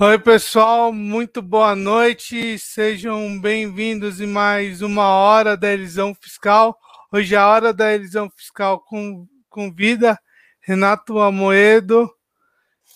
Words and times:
Oi, 0.00 0.18
pessoal, 0.18 0.92
muito 0.92 1.40
boa 1.40 1.76
noite. 1.76 2.58
Sejam 2.58 3.40
bem-vindos 3.40 4.20
em 4.20 4.26
mais 4.26 4.82
uma 4.82 5.06
hora 5.06 5.56
da 5.56 5.72
elisão 5.72 6.12
fiscal. 6.12 6.76
Hoje 7.12 7.36
é 7.36 7.38
a 7.38 7.46
hora 7.46 7.72
da 7.72 7.94
elisão 7.94 8.28
fiscal 8.28 8.80
com, 8.80 9.28
convida 9.48 10.18
Renato 10.60 11.20
Amoedo 11.20 12.12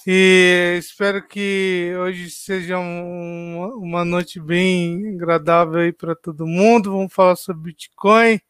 e 0.04 0.76
espero 0.76 1.24
que 1.24 1.94
hoje 2.00 2.30
seja 2.30 2.78
uma, 2.80 3.68
uma 3.76 4.04
noite 4.04 4.40
bem 4.40 5.14
agradável 5.14 5.78
aí 5.78 5.92
para 5.92 6.16
todo 6.16 6.48
mundo. 6.48 6.90
Vamos 6.90 7.12
falar 7.12 7.36
sobre 7.36 7.62
Bitcoin. 7.62 8.40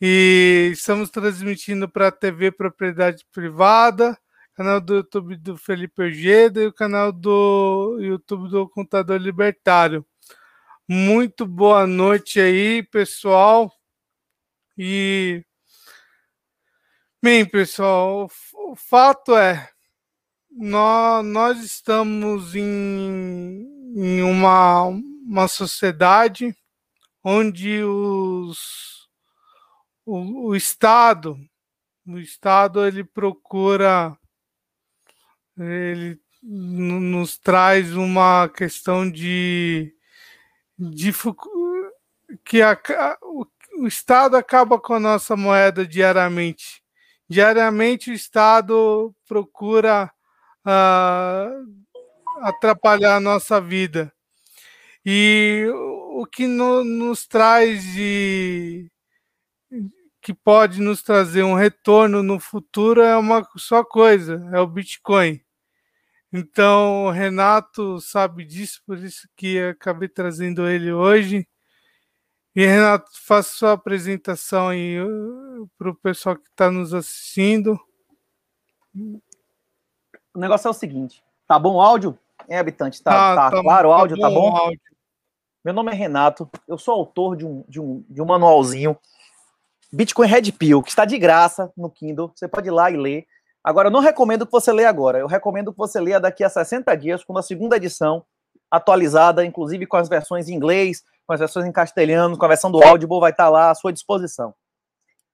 E 0.00 0.70
estamos 0.72 1.08
transmitindo 1.08 1.88
para 1.88 2.08
a 2.08 2.12
TV 2.12 2.50
Propriedade 2.50 3.24
Privada, 3.32 4.18
canal 4.54 4.80
do 4.80 4.94
YouTube 4.94 5.36
do 5.36 5.56
Felipe 5.56 6.02
Ojeda 6.02 6.62
e 6.62 6.66
o 6.66 6.72
canal 6.72 7.12
do 7.12 7.98
YouTube 8.00 8.48
do 8.48 8.68
Contador 8.68 9.16
Libertário. 9.16 10.06
Muito 10.88 11.44
boa 11.44 11.86
noite 11.86 12.38
aí, 12.38 12.82
pessoal. 12.84 13.72
E 14.78 15.44
bem, 17.20 17.44
pessoal, 17.44 18.30
o 18.54 18.76
fato 18.76 19.36
é 19.36 19.68
nós, 20.50 21.24
nós 21.24 21.64
estamos 21.64 22.54
em, 22.54 23.66
em 23.96 24.22
uma, 24.22 24.84
uma 24.84 25.48
sociedade 25.48 26.56
onde 27.24 27.82
os, 27.82 29.08
o, 30.06 30.48
o 30.48 30.54
Estado, 30.54 31.36
o 32.06 32.18
Estado 32.18 32.86
ele 32.86 33.02
procura, 33.02 34.16
ele 35.58 36.20
nos 36.42 37.38
traz 37.38 37.94
uma 37.94 38.48
questão 38.48 39.10
de, 39.10 39.94
de 40.78 41.12
que 42.44 42.60
a, 42.60 42.78
o, 43.22 43.46
Estado 43.86 44.36
acaba 44.36 44.78
com 44.78 44.94
a 44.94 45.00
nossa 45.00 45.36
moeda 45.36 45.86
diariamente. 45.86 46.82
Diariamente 47.28 48.10
o 48.10 48.14
Estado 48.14 49.14
procura 49.26 50.12
uh, 50.64 52.46
atrapalhar 52.46 53.16
a 53.16 53.20
nossa 53.20 53.60
vida. 53.60 54.12
E 55.04 55.66
o 56.14 56.26
que 56.26 56.46
no, 56.46 56.84
nos 56.84 57.26
traz 57.26 57.82
de 57.82 58.90
que 60.22 60.32
pode 60.32 60.80
nos 60.80 61.02
trazer 61.02 61.42
um 61.42 61.54
retorno 61.54 62.22
no 62.22 62.40
futuro 62.40 63.02
é 63.02 63.14
uma 63.14 63.46
só 63.58 63.84
coisa, 63.84 64.48
é 64.54 64.58
o 64.58 64.66
Bitcoin. 64.66 65.43
Então, 66.36 67.04
o 67.04 67.10
Renato 67.10 68.00
sabe 68.00 68.44
disso, 68.44 68.82
por 68.84 68.98
isso 68.98 69.28
que 69.36 69.58
acabei 69.60 70.08
trazendo 70.08 70.68
ele 70.68 70.92
hoje. 70.92 71.46
E 72.56 72.66
Renato, 72.66 73.10
faça 73.24 73.50
sua 73.50 73.72
apresentação 73.72 74.68
aí 74.68 75.00
uh, 75.00 75.70
para 75.78 75.90
o 75.90 75.94
pessoal 75.94 76.36
que 76.36 76.48
está 76.48 76.70
nos 76.70 76.92
assistindo 76.92 77.78
o 80.34 80.38
negócio 80.38 80.68
é 80.68 80.70
o 80.70 80.74
seguinte: 80.74 81.22
tá 81.46 81.58
bom 81.58 81.76
o 81.76 81.80
áudio? 81.80 82.18
É, 82.48 82.58
habitante, 82.58 83.02
tá, 83.02 83.10
tá, 83.10 83.36
tá, 83.36 83.56
tá 83.56 83.62
claro 83.62 83.88
o 83.88 83.92
tá 83.92 83.98
áudio, 83.98 84.18
tá 84.18 84.28
bom? 84.28 84.50
Tá 84.50 84.50
bom? 84.50 84.56
Áudio. 84.56 84.80
Meu 85.64 85.72
nome 85.72 85.92
é 85.92 85.94
Renato, 85.94 86.50
eu 86.68 86.76
sou 86.76 86.94
autor 86.94 87.36
de 87.36 87.46
um, 87.46 87.64
de 87.66 87.80
um, 87.80 88.04
de 88.10 88.20
um 88.20 88.26
manualzinho 88.26 88.98
Bitcoin 89.90 90.26
Red 90.26 90.52
Pill, 90.52 90.82
que 90.82 90.90
está 90.90 91.06
de 91.06 91.16
graça 91.16 91.72
no 91.74 91.88
Kindle. 91.88 92.30
Você 92.34 92.46
pode 92.46 92.68
ir 92.68 92.72
lá 92.72 92.90
e 92.90 92.96
ler. 92.96 93.26
Agora, 93.64 93.88
eu 93.88 93.92
não 93.92 94.00
recomendo 94.00 94.44
que 94.44 94.52
você 94.52 94.70
leia 94.70 94.90
agora. 94.90 95.18
Eu 95.18 95.26
recomendo 95.26 95.72
que 95.72 95.78
você 95.78 95.98
leia 95.98 96.20
daqui 96.20 96.44
a 96.44 96.50
60 96.50 96.94
dias, 96.96 97.24
com 97.24 97.36
a 97.38 97.42
segunda 97.42 97.76
edição 97.76 98.22
atualizada, 98.70 99.44
inclusive 99.44 99.86
com 99.86 99.96
as 99.96 100.08
versões 100.08 100.48
em 100.48 100.54
inglês, 100.54 101.02
com 101.26 101.32
as 101.32 101.40
versões 101.40 101.64
em 101.64 101.72
castelhano, 101.72 102.36
com 102.36 102.44
a 102.44 102.48
versão 102.48 102.70
do 102.70 102.82
áudio, 102.84 103.08
vai 103.18 103.30
estar 103.30 103.48
lá 103.48 103.70
à 103.70 103.74
sua 103.74 103.92
disposição. 103.92 104.54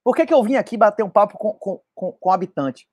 Por 0.04 0.14
que, 0.14 0.24
que 0.24 0.32
eu 0.32 0.42
vim 0.44 0.54
aqui 0.54 0.76
bater 0.76 1.02
um 1.02 1.10
papo 1.10 1.36
com, 1.36 1.52
com, 1.54 1.80
com, 1.94 2.12
com 2.12 2.28
o 2.28 2.32
habitante? 2.32 2.86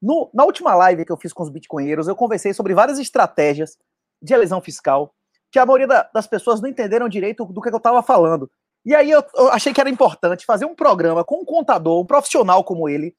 No, 0.00 0.30
na 0.32 0.44
última 0.44 0.74
live 0.74 1.04
que 1.04 1.10
eu 1.12 1.16
fiz 1.16 1.32
com 1.32 1.42
os 1.42 1.48
bitcoinheiros, 1.50 2.06
eu 2.06 2.14
conversei 2.14 2.52
sobre 2.54 2.74
várias 2.74 2.98
estratégias 2.98 3.76
de 4.22 4.32
elisão 4.32 4.60
fiscal 4.60 5.12
que 5.50 5.58
a 5.58 5.66
maioria 5.66 5.86
da, 5.86 6.10
das 6.12 6.26
pessoas 6.26 6.60
não 6.60 6.68
entenderam 6.68 7.08
direito 7.08 7.44
do 7.44 7.60
que 7.60 7.68
eu 7.68 7.76
estava 7.76 8.02
falando. 8.02 8.50
E 8.84 8.94
aí 8.94 9.10
eu, 9.10 9.24
eu, 9.34 9.48
achei 9.48 9.72
que 9.72 9.80
era 9.80 9.88
importante 9.88 10.44
fazer 10.44 10.66
um 10.66 10.74
programa 10.74 11.24
com 11.24 11.40
um 11.40 11.44
contador, 11.44 12.00
um 12.00 12.06
profissional 12.06 12.62
como 12.64 12.88
ele, 12.88 13.14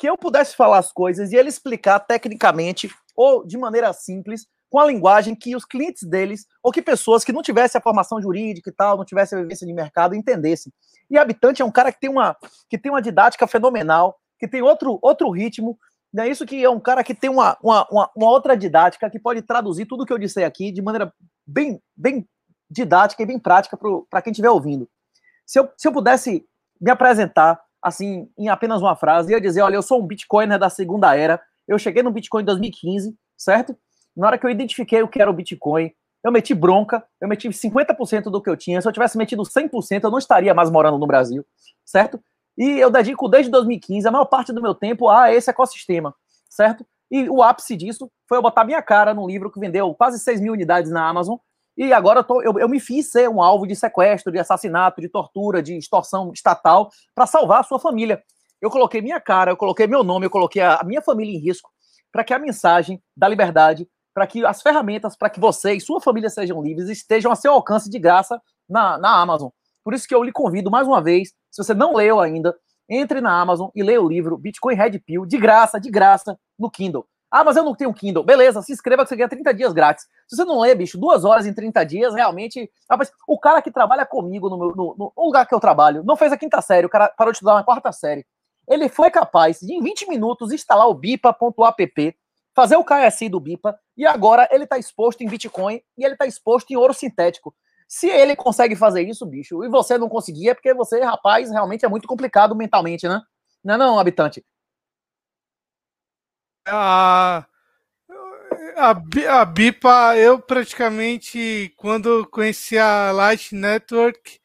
que 0.00 0.08
eu 0.08 0.16
pudesse 0.16 0.56
falar 0.56 0.78
as 0.78 0.90
coisas 0.90 1.30
e 1.30 1.36
ele 1.36 1.50
explicar 1.50 2.00
tecnicamente 2.00 2.90
ou 3.14 3.46
de 3.46 3.58
maneira 3.58 3.92
simples, 3.92 4.46
com 4.70 4.78
a 4.78 4.86
linguagem 4.86 5.34
que 5.34 5.54
os 5.54 5.66
clientes 5.66 6.08
deles, 6.08 6.46
ou 6.62 6.72
que 6.72 6.80
pessoas 6.80 7.22
que 7.22 7.32
não 7.32 7.42
tivessem 7.42 7.78
a 7.78 7.82
formação 7.82 8.22
jurídica 8.22 8.70
e 8.70 8.72
tal, 8.72 8.96
não 8.96 9.04
tivessem 9.04 9.38
a 9.38 9.42
vivência 9.42 9.66
de 9.66 9.74
mercado, 9.74 10.14
entendessem. 10.14 10.72
E 11.10 11.18
Habitante 11.18 11.60
é 11.60 11.64
um 11.64 11.70
cara 11.70 11.92
que 11.92 12.00
tem 12.00 12.08
uma, 12.08 12.34
que 12.66 12.78
tem 12.78 12.90
uma 12.90 13.02
didática 13.02 13.46
fenomenal, 13.46 14.18
que 14.38 14.48
tem 14.48 14.62
outro, 14.62 14.98
outro 15.02 15.28
ritmo, 15.28 15.78
é 16.16 16.26
isso 16.26 16.46
que 16.46 16.64
é 16.64 16.70
um 16.70 16.80
cara 16.80 17.04
que 17.04 17.14
tem 17.14 17.28
uma, 17.28 17.58
uma, 17.62 17.86
uma, 17.90 18.10
uma 18.16 18.30
outra 18.30 18.56
didática 18.56 19.10
que 19.10 19.18
pode 19.18 19.42
traduzir 19.42 19.84
tudo 19.84 20.06
que 20.06 20.12
eu 20.12 20.18
disse 20.18 20.42
aqui 20.42 20.72
de 20.72 20.80
maneira 20.80 21.12
bem, 21.46 21.78
bem 21.94 22.26
didática 22.70 23.22
e 23.22 23.26
bem 23.26 23.38
prática 23.38 23.78
para 24.08 24.22
quem 24.22 24.30
estiver 24.30 24.50
ouvindo. 24.50 24.88
Se 25.44 25.58
eu, 25.58 25.68
se 25.76 25.86
eu 25.86 25.92
pudesse 25.92 26.46
me 26.80 26.90
apresentar 26.90 27.60
assim 27.82 28.28
em 28.38 28.48
apenas 28.48 28.82
uma 28.82 28.96
frase, 28.96 29.32
ia 29.32 29.40
dizer, 29.40 29.62
olha, 29.62 29.76
eu 29.76 29.82
sou 29.82 30.00
um 30.00 30.06
Bitcoiner 30.06 30.58
da 30.58 30.68
segunda 30.68 31.16
era, 31.16 31.40
eu 31.66 31.78
cheguei 31.78 32.02
no 32.02 32.10
Bitcoin 32.10 32.42
em 32.42 32.46
2015, 32.46 33.16
certo? 33.36 33.76
Na 34.16 34.26
hora 34.26 34.38
que 34.38 34.44
eu 34.44 34.50
identifiquei 34.50 35.02
o 35.02 35.08
que 35.08 35.20
era 35.20 35.30
o 35.30 35.34
Bitcoin, 35.34 35.92
eu 36.22 36.30
meti 36.30 36.54
bronca, 36.54 37.02
eu 37.20 37.28
meti 37.28 37.48
50% 37.48 38.24
do 38.24 38.42
que 38.42 38.50
eu 38.50 38.56
tinha. 38.56 38.80
Se 38.80 38.86
eu 38.86 38.92
tivesse 38.92 39.16
metido 39.16 39.42
100%, 39.42 40.04
eu 40.04 40.10
não 40.10 40.18
estaria 40.18 40.52
mais 40.52 40.70
morando 40.70 40.98
no 40.98 41.06
Brasil, 41.06 41.44
certo? 41.84 42.20
E 42.58 42.78
eu 42.78 42.90
dedico 42.90 43.28
desde 43.28 43.50
2015 43.50 44.06
a 44.06 44.10
maior 44.10 44.26
parte 44.26 44.52
do 44.52 44.60
meu 44.60 44.74
tempo 44.74 45.08
a 45.08 45.32
esse 45.32 45.48
ecossistema, 45.48 46.14
certo? 46.48 46.84
E 47.10 47.28
o 47.28 47.42
ápice 47.42 47.76
disso 47.76 48.10
foi 48.28 48.38
eu 48.38 48.42
botar 48.42 48.64
minha 48.64 48.82
cara 48.82 49.14
num 49.14 49.26
livro 49.26 49.50
que 49.50 49.58
vendeu 49.58 49.92
quase 49.94 50.18
6 50.18 50.40
mil 50.40 50.52
unidades 50.52 50.90
na 50.90 51.08
Amazon. 51.08 51.36
E 51.82 51.94
agora 51.94 52.20
eu, 52.20 52.24
tô, 52.24 52.42
eu, 52.42 52.58
eu 52.58 52.68
me 52.68 52.78
fiz 52.78 53.10
ser 53.10 53.26
um 53.30 53.42
alvo 53.42 53.66
de 53.66 53.74
sequestro, 53.74 54.30
de 54.30 54.38
assassinato, 54.38 55.00
de 55.00 55.08
tortura, 55.08 55.62
de 55.62 55.78
extorsão 55.78 56.30
estatal 56.30 56.90
para 57.14 57.26
salvar 57.26 57.60
a 57.60 57.62
sua 57.62 57.78
família. 57.78 58.22
Eu 58.60 58.68
coloquei 58.68 59.00
minha 59.00 59.18
cara, 59.18 59.52
eu 59.52 59.56
coloquei 59.56 59.86
meu 59.86 60.04
nome, 60.04 60.26
eu 60.26 60.30
coloquei 60.30 60.60
a, 60.60 60.74
a 60.74 60.84
minha 60.84 61.00
família 61.00 61.34
em 61.34 61.38
risco 61.38 61.70
para 62.12 62.22
que 62.22 62.34
a 62.34 62.38
mensagem 62.38 63.02
da 63.16 63.26
liberdade, 63.26 63.88
para 64.12 64.26
que 64.26 64.44
as 64.44 64.60
ferramentas 64.60 65.16
para 65.16 65.30
que 65.30 65.40
você 65.40 65.72
e 65.72 65.80
sua 65.80 66.02
família 66.02 66.28
sejam 66.28 66.62
livres 66.62 66.90
estejam 66.90 67.32
a 67.32 67.34
seu 67.34 67.54
alcance 67.54 67.88
de 67.88 67.98
graça 67.98 68.38
na, 68.68 68.98
na 68.98 69.18
Amazon. 69.18 69.48
Por 69.82 69.94
isso 69.94 70.06
que 70.06 70.14
eu 70.14 70.22
lhe 70.22 70.32
convido 70.32 70.70
mais 70.70 70.86
uma 70.86 71.00
vez, 71.00 71.30
se 71.50 71.64
você 71.64 71.72
não 71.72 71.94
leu 71.94 72.20
ainda, 72.20 72.54
entre 72.90 73.22
na 73.22 73.40
Amazon 73.40 73.70
e 73.74 73.82
leia 73.82 74.02
o 74.02 74.08
livro 74.08 74.36
Bitcoin 74.36 74.74
Red 74.74 74.98
Pill, 74.98 75.24
de 75.24 75.38
graça, 75.38 75.80
de 75.80 75.90
graça, 75.90 76.38
no 76.58 76.70
Kindle. 76.70 77.06
Ah, 77.30 77.44
mas 77.44 77.56
eu 77.56 77.62
não 77.62 77.74
tenho 77.74 77.94
Kindle. 77.94 78.24
Beleza, 78.24 78.60
se 78.60 78.72
inscreva 78.72 79.04
que 79.04 79.08
você 79.08 79.16
ganha 79.16 79.28
30 79.28 79.54
dias 79.54 79.72
grátis. 79.72 80.04
Se 80.26 80.36
você 80.36 80.44
não 80.44 80.58
lê, 80.58 80.74
bicho, 80.74 80.98
duas 80.98 81.24
horas 81.24 81.46
em 81.46 81.54
30 81.54 81.84
dias, 81.84 82.14
realmente. 82.14 82.68
Rapaz, 82.90 83.12
o 83.26 83.38
cara 83.38 83.62
que 83.62 83.70
trabalha 83.70 84.04
comigo 84.04 84.50
no, 84.50 84.58
meu, 84.58 84.68
no, 84.74 85.12
no 85.16 85.24
lugar 85.24 85.46
que 85.46 85.54
eu 85.54 85.60
trabalho 85.60 86.02
não 86.02 86.16
fez 86.16 86.32
a 86.32 86.36
quinta 86.36 86.60
série, 86.60 86.86
o 86.86 86.90
cara 86.90 87.08
parou 87.16 87.32
de 87.32 87.36
estudar 87.36 87.54
na 87.54 87.62
quarta 87.62 87.92
série. 87.92 88.26
Ele 88.68 88.88
foi 88.88 89.10
capaz 89.10 89.60
de, 89.60 89.72
em 89.72 89.80
20 89.80 90.08
minutos, 90.08 90.52
instalar 90.52 90.88
o 90.88 90.94
bipa.app, 90.94 92.16
fazer 92.54 92.76
o 92.76 92.84
KSI 92.84 93.28
do 93.28 93.40
Bipa, 93.40 93.78
e 93.96 94.06
agora 94.06 94.48
ele 94.50 94.64
está 94.64 94.78
exposto 94.78 95.22
em 95.22 95.28
Bitcoin 95.28 95.80
e 95.96 96.04
ele 96.04 96.14
está 96.14 96.26
exposto 96.26 96.70
em 96.70 96.76
ouro 96.76 96.92
sintético. 96.92 97.54
Se 97.88 98.08
ele 98.08 98.36
consegue 98.36 98.76
fazer 98.76 99.02
isso, 99.02 99.26
bicho, 99.26 99.64
e 99.64 99.68
você 99.68 99.98
não 99.98 100.08
conseguia, 100.08 100.52
é 100.52 100.54
porque 100.54 100.72
você, 100.72 101.00
rapaz, 101.00 101.50
realmente 101.50 101.84
é 101.84 101.88
muito 101.88 102.06
complicado 102.06 102.54
mentalmente, 102.54 103.08
né? 103.08 103.20
Não 103.64 103.74
é 103.74 103.76
não, 103.76 103.98
habitante? 103.98 104.44
A, 106.66 107.46
a, 108.76 108.90
a 109.40 109.44
BIPA, 109.44 110.16
eu 110.16 110.38
praticamente, 110.38 111.72
quando 111.76 112.26
conheci 112.26 112.78
a 112.78 113.10
Light 113.12 113.54
Network, 113.54 114.40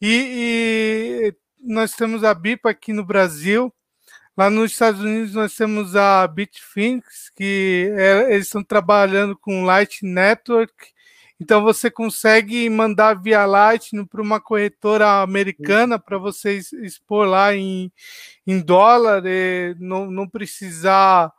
e, 0.00 1.32
e 1.32 1.34
nós 1.60 1.92
temos 1.92 2.24
a 2.24 2.34
BIPA 2.34 2.70
aqui 2.70 2.92
no 2.92 3.04
Brasil, 3.04 3.72
Lá 4.36 4.48
nos 4.48 4.72
Estados 4.72 5.02
Unidos 5.02 5.34
nós 5.34 5.54
temos 5.54 5.94
a 5.96 6.26
Bitfinex, 6.26 7.28
que 7.36 7.92
é, 7.94 8.32
eles 8.32 8.46
estão 8.46 8.64
trabalhando 8.64 9.36
com 9.36 9.64
Light 9.64 10.02
Network 10.02 10.94
então 11.40 11.62
você 11.62 11.90
consegue 11.90 12.68
mandar 12.68 13.14
via 13.14 13.46
Lightning 13.46 14.04
para 14.04 14.20
uma 14.20 14.38
corretora 14.38 15.22
americana 15.22 15.98
para 15.98 16.18
você 16.18 16.60
expor 16.82 17.26
lá 17.26 17.54
em, 17.54 17.90
em 18.46 18.60
dólar, 18.60 19.22
não, 19.78 20.10
não 20.10 20.28
precisar. 20.28 21.32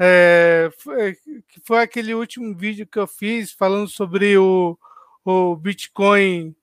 É, 0.00 0.70
foi, 0.78 1.16
foi 1.64 1.82
aquele 1.82 2.14
último 2.14 2.56
vídeo 2.56 2.86
que 2.86 2.98
eu 2.98 3.06
fiz 3.06 3.52
falando 3.52 3.88
sobre 3.88 4.38
o, 4.38 4.78
o 5.24 5.56
Bitcoin 5.56 6.54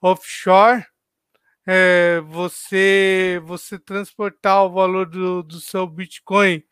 offshore. 0.00 0.84
É, 1.66 2.20
você 2.22 3.40
você 3.44 3.78
transportar 3.78 4.64
o 4.64 4.72
valor 4.72 5.06
do, 5.06 5.42
do 5.42 5.60
seu 5.60 5.86
Bitcoin 5.86 6.64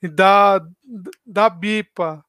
da, 0.00 0.60
da 1.26 1.50
BIPA 1.50 2.24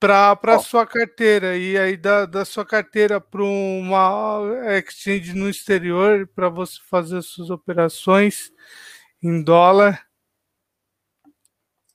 para 0.00 0.38
a 0.42 0.58
sua 0.58 0.86
carteira 0.86 1.56
e 1.56 1.78
aí 1.78 1.96
da, 1.96 2.26
da 2.26 2.44
sua 2.44 2.64
carteira 2.64 3.20
para 3.20 3.42
uma 3.42 4.40
exchange 4.78 5.32
no 5.32 5.48
exterior 5.48 6.26
para 6.34 6.48
você 6.48 6.78
fazer 6.88 7.18
as 7.18 7.26
suas 7.26 7.50
operações 7.50 8.50
em 9.22 9.42
dólar. 9.42 10.06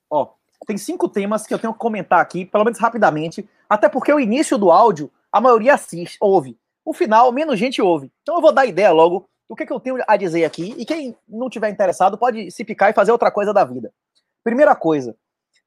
Ó, 0.10 0.39
tem 0.66 0.78
cinco 0.78 1.08
temas 1.08 1.48
que 1.48 1.54
eu 1.54 1.60
tenho 1.60 1.74
que 1.74 1.80
comentar 1.80 2.20
aqui, 2.20 2.46
pelo 2.46 2.64
menos 2.64 2.80
rapidamente, 2.80 3.48
até 3.68 3.88
porque 3.90 4.12
o 4.12 4.20
início 4.20 4.58
do 4.58 4.72
áudio 4.72 5.12
a 5.32 5.40
maioria 5.40 5.74
assiste, 5.74 6.18
ouve. 6.20 6.58
O 6.84 6.94
final, 6.94 7.32
menos 7.32 7.60
gente 7.60 7.82
ouve. 7.82 8.12
Então 8.22 8.36
eu 8.36 8.42
vou 8.42 8.52
dar 8.52 8.66
ideia 8.66 8.92
logo 8.92 9.30
do 9.48 9.56
que, 9.56 9.66
que 9.66 9.74
eu 9.74 9.80
tenho 9.80 9.98
a 10.08 10.18
dizer 10.18 10.46
aqui 10.46 10.76
e 10.78 10.86
quem 10.86 11.16
não 11.28 11.50
tiver 11.50 11.70
interessado 11.70 12.18
pode 12.18 12.52
se 12.52 12.64
picar 12.64 12.90
e 12.90 12.94
fazer 12.94 13.12
outra 13.12 13.32
coisa 13.32 13.54
da 13.54 13.64
vida. 13.64 13.92
Primeira 14.44 14.76
coisa, 14.76 15.16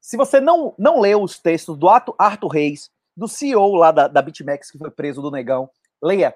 se 0.00 0.16
você 0.16 0.40
não, 0.40 0.74
não 0.78 1.00
leu 1.00 1.22
os 1.22 1.38
textos 1.38 1.76
do 1.76 1.88
Arthur 1.88 2.48
Reis, 2.48 2.90
do 3.16 3.28
CEO 3.28 3.74
lá 3.74 3.92
da, 3.92 4.08
da 4.08 4.22
BitMEX, 4.22 4.70
que 4.70 4.78
foi 4.78 4.90
preso 4.90 5.22
do 5.22 5.30
Negão, 5.30 5.70
leia. 6.02 6.34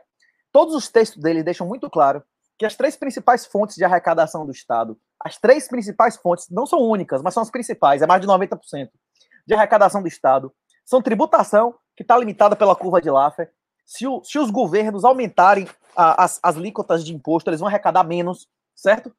Todos 0.53 0.75
os 0.75 0.89
textos 0.89 1.23
dele 1.23 1.43
deixam 1.43 1.67
muito 1.67 1.91
claro 1.91 2.23
que 2.59 2.65
as 2.65 2.77
três 2.77 2.97
principais 2.97 3.45
fontes 3.45 3.77
de 3.77 3.85
arrecadação 3.85 4.47
do 4.47 4.53
Estado, 4.53 4.99
as 5.27 5.37
três 5.39 5.67
principais 5.67 6.17
fontes, 6.17 6.49
não 6.51 6.67
são 6.67 6.79
únicas, 6.79 7.21
mas 7.21 7.35
são 7.35 7.43
as 7.43 7.51
principais, 7.51 8.01
é 8.01 8.07
mais 8.07 8.21
de 8.21 8.29
90% 8.29 8.89
de 9.45 9.55
arrecadação 9.55 10.01
do 10.01 10.07
Estado, 10.07 10.53
são 10.85 11.03
tributação, 11.03 11.75
que 11.97 12.03
está 12.03 12.17
limitada 12.17 12.55
pela 12.55 12.77
curva 12.77 13.01
de 13.01 13.11
Laffer. 13.11 13.51
Se, 13.85 14.07
o, 14.07 14.23
se 14.23 14.39
os 14.39 14.51
governos 14.51 15.05
aumentarem 15.05 15.67
a, 15.97 16.25
as, 16.25 16.39
as 16.41 16.57
alíquotas 16.57 17.05
de 17.05 17.13
imposto, 17.13 17.51
eles 17.51 17.59
vão 17.59 17.69
arrecadar 17.69 18.05
menos, 18.05 18.49
certo? 18.75 19.13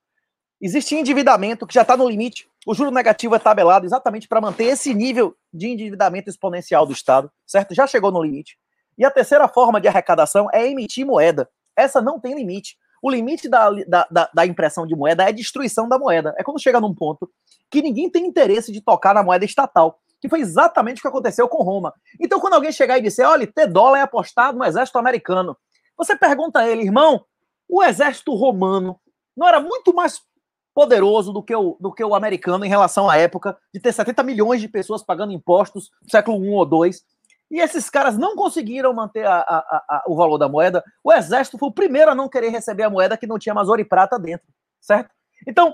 Existe 0.61 0.95
endividamento 0.95 1.67
que 1.67 1.73
já 1.73 1.81
está 1.81 1.97
no 1.97 2.07
limite. 2.07 2.47
O 2.65 2.73
juro 2.73 2.89
negativo 2.89 3.35
é 3.35 3.39
tabelado 3.39 3.85
exatamente 3.85 4.29
para 4.29 4.39
manter 4.39 4.65
esse 4.65 4.93
nível 4.93 5.35
de 5.53 5.67
endividamento 5.67 6.29
exponencial 6.29 6.85
do 6.85 6.93
Estado, 6.93 7.29
certo? 7.45 7.75
Já 7.75 7.85
chegou 7.85 8.11
no 8.11 8.23
limite. 8.23 8.57
E 8.97 9.03
a 9.05 9.11
terceira 9.11 9.47
forma 9.47 9.81
de 9.81 9.87
arrecadação 9.87 10.47
é 10.53 10.65
emitir 10.65 11.05
moeda. 11.05 11.49
Essa 11.75 12.01
não 12.01 12.19
tem 12.19 12.33
limite. 12.33 12.77
O 13.01 13.09
limite 13.09 13.47
da, 13.47 13.69
da, 13.87 14.07
da, 14.09 14.29
da 14.33 14.45
impressão 14.45 14.87
de 14.87 14.95
moeda 14.95 15.23
é 15.23 15.27
a 15.27 15.31
destruição 15.31 15.87
da 15.87 15.99
moeda. 15.99 16.33
É 16.37 16.43
quando 16.43 16.61
chega 16.61 16.79
num 16.79 16.93
ponto 16.93 17.29
que 17.69 17.81
ninguém 17.81 18.09
tem 18.09 18.25
interesse 18.25 18.71
de 18.71 18.81
tocar 18.81 19.13
na 19.13 19.23
moeda 19.23 19.45
estatal, 19.45 19.99
que 20.19 20.29
foi 20.29 20.39
exatamente 20.39 20.99
o 20.99 21.01
que 21.01 21.07
aconteceu 21.07 21.47
com 21.47 21.63
Roma. 21.63 21.93
Então, 22.19 22.39
quando 22.39 22.53
alguém 22.53 22.71
chegar 22.71 22.97
e 22.97 23.01
disser, 23.01 23.27
olha, 23.27 23.45
ter 23.45 23.67
dólar 23.67 23.99
é 23.99 24.01
apostado 24.01 24.57
no 24.57 24.65
exército 24.65 24.97
americano, 24.97 25.55
você 25.97 26.15
pergunta 26.15 26.59
a 26.59 26.67
ele, 26.67 26.83
irmão, 26.83 27.23
o 27.67 27.83
exército 27.83 28.33
romano 28.33 28.99
não 29.35 29.47
era 29.47 29.59
muito 29.59 29.93
mais 29.93 30.21
poderoso 30.73 31.33
do 31.33 31.41
que 31.41 31.55
o, 31.55 31.75
do 31.79 31.91
que 31.91 32.03
o 32.03 32.13
americano 32.13 32.63
em 32.63 32.69
relação 32.69 33.09
à 33.09 33.17
época 33.17 33.57
de 33.73 33.79
ter 33.79 33.91
70 33.91 34.21
milhões 34.21 34.61
de 34.61 34.67
pessoas 34.67 35.03
pagando 35.03 35.33
impostos 35.33 35.89
no 36.03 36.09
século 36.09 36.45
I 36.45 36.49
ou 36.49 36.85
II. 36.85 36.91
E 37.49 37.59
esses 37.59 37.89
caras 37.89 38.17
não 38.17 38.35
conseguiram 38.35 38.93
manter 38.93 39.25
a, 39.25 39.39
a, 39.39 39.83
a, 39.89 40.03
o 40.07 40.15
valor 40.15 40.37
da 40.37 40.49
moeda. 40.49 40.83
O 41.03 41.13
exército 41.13 41.57
foi 41.57 41.69
o 41.69 41.73
primeiro 41.73 42.11
a 42.11 42.15
não 42.15 42.27
querer 42.27 42.49
receber 42.49 42.83
a 42.83 42.89
moeda 42.89 43.17
que 43.17 43.27
não 43.27 43.39
tinha 43.39 43.55
mais 43.55 43.69
ouro 43.69 43.81
e 43.81 43.85
prata 43.85 44.19
dentro, 44.19 44.47
certo? 44.81 45.09
Então, 45.47 45.73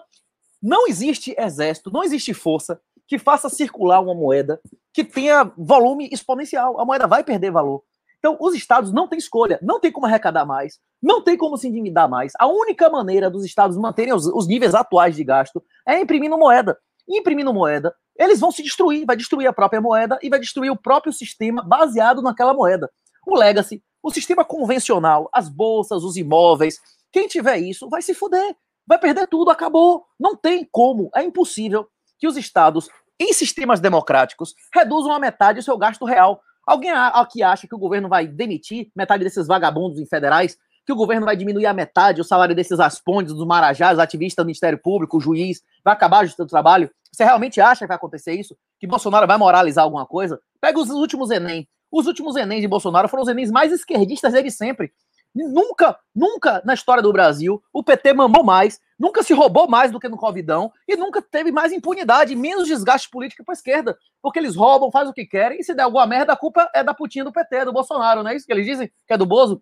não 0.62 0.88
existe 0.88 1.36
exército, 1.38 1.92
não 1.92 2.04
existe 2.04 2.34
força 2.34 2.80
que 3.08 3.18
faça 3.20 3.50
circular 3.50 4.00
uma 4.00 4.14
moeda 4.14 4.62
que 4.94 5.04
tenha 5.04 5.52
volume 5.58 6.08
exponencial. 6.12 6.80
A 6.80 6.86
moeda 6.86 7.08
vai 7.08 7.24
perder 7.24 7.52
valor. 7.52 7.84
Então, 8.20 8.38
os 8.40 8.56
estados 8.56 8.94
não 8.94 9.08
têm 9.08 9.20
escolha, 9.20 9.60
não 9.62 9.82
tem 9.82 9.92
como 9.92 10.06
arrecadar 10.06 10.46
mais, 10.46 10.80
não 11.02 11.22
tem 11.22 11.36
como 11.36 11.58
se 11.58 11.68
endividar 11.68 12.08
mais. 12.08 12.32
A 12.40 12.48
única 12.48 12.90
maneira 12.90 13.30
dos 13.30 13.44
estados 13.44 13.76
manterem 13.76 14.14
os, 14.14 14.26
os 14.28 14.48
níveis 14.48 14.74
atuais 14.74 15.16
de 15.16 15.24
gasto 15.26 15.62
é 15.86 16.00
imprimindo 16.00 16.38
moeda. 16.38 16.78
E 17.06 17.20
imprimindo 17.20 17.54
moeda, 17.54 17.94
eles 18.18 18.40
vão 18.40 18.52
se 18.52 18.62
destruir, 18.62 19.06
vai 19.06 19.16
destruir 19.16 19.48
a 19.48 19.54
própria 19.54 19.82
moeda 19.82 20.20
e 20.22 20.30
vai 20.30 20.40
destruir 20.40 20.72
o 20.72 20.78
próprio 20.78 21.12
sistema 21.12 21.64
baseado 21.64 22.22
naquela 22.22 22.54
moeda. 22.54 22.90
O 23.26 23.36
legacy, 23.36 23.82
o 24.02 24.12
sistema 24.12 24.44
convencional, 24.44 25.30
as 25.34 25.50
bolsas, 25.50 26.04
os 26.04 26.18
imóveis, 26.18 26.80
quem 27.12 27.28
tiver 27.28 27.58
isso 27.58 27.90
vai 27.90 28.02
se 28.02 28.14
fuder, 28.14 28.56
vai 28.86 29.00
perder 29.00 29.28
tudo, 29.28 29.50
acabou. 29.50 30.04
Não 30.20 30.36
tem 30.36 30.68
como, 30.72 31.10
é 31.16 31.24
impossível 31.24 31.88
que 32.20 32.28
os 32.28 32.38
estados, 32.38 32.90
em 33.20 33.32
sistemas 33.34 33.80
democráticos, 33.80 34.54
reduzam 34.74 35.12
a 35.12 35.20
metade 35.20 35.60
o 35.60 35.64
seu 35.64 35.78
gasto 35.78 36.06
real. 36.06 36.42
Alguém 36.66 36.92
aqui 36.92 37.44
acha 37.44 37.68
que 37.68 37.76
o 37.76 37.80
governo 37.80 38.10
vai 38.10 38.28
demitir 38.28 38.90
metade 38.96 39.24
desses 39.24 39.48
vagabundos 39.48 40.00
em 40.00 40.06
federais? 40.06 40.58
Que 40.86 40.92
o 40.92 40.96
governo 40.96 41.26
vai 41.26 41.36
diminuir 41.36 41.66
a 41.66 41.74
metade 41.74 42.22
o 42.22 42.26
salário 42.26 42.56
desses 42.56 42.80
aspondes, 42.80 43.34
dos 43.34 43.46
marajás, 43.46 44.00
ativistas 44.00 44.44
do 44.44 44.48
Ministério 44.48 44.80
Público, 44.82 45.18
o 45.18 45.22
juiz, 45.22 45.62
vai 45.84 45.94
acabar 45.94 46.20
a 46.20 46.24
justiça 46.24 46.44
do 46.44 46.50
trabalho? 46.50 46.90
Você 47.14 47.24
realmente 47.24 47.62
acha 47.62 47.82
que 47.82 47.88
vai 47.88 47.96
acontecer 47.96 48.34
isso? 48.34 48.58
Que 48.80 48.88
Bolsonaro 48.88 49.28
vai 49.28 49.38
moralizar 49.38 49.84
alguma 49.84 50.06
coisa? 50.06 50.42
Pega 50.60 50.80
os 50.80 50.90
últimos 50.90 51.30
Enem. 51.30 51.68
Os 51.92 52.08
últimos 52.08 52.36
Enem 52.36 52.60
de 52.60 52.68
Bolsonaro 52.68 53.08
foram 53.08 53.22
os 53.22 53.30
Enems 53.30 53.52
mais 53.52 53.72
esquerdistas 53.72 54.34
dele 54.34 54.50
sempre. 54.50 54.92
Nunca, 55.36 55.98
nunca 56.14 56.62
na 56.64 56.74
história 56.74 57.02
do 57.02 57.12
Brasil 57.12 57.62
o 57.72 57.84
PT 57.84 58.14
mamou 58.14 58.44
mais, 58.44 58.80
nunca 59.00 59.24
se 59.24 59.34
roubou 59.34 59.68
mais 59.68 59.92
do 59.92 60.00
que 60.00 60.08
no 60.08 60.18
Covidão 60.18 60.72
e 60.88 60.96
nunca 60.96 61.22
teve 61.22 61.52
mais 61.52 61.72
impunidade, 61.72 62.36
menos 62.36 62.68
desgaste 62.68 63.10
político 63.10 63.44
para 63.44 63.54
a 63.54 63.58
esquerda. 63.58 63.98
Porque 64.22 64.40
eles 64.40 64.56
roubam, 64.56 64.92
fazem 64.92 65.12
o 65.12 65.14
que 65.14 65.26
querem 65.26 65.60
e 65.60 65.64
se 65.64 65.74
der 65.74 65.84
alguma 65.84 66.06
merda, 66.08 66.34
a 66.34 66.38
culpa 66.38 66.70
é 66.74 66.84
da 66.84 66.94
putinha 66.94 67.24
do 67.24 67.32
PT, 67.32 67.66
do 67.66 67.74
Bolsonaro, 67.74 68.24
não 68.24 68.30
é 68.30 68.36
isso 68.36 68.46
que 68.46 68.54
eles 68.54 68.66
dizem? 68.66 68.92
Que 69.08 69.14
é 69.14 69.18
do 69.18 69.26
Bozo? 69.26 69.62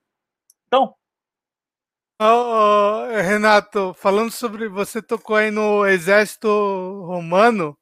Então. 0.68 0.94
Oh, 2.24 3.08
oh, 3.08 3.22
Renato, 3.22 3.96
falando 3.96 4.32
sobre. 4.32 4.68
Você 4.70 5.02
tocou 5.02 5.36
aí 5.36 5.50
no 5.50 5.86
exército 5.88 6.48
romano. 7.06 7.76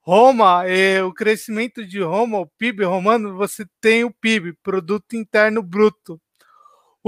Roma, 0.00 0.62
o 1.06 1.12
crescimento 1.12 1.86
de 1.86 2.00
Roma, 2.02 2.38
o 2.38 2.46
PIB 2.46 2.84
romano, 2.84 3.36
você 3.36 3.66
tem 3.80 4.04
o 4.04 4.10
PIB, 4.10 4.54
Produto 4.62 5.14
Interno 5.14 5.62
Bruto 5.62 6.20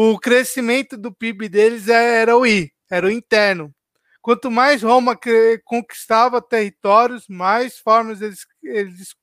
o 0.00 0.16
crescimento 0.16 0.96
do 0.96 1.12
PIB 1.12 1.48
deles 1.48 1.88
é, 1.88 2.20
era 2.20 2.36
o 2.36 2.46
I, 2.46 2.72
era 2.88 3.04
o 3.04 3.10
interno. 3.10 3.74
Quanto 4.22 4.48
mais 4.48 4.80
Roma 4.80 5.18
conquistava 5.64 6.40
territórios, 6.40 7.26
mais 7.28 7.78
formas 7.78 8.22
eles, 8.22 8.46
eles 8.62 9.16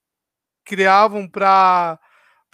criavam 0.65 1.29
para 1.29 1.97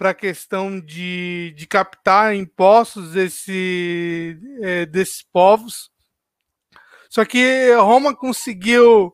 a 0.09 0.13
questão 0.13 0.79
de, 0.79 1.53
de 1.55 1.67
captar 1.67 2.35
impostos 2.35 3.11
desse, 3.11 4.37
é, 4.61 4.85
desses 4.85 5.23
povos. 5.23 5.91
Só 7.09 7.25
que 7.25 7.73
Roma 7.75 8.15
conseguiu 8.15 9.13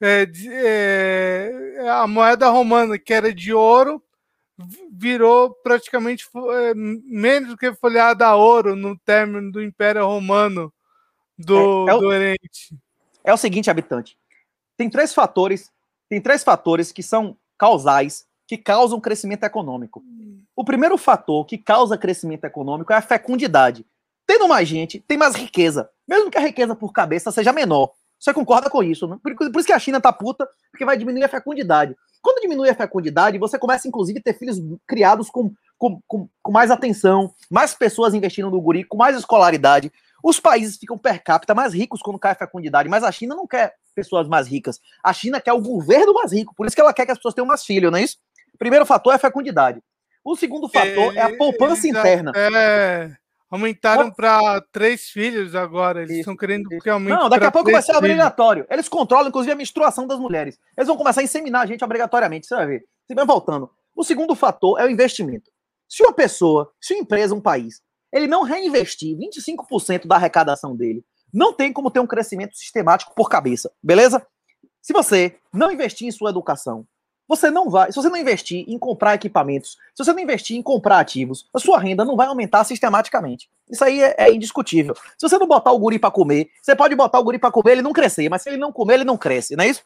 é, 0.00 0.30
é, 0.46 1.88
a 1.88 2.06
moeda 2.06 2.48
romana, 2.48 2.98
que 2.98 3.12
era 3.12 3.34
de 3.34 3.52
ouro, 3.52 4.02
virou 4.92 5.54
praticamente 5.62 6.26
é, 6.34 6.74
menos 6.74 7.50
do 7.50 7.56
que 7.56 7.72
folhada 7.74 8.26
a 8.26 8.34
ouro 8.34 8.74
no 8.74 8.98
término 8.98 9.52
do 9.52 9.62
Império 9.62 10.04
Romano 10.04 10.72
do, 11.38 11.88
é, 11.88 11.92
é 11.92 11.98
do 11.98 12.06
Oriente. 12.06 12.76
É 13.24 13.32
o 13.32 13.36
seguinte, 13.36 13.70
habitante. 13.70 14.16
Tem 14.76 14.88
três 14.90 15.14
fatores, 15.14 15.70
tem 16.08 16.20
três 16.20 16.42
fatores 16.42 16.92
que 16.92 17.02
são 17.02 17.36
causais 17.56 18.26
que 18.46 18.56
causam 18.56 19.00
crescimento 19.00 19.44
econômico. 19.44 20.02
O 20.58 20.64
primeiro 20.64 20.98
fator 20.98 21.46
que 21.46 21.56
causa 21.56 21.96
crescimento 21.96 22.42
econômico 22.42 22.92
é 22.92 22.96
a 22.96 23.00
fecundidade. 23.00 23.86
Tendo 24.26 24.48
mais 24.48 24.66
gente, 24.66 24.98
tem 24.98 25.16
mais 25.16 25.36
riqueza. 25.36 25.88
Mesmo 26.04 26.32
que 26.32 26.36
a 26.36 26.40
riqueza 26.40 26.74
por 26.74 26.92
cabeça 26.92 27.30
seja 27.30 27.52
menor. 27.52 27.92
Você 28.18 28.34
concorda 28.34 28.68
com 28.68 28.82
isso, 28.82 29.06
né? 29.06 29.16
Por, 29.22 29.36
por 29.36 29.56
isso 29.56 29.68
que 29.68 29.72
a 29.72 29.78
China 29.78 30.00
tá 30.00 30.12
puta, 30.12 30.48
porque 30.72 30.84
vai 30.84 30.98
diminuir 30.98 31.22
a 31.22 31.28
fecundidade. 31.28 31.94
Quando 32.20 32.42
diminui 32.42 32.68
a 32.68 32.74
fecundidade, 32.74 33.38
você 33.38 33.56
começa, 33.56 33.86
inclusive, 33.86 34.18
a 34.18 34.22
ter 34.22 34.36
filhos 34.36 34.58
criados 34.84 35.30
com, 35.30 35.54
com, 35.78 36.00
com, 36.08 36.28
com 36.42 36.50
mais 36.50 36.72
atenção, 36.72 37.32
mais 37.48 37.72
pessoas 37.72 38.12
investindo 38.12 38.50
no 38.50 38.60
guri, 38.60 38.82
com 38.82 38.96
mais 38.96 39.16
escolaridade. 39.16 39.92
Os 40.24 40.40
países 40.40 40.76
ficam 40.76 40.98
per 40.98 41.22
capita 41.22 41.54
mais 41.54 41.72
ricos 41.72 42.02
quando 42.02 42.18
cai 42.18 42.32
a 42.32 42.34
fecundidade, 42.34 42.88
mas 42.88 43.04
a 43.04 43.12
China 43.12 43.36
não 43.36 43.46
quer 43.46 43.76
pessoas 43.94 44.26
mais 44.26 44.48
ricas. 44.48 44.80
A 45.04 45.12
China 45.12 45.40
quer 45.40 45.52
o 45.52 45.62
governo 45.62 46.14
mais 46.14 46.32
rico, 46.32 46.52
por 46.52 46.66
isso 46.66 46.74
que 46.74 46.82
ela 46.82 46.92
quer 46.92 47.06
que 47.06 47.12
as 47.12 47.18
pessoas 47.18 47.34
tenham 47.34 47.46
mais 47.46 47.64
filhos, 47.64 47.92
não 47.92 47.98
é 47.98 48.02
isso? 48.02 48.16
Primeiro 48.58 48.84
fator 48.84 49.12
é 49.12 49.16
a 49.16 49.20
fecundidade. 49.20 49.80
O 50.24 50.36
segundo 50.36 50.68
fator 50.68 51.16
é, 51.16 51.20
é 51.20 51.22
a 51.22 51.36
poupança 51.36 51.86
interna. 51.86 52.32
É, 52.34 53.16
Aumentaram 53.50 54.10
para 54.10 54.60
três 54.70 55.08
filhos 55.08 55.54
agora. 55.54 56.02
Eles 56.02 56.18
estão 56.18 56.36
querendo 56.36 56.68
que 56.68 56.90
aumente. 56.90 57.16
Não, 57.16 57.30
daqui 57.30 57.46
a 57.46 57.50
pouco 57.50 57.70
vai 57.70 57.80
ser 57.80 57.86
filhos. 57.92 57.98
obrigatório. 57.98 58.66
Eles 58.68 58.88
controlam, 58.88 59.28
inclusive, 59.28 59.52
a 59.52 59.56
menstruação 59.56 60.06
das 60.06 60.18
mulheres. 60.18 60.58
Eles 60.76 60.86
vão 60.86 60.98
começar 60.98 61.22
a 61.22 61.24
inseminar 61.24 61.62
a 61.62 61.66
gente 61.66 61.82
obrigatoriamente. 61.82 62.46
Você 62.46 62.54
vai 62.54 62.66
ver. 62.66 62.84
Você 63.06 63.14
vai 63.14 63.24
voltando. 63.24 63.70
O 63.96 64.04
segundo 64.04 64.34
fator 64.34 64.78
é 64.78 64.84
o 64.84 64.90
investimento. 64.90 65.50
Se 65.88 66.02
uma 66.02 66.12
pessoa, 66.12 66.70
se 66.78 66.92
uma 66.92 67.00
empresa, 67.00 67.34
um 67.34 67.40
país, 67.40 67.80
ele 68.12 68.26
não 68.26 68.42
reinvestir 68.42 69.16
25% 69.16 70.06
da 70.06 70.16
arrecadação 70.16 70.76
dele, 70.76 71.02
não 71.32 71.52
tem 71.52 71.72
como 71.72 71.90
ter 71.90 72.00
um 72.00 72.06
crescimento 72.06 72.54
sistemático 72.54 73.14
por 73.14 73.30
cabeça, 73.30 73.72
beleza? 73.82 74.26
Se 74.82 74.92
você 74.92 75.36
não 75.52 75.72
investir 75.72 76.06
em 76.06 76.10
sua 76.10 76.30
educação, 76.30 76.86
você 77.28 77.50
não 77.50 77.68
vai, 77.68 77.92
se 77.92 77.96
você 77.96 78.08
não 78.08 78.16
investir 78.16 78.64
em 78.66 78.78
comprar 78.78 79.14
equipamentos, 79.14 79.76
se 79.94 80.02
você 80.02 80.12
não 80.12 80.20
investir 80.20 80.56
em 80.56 80.62
comprar 80.62 80.98
ativos, 80.98 81.46
a 81.52 81.58
sua 81.58 81.78
renda 81.78 82.04
não 82.04 82.16
vai 82.16 82.26
aumentar 82.26 82.64
sistematicamente. 82.64 83.50
Isso 83.70 83.84
aí 83.84 84.02
é, 84.02 84.14
é 84.16 84.32
indiscutível. 84.32 84.94
Se 85.18 85.28
você 85.28 85.36
não 85.36 85.46
botar 85.46 85.70
o 85.70 85.78
guri 85.78 85.98
para 85.98 86.10
comer, 86.10 86.48
você 86.62 86.74
pode 86.74 86.94
botar 86.94 87.18
o 87.18 87.22
guri 87.22 87.38
para 87.38 87.50
comer, 87.50 87.72
ele 87.72 87.82
não 87.82 87.92
crescer, 87.92 88.30
mas 88.30 88.40
se 88.40 88.48
ele 88.48 88.56
não 88.56 88.72
comer, 88.72 88.94
ele 88.94 89.04
não 89.04 89.18
cresce, 89.18 89.54
não 89.54 89.64
é 89.64 89.68
isso? 89.68 89.82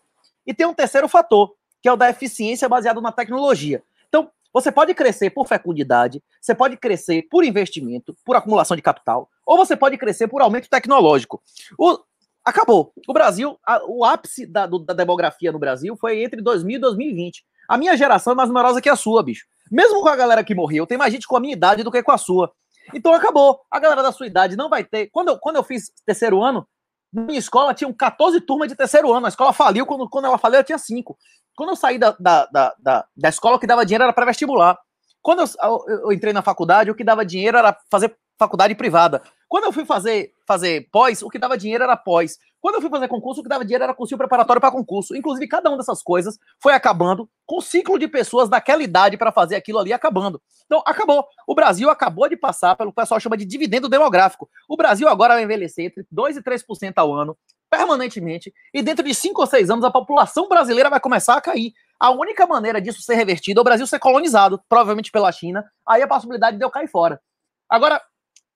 E 0.47 0.55
tem 0.55 0.67
um 0.67 0.73
terceiro 0.73 1.09
fator, 1.09 1.53
que 1.83 1.89
é 1.89 1.93
o 1.93 1.97
da 1.97 2.09
eficiência 2.09 2.69
baseado 2.69 3.01
na 3.01 3.11
tecnologia. 3.11 3.83
Então, 4.09 4.31
Você 4.53 4.71
pode 4.71 4.95
crescer 4.95 5.31
por 5.31 5.47
fecundidade, 5.47 6.23
você 6.41 6.55
pode 6.55 6.77
crescer 6.77 7.23
por 7.31 7.43
investimento, 7.43 8.15
por 8.25 8.37
acumulação 8.37 8.77
de 8.77 8.83
capital, 8.83 9.29
ou 9.47 9.57
você 9.57 9.75
pode 9.75 9.97
crescer 9.97 10.29
por 10.29 10.43
aumento 10.43 10.69
tecnológico. 10.69 11.43
O, 11.79 11.99
acabou. 12.45 12.93
O 13.09 13.13
Brasil, 13.13 13.59
a, 13.67 13.81
o 13.87 14.05
ápice 14.05 14.47
da, 14.47 14.67
do, 14.67 14.79
da 14.79 14.95
demografia 14.95 15.53
no 15.53 15.59
Brasil 15.59 15.97
foi 15.97 16.23
entre 16.23 16.41
2000 16.43 16.77
e 16.77 16.81
2020. 16.81 17.45
A 17.69 17.77
minha 17.77 17.97
geração 17.97 18.33
é 18.33 18.37
mais 18.37 18.49
numerosa 18.49 18.81
que 18.81 18.89
a 18.89 18.97
sua, 18.97 19.23
bicho. 19.23 19.47
Mesmo 19.71 20.03
com 20.03 20.09
a 20.09 20.17
galera 20.17 20.45
que 20.45 20.55
morreu, 20.55 20.87
tem 20.87 20.99
mais 20.99 21.13
gente 21.13 21.27
com 21.27 21.37
a 21.37 21.41
minha 21.41 21.55
idade 21.55 21.83
do 21.83 21.91
que 21.91 22.03
com 22.03 22.13
a 22.13 22.19
sua. 22.19 22.53
Então 22.93 23.15
acabou. 23.15 23.61
A 23.71 23.79
galera 23.79 24.03
da 24.03 24.13
sua 24.13 24.27
idade 24.27 24.57
não 24.57 24.69
vai 24.69 24.85
ter. 24.85 25.09
Quando 25.11 25.29
eu, 25.29 25.39
quando 25.39 25.57
eu 25.57 25.63
fiz 25.63 25.91
terceiro 26.05 26.43
ano, 26.43 26.67
na 27.13 27.23
minha 27.23 27.39
escola 27.39 27.75
tinham 27.75 27.93
14 27.93 28.41
turmas 28.41 28.69
de 28.69 28.75
terceiro 28.75 29.13
ano. 29.13 29.27
A 29.27 29.29
escola 29.29 29.53
faliu, 29.53 29.87
quando, 29.87 30.09
quando 30.09 30.27
ela 30.27 30.39
faliu, 30.39 30.61
eu 30.61 30.65
tinha 30.65 30.79
5. 30.79 31.17
Quando 31.55 31.71
eu 31.71 31.77
saí 31.77 31.99
da, 31.99 32.17
da, 32.19 32.47
da, 32.47 32.75
da, 32.79 33.07
da 33.17 33.29
escola, 33.29 33.57
o 33.57 33.59
que 33.59 33.67
dava 33.67 33.85
dinheiro 33.85 34.05
era 34.05 34.13
para 34.13 34.27
vestibular. 34.27 34.79
Quando 35.21 35.41
eu, 35.41 35.47
eu, 35.63 36.01
eu, 36.05 36.13
entrei 36.13 36.33
na 36.33 36.43
faculdade, 36.43 36.91
o 36.91 36.95
que 36.95 37.05
dava 37.05 37.25
dinheiro 37.25 37.57
era 37.57 37.77
fazer 37.91 38.17
faculdade 38.39 38.75
privada. 38.75 39.23
Quando 39.52 39.64
eu 39.64 39.73
fui 39.75 39.85
fazer, 39.85 40.32
fazer 40.47 40.88
pós, 40.90 41.21
o 41.21 41.28
que 41.28 41.38
dava 41.38 41.59
dinheiro 41.59 41.85
era 41.85 41.94
pós. 41.94 42.38
Quando 42.59 42.76
eu 42.76 42.80
fui 42.80 42.88
fazer 42.88 43.06
concurso, 43.06 43.42
o 43.42 43.44
que 43.44 43.50
dava 43.50 43.66
dinheiro 43.66 43.85
era 43.85 43.92
cursinho 43.92 44.16
preparatório 44.16 44.59
para 44.59 44.71
concurso. 44.71 45.14
Inclusive, 45.14 45.47
cada 45.47 45.68
uma 45.68 45.76
dessas 45.76 46.02
coisas 46.02 46.38
foi 46.59 46.73
acabando 46.73 47.28
com 47.44 47.59
o 47.59 47.61
ciclo 47.61 47.99
de 47.99 48.09
pessoas 48.09 48.49
daquela 48.49 48.82
idade 48.82 49.18
para 49.18 49.30
fazer 49.30 49.54
aquilo 49.56 49.78
ali 49.78 49.92
acabando. 49.92 50.40
Então, 50.64 50.82
acabou. 50.87 51.26
O 51.47 51.54
Brasil 51.54 51.90
acabou 51.90 52.30
de 52.30 52.37
passar 52.38 52.76
pelo 52.76 52.90
que 52.90 52.99
o 52.99 53.02
pessoal 53.02 53.21
chama 53.21 53.37
de 53.37 53.44
dividendo 53.44 53.90
demográfico. 53.90 54.49
O 54.66 54.75
Brasil 54.75 55.06
agora 55.06 55.35
vai 55.35 55.42
envelhecer 55.42 55.85
entre 55.85 56.06
2% 56.11 56.38
e 56.38 56.42
3% 56.42 56.92
ao 56.97 57.12
ano, 57.12 57.37
permanentemente, 57.68 58.54
e 58.73 58.80
dentro 58.80 59.04
de 59.04 59.14
5 59.14 59.38
ou 59.38 59.47
6 59.47 59.68
anos 59.68 59.85
a 59.85 59.90
população 59.90 60.49
brasileira 60.49 60.88
vai 60.88 60.99
começar 60.99 61.37
a 61.37 61.42
cair. 61.42 61.75
A 62.00 62.11
única 62.11 62.47
maneira 62.47 62.80
disso 62.80 63.02
ser 63.02 63.16
revertido 63.16 63.61
é 63.61 63.61
o 63.61 63.64
Brasil 63.64 63.87
ser 63.87 63.99
colonizado, 63.99 64.59
provavelmente 64.66 65.12
pela 65.12 65.30
China, 65.30 65.62
aí 65.87 66.00
a 66.00 66.09
possibilidade 66.09 66.56
de 66.56 66.64
eu 66.64 66.71
cair 66.71 66.88
fora. 66.88 67.21
Agora, 67.68 68.00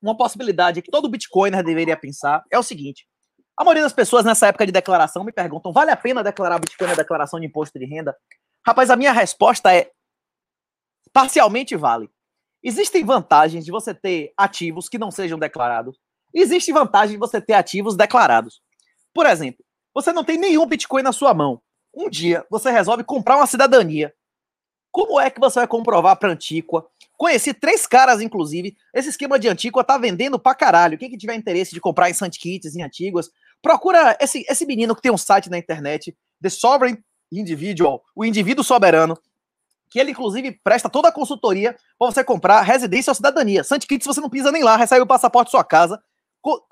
uma 0.02 0.16
possibilidade 0.16 0.82
que 0.82 0.90
todo 0.90 1.08
Bitcoiner 1.08 1.62
deveria 1.62 1.96
pensar 1.96 2.44
é 2.50 2.58
o 2.58 2.62
seguinte: 2.62 3.06
a 3.56 3.64
maioria 3.64 3.82
das 3.82 3.92
pessoas 3.92 4.24
nessa 4.24 4.48
época 4.48 4.66
de 4.66 4.72
declaração 4.72 5.24
me 5.24 5.32
perguntam: 5.32 5.72
vale 5.72 5.90
a 5.90 5.96
pena 5.96 6.22
declarar 6.22 6.58
Bitcoin 6.58 6.88
na 6.88 6.94
declaração 6.94 7.40
de 7.40 7.46
imposto 7.46 7.78
de 7.78 7.86
renda? 7.86 8.16
Rapaz, 8.66 8.90
a 8.90 8.96
minha 8.96 9.12
resposta 9.12 9.74
é: 9.74 9.90
parcialmente 11.12 11.74
vale. 11.76 12.10
Existem 12.62 13.04
vantagens 13.04 13.64
de 13.64 13.70
você 13.70 13.94
ter 13.94 14.32
ativos 14.36 14.88
que 14.88 14.98
não 14.98 15.10
sejam 15.10 15.38
declarados. 15.38 15.98
Existe 16.34 16.72
vantagem 16.72 17.12
de 17.12 17.18
você 17.18 17.40
ter 17.40 17.54
ativos 17.54 17.96
declarados. 17.96 18.60
Por 19.14 19.24
exemplo, 19.24 19.64
você 19.94 20.12
não 20.12 20.24
tem 20.24 20.36
nenhum 20.36 20.66
Bitcoin 20.66 21.02
na 21.02 21.12
sua 21.12 21.32
mão. 21.32 21.62
Um 21.94 22.10
dia 22.10 22.44
você 22.50 22.70
resolve 22.70 23.04
comprar 23.04 23.36
uma 23.36 23.46
cidadania. 23.46 24.12
Como 24.96 25.20
é 25.20 25.28
que 25.28 25.38
você 25.38 25.58
vai 25.58 25.68
comprovar 25.68 26.16
para 26.16 26.32
Antíqua 26.32 26.86
Conheci 27.18 27.52
três 27.52 27.86
caras, 27.86 28.22
inclusive. 28.22 28.74
Esse 28.94 29.10
esquema 29.10 29.38
de 29.38 29.46
Antíqua 29.46 29.84
tá 29.84 29.98
vendendo 29.98 30.38
pra 30.38 30.54
caralho. 30.54 30.96
Quem 30.96 31.10
que 31.10 31.18
tiver 31.18 31.34
interesse 31.34 31.74
de 31.74 31.80
comprar 31.82 32.08
em 32.08 32.14
Santkits, 32.14 32.74
em 32.74 32.82
Antíguas, 32.82 33.30
procura 33.60 34.16
esse, 34.18 34.42
esse 34.48 34.64
menino 34.64 34.96
que 34.96 35.02
tem 35.02 35.12
um 35.12 35.18
site 35.18 35.50
na 35.50 35.58
internet, 35.58 36.16
The 36.42 36.48
Sovereign 36.48 37.02
Individual, 37.30 38.02
o 38.14 38.24
indivíduo 38.24 38.64
soberano, 38.64 39.18
que 39.90 39.98
ele, 39.98 40.12
inclusive, 40.12 40.60
presta 40.64 40.88
toda 40.88 41.08
a 41.08 41.12
consultoria 41.12 41.76
para 41.98 42.10
você 42.10 42.24
comprar 42.24 42.62
residência 42.62 43.10
ou 43.10 43.14
cidadania. 43.14 43.64
Santkits 43.64 44.06
você 44.06 44.20
não 44.20 44.30
pisa 44.30 44.50
nem 44.50 44.62
lá, 44.62 44.76
recebe 44.76 45.02
o 45.02 45.06
passaporte 45.06 45.50
sua 45.50 45.64
casa. 45.64 46.02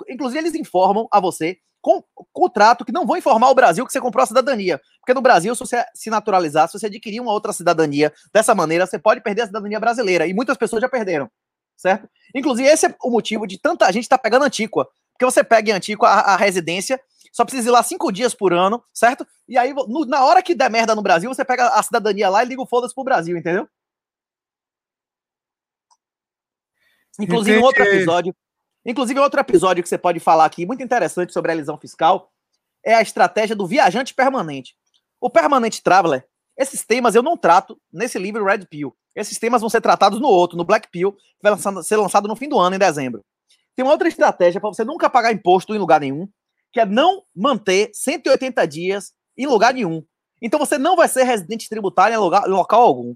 Inclusive, 0.09 0.39
eles 0.41 0.55
informam 0.55 1.09
a 1.11 1.21
você 1.21 1.59
com 1.85 2.03
contrato 2.33 2.83
que 2.83 2.91
não 2.91 3.07
vão 3.07 3.19
informar 3.19 3.51
o 3.51 3.55
Brasil 3.55 3.85
que 3.85 3.93
você 3.93 4.01
comprou 4.01 4.23
a 4.23 4.27
cidadania. 4.27 4.81
Porque 5.01 5.13
no 5.13 5.21
Brasil, 5.21 5.55
se 5.55 5.61
você 5.61 5.85
se 5.95 6.09
naturalizar, 6.09 6.67
se 6.67 6.79
você 6.79 6.87
adquirir 6.87 7.21
uma 7.21 7.31
outra 7.31 7.53
cidadania 7.53 8.11
dessa 8.33 8.55
maneira, 8.55 8.87
você 8.87 8.99
pode 8.99 9.21
perder 9.21 9.43
a 9.43 9.47
cidadania 9.49 9.79
brasileira. 9.79 10.27
E 10.27 10.33
muitas 10.33 10.57
pessoas 10.57 10.81
já 10.81 10.89
perderam, 10.89 11.31
certo? 11.77 12.09
Inclusive, 12.35 12.67
esse 12.67 12.87
é 12.87 12.95
o 13.05 13.11
motivo 13.11 13.47
de 13.47 13.61
tanta 13.61 13.93
gente 13.93 14.05
estar 14.05 14.17
tá 14.17 14.23
pegando 14.23 14.47
Antíqua. 14.47 14.89
Porque 15.13 15.27
você 15.27 15.45
pega 15.45 15.73
em 15.73 15.75
Antíqua 15.75 16.09
a, 16.09 16.33
a, 16.33 16.37
residência, 16.37 16.99
só 17.31 17.45
precisa 17.45 17.69
ir 17.69 17.73
lá 17.73 17.83
cinco 17.83 18.11
dias 18.11 18.35
por 18.35 18.55
ano, 18.55 18.83
certo? 18.91 19.27
E 19.47 19.59
aí, 19.59 19.75
no, 19.75 20.07
na 20.07 20.25
hora 20.25 20.43
que 20.43 20.55
der 20.55 20.71
merda 20.71 20.95
no 20.95 21.03
Brasil, 21.03 21.33
você 21.33 21.45
pega 21.45 21.69
a 21.69 21.83
cidadania 21.83 22.31
lá 22.31 22.43
e 22.43 22.47
liga 22.47 22.63
o 22.63 22.67
foda-se 22.67 22.95
pro 22.95 23.05
Brasil, 23.05 23.37
entendeu? 23.37 23.69
Inclusive, 27.21 27.59
em 27.59 27.63
outro 27.63 27.83
episódio, 27.83 28.35
Inclusive, 28.85 29.19
outro 29.21 29.41
episódio 29.41 29.83
que 29.83 29.89
você 29.89 29.97
pode 29.97 30.21
falar 30.21 30.45
aqui, 30.45 30.67
muito 30.67 30.83
interessante 30.83 31.33
sobre 31.33 31.51
a 31.51 31.55
elisão 31.55 31.79
fiscal, 31.79 32.31
é 32.85 32.95
a 32.95 33.03
estratégia 33.03 33.57
do 33.57 33.67
viajante 33.67 34.13
permanente. 34.13 34.75
O 35.21 35.31
Permanente 35.31 35.83
Traveler, 35.83 36.27
esses 36.57 36.85
temas 36.85 37.15
eu 37.15 37.23
não 37.23 37.37
trato 37.37 37.81
nesse 37.93 38.19
livro 38.19 38.45
Red 38.45 38.67
Pill. 38.67 38.95
Esses 39.17 39.39
temas 39.39 39.61
vão 39.61 39.71
ser 39.71 39.81
tratados 39.81 40.21
no 40.21 40.29
outro, 40.29 40.57
no 40.57 40.65
Black 40.65 40.89
Pill, 40.91 41.13
que 41.13 41.43
vai 41.43 41.57
ser 41.83 41.97
lançado 41.97 42.29
no 42.29 42.37
fim 42.37 42.49
do 42.49 42.59
ano, 42.59 42.77
em 42.77 42.79
dezembro. 42.79 43.25
Tem 43.75 43.85
uma 43.85 43.93
outra 43.93 44.09
estratégia 44.09 44.61
para 44.61 44.69
você 44.69 44.85
nunca 44.85 45.09
pagar 45.09 45.33
imposto 45.33 45.75
em 45.75 45.79
lugar 45.79 46.01
nenhum, 46.01 46.29
que 46.73 46.81
é 46.81 46.85
não 46.85 47.23
manter 47.35 47.91
180 47.93 48.67
dias 48.67 49.13
em 49.37 49.47
lugar 49.47 49.73
nenhum. 49.73 50.05
Então 50.43 50.59
você 50.59 50.77
não 50.77 50.97
vai 50.97 51.09
ser 51.09 51.25
residente 51.25 51.69
tributário 51.69 52.15
em, 52.15 52.19
lugar, 52.19 52.47
em 52.47 52.51
local 52.51 52.83
algum. 52.83 53.15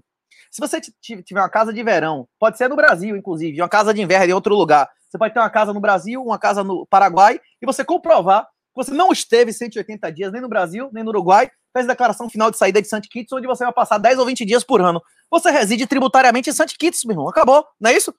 Se 0.49 0.59
você 0.59 0.81
tiver 0.81 1.23
uma 1.39 1.49
casa 1.49 1.71
de 1.71 1.83
verão, 1.83 2.27
pode 2.39 2.57
ser 2.57 2.67
no 2.67 2.75
Brasil, 2.75 3.15
inclusive, 3.15 3.61
uma 3.61 3.69
casa 3.69 3.93
de 3.93 4.01
inverno 4.01 4.31
em 4.31 4.33
outro 4.33 4.55
lugar, 4.55 4.89
você 5.09 5.17
pode 5.17 5.33
ter 5.33 5.39
uma 5.39 5.49
casa 5.49 5.73
no 5.73 5.79
Brasil, 5.79 6.23
uma 6.23 6.37
casa 6.37 6.63
no 6.63 6.85
Paraguai, 6.85 7.39
e 7.61 7.65
você 7.65 7.83
comprovar 7.83 8.43
que 8.45 8.49
você 8.75 8.91
não 8.91 9.11
esteve 9.11 9.51
180 9.51 10.11
dias 10.11 10.31
nem 10.31 10.41
no 10.41 10.47
Brasil, 10.47 10.89
nem 10.93 11.03
no 11.03 11.09
Uruguai, 11.09 11.49
fez 11.73 11.87
declaração 11.87 12.29
final 12.29 12.51
de 12.51 12.57
saída 12.57 12.81
de 12.81 12.87
St. 12.87 13.01
Kitts, 13.09 13.33
onde 13.33 13.47
você 13.47 13.63
vai 13.63 13.73
passar 13.73 13.97
10 13.97 14.19
ou 14.19 14.25
20 14.25 14.45
dias 14.45 14.63
por 14.63 14.81
ano. 14.81 15.01
Você 15.29 15.49
reside 15.49 15.87
tributariamente 15.87 16.49
em 16.49 16.53
St. 16.53 16.77
Kitts, 16.77 17.03
meu 17.05 17.13
irmão. 17.13 17.29
Acabou, 17.29 17.65
não 17.79 17.89
é 17.89 17.97
isso? 17.97 18.13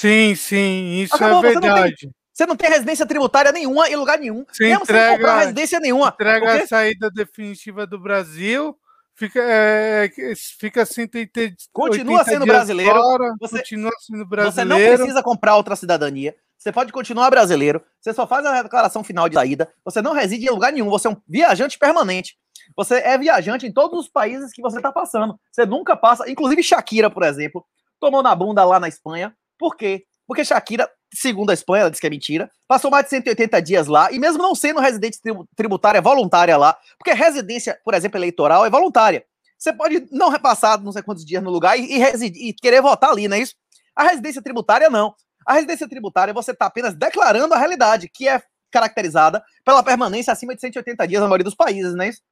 Sim, 0.00 0.34
sim, 0.34 1.02
isso 1.02 1.14
Acabou, 1.14 1.44
é 1.44 1.52
verdade. 1.52 1.60
Você 1.60 1.66
não, 1.68 1.84
tem, 1.84 2.14
você 2.32 2.46
não 2.46 2.56
tem 2.56 2.70
residência 2.70 3.06
tributária 3.06 3.52
nenhuma 3.52 3.88
em 3.88 3.96
lugar 3.96 4.18
nenhum. 4.18 4.46
Você 4.50 4.64
mesmo 4.64 4.84
entrega, 4.84 5.08
sem 5.08 5.16
comprar 5.16 5.38
residência 5.40 5.80
nenhuma. 5.80 6.08
Entrega 6.08 6.62
a 6.62 6.66
saída 6.66 7.10
definitiva 7.10 7.86
do 7.86 7.98
Brasil 7.98 8.74
fica, 9.20 9.40
é, 9.42 10.10
fica 10.58 10.82
assim, 10.82 11.06
tem, 11.06 11.26
tem 11.26 11.54
continua 11.72 12.24
sendo 12.24 12.46
brasileiro. 12.46 12.94
Fora, 12.94 13.34
você, 13.38 13.58
continua 13.58 13.92
sendo 14.00 14.24
brasileiro. 14.24 14.70
Você 14.70 14.88
não 14.88 14.96
precisa 14.96 15.22
comprar 15.22 15.56
outra 15.56 15.76
cidadania. 15.76 16.34
Você 16.56 16.72
pode 16.72 16.90
continuar 16.90 17.30
brasileiro. 17.30 17.82
Você 18.00 18.14
só 18.14 18.26
faz 18.26 18.46
a 18.46 18.62
declaração 18.62 19.04
final 19.04 19.28
de 19.28 19.34
saída. 19.34 19.70
Você 19.84 20.00
não 20.00 20.14
reside 20.14 20.46
em 20.46 20.50
lugar 20.50 20.72
nenhum. 20.72 20.88
Você 20.88 21.08
é 21.08 21.10
um 21.10 21.16
viajante 21.28 21.78
permanente. 21.78 22.36
Você 22.76 22.96
é 22.96 23.18
viajante 23.18 23.66
em 23.66 23.72
todos 23.72 24.00
os 24.00 24.08
países 24.08 24.52
que 24.52 24.62
você 24.62 24.78
está 24.78 24.90
passando. 24.90 25.38
Você 25.52 25.66
nunca 25.66 25.96
passa. 25.96 26.30
Inclusive 26.30 26.62
Shakira, 26.62 27.10
por 27.10 27.22
exemplo, 27.22 27.64
tomou 27.98 28.22
na 28.22 28.34
bunda 28.34 28.64
lá 28.64 28.80
na 28.80 28.88
Espanha. 28.88 29.34
Por 29.58 29.76
quê? 29.76 30.04
Porque 30.30 30.44
Shakira, 30.44 30.88
segundo 31.12 31.50
a 31.50 31.54
Espanha, 31.54 31.80
ela 31.80 31.90
diz 31.90 31.98
que 31.98 32.06
é 32.06 32.10
mentira, 32.10 32.48
passou 32.68 32.88
mais 32.88 33.02
de 33.02 33.10
180 33.10 33.60
dias 33.60 33.88
lá, 33.88 34.12
e 34.12 34.18
mesmo 34.20 34.40
não 34.40 34.54
sendo 34.54 34.78
residente 34.78 35.18
tributária 35.56 36.00
voluntária 36.00 36.56
lá, 36.56 36.78
porque 36.96 37.12
residência, 37.12 37.76
por 37.84 37.94
exemplo, 37.94 38.16
eleitoral 38.16 38.64
é 38.64 38.70
voluntária. 38.70 39.24
Você 39.58 39.72
pode 39.72 40.06
não 40.12 40.28
repassar 40.28 40.80
não 40.80 40.92
sei 40.92 41.02
quantos 41.02 41.24
dias 41.24 41.42
no 41.42 41.50
lugar 41.50 41.76
e, 41.76 41.96
e, 41.96 41.98
residir, 41.98 42.40
e 42.40 42.52
querer 42.52 42.80
votar 42.80 43.10
ali, 43.10 43.26
não 43.26 43.36
é 43.36 43.40
isso? 43.40 43.56
A 43.92 44.04
residência 44.04 44.40
tributária, 44.40 44.88
não. 44.88 45.16
A 45.44 45.54
residência 45.54 45.88
tributária, 45.88 46.32
você 46.32 46.52
está 46.52 46.66
apenas 46.66 46.94
declarando 46.94 47.52
a 47.52 47.58
realidade, 47.58 48.08
que 48.08 48.28
é 48.28 48.40
caracterizada 48.70 49.42
pela 49.64 49.82
permanência 49.82 50.32
acima 50.32 50.54
de 50.54 50.60
180 50.60 51.08
dias 51.08 51.20
na 51.20 51.26
maioria 51.26 51.42
dos 51.42 51.56
países, 51.56 51.92
não 51.92 52.04
é 52.04 52.08
isso? 52.10 52.22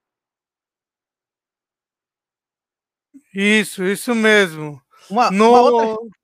Isso, 3.35 3.83
isso 3.83 4.15
mesmo. 4.15 4.81
Uma, 5.11 5.33
no... 5.33 5.49
uma 5.49 5.61
outra... 5.63 6.18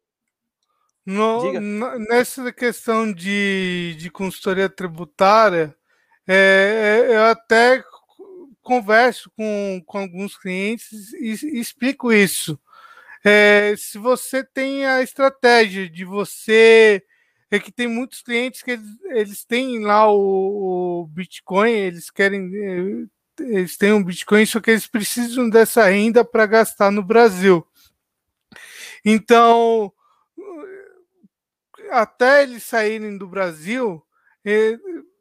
No, 1.06 1.52
nessa 2.08 2.50
questão 2.52 3.12
de, 3.12 3.94
de 3.98 4.10
consultoria 4.10 4.68
tributária, 4.68 5.76
é, 6.26 7.06
é, 7.10 7.16
eu 7.16 7.24
até 7.24 7.84
converso 8.62 9.30
com, 9.36 9.82
com 9.84 9.98
alguns 9.98 10.36
clientes 10.38 11.12
e, 11.12 11.36
e 11.44 11.60
explico 11.60 12.12
isso. 12.12 12.58
É, 13.22 13.74
se 13.76 13.98
você 13.98 14.44
tem 14.44 14.86
a 14.86 15.02
estratégia 15.02 15.88
de 15.88 16.04
você. 16.04 17.02
É 17.50 17.58
que 17.60 17.70
tem 17.70 17.86
muitos 17.86 18.20
clientes 18.20 18.62
que 18.62 18.72
eles, 18.72 18.86
eles 19.10 19.44
têm 19.44 19.78
lá 19.78 20.10
o, 20.10 21.02
o 21.02 21.06
Bitcoin, 21.06 21.70
eles 21.70 22.10
querem. 22.10 22.50
É, 22.54 23.42
eles 23.44 23.76
têm 23.76 23.92
um 23.92 24.02
Bitcoin, 24.02 24.44
só 24.46 24.60
que 24.60 24.70
eles 24.70 24.86
precisam 24.86 25.48
dessa 25.48 25.86
renda 25.88 26.24
para 26.24 26.46
gastar 26.46 26.90
no 26.90 27.02
Brasil. 27.02 27.66
Então, 29.04 29.92
até 31.90 32.42
eles 32.42 32.62
saírem 32.62 33.16
do 33.16 33.26
Brasil, 33.26 34.02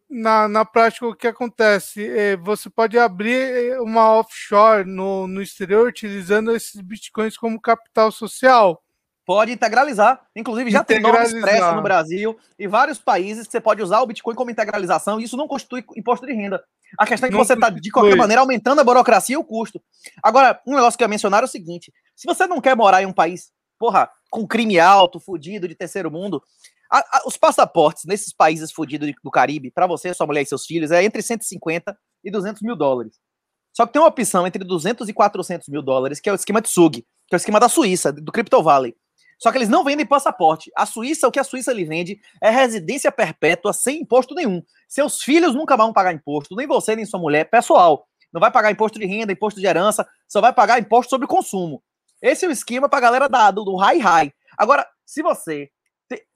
na, 0.09 0.47
na 0.47 0.65
prática 0.65 1.07
o 1.07 1.15
que 1.15 1.27
acontece? 1.27 2.07
É, 2.07 2.37
você 2.37 2.69
pode 2.69 2.97
abrir 2.97 3.79
uma 3.79 4.19
offshore 4.19 4.85
no, 4.85 5.27
no 5.27 5.41
exterior 5.41 5.87
utilizando 5.87 6.55
esses 6.55 6.79
bitcoins 6.81 7.37
como 7.37 7.59
capital 7.59 8.11
social. 8.11 8.81
Pode 9.25 9.53
integralizar. 9.53 10.21
Inclusive, 10.35 10.69
já 10.69 10.83
tem 10.83 10.99
norma 10.99 11.23
expressa 11.23 11.71
no 11.71 11.81
Brasil 11.81 12.37
e 12.59 12.67
vários 12.67 12.99
países 12.99 13.45
que 13.45 13.53
você 13.53 13.61
pode 13.61 13.81
usar 13.81 14.01
o 14.01 14.05
Bitcoin 14.05 14.35
como 14.35 14.51
integralização 14.51 15.17
e 15.17 15.23
isso 15.23 15.37
não 15.37 15.47
constitui 15.47 15.83
imposto 15.95 16.25
de 16.25 16.33
renda. 16.33 16.61
A 16.99 17.07
questão 17.07 17.27
é 17.27 17.31
que 17.31 17.37
você 17.37 17.53
está, 17.53 17.69
de 17.69 17.89
qualquer 17.89 18.17
maneira, 18.17 18.41
aumentando 18.41 18.81
a 18.81 18.83
burocracia 18.83 19.35
e 19.35 19.37
o 19.37 19.43
custo. 19.43 19.81
Agora, 20.21 20.61
um 20.67 20.75
negócio 20.75 20.97
que 20.97 21.03
eu 21.03 21.05
ia 21.05 21.09
mencionar 21.09 21.41
é 21.41 21.45
o 21.45 21.47
seguinte: 21.47 21.91
se 22.13 22.27
você 22.27 22.45
não 22.45 22.59
quer 22.59 22.75
morar 22.75 23.01
em 23.01 23.05
um 23.05 23.13
país, 23.13 23.49
porra, 23.77 24.09
com 24.29 24.47
crime 24.47 24.79
alto, 24.79 25.19
fudido, 25.19 25.67
de 25.67 25.75
terceiro 25.75 26.09
mundo, 26.09 26.41
a, 26.91 26.99
a, 26.99 27.23
os 27.25 27.37
passaportes 27.37 28.05
nesses 28.05 28.33
países 28.33 28.71
fudidos 28.71 29.11
do 29.23 29.31
Caribe, 29.31 29.71
para 29.71 29.87
você, 29.87 30.13
sua 30.13 30.27
mulher 30.27 30.43
e 30.43 30.45
seus 30.45 30.65
filhos, 30.65 30.91
é 30.91 31.03
entre 31.03 31.21
150 31.21 31.97
e 32.23 32.31
200 32.31 32.61
mil 32.61 32.75
dólares. 32.75 33.19
Só 33.75 33.87
que 33.87 33.93
tem 33.93 34.01
uma 34.01 34.07
opção 34.07 34.45
entre 34.45 34.63
200 34.63 35.09
e 35.09 35.13
400 35.13 35.67
mil 35.67 35.81
dólares, 35.81 36.19
que 36.19 36.29
é 36.29 36.31
o 36.31 36.35
esquema 36.35 36.61
de 36.61 36.69
SUG, 36.69 37.01
que 37.27 37.33
é 37.33 37.35
o 37.35 37.37
esquema 37.37 37.59
da 37.59 37.67
Suíça, 37.67 38.13
do 38.13 38.31
Crypto 38.31 38.61
Valley. 38.61 38.95
Só 39.39 39.51
que 39.51 39.57
eles 39.57 39.69
não 39.69 39.83
vendem 39.83 40.05
passaporte. 40.05 40.71
A 40.75 40.85
Suíça, 40.85 41.27
o 41.27 41.31
que 41.31 41.39
a 41.39 41.43
Suíça 41.43 41.73
lhe 41.73 41.83
vende 41.83 42.19
é 42.41 42.49
residência 42.49 43.11
perpétua 43.11 43.73
sem 43.73 44.01
imposto 44.01 44.35
nenhum. 44.35 44.61
Seus 44.87 45.21
filhos 45.21 45.55
nunca 45.55 45.75
vão 45.75 45.91
pagar 45.91 46.13
imposto, 46.13 46.55
nem 46.55 46.67
você, 46.67 46.95
nem 46.95 47.05
sua 47.05 47.19
mulher, 47.19 47.49
pessoal. 47.49 48.07
Não 48.31 48.39
vai 48.39 48.51
pagar 48.51 48.71
imposto 48.71 48.99
de 48.99 49.05
renda, 49.05 49.33
imposto 49.33 49.59
de 49.59 49.65
herança, 49.65 50.07
só 50.27 50.39
vai 50.39 50.53
pagar 50.53 50.79
imposto 50.79 51.09
sobre 51.09 51.27
consumo. 51.27 51.83
Esse 52.23 52.45
é 52.45 52.47
o 52.47 52.51
esquema 52.51 52.87
para 52.87 52.97
a 52.97 53.01
galera 53.01 53.29
da, 53.29 53.51
do, 53.51 53.63
do 53.63 53.75
high 53.75 53.99
high. 53.99 54.33
Agora, 54.57 54.87
se 55.05 55.21
você 55.21 55.69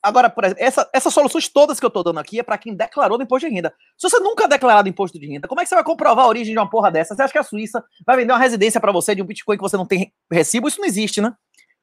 Agora, 0.02 0.30
por 0.30 0.44
exemplo, 0.44 0.64
essa, 0.64 0.90
essas 0.94 1.14
soluções 1.14 1.48
todas 1.48 1.80
que 1.80 1.86
eu 1.86 1.90
tô 1.90 2.02
dando 2.02 2.20
aqui 2.20 2.40
é 2.40 2.44
para 2.44 2.58
quem 2.58 2.74
declarou 2.74 3.18
no 3.18 3.24
imposto 3.24 3.48
de 3.48 3.54
renda. 3.54 3.74
Se 3.98 4.10
você 4.10 4.20
nunca 4.20 4.48
declarado 4.48 4.88
imposto 4.90 5.20
de 5.20 5.28
renda, 5.28 5.48
como 5.48 5.62
é 5.62 5.64
que 5.64 5.70
você 5.70 5.76
vai 5.76 5.84
comprovar 5.84 6.26
a 6.26 6.28
origem 6.28 6.54
de 6.54 6.60
uma 6.60 6.70
porra 6.70 6.92
dessa? 6.92 7.16
Você 7.16 7.22
acha 7.22 7.34
que 7.34 7.38
a 7.38 7.44
Suíça 7.44 7.84
vai 8.06 8.18
vender 8.18 8.32
uma 8.34 8.40
residência 8.40 8.80
para 8.80 8.92
você 8.92 9.14
de 9.14 9.22
um 9.22 9.26
Bitcoin 9.26 9.58
que 9.58 9.62
você 9.62 9.78
não 9.78 9.86
tem 9.86 10.14
recibo? 10.32 10.68
Isso 10.68 10.80
não 10.80 10.88
existe, 10.88 11.22
né? 11.22 11.34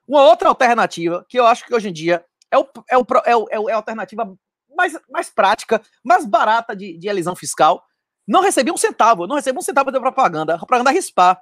Uma 0.06 0.22
outra 0.22 0.48
alternativa, 0.48 1.24
que 1.28 1.38
eu 1.38 1.46
acho 1.46 1.64
que 1.64 1.74
hoje 1.74 1.88
em 1.88 1.92
dia 1.92 2.24
é, 2.50 2.58
o, 2.58 2.66
é, 2.88 2.98
o, 2.98 3.06
é, 3.24 3.36
o, 3.36 3.68
é 3.68 3.72
a 3.72 3.76
alternativa 3.76 4.34
mais, 4.76 4.98
mais 5.08 5.30
prática, 5.30 5.80
mais 6.02 6.26
barata 6.26 6.74
de, 6.74 6.96
de 6.98 7.08
elisão 7.08 7.36
fiscal. 7.36 7.84
Não 8.26 8.40
recebi 8.40 8.70
um 8.70 8.76
centavo, 8.76 9.26
não 9.26 9.36
recebi 9.36 9.58
um 9.58 9.62
centavo 9.62 9.92
de 9.92 10.00
propaganda. 10.00 10.56
Propaganda 10.56 10.90
Rispar. 10.90 11.40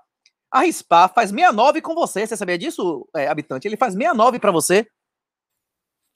A 0.53 0.61
Rispar 0.61 1.13
faz 1.15 1.31
69 1.31 1.81
com 1.81 1.95
você. 1.95 2.27
Você 2.27 2.37
sabia 2.37 2.59
disso, 2.59 3.09
é, 3.17 3.27
habitante? 3.27 3.67
Ele 3.67 3.77
faz 3.77 3.95
69 3.95 4.39
para 4.39 4.53
você 4.53 4.87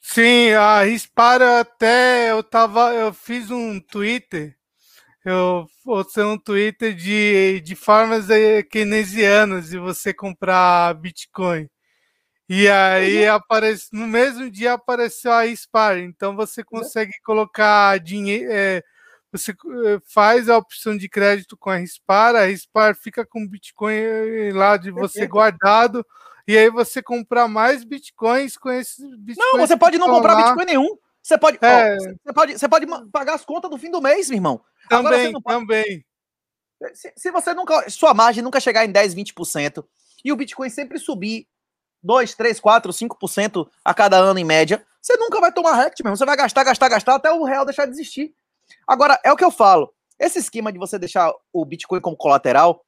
Sim, 0.09 0.52
a 0.52 0.83
Rispara 0.83 1.61
até 1.61 2.31
eu 2.31 2.43
tava, 2.43 2.95
eu 2.95 3.12
fiz 3.12 3.50
um 3.50 3.81
Twitter, 3.81 4.57
eu 5.25 5.66
postei 5.85 6.25
um 6.25 6.38
Twitter 6.38 6.95
de, 6.95 7.61
de 7.61 7.75
formas 7.75 8.26
keynesianas 8.71 9.71
de 9.71 9.78
você 9.78 10.14
comprar 10.14 10.95
Bitcoin. 10.95 11.69
E 12.49 12.69
aí 12.69 13.28
uhum. 13.28 13.35
aparece, 13.35 13.88
no 13.93 14.07
mesmo 14.07 14.50
dia 14.50 14.75
apareceu 14.75 15.33
a 15.33 15.43
Rispar, 15.43 15.99
então 15.99 16.37
você 16.37 16.62
consegue 16.62 17.12
colocar 17.25 17.99
dinheiro, 17.99 18.49
é, 18.50 18.83
você 19.37 19.52
eh, 19.52 20.00
faz 20.07 20.49
a 20.49 20.57
opção 20.57 20.97
de 20.97 21.09
crédito 21.09 21.57
com 21.57 21.71
a 21.71 21.76
Rispar, 21.76 22.35
a 22.37 22.45
Rispar 22.45 22.95
fica 22.95 23.25
com 23.25 23.47
Bitcoin 23.47 24.52
lá 24.52 24.76
de 24.76 24.90
você 24.90 25.26
guardado 25.26 26.05
e 26.49 26.57
aí 26.57 26.71
você 26.71 27.02
comprar 27.02 27.49
mais 27.49 27.83
bitcoins 27.83 28.57
com 28.57 28.71
esses 28.71 29.05
bitcoins. 29.19 29.52
Não, 29.52 29.59
você 29.59 29.76
pode 29.76 29.99
não 29.99 30.09
comprar 30.09 30.35
lá. 30.35 30.42
bitcoin 30.44 30.64
nenhum. 30.64 30.96
Você 31.20 31.37
pode, 31.37 31.59
é. 31.61 31.94
ó, 31.94 31.99
você 31.99 32.33
pode, 32.33 32.59
você 32.59 32.68
pode 32.68 32.87
pagar 33.11 33.35
as 33.35 33.44
contas 33.44 33.68
do 33.68 33.77
fim 33.77 33.90
do 33.90 34.01
mês, 34.01 34.29
meu 34.29 34.37
irmão. 34.37 34.61
Também, 34.88 35.33
pode... 35.33 35.44
também. 35.44 36.05
Se, 36.94 37.12
se, 37.16 37.31
você 37.33 37.53
nunca, 37.53 37.90
sua 37.90 38.14
margem 38.14 38.44
nunca 38.44 38.61
chegar 38.61 38.85
em 38.85 38.92
10, 38.92 39.14
20% 39.14 39.85
e 40.25 40.31
o 40.31 40.37
Bitcoin 40.37 40.70
sempre 40.70 40.99
subir 40.99 41.49
2, 42.03 42.35
3, 42.35 42.61
4, 42.61 42.92
5% 42.92 43.68
a 43.85 43.94
cada 43.94 44.16
ano 44.18 44.38
em 44.38 44.44
média, 44.44 44.87
você 45.01 45.16
nunca 45.16 45.40
vai 45.40 45.51
tomar 45.51 45.75
rect 45.75 46.03
mesmo. 46.05 46.16
Você 46.16 46.25
vai 46.25 46.37
gastar, 46.37 46.62
gastar, 46.62 46.88
gastar 46.88 47.14
até 47.16 47.33
o 47.33 47.42
real 47.42 47.64
deixar 47.64 47.87
de 47.87 47.92
existir. 47.92 48.33
Agora, 48.87 49.18
é 49.24 49.33
o 49.33 49.37
que 49.37 49.44
eu 49.44 49.50
falo. 49.50 49.92
Esse 50.18 50.38
esquema 50.38 50.72
de 50.72 50.79
você 50.79 50.98
deixar 50.98 51.33
o 51.52 51.64
Bitcoin 51.64 52.00
como 52.00 52.16
colateral, 52.16 52.83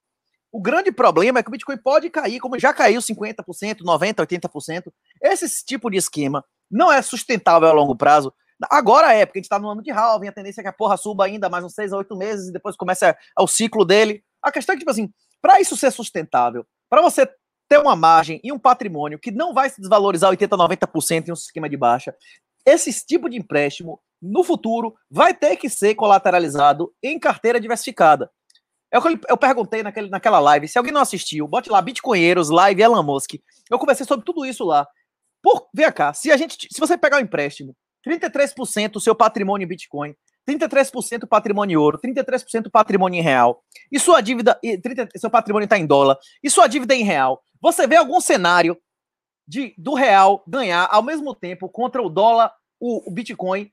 o 0.50 0.60
grande 0.60 0.90
problema 0.90 1.40
é 1.40 1.42
que 1.42 1.48
o 1.48 1.52
Bitcoin 1.52 1.76
pode 1.76 2.08
cair, 2.08 2.40
como 2.40 2.58
já 2.58 2.72
caiu 2.72 3.00
50%, 3.00 3.82
90%, 3.82 4.14
80%. 4.14 4.92
Esse 5.22 5.64
tipo 5.64 5.90
de 5.90 5.98
esquema 5.98 6.44
não 6.70 6.90
é 6.90 7.02
sustentável 7.02 7.68
a 7.68 7.72
longo 7.72 7.94
prazo. 7.94 8.32
Agora 8.70 9.12
é, 9.12 9.24
porque 9.24 9.38
a 9.38 9.40
gente 9.40 9.44
está 9.44 9.58
no 9.58 9.68
ano 9.68 9.82
de 9.82 9.90
halving, 9.90 10.28
a 10.28 10.32
tendência 10.32 10.60
é 10.60 10.64
que 10.64 10.68
a 10.68 10.72
porra 10.72 10.96
suba 10.96 11.26
ainda 11.26 11.48
mais 11.48 11.64
uns 11.64 11.74
6 11.74 11.92
a 11.92 11.98
8 11.98 12.16
meses 12.16 12.48
e 12.48 12.52
depois 12.52 12.76
começa 12.76 13.16
o 13.38 13.46
ciclo 13.46 13.84
dele. 13.84 14.24
A 14.42 14.50
questão 14.50 14.72
é 14.72 14.76
que, 14.76 14.80
tipo 14.80 14.90
assim, 14.90 15.12
para 15.40 15.60
isso 15.60 15.76
ser 15.76 15.92
sustentável, 15.92 16.66
para 16.90 17.02
você 17.02 17.28
ter 17.68 17.78
uma 17.78 17.94
margem 17.94 18.40
e 18.42 18.50
um 18.50 18.58
patrimônio 18.58 19.18
que 19.18 19.30
não 19.30 19.52
vai 19.52 19.68
se 19.68 19.80
desvalorizar 19.80 20.30
80, 20.30 20.56
90% 20.56 21.28
em 21.28 21.30
um 21.30 21.34
esquema 21.34 21.68
de 21.68 21.76
baixa, 21.76 22.14
esse 22.64 23.06
tipo 23.06 23.28
de 23.28 23.36
empréstimo, 23.36 24.00
no 24.20 24.42
futuro, 24.42 24.94
vai 25.10 25.34
ter 25.34 25.56
que 25.56 25.68
ser 25.68 25.94
colateralizado 25.94 26.92
em 27.02 27.18
carteira 27.18 27.60
diversificada. 27.60 28.30
É 28.90 28.98
o 28.98 29.02
que 29.02 29.20
eu 29.28 29.36
perguntei 29.36 29.82
naquele, 29.82 30.08
naquela 30.08 30.38
live. 30.38 30.66
Se 30.66 30.78
alguém 30.78 30.92
não 30.92 31.00
assistiu, 31.00 31.46
bote 31.46 31.70
lá 31.70 31.80
Bitcoinheiros, 31.80 32.48
live 32.48 32.82
Elon 32.82 33.02
Musk. 33.02 33.34
Eu 33.70 33.78
conversei 33.78 34.06
sobre 34.06 34.24
tudo 34.24 34.46
isso 34.46 34.64
lá. 34.64 34.86
Por, 35.42 35.68
vem 35.74 35.90
cá, 35.92 36.12
se 36.14 36.32
a 36.32 36.36
gente, 36.36 36.68
se 36.70 36.80
você 36.80 36.96
pegar 36.96 37.18
um 37.18 37.20
empréstimo, 37.20 37.76
33% 38.06 38.96
o 38.96 39.00
seu 39.00 39.14
patrimônio 39.14 39.64
em 39.64 39.68
Bitcoin, 39.68 40.14
33% 40.48 41.26
patrimônio 41.28 41.74
em 41.74 41.76
ouro, 41.76 41.98
33% 41.98 42.70
patrimônio 42.70 43.18
em 43.18 43.22
real, 43.22 43.62
e 43.92 44.00
sua 44.00 44.20
dívida, 44.22 44.58
30, 44.82 45.08
seu 45.16 45.30
patrimônio 45.30 45.64
está 45.64 45.78
em 45.78 45.86
dólar, 45.86 46.16
e 46.42 46.48
sua 46.48 46.66
dívida 46.66 46.94
em 46.94 47.04
real, 47.04 47.42
você 47.60 47.86
vê 47.86 47.96
algum 47.96 48.20
cenário 48.20 48.76
de 49.46 49.74
do 49.76 49.94
real 49.94 50.42
ganhar 50.46 50.88
ao 50.90 51.02
mesmo 51.02 51.34
tempo 51.34 51.68
contra 51.68 52.02
o 52.02 52.08
dólar, 52.08 52.52
o, 52.80 53.08
o 53.08 53.12
Bitcoin 53.12 53.70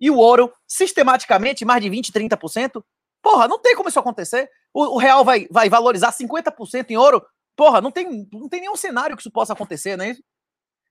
e 0.00 0.10
o 0.10 0.16
ouro 0.16 0.52
sistematicamente 0.66 1.64
mais 1.64 1.82
de 1.82 1.90
20, 1.90 2.12
30%? 2.12 2.82
Porra, 3.22 3.48
não 3.48 3.58
tem 3.58 3.74
como 3.74 3.88
isso 3.88 3.98
acontecer. 3.98 4.48
O, 4.72 4.94
o 4.94 4.98
real 4.98 5.24
vai, 5.24 5.46
vai 5.50 5.68
valorizar 5.68 6.12
50% 6.12 6.90
em 6.90 6.96
ouro. 6.96 7.24
Porra, 7.56 7.80
não 7.80 7.90
tem, 7.90 8.28
não 8.32 8.48
tem 8.48 8.60
nenhum 8.60 8.76
cenário 8.76 9.16
que 9.16 9.22
isso 9.22 9.30
possa 9.30 9.52
acontecer, 9.52 9.96
né? 9.96 10.16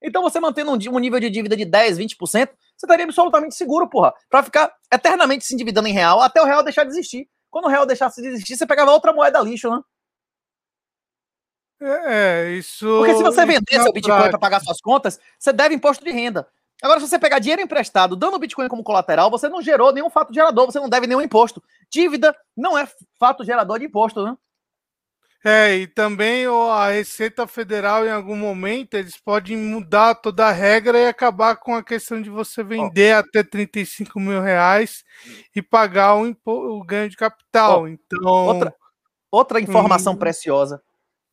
Então 0.02 0.22
você 0.22 0.40
mantendo 0.40 0.72
um, 0.72 0.96
um 0.96 1.00
nível 1.00 1.20
de 1.20 1.30
dívida 1.30 1.56
de 1.56 1.66
10, 1.66 1.98
20%, 1.98 2.18
você 2.20 2.50
estaria 2.84 3.06
absolutamente 3.06 3.56
seguro, 3.56 3.90
porra, 3.90 4.14
para 4.30 4.44
ficar 4.44 4.74
eternamente 4.94 5.46
se 5.46 5.54
endividando 5.54 5.88
em 5.88 5.94
real 5.94 6.22
até 6.22 6.42
o 6.42 6.46
real 6.46 6.64
deixar 6.64 6.84
de 6.84 6.92
existir. 6.92 7.28
Quando 7.50 7.66
o 7.66 7.70
real 7.70 7.86
deixasse 7.86 8.22
de 8.22 8.28
existir, 8.28 8.56
você 8.56 8.68
pegava 8.68 8.92
outra 8.92 9.14
moeda 9.14 9.40
lixo, 9.40 9.70
né? 9.72 9.82
É, 11.80 12.46
é 12.46 12.52
isso. 12.52 12.86
Porque 12.86 13.16
se 13.16 13.24
você 13.24 13.46
vender 13.46 13.82
seu 13.82 13.94
Bitcoin 13.94 14.30
para 14.30 14.40
pagar 14.40 14.60
suas 14.60 14.82
contas, 14.82 15.20
você 15.40 15.54
deve 15.54 15.76
imposto 15.76 16.04
de 16.04 16.12
renda. 16.12 16.48
Agora, 16.82 17.00
se 17.00 17.08
você 17.08 17.18
pegar 17.18 17.40
dinheiro 17.40 17.62
emprestado 17.62 18.16
dando 18.16 18.38
Bitcoin 18.38 18.68
como 18.68 18.84
colateral, 18.84 19.32
você 19.32 19.50
não 19.50 19.62
gerou 19.62 19.92
nenhum 19.92 20.10
fato 20.10 20.34
gerador, 20.34 20.66
você 20.68 20.80
não 20.80 20.90
deve 20.90 21.08
nenhum 21.08 21.22
imposto. 21.22 21.64
Dívida 21.90 22.36
não 22.56 22.78
é 22.78 22.88
fato 23.20 23.44
gerador 23.44 23.80
de 23.80 23.86
imposto, 23.86 24.24
né? 24.24 24.38
É, 25.46 25.76
e 25.76 25.88
também 25.88 26.46
a 26.46 26.90
Receita 26.90 27.48
Federal, 27.48 28.06
em 28.06 28.12
algum 28.12 28.36
momento, 28.36 28.96
eles 28.96 29.18
podem 29.18 29.56
mudar 29.56 30.16
toda 30.16 30.48
a 30.48 30.52
regra 30.52 31.00
e 31.00 31.08
acabar 31.08 31.56
com 31.56 31.76
a 31.76 31.84
questão 31.84 32.22
de 32.22 32.30
você 32.30 32.64
vender 32.64 33.16
oh. 33.16 33.20
até 33.20 33.44
35 33.44 34.20
mil 34.20 34.42
reais 34.42 35.06
e 35.56 35.62
pagar 35.62 36.16
o, 36.16 36.36
o 36.46 36.84
ganho 36.84 37.10
de 37.10 37.16
capital. 37.16 37.84
Oh. 37.84 37.88
Então. 37.88 38.20
Outra, 38.26 38.76
outra 39.32 39.62
informação 39.62 40.14
hum. 40.14 40.18
preciosa. 40.18 40.82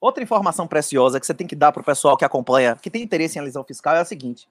Outra 0.00 0.22
informação 0.22 0.68
preciosa 0.68 1.18
que 1.18 1.26
você 1.26 1.34
tem 1.34 1.46
que 1.46 1.56
dar 1.56 1.72
para 1.72 1.80
o 1.80 1.84
pessoal 1.84 2.16
que 2.16 2.26
acompanha, 2.26 2.76
que 2.76 2.90
tem 2.90 3.02
interesse 3.02 3.38
em 3.38 3.42
elisão 3.42 3.64
fiscal, 3.64 3.96
é 3.96 4.00
a 4.00 4.04
seguinte: 4.04 4.46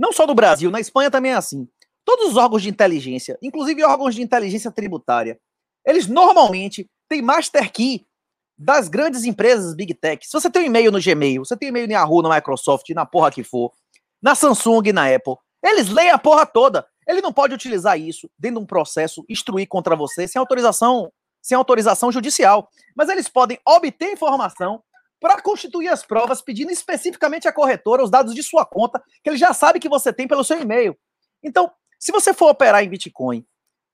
não 0.00 0.14
só 0.14 0.26
no 0.26 0.34
Brasil, 0.34 0.70
na 0.70 0.80
Espanha 0.80 1.10
também 1.10 1.32
é 1.32 1.34
assim. 1.34 1.68
Todos 2.06 2.30
os 2.30 2.36
órgãos 2.38 2.62
de 2.62 2.70
inteligência, 2.70 3.38
inclusive 3.42 3.84
órgãos 3.84 4.14
de 4.14 4.22
inteligência 4.22 4.70
tributária, 4.70 5.38
eles 5.86 6.06
normalmente 6.06 6.90
têm 7.06 7.20
master 7.20 7.70
key 7.70 8.06
das 8.56 8.88
grandes 8.88 9.24
empresas 9.24 9.74
Big 9.74 9.92
Tech. 9.92 10.26
Se 10.26 10.32
você 10.32 10.48
tem 10.50 10.62
um 10.62 10.66
e-mail 10.66 10.90
no 10.90 10.98
Gmail, 10.98 11.44
você 11.44 11.54
tem 11.54 11.68
um 11.68 11.70
e-mail 11.70 11.86
na 11.86 11.94
Yahoo, 11.94 12.22
na 12.22 12.34
Microsoft, 12.34 12.88
na 12.90 13.04
porra 13.04 13.30
que 13.30 13.44
for, 13.44 13.72
na 14.22 14.34
Samsung, 14.34 14.90
na 14.90 15.14
Apple, 15.14 15.34
eles 15.62 15.90
leem 15.90 16.10
a 16.10 16.18
porra 16.18 16.46
toda. 16.46 16.86
Ele 17.06 17.20
não 17.20 17.32
pode 17.32 17.52
utilizar 17.52 18.00
isso 18.00 18.30
dentro 18.38 18.56
de 18.56 18.62
um 18.64 18.66
processo, 18.66 19.22
instruir 19.28 19.68
contra 19.68 19.94
você 19.94 20.26
sem 20.26 20.40
autorização, 20.40 21.12
sem 21.42 21.54
autorização 21.54 22.10
judicial. 22.10 22.70
Mas 22.96 23.10
eles 23.10 23.28
podem 23.28 23.58
obter 23.66 24.12
informação 24.12 24.82
para 25.20 25.40
constituir 25.40 25.88
as 25.88 26.04
provas, 26.04 26.40
pedindo 26.40 26.72
especificamente 26.72 27.46
à 27.46 27.52
corretora 27.52 28.02
os 28.02 28.10
dados 28.10 28.34
de 28.34 28.42
sua 28.42 28.64
conta, 28.64 29.02
que 29.22 29.30
ele 29.30 29.36
já 29.36 29.52
sabe 29.52 29.78
que 29.78 29.88
você 29.88 30.12
tem 30.12 30.26
pelo 30.26 30.42
seu 30.42 30.60
e-mail. 30.60 30.96
Então, 31.42 31.70
se 31.98 32.10
você 32.10 32.32
for 32.32 32.50
operar 32.50 32.82
em 32.82 32.88
Bitcoin, 32.88 33.44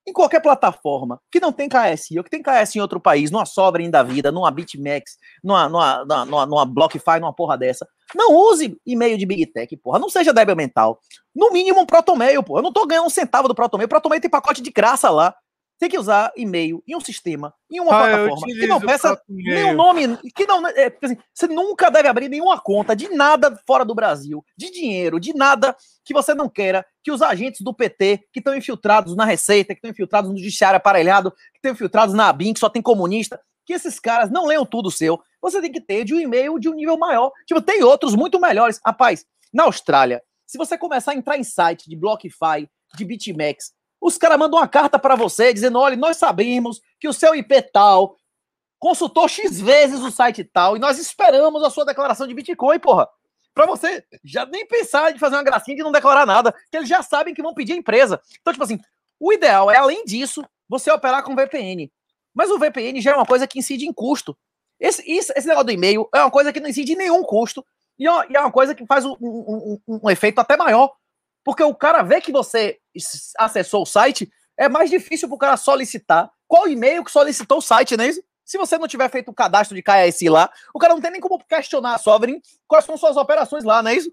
em 0.06 0.12
qualquer 0.12 0.40
plataforma 0.40 1.20
que 1.30 1.40
não 1.40 1.52
tem 1.52 1.68
KSI, 1.68 2.18
ou 2.18 2.24
que 2.24 2.30
tem 2.30 2.40
KS 2.40 2.76
em 2.76 2.80
outro 2.80 3.00
país, 3.00 3.30
numa 3.30 3.44
Sovereign 3.44 3.90
da 3.90 4.04
vida, 4.04 4.30
numa 4.30 4.50
BitMEX, 4.52 5.16
numa, 5.42 5.68
numa, 5.68 6.04
numa, 6.04 6.46
numa 6.46 6.64
BlockFi, 6.64 7.18
numa 7.20 7.34
porra 7.34 7.58
dessa, 7.58 7.86
não 8.14 8.32
use 8.32 8.78
e-mail 8.86 9.18
de 9.18 9.26
Big 9.26 9.46
Tech, 9.46 9.76
porra. 9.78 9.98
Não 9.98 10.08
seja 10.08 10.32
débil 10.32 10.54
mental. 10.54 11.00
No 11.34 11.50
mínimo 11.50 11.80
um 11.80 11.86
Protomail, 11.86 12.42
porra. 12.44 12.60
Eu 12.60 12.64
não 12.64 12.72
tô 12.72 12.86
ganhando 12.86 13.06
um 13.06 13.10
centavo 13.10 13.48
do 13.48 13.54
Protomail. 13.54 13.86
O 13.86 13.88
Protomail 13.88 14.20
tem 14.20 14.30
pacote 14.30 14.62
de 14.62 14.70
graça 14.70 15.10
lá. 15.10 15.34
Tem 15.78 15.88
que 15.88 15.98
usar 15.98 16.32
e-mail 16.36 16.82
em 16.86 16.96
um 16.96 17.00
sistema, 17.00 17.52
em 17.70 17.80
uma 17.80 17.94
ah, 17.94 17.98
plataforma 17.98 18.46
que 18.46 18.66
não 18.66 18.80
peça 18.80 19.20
nenhum 19.28 19.74
nome, 19.74 20.16
que 20.34 20.46
não, 20.46 20.66
é, 20.68 20.96
assim, 21.02 21.16
você 21.34 21.46
nunca 21.46 21.90
deve 21.90 22.08
abrir 22.08 22.28
nenhuma 22.28 22.58
conta 22.58 22.96
de 22.96 23.08
nada 23.10 23.54
fora 23.66 23.84
do 23.84 23.94
Brasil, 23.94 24.44
de 24.56 24.70
dinheiro, 24.70 25.20
de 25.20 25.34
nada 25.34 25.76
que 26.04 26.14
você 26.14 26.34
não 26.34 26.48
queira, 26.48 26.84
que 27.02 27.12
os 27.12 27.20
agentes 27.20 27.60
do 27.60 27.74
PT 27.74 28.24
que 28.32 28.38
estão 28.38 28.56
infiltrados 28.56 29.14
na 29.14 29.24
Receita, 29.24 29.74
que 29.74 29.78
estão 29.78 29.90
infiltrados 29.90 30.30
no 30.30 30.36
judiciário 30.36 30.76
aparelhado, 30.78 31.30
que 31.30 31.58
estão 31.58 31.72
infiltrados 31.72 32.14
na 32.14 32.28
ABIN, 32.28 32.54
que 32.54 32.60
só 32.60 32.68
tem 32.68 32.80
comunista, 32.80 33.40
que 33.66 33.72
esses 33.72 33.98
caras 33.98 34.30
não 34.30 34.46
leiam 34.46 34.64
tudo 34.64 34.90
seu. 34.90 35.20
Você 35.42 35.60
tem 35.60 35.72
que 35.72 35.80
ter 35.80 36.04
de 36.04 36.14
um 36.14 36.20
e-mail 36.20 36.58
de 36.58 36.68
um 36.68 36.74
nível 36.74 36.96
maior. 36.96 37.32
Tipo, 37.46 37.60
tem 37.60 37.82
outros 37.82 38.14
muito 38.14 38.40
melhores. 38.40 38.80
Rapaz, 38.84 39.26
na 39.52 39.64
Austrália, 39.64 40.22
se 40.46 40.56
você 40.56 40.78
começar 40.78 41.12
a 41.12 41.16
entrar 41.16 41.36
em 41.36 41.44
site 41.44 41.90
de 41.90 41.96
BlockFi, 41.96 42.68
de 42.94 43.04
BitMEX, 43.04 43.72
os 44.00 44.18
caras 44.18 44.38
mandam 44.38 44.58
uma 44.58 44.68
carta 44.68 44.98
para 44.98 45.14
você 45.14 45.52
dizendo: 45.52 45.78
olha, 45.78 45.96
nós 45.96 46.16
sabemos 46.16 46.80
que 47.00 47.08
o 47.08 47.12
seu 47.12 47.34
IP 47.34 47.62
tal 47.72 48.16
consultou 48.78 49.26
X 49.26 49.60
vezes 49.60 50.00
o 50.00 50.10
site 50.10 50.44
tal 50.44 50.76
e 50.76 50.80
nós 50.80 50.98
esperamos 50.98 51.62
a 51.62 51.70
sua 51.70 51.84
declaração 51.84 52.26
de 52.26 52.34
Bitcoin, 52.34 52.78
porra. 52.78 53.08
Para 53.54 53.64
você 53.64 54.04
já 54.22 54.44
nem 54.44 54.66
pensar 54.66 55.12
de 55.12 55.18
fazer 55.18 55.36
uma 55.36 55.42
gracinha 55.42 55.76
de 55.76 55.82
não 55.82 55.90
declarar 55.90 56.26
nada, 56.26 56.52
que 56.70 56.76
eles 56.76 56.88
já 56.88 57.02
sabem 57.02 57.32
que 57.32 57.42
vão 57.42 57.54
pedir 57.54 57.72
a 57.72 57.76
empresa. 57.76 58.20
Então, 58.40 58.52
tipo 58.52 58.62
assim, 58.62 58.78
o 59.18 59.32
ideal 59.32 59.70
é, 59.70 59.78
além 59.78 60.04
disso, 60.04 60.44
você 60.68 60.90
operar 60.90 61.22
com 61.22 61.34
VPN. 61.34 61.90
Mas 62.34 62.50
o 62.50 62.58
VPN 62.58 63.00
já 63.00 63.12
é 63.12 63.14
uma 63.14 63.24
coisa 63.24 63.46
que 63.46 63.58
incide 63.58 63.86
em 63.86 63.92
custo. 63.94 64.36
Esse, 64.78 65.02
isso, 65.10 65.32
esse 65.34 65.48
negócio 65.48 65.66
do 65.66 65.72
e-mail 65.72 66.06
é 66.14 66.20
uma 66.20 66.30
coisa 66.30 66.52
que 66.52 66.60
não 66.60 66.68
incide 66.68 66.92
em 66.92 66.96
nenhum 66.96 67.22
custo. 67.22 67.64
E 67.98 68.06
é, 68.06 68.10
é 68.34 68.40
uma 68.40 68.52
coisa 68.52 68.74
que 68.74 68.84
faz 68.84 69.06
um, 69.06 69.16
um, 69.18 69.80
um, 69.88 70.00
um 70.02 70.10
efeito 70.10 70.38
até 70.38 70.54
maior. 70.54 70.92
Porque 71.46 71.62
o 71.62 71.72
cara 71.72 72.02
vê 72.02 72.20
que 72.20 72.32
você 72.32 72.80
acessou 73.38 73.82
o 73.82 73.86
site, 73.86 74.28
é 74.56 74.68
mais 74.68 74.90
difícil 74.90 75.28
para 75.28 75.36
o 75.36 75.38
cara 75.38 75.56
solicitar 75.56 76.28
qual 76.48 76.66
e-mail 76.66 77.04
que 77.04 77.10
solicitou 77.10 77.58
o 77.58 77.62
site, 77.62 77.96
né? 77.96 78.10
Se 78.44 78.58
você 78.58 78.76
não 78.76 78.88
tiver 78.88 79.08
feito 79.08 79.30
o 79.30 79.34
cadastro 79.34 79.76
de 79.76 79.80
KS 79.80 80.22
lá, 80.28 80.50
o 80.74 80.80
cara 80.80 80.92
não 80.92 81.00
tem 81.00 81.12
nem 81.12 81.20
como 81.20 81.38
questionar 81.44 81.94
a 81.94 81.98
Sovereign 81.98 82.42
quais 82.66 82.84
são 82.84 82.96
suas 82.96 83.16
operações 83.16 83.62
lá, 83.62 83.80
não 83.80 83.92
é 83.92 83.94
isso? 83.94 84.12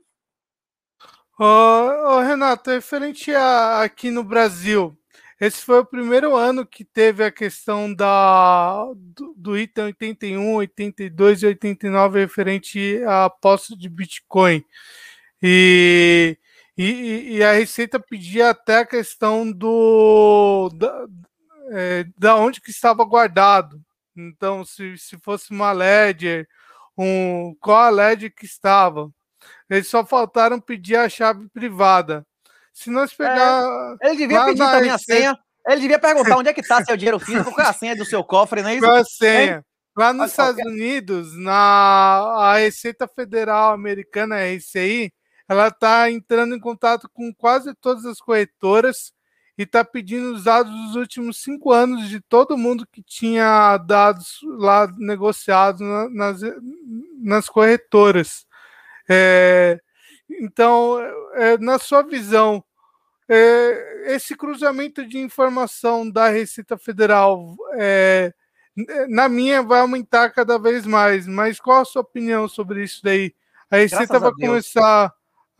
Ô 1.39 2.19
Renato, 2.19 2.69
referente 2.69 3.33
a, 3.33 3.81
aqui 3.81 4.11
no 4.11 4.23
Brasil, 4.23 4.95
esse 5.41 5.63
foi 5.63 5.79
o 5.79 5.85
primeiro 5.85 6.35
ano 6.35 6.63
que 6.63 6.85
teve 6.85 7.23
a 7.23 7.31
questão 7.31 7.91
da, 7.91 8.85
do, 8.95 9.33
do 9.35 9.57
item 9.57 9.85
81, 9.85 10.53
82 10.53 11.41
e 11.41 11.45
89 11.47 12.19
referente 12.19 13.01
à 13.07 13.27
posse 13.27 13.75
de 13.75 13.89
Bitcoin. 13.89 14.63
E 15.41 16.37
e, 16.77 17.37
e, 17.37 17.43
a 17.43 17.53
Receita 17.53 17.99
pedia 17.99 18.49
até 18.49 18.79
a 18.79 18.85
questão 18.85 19.51
do 19.51 20.69
da, 20.73 21.05
é, 21.71 22.05
da 22.17 22.35
onde 22.35 22.61
que 22.61 22.71
estava 22.71 23.03
guardado. 23.05 23.79
Então, 24.15 24.65
se, 24.65 24.97
se 24.97 25.17
fosse 25.19 25.51
uma 25.51 25.71
Ledger, 25.71 26.47
um, 26.97 27.55
qual 27.59 27.77
a 27.77 27.89
Ledger 27.89 28.33
que 28.33 28.45
estava. 28.45 29.09
Eles 29.69 29.87
só 29.87 30.05
faltaram 30.05 30.59
pedir 30.59 30.95
a 30.95 31.09
chave 31.09 31.47
privada. 31.49 32.25
Se 32.71 32.89
nós 32.89 33.13
pegar. 33.13 33.63
É, 34.01 34.07
ele 34.07 34.17
devia 34.17 34.45
pedir 34.45 34.59
também 34.59 34.89
a 34.89 34.97
senha. 34.97 35.39
Ele 35.67 35.81
devia 35.81 35.99
perguntar 35.99 36.37
onde 36.37 36.49
é 36.49 36.53
que 36.53 36.61
está 36.61 36.83
seu 36.83 36.97
dinheiro 36.97 37.19
físico, 37.19 37.51
qual 37.53 37.65
é 37.65 37.69
a 37.69 37.73
senha 37.73 37.95
do 37.95 38.03
seu 38.03 38.23
cofre, 38.23 38.61
não 38.61 38.69
é 38.69 38.75
isso? 38.75 38.85
Qual 38.85 38.97
a 38.97 39.05
senha? 39.05 39.65
Lá 39.95 40.11
nos 40.11 40.31
Estados 40.31 40.63
Unidos, 40.65 41.37
na 41.37 41.53
a 41.53 42.57
Receita 42.57 43.07
Federal 43.07 43.71
Americana, 43.71 44.37
a 44.37 44.55
RCI, 44.55 45.13
ela 45.47 45.67
está 45.67 46.09
entrando 46.09 46.55
em 46.55 46.59
contato 46.59 47.09
com 47.13 47.33
quase 47.33 47.73
todas 47.75 48.05
as 48.05 48.19
corretoras 48.19 49.13
e 49.57 49.63
está 49.63 49.83
pedindo 49.83 50.33
os 50.33 50.45
dados 50.45 50.71
dos 50.71 50.95
últimos 50.95 51.41
cinco 51.41 51.71
anos 51.71 52.09
de 52.09 52.19
todo 52.19 52.57
mundo 52.57 52.87
que 52.91 53.03
tinha 53.03 53.77
dados 53.77 54.39
lá 54.43 54.87
negociados 54.97 55.81
nas, 56.11 56.41
nas 57.21 57.47
corretoras. 57.49 58.47
É, 59.07 59.79
então, 60.29 60.99
é, 61.33 61.57
na 61.59 61.77
sua 61.77 62.01
visão, 62.01 62.63
é, 63.29 64.15
esse 64.15 64.35
cruzamento 64.35 65.05
de 65.05 65.19
informação 65.19 66.09
da 66.09 66.29
Receita 66.29 66.77
Federal, 66.77 67.55
é, 67.73 68.33
na 69.07 69.29
minha, 69.29 69.61
vai 69.61 69.81
aumentar 69.81 70.31
cada 70.31 70.57
vez 70.57 70.85
mais. 70.85 71.27
Mas 71.27 71.59
qual 71.59 71.81
a 71.81 71.85
sua 71.85 72.01
opinião 72.01 72.47
sobre 72.47 72.83
isso 72.83 73.01
daí? 73.03 73.35
A 73.69 73.77
Receita 73.77 74.19
vai 74.19 74.31
começar 74.31 75.13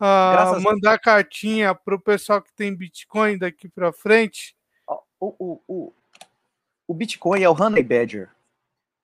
uh, 0.04 0.60
mandar 0.60 0.98
cartinha 0.98 1.74
para 1.74 1.94
o 1.94 2.00
pessoal 2.00 2.42
que 2.42 2.52
tem 2.52 2.74
Bitcoin 2.74 3.38
daqui 3.38 3.68
para 3.68 3.92
frente? 3.92 4.56
O, 5.18 5.34
o, 5.38 5.60
o, 5.66 5.92
o 6.88 6.94
Bitcoin 6.94 7.42
é 7.42 7.48
o 7.48 7.52
Honey 7.52 7.82
Badger. 7.82 8.30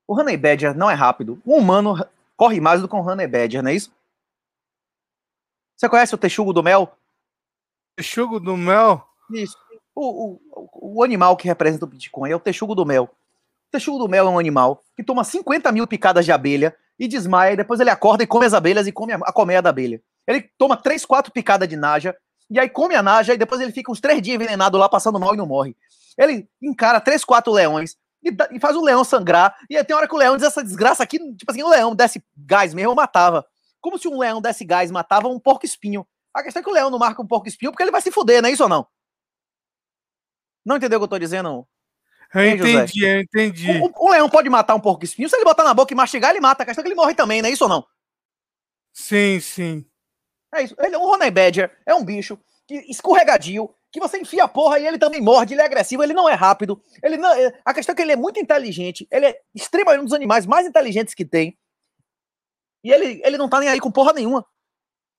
O 0.07 0.19
Honey 0.19 0.37
Badger 0.37 0.77
não 0.77 0.91
é 0.91 0.95
rápido. 0.95 1.41
O 1.45 1.57
humano 1.57 1.95
corre 2.37 2.61
mais 2.61 2.81
do 2.81 2.89
que 2.89 2.95
o 2.95 3.01
Honey 3.01 3.27
Badger, 3.27 3.63
não 3.63 3.71
é 3.71 3.75
isso? 3.75 3.93
Você 5.77 5.89
conhece 5.89 6.15
o 6.15 6.19
texugo 6.19 6.53
do 6.53 6.63
mel? 6.63 6.93
Texugo 7.97 8.39
do 8.39 8.57
mel? 8.57 9.07
Isso. 9.33 9.57
O, 9.95 10.39
o, 10.53 10.97
o 10.97 11.03
animal 11.03 11.37
que 11.37 11.49
representa 11.49 11.85
o 11.85 11.89
Bitcoin 11.89 12.31
é 12.31 12.37
o 12.37 12.41
texugo 12.41 12.75
do 12.75 12.85
mel. 12.85 13.05
O 13.05 13.71
texugo 13.73 13.99
do 13.99 14.09
mel 14.09 14.27
é 14.27 14.31
um 14.31 14.39
animal 14.39 14.83
que 14.97 15.03
toma 15.03 15.25
50 15.25 15.73
mil 15.73 15.87
picadas 15.87 16.25
de 16.25 16.33
abelha 16.33 16.77
e 16.99 17.09
desmaia, 17.09 17.53
e 17.55 17.57
depois 17.57 17.81
ele 17.81 17.89
acorda 17.89 18.23
e 18.23 18.27
come 18.27 18.45
as 18.45 18.53
abelhas 18.53 18.87
e 18.87 18.93
come 18.93 19.15
a, 19.15 19.17
a 19.17 19.33
colmeia 19.33 19.63
da 19.63 19.71
abelha. 19.71 20.03
Ele 20.31 20.49
toma 20.57 20.77
três, 20.77 21.05
quatro 21.05 21.33
picadas 21.33 21.69
de 21.69 21.77
naja, 21.77 22.17
e 22.49 22.59
aí 22.59 22.69
come 22.69 22.95
a 22.95 23.03
naja, 23.03 23.35
e 23.35 23.37
depois 23.37 23.61
ele 23.61 23.73
fica 23.73 23.91
uns 23.91 24.01
três 24.01 24.23
dias 24.23 24.37
envenenado 24.37 24.79
lá, 24.79 24.89
passando 24.89 25.19
mal 25.19 25.35
e 25.35 25.37
não 25.37 25.45
morre. 25.45 25.77
Ele 26.17 26.49
encara 26.63 27.01
três, 27.01 27.25
quatro 27.25 27.53
leões, 27.53 27.97
e, 28.23 28.31
e 28.53 28.61
faz 28.61 28.77
o 28.77 28.83
leão 28.83 29.03
sangrar, 29.03 29.57
e 29.69 29.77
aí 29.77 29.83
tem 29.83 29.97
hora 29.97 30.07
que 30.07 30.15
o 30.15 30.19
leão 30.19 30.37
diz 30.37 30.47
essa 30.47 30.63
desgraça 30.63 31.03
aqui, 31.03 31.19
tipo 31.35 31.51
assim, 31.51 31.65
o 31.65 31.69
leão 31.69 31.97
desse 31.97 32.25
gás 32.37 32.73
mesmo, 32.73 32.93
eu 32.93 32.95
matava. 32.95 33.45
Como 33.81 33.99
se 33.99 34.07
um 34.07 34.19
leão 34.19 34.41
desse 34.41 34.65
gás 34.65 34.91
matava 34.91 35.27
um 35.27 35.41
porco 35.41 35.67
espinho. 35.67 36.07
A 36.33 36.45
questão 36.45 36.61
é 36.61 36.63
que 36.63 36.71
o 36.71 36.73
leão 36.73 36.91
não 36.91 36.99
marca 36.99 37.21
um 37.21 37.27
porco 37.27 37.49
espinho 37.49 37.73
porque 37.73 37.83
ele 37.83 37.91
vai 37.91 38.01
se 38.01 38.13
fuder, 38.13 38.41
não 38.41 38.49
é 38.49 38.53
isso 38.53 38.63
ou 38.63 38.69
não? 38.69 38.87
Não 40.65 40.77
entendeu 40.77 40.99
o 40.99 41.01
que 41.01 41.05
eu 41.05 41.09
tô 41.09 41.19
dizendo? 41.19 41.67
Eu 42.33 42.47
entendi, 42.47 43.05
eu 43.05 43.21
entendi. 43.23 43.81
O, 43.81 44.07
o, 44.07 44.11
leão 44.11 44.31
pode 44.31 44.49
matar 44.49 44.77
um 44.77 44.81
porco 44.81 45.05
espinho, 45.05 45.29
se 45.29 45.35
ele 45.35 45.45
botar 45.45 45.65
na 45.65 45.75
boca 45.75 45.93
e 45.93 45.97
mastigar, 45.97 46.31
ele 46.31 46.41
mata. 46.41 46.63
A 46.63 46.67
questão 46.67 46.83
é 46.83 46.85
que 46.85 46.89
ele 46.89 46.95
morre 46.95 47.15
também, 47.15 47.43
não 47.43 47.49
é 47.49 47.53
isso 47.53 47.65
ou 47.65 47.71
não? 47.71 47.85
Sim, 48.93 49.41
sim. 49.41 49.90
É 50.55 50.63
isso. 50.63 50.75
Ele, 50.79 50.97
o 50.97 51.03
Honey 51.03 51.31
Badger 51.31 51.71
é 51.87 51.95
um 51.95 52.05
bicho 52.05 52.39
que, 52.67 52.75
escorregadio, 52.91 53.73
que 53.93 54.01
você 54.01 54.19
enfia 54.19 54.45
a 54.45 54.49
porra 54.49 54.79
e 54.79 54.87
ele 54.87 54.99
também 54.99 55.21
morde, 55.21 55.55
ele 55.55 55.63
é 55.63 55.65
agressivo, 55.65 56.03
ele 56.03 56.15
não 56.15 56.29
é 56.29 56.35
rápido. 56.35 56.81
Ele 57.03 57.17
não, 57.17 57.33
é, 57.33 57.53
a 57.65 57.75
questão 57.75 57.93
é 57.93 57.97
que 57.97 58.03
ele 58.03 58.13
é 58.13 58.17
muito 58.17 58.39
inteligente, 58.39 59.07
ele 59.11 59.27
é 59.27 59.41
extremamente 59.55 60.03
um 60.03 60.05
dos 60.05 60.15
animais 60.15 60.47
mais 60.47 60.67
inteligentes 60.67 61.15
que 61.15 61.25
tem. 61.25 61.57
E 62.83 62.91
ele, 62.91 63.21
ele 63.25 63.37
não 63.37 63.49
tá 63.49 63.61
nem 63.61 63.69
aí 63.69 63.81
com 63.81 63.91
porra 63.91 64.13
nenhuma. 64.13 64.45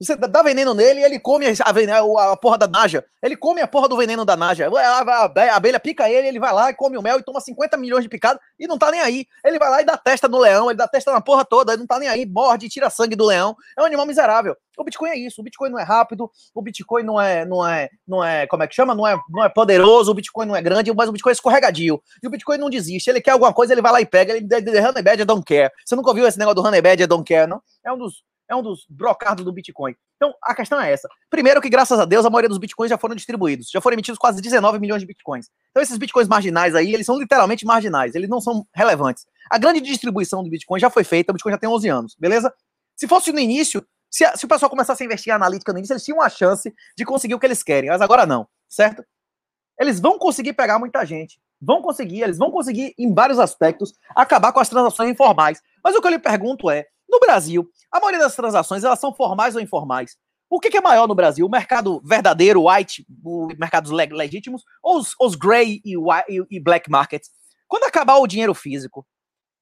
Você 0.01 0.15
dá 0.15 0.41
veneno 0.41 0.73
nele 0.73 1.01
e 1.01 1.03
ele 1.03 1.19
come 1.19 1.45
a, 1.45 2.31
a, 2.31 2.35
porra 2.35 2.57
da 2.57 2.67
naja. 2.67 3.05
Ele 3.21 3.35
come 3.37 3.61
a 3.61 3.67
porra 3.67 3.87
do 3.87 3.95
veneno 3.95 4.25
da 4.25 4.35
naja. 4.35 4.67
A, 4.67 5.55
abelha 5.55 5.79
pica 5.79 6.09
ele, 6.09 6.27
ele 6.27 6.39
vai 6.39 6.51
lá 6.51 6.71
e 6.71 6.73
come 6.73 6.97
o 6.97 7.03
mel 7.03 7.19
e 7.19 7.23
toma 7.23 7.39
50 7.39 7.77
milhões 7.77 8.01
de 8.01 8.09
picadas 8.09 8.41
e 8.59 8.65
não 8.65 8.79
tá 8.79 8.89
nem 8.89 8.99
aí. 8.99 9.27
Ele 9.45 9.59
vai 9.59 9.69
lá 9.69 9.81
e 9.83 9.85
dá 9.85 9.95
testa 9.95 10.27
no 10.27 10.39
leão, 10.39 10.71
ele 10.71 10.77
dá 10.77 10.87
testa 10.87 11.11
na 11.11 11.21
porra 11.21 11.45
toda, 11.45 11.73
ele 11.73 11.81
não 11.81 11.87
tá 11.87 11.99
nem 11.99 12.09
aí, 12.09 12.25
morde, 12.25 12.67
tira 12.67 12.89
sangue 12.89 13.15
do 13.15 13.27
leão. 13.27 13.55
É 13.77 13.81
um 13.83 13.85
animal 13.85 14.07
miserável. 14.07 14.55
O 14.75 14.83
Bitcoin 14.83 15.09
é 15.09 15.17
isso. 15.19 15.39
O 15.39 15.43
Bitcoin 15.43 15.69
não 15.69 15.77
é 15.77 15.83
rápido, 15.83 16.31
o 16.55 16.61
Bitcoin 16.63 17.03
não 17.03 17.21
é, 17.21 17.45
não 17.45 17.67
é, 17.67 17.89
não 18.07 18.23
é, 18.23 18.47
como 18.47 18.63
é 18.63 18.67
que 18.67 18.73
chama? 18.73 18.95
Não 18.95 19.05
é, 19.05 19.15
não 19.29 19.43
é 19.43 19.49
poderoso, 19.49 20.09
o 20.09 20.15
Bitcoin 20.15 20.47
não 20.47 20.55
é 20.55 20.63
grande, 20.63 20.91
mas 20.91 21.09
o 21.09 21.11
Bitcoin 21.11 21.29
é 21.31 21.33
escorregadio. 21.33 22.01
E 22.23 22.27
o 22.27 22.29
Bitcoin 22.31 22.57
não 22.57 22.71
desiste. 22.71 23.07
Ele 23.07 23.21
quer 23.21 23.31
alguma 23.31 23.53
coisa, 23.53 23.71
ele 23.71 23.83
vai 23.83 23.91
lá 23.91 24.01
e 24.01 24.05
pega. 24.07 24.35
Ele, 24.35 24.47
Honey 24.79 25.03
Badger 25.03 25.27
don't 25.27 25.45
care. 25.45 25.71
Você 25.85 25.95
nunca 25.95 26.09
ouviu 26.09 26.25
esse 26.25 26.39
negócio 26.39 26.55
do 26.55 26.67
Honey 26.67 26.81
Badger 26.81 27.07
don't 27.07 27.23
care, 27.23 27.47
não? 27.47 27.61
É 27.85 27.91
um 27.93 27.97
dos 27.99 28.23
é 28.51 28.55
um 28.55 28.61
dos 28.61 28.85
brocardos 28.89 29.45
do 29.45 29.51
Bitcoin. 29.51 29.95
Então, 30.17 30.33
a 30.43 30.53
questão 30.53 30.79
é 30.79 30.91
essa. 30.91 31.07
Primeiro 31.29 31.61
que, 31.61 31.69
graças 31.69 31.97
a 31.99 32.05
Deus, 32.05 32.25
a 32.25 32.29
maioria 32.29 32.49
dos 32.49 32.57
Bitcoins 32.57 32.89
já 32.89 32.97
foram 32.97 33.15
distribuídos. 33.15 33.69
Já 33.71 33.79
foram 33.79 33.95
emitidos 33.95 34.19
quase 34.19 34.41
19 34.41 34.77
milhões 34.77 35.01
de 35.01 35.07
Bitcoins. 35.07 35.47
Então, 35.69 35.81
esses 35.81 35.97
Bitcoins 35.97 36.27
marginais 36.27 36.75
aí, 36.75 36.93
eles 36.93 37.05
são 37.05 37.17
literalmente 37.17 37.65
marginais. 37.65 38.13
Eles 38.13 38.29
não 38.29 38.41
são 38.41 38.67
relevantes. 38.75 39.25
A 39.49 39.57
grande 39.57 39.79
distribuição 39.79 40.43
do 40.43 40.49
Bitcoin 40.49 40.79
já 40.79 40.89
foi 40.89 41.03
feita. 41.03 41.31
O 41.31 41.33
Bitcoin 41.33 41.53
já 41.53 41.57
tem 41.57 41.69
11 41.69 41.89
anos, 41.89 42.15
beleza? 42.19 42.53
Se 42.95 43.07
fosse 43.07 43.31
no 43.31 43.39
início, 43.39 43.83
se, 44.09 44.25
a, 44.25 44.35
se 44.35 44.45
o 44.45 44.47
pessoal 44.49 44.69
começasse 44.69 45.01
a 45.01 45.05
investir 45.05 45.31
em 45.31 45.35
analítica 45.35 45.71
no 45.71 45.79
início, 45.79 45.93
eles 45.93 46.03
tinham 46.03 46.17
uma 46.17 46.29
chance 46.29 46.73
de 46.97 47.05
conseguir 47.05 47.33
o 47.33 47.39
que 47.39 47.45
eles 47.45 47.63
querem. 47.63 47.89
Mas 47.89 48.01
agora 48.01 48.25
não, 48.25 48.47
certo? 48.67 49.03
Eles 49.79 49.99
vão 49.99 50.19
conseguir 50.19 50.53
pegar 50.53 50.77
muita 50.77 51.05
gente. 51.05 51.39
Vão 51.59 51.81
conseguir, 51.81 52.21
eles 52.21 52.37
vão 52.37 52.51
conseguir, 52.51 52.93
em 52.97 53.13
vários 53.13 53.39
aspectos, 53.39 53.93
acabar 54.15 54.51
com 54.51 54.59
as 54.59 54.67
transações 54.67 55.09
informais. 55.09 55.61
Mas 55.83 55.95
o 55.95 56.01
que 56.01 56.07
eu 56.07 56.11
lhe 56.11 56.19
pergunto 56.19 56.69
é, 56.69 56.85
no 57.11 57.19
Brasil, 57.19 57.69
a 57.91 57.99
maioria 57.99 58.19
das 58.19 58.35
transações 58.35 58.83
elas 58.83 58.99
são 58.99 59.13
formais 59.13 59.55
ou 59.55 59.61
informais. 59.61 60.15
O 60.49 60.59
que, 60.59 60.69
que 60.69 60.77
é 60.77 60.81
maior 60.81 61.07
no 61.07 61.15
Brasil? 61.15 61.45
O 61.45 61.49
mercado 61.49 62.01
verdadeiro, 62.03 62.67
white, 62.67 63.05
os 63.23 63.57
mercados 63.57 63.91
legítimos, 63.91 64.63
ou 64.81 64.97
os, 64.97 65.13
os 65.19 65.35
gray 65.35 65.81
e, 65.85 65.95
e, 65.95 66.45
e 66.49 66.59
black 66.59 66.89
markets? 66.89 67.29
Quando 67.67 67.83
acabar 67.83 68.17
o 68.17 68.27
dinheiro 68.27 68.53
físico, 68.53 69.05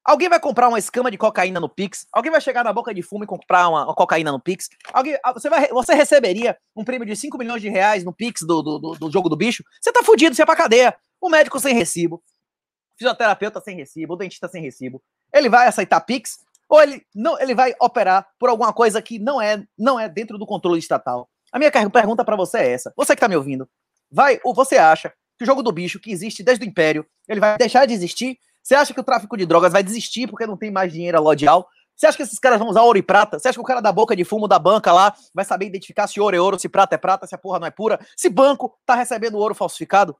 Alguém 0.10 0.28
vai 0.28 0.40
comprar 0.40 0.70
uma 0.70 0.80
escama 0.80 1.12
de 1.12 1.20
cocaína 1.20 1.60
no 1.60 1.70
Pix? 1.70 2.08
Alguém 2.12 2.32
vai 2.32 2.42
chegar 2.42 2.64
na 2.64 2.74
boca 2.74 2.92
de 2.94 3.04
fumo 3.04 3.24
e 3.24 3.28
comprar 3.28 3.70
uma, 3.70 3.86
uma 3.86 3.94
cocaína 3.94 4.32
no 4.32 4.40
Pix? 4.40 4.68
Alguém, 4.92 5.16
você, 5.36 5.50
vai, 5.50 5.68
você 5.68 5.94
receberia 5.94 6.58
um 6.76 6.84
prêmio 6.84 7.06
de 7.06 7.16
5 7.16 7.38
milhões 7.38 7.62
de 7.62 7.70
reais 7.70 8.04
no 8.04 8.12
Pix 8.12 8.42
do, 8.42 8.64
do, 8.64 8.80
do, 8.80 8.92
do 8.96 9.12
jogo 9.12 9.30
do 9.30 9.36
bicho? 9.36 9.64
Você 9.80 9.92
tá 9.92 10.02
fudido, 10.02 10.36
você 10.36 10.42
é 10.42 10.46
pra 10.46 10.56
cadeia. 10.56 10.98
O 11.22 11.30
médico 11.30 11.60
sem 11.60 11.76
recibo, 11.76 12.16
o 12.16 12.98
fisioterapeuta 12.98 13.62
sem 13.62 13.76
recibo, 13.76 14.14
o 14.14 14.18
dentista 14.18 14.48
sem 14.48 14.64
recibo. 14.64 15.00
Ele 15.32 15.48
vai 15.48 15.68
aceitar 15.68 16.02
Pix 16.02 16.40
ou 16.70 16.82
ele 16.82 17.02
não, 17.16 17.40
ele 17.40 17.56
vai 17.56 17.74
operar 17.82 18.26
por 18.40 18.50
alguma 18.50 18.72
coisa 18.72 19.02
que 19.02 19.18
não 19.18 19.42
é, 19.42 19.64
não 19.78 20.00
é 20.00 20.08
dentro 20.08 20.38
do 20.38 20.46
controle 20.46 20.78
estatal. 20.78 21.28
A 21.52 21.58
minha 21.58 21.72
pergunta 21.72 22.24
para 22.24 22.36
você 22.36 22.60
é 22.60 22.72
essa. 22.72 22.94
Você 22.96 23.14
que 23.14 23.18
está 23.18 23.28
me 23.28 23.36
ouvindo, 23.36 23.68
vai 24.12 24.40
ou 24.44 24.54
você 24.54 24.78
acha 24.78 25.12
que 25.38 25.44
o 25.44 25.48
jogo 25.48 25.64
do 25.64 25.72
bicho 25.72 26.00
que 26.00 26.12
existe 26.12 26.44
desde 26.44 26.64
o 26.64 26.68
Império, 26.68 27.06
ele 27.28 27.40
vai 27.40 27.58
deixar 27.58 27.86
de 27.88 27.94
existir? 27.94 28.38
Você 28.62 28.76
acha 28.76 28.94
que 28.94 29.00
o 29.00 29.04
tráfico 29.04 29.36
de 29.36 29.48
drogas 29.48 29.74
vai 29.74 29.82
desistir 29.82 30.28
porque 30.28 30.46
não 30.46 30.56
tem 30.56 30.70
mais 30.70 30.94
dinheiro 30.94 31.18
alodial? 31.18 31.68
Você 31.96 32.06
acha 32.06 32.18
que 32.18 32.24
esses 32.24 32.40
caras 32.40 32.60
vão 32.60 32.70
usar 32.70 32.84
ouro 32.84 32.98
e 32.98 33.02
prata? 33.02 33.40
Você 33.40 33.48
acha 33.48 33.58
que 33.58 33.62
o 33.62 33.66
cara 33.66 33.82
da 33.82 33.92
boca 33.92 34.16
de 34.16 34.24
fumo 34.24 34.48
da 34.48 34.60
banca 34.60 34.94
lá 34.94 35.14
vai 35.34 35.44
saber 35.44 35.66
identificar 35.66 36.08
se 36.08 36.20
ouro 36.20 36.36
é 36.36 36.40
ouro, 36.40 36.60
se 36.60 36.70
prata 36.70 36.96
é 36.96 36.98
prata, 36.98 37.26
se 37.26 37.34
a 37.34 37.38
porra 37.38 37.60
não 37.60 37.68
é 37.68 37.72
pura? 37.72 38.00
Se 38.16 38.30
banco 38.30 38.78
tá 38.86 38.96
recebendo 38.96 39.38
ouro 39.38 39.56
falsificado? 39.56 40.16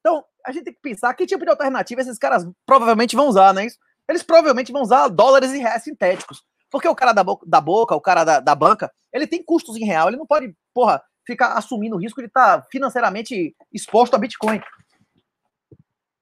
Então, 0.00 0.22
a 0.44 0.52
gente 0.52 0.64
tem 0.64 0.74
que 0.74 0.80
pensar 0.80 1.12
que 1.14 1.26
tipo 1.26 1.44
de 1.44 1.50
alternativa 1.50 2.00
esses 2.00 2.18
caras 2.18 2.46
provavelmente 2.64 3.16
vão 3.16 3.28
usar, 3.28 3.56
é 3.56 3.64
isso? 3.64 3.76
Eles 4.08 4.22
provavelmente 4.22 4.72
vão 4.72 4.82
usar 4.82 5.08
dólares 5.08 5.52
e 5.52 5.58
reais 5.58 5.82
sintéticos. 5.82 6.42
Porque 6.70 6.88
o 6.88 6.94
cara 6.94 7.12
da 7.12 7.24
boca, 7.24 7.46
da 7.46 7.60
boca 7.60 7.94
o 7.94 8.00
cara 8.00 8.24
da, 8.24 8.40
da 8.40 8.54
banca, 8.54 8.92
ele 9.12 9.26
tem 9.26 9.42
custos 9.42 9.76
em 9.76 9.84
real, 9.84 10.08
ele 10.08 10.16
não 10.16 10.26
pode, 10.26 10.54
porra, 10.74 11.02
ficar 11.26 11.54
assumindo 11.54 11.96
o 11.96 11.98
risco 11.98 12.20
de 12.20 12.28
estar 12.28 12.60
tá 12.60 12.68
financeiramente 12.70 13.54
exposto 13.72 14.14
a 14.14 14.18
Bitcoin. 14.18 14.60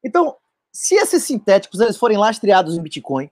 Então, 0.03 0.37
se 0.73 0.95
esses 0.95 1.25
sintéticos 1.25 1.81
eles 1.81 1.97
forem 1.97 2.19
lastreados 2.19 2.77
em 2.77 2.83
Bitcoin, 2.83 3.31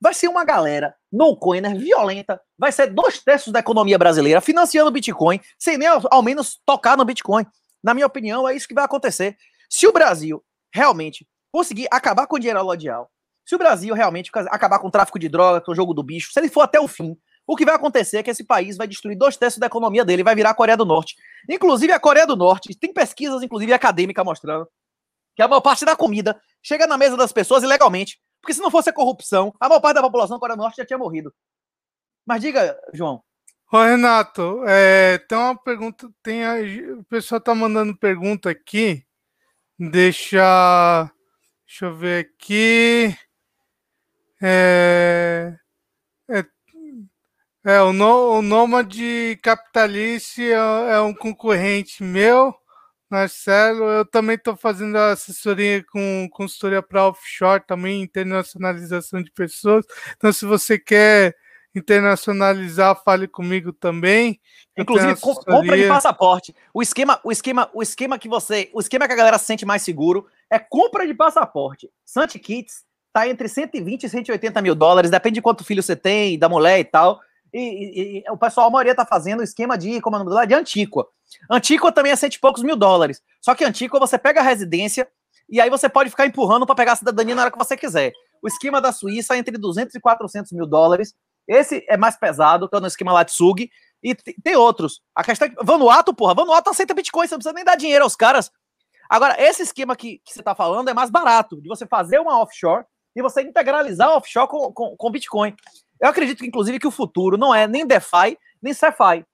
vai 0.00 0.14
ser 0.14 0.28
uma 0.28 0.44
galera 0.44 0.94
no-coiner 1.12 1.76
violenta, 1.76 2.40
vai 2.58 2.72
ser 2.72 2.88
dois 2.88 3.22
terços 3.22 3.52
da 3.52 3.58
economia 3.58 3.98
brasileira 3.98 4.40
financiando 4.40 4.90
Bitcoin, 4.90 5.40
sem 5.58 5.76
nem 5.76 5.88
ao, 5.88 6.00
ao 6.10 6.22
menos 6.22 6.60
tocar 6.64 6.96
no 6.96 7.04
Bitcoin. 7.04 7.44
Na 7.82 7.92
minha 7.92 8.06
opinião, 8.06 8.48
é 8.48 8.54
isso 8.54 8.66
que 8.66 8.74
vai 8.74 8.84
acontecer. 8.84 9.36
Se 9.68 9.86
o 9.86 9.92
Brasil 9.92 10.42
realmente 10.74 11.26
conseguir 11.52 11.86
acabar 11.90 12.26
com 12.26 12.36
o 12.36 12.38
dinheiro 12.38 12.60
alodial, 12.60 13.10
se 13.50 13.56
o 13.56 13.58
Brasil 13.58 13.92
realmente 13.96 14.30
acabar 14.48 14.78
com 14.78 14.86
o 14.86 14.90
tráfico 14.92 15.18
de 15.18 15.28
droga, 15.28 15.60
com 15.60 15.72
o 15.72 15.74
jogo 15.74 15.92
do 15.92 16.04
bicho, 16.04 16.32
se 16.32 16.38
ele 16.38 16.48
for 16.48 16.60
até 16.60 16.78
o 16.78 16.86
fim, 16.86 17.18
o 17.44 17.56
que 17.56 17.64
vai 17.64 17.74
acontecer 17.74 18.18
é 18.18 18.22
que 18.22 18.30
esse 18.30 18.44
país 18.44 18.76
vai 18.76 18.86
destruir 18.86 19.18
dois 19.18 19.36
terços 19.36 19.58
da 19.58 19.66
economia 19.66 20.04
dele, 20.04 20.22
vai 20.22 20.36
virar 20.36 20.50
a 20.50 20.54
Coreia 20.54 20.76
do 20.76 20.84
Norte. 20.84 21.16
Inclusive, 21.48 21.92
a 21.92 21.98
Coreia 21.98 22.24
do 22.28 22.36
Norte, 22.36 22.72
tem 22.78 22.92
pesquisas, 22.92 23.42
inclusive 23.42 23.72
acadêmicas, 23.72 24.24
mostrando 24.24 24.68
que 25.34 25.42
a 25.42 25.48
maior 25.48 25.60
parte 25.60 25.84
da 25.84 25.96
comida 25.96 26.40
chega 26.62 26.86
na 26.86 26.96
mesa 26.96 27.16
das 27.16 27.32
pessoas 27.32 27.64
ilegalmente. 27.64 28.20
Porque 28.40 28.54
se 28.54 28.60
não 28.60 28.70
fosse 28.70 28.88
a 28.88 28.92
corrupção, 28.92 29.52
a 29.58 29.68
maior 29.68 29.80
parte 29.80 29.96
da 29.96 30.02
população 30.02 30.36
da 30.36 30.40
Coreia 30.40 30.56
do 30.56 30.62
Norte 30.62 30.76
já 30.76 30.86
tinha 30.86 30.96
morrido. 30.96 31.34
Mas 32.24 32.40
diga, 32.42 32.78
João. 32.94 33.20
Ô, 33.72 33.82
Renato, 33.82 34.62
é, 34.64 35.18
tem 35.18 35.36
uma 35.36 35.60
pergunta. 35.60 36.08
Tem 36.22 36.44
a, 36.44 36.54
o 37.00 37.02
pessoal 37.02 37.40
tá 37.40 37.52
mandando 37.52 37.96
pergunta 37.96 38.48
aqui. 38.48 39.04
Deixa. 39.76 41.10
Deixa 41.66 41.86
eu 41.86 41.96
ver 41.96 42.26
aqui. 42.26 43.12
É, 44.42 45.54
é, 46.30 46.44
é 47.64 47.82
o, 47.82 47.92
no, 47.92 48.38
o 48.38 48.42
Nômade 48.42 49.38
Capitalice 49.42 50.50
é, 50.50 50.54
é 50.54 51.00
um 51.00 51.14
concorrente 51.14 52.02
meu. 52.02 52.54
Marcelo, 53.10 53.84
eu 53.86 54.04
também 54.04 54.36
estou 54.36 54.56
fazendo 54.56 54.96
assessoria 54.96 55.84
com 55.90 56.28
consultoria 56.30 56.80
para 56.80 57.08
offshore, 57.08 57.66
também 57.66 58.02
internacionalização 58.02 59.20
de 59.20 59.32
pessoas. 59.32 59.84
Então, 60.16 60.32
se 60.32 60.46
você 60.46 60.78
quer 60.78 61.34
internacionalizar, 61.74 63.00
fale 63.02 63.26
comigo 63.26 63.72
também. 63.72 64.40
Inclusive, 64.78 65.16
compra 65.20 65.76
de 65.76 65.88
passaporte. 65.88 66.54
O 66.72 66.80
esquema, 66.80 67.20
o 67.24 67.32
esquema, 67.32 67.70
o 67.74 67.82
esquema 67.82 68.18
que 68.18 68.28
você, 68.28 68.70
o 68.72 68.80
esquema 68.80 69.08
que 69.08 69.12
a 69.12 69.16
galera 69.16 69.38
se 69.38 69.46
sente 69.46 69.66
mais 69.66 69.82
seguro 69.82 70.26
é 70.48 70.60
compra 70.60 71.04
de 71.04 71.12
passaporte. 71.12 71.90
Santi 72.04 72.38
Kits 72.38 72.84
tá 73.12 73.28
entre 73.28 73.48
120 73.48 74.04
e 74.04 74.08
180 74.08 74.62
mil 74.62 74.74
dólares, 74.74 75.10
depende 75.10 75.34
de 75.34 75.42
quanto 75.42 75.64
filho 75.64 75.82
você 75.82 75.96
tem, 75.96 76.38
da 76.38 76.48
mulher 76.48 76.78
e 76.78 76.84
tal. 76.84 77.20
E, 77.52 77.58
e, 77.58 78.18
e 78.18 78.30
o 78.30 78.36
pessoal, 78.36 78.68
a 78.68 78.70
maioria 78.70 78.94
tá 78.94 79.04
fazendo 79.04 79.40
o 79.40 79.42
esquema 79.42 79.76
de, 79.76 80.00
como 80.00 80.16
é 80.16 80.20
o 80.20 80.24
nome 80.24 80.46
de 80.46 80.54
Antíqua. 80.54 81.06
Antíqua 81.50 81.90
também 81.90 82.12
é 82.12 82.16
cento 82.16 82.34
e 82.34 82.40
poucos 82.40 82.62
mil 82.62 82.76
dólares. 82.76 83.20
Só 83.40 83.54
que 83.54 83.64
Antíqua 83.64 83.98
você 83.98 84.16
pega 84.18 84.40
a 84.40 84.44
residência 84.44 85.08
e 85.48 85.60
aí 85.60 85.68
você 85.68 85.88
pode 85.88 86.10
ficar 86.10 86.26
empurrando 86.26 86.64
para 86.64 86.76
pegar 86.76 86.92
a 86.92 86.96
cidadania 86.96 87.34
na 87.34 87.42
hora 87.42 87.50
que 87.50 87.58
você 87.58 87.76
quiser. 87.76 88.12
O 88.40 88.46
esquema 88.46 88.80
da 88.80 88.92
Suíça 88.92 89.34
é 89.34 89.38
entre 89.38 89.58
200 89.58 89.94
e 89.94 90.00
400 90.00 90.52
mil 90.52 90.66
dólares. 90.66 91.14
Esse 91.48 91.84
é 91.88 91.96
mais 91.96 92.16
pesado, 92.16 92.68
que 92.68 92.76
é 92.76 92.80
no 92.80 92.86
esquema 92.86 93.12
Latsug. 93.12 93.68
E 94.02 94.14
tem 94.14 94.56
outros. 94.56 95.02
A 95.14 95.24
questão 95.24 95.46
é 95.46 95.50
que 95.50 95.56
Vanuatu, 95.62 96.14
porra, 96.14 96.34
Vanuatu 96.34 96.70
aceita 96.70 96.94
Bitcoin, 96.94 97.26
você 97.26 97.34
não 97.34 97.38
precisa 97.38 97.52
nem 97.52 97.64
dar 97.64 97.76
dinheiro 97.76 98.04
aos 98.04 98.16
caras. 98.16 98.50
Agora, 99.10 99.34
esse 99.42 99.62
esquema 99.62 99.96
que, 99.96 100.18
que 100.24 100.32
você 100.32 100.38
está 100.38 100.54
falando 100.54 100.88
é 100.88 100.94
mais 100.94 101.10
barato, 101.10 101.60
de 101.60 101.68
você 101.68 101.84
fazer 101.84 102.20
uma 102.20 102.40
offshore 102.40 102.84
e 103.14 103.22
você 103.22 103.42
integralizar 103.42 104.08
a 104.08 104.16
offshore 104.16 104.48
com, 104.48 104.72
com, 104.72 104.96
com 104.96 105.10
Bitcoin. 105.10 105.54
Eu 106.00 106.08
acredito 106.08 106.44
inclusive, 106.44 106.78
que 106.78 106.86
o 106.86 106.90
futuro 106.90 107.36
não 107.36 107.54
é 107.54 107.66
nem 107.66 107.86
DeFi, 107.86 108.38
nem 108.62 108.72
CeFi. 108.72 109.24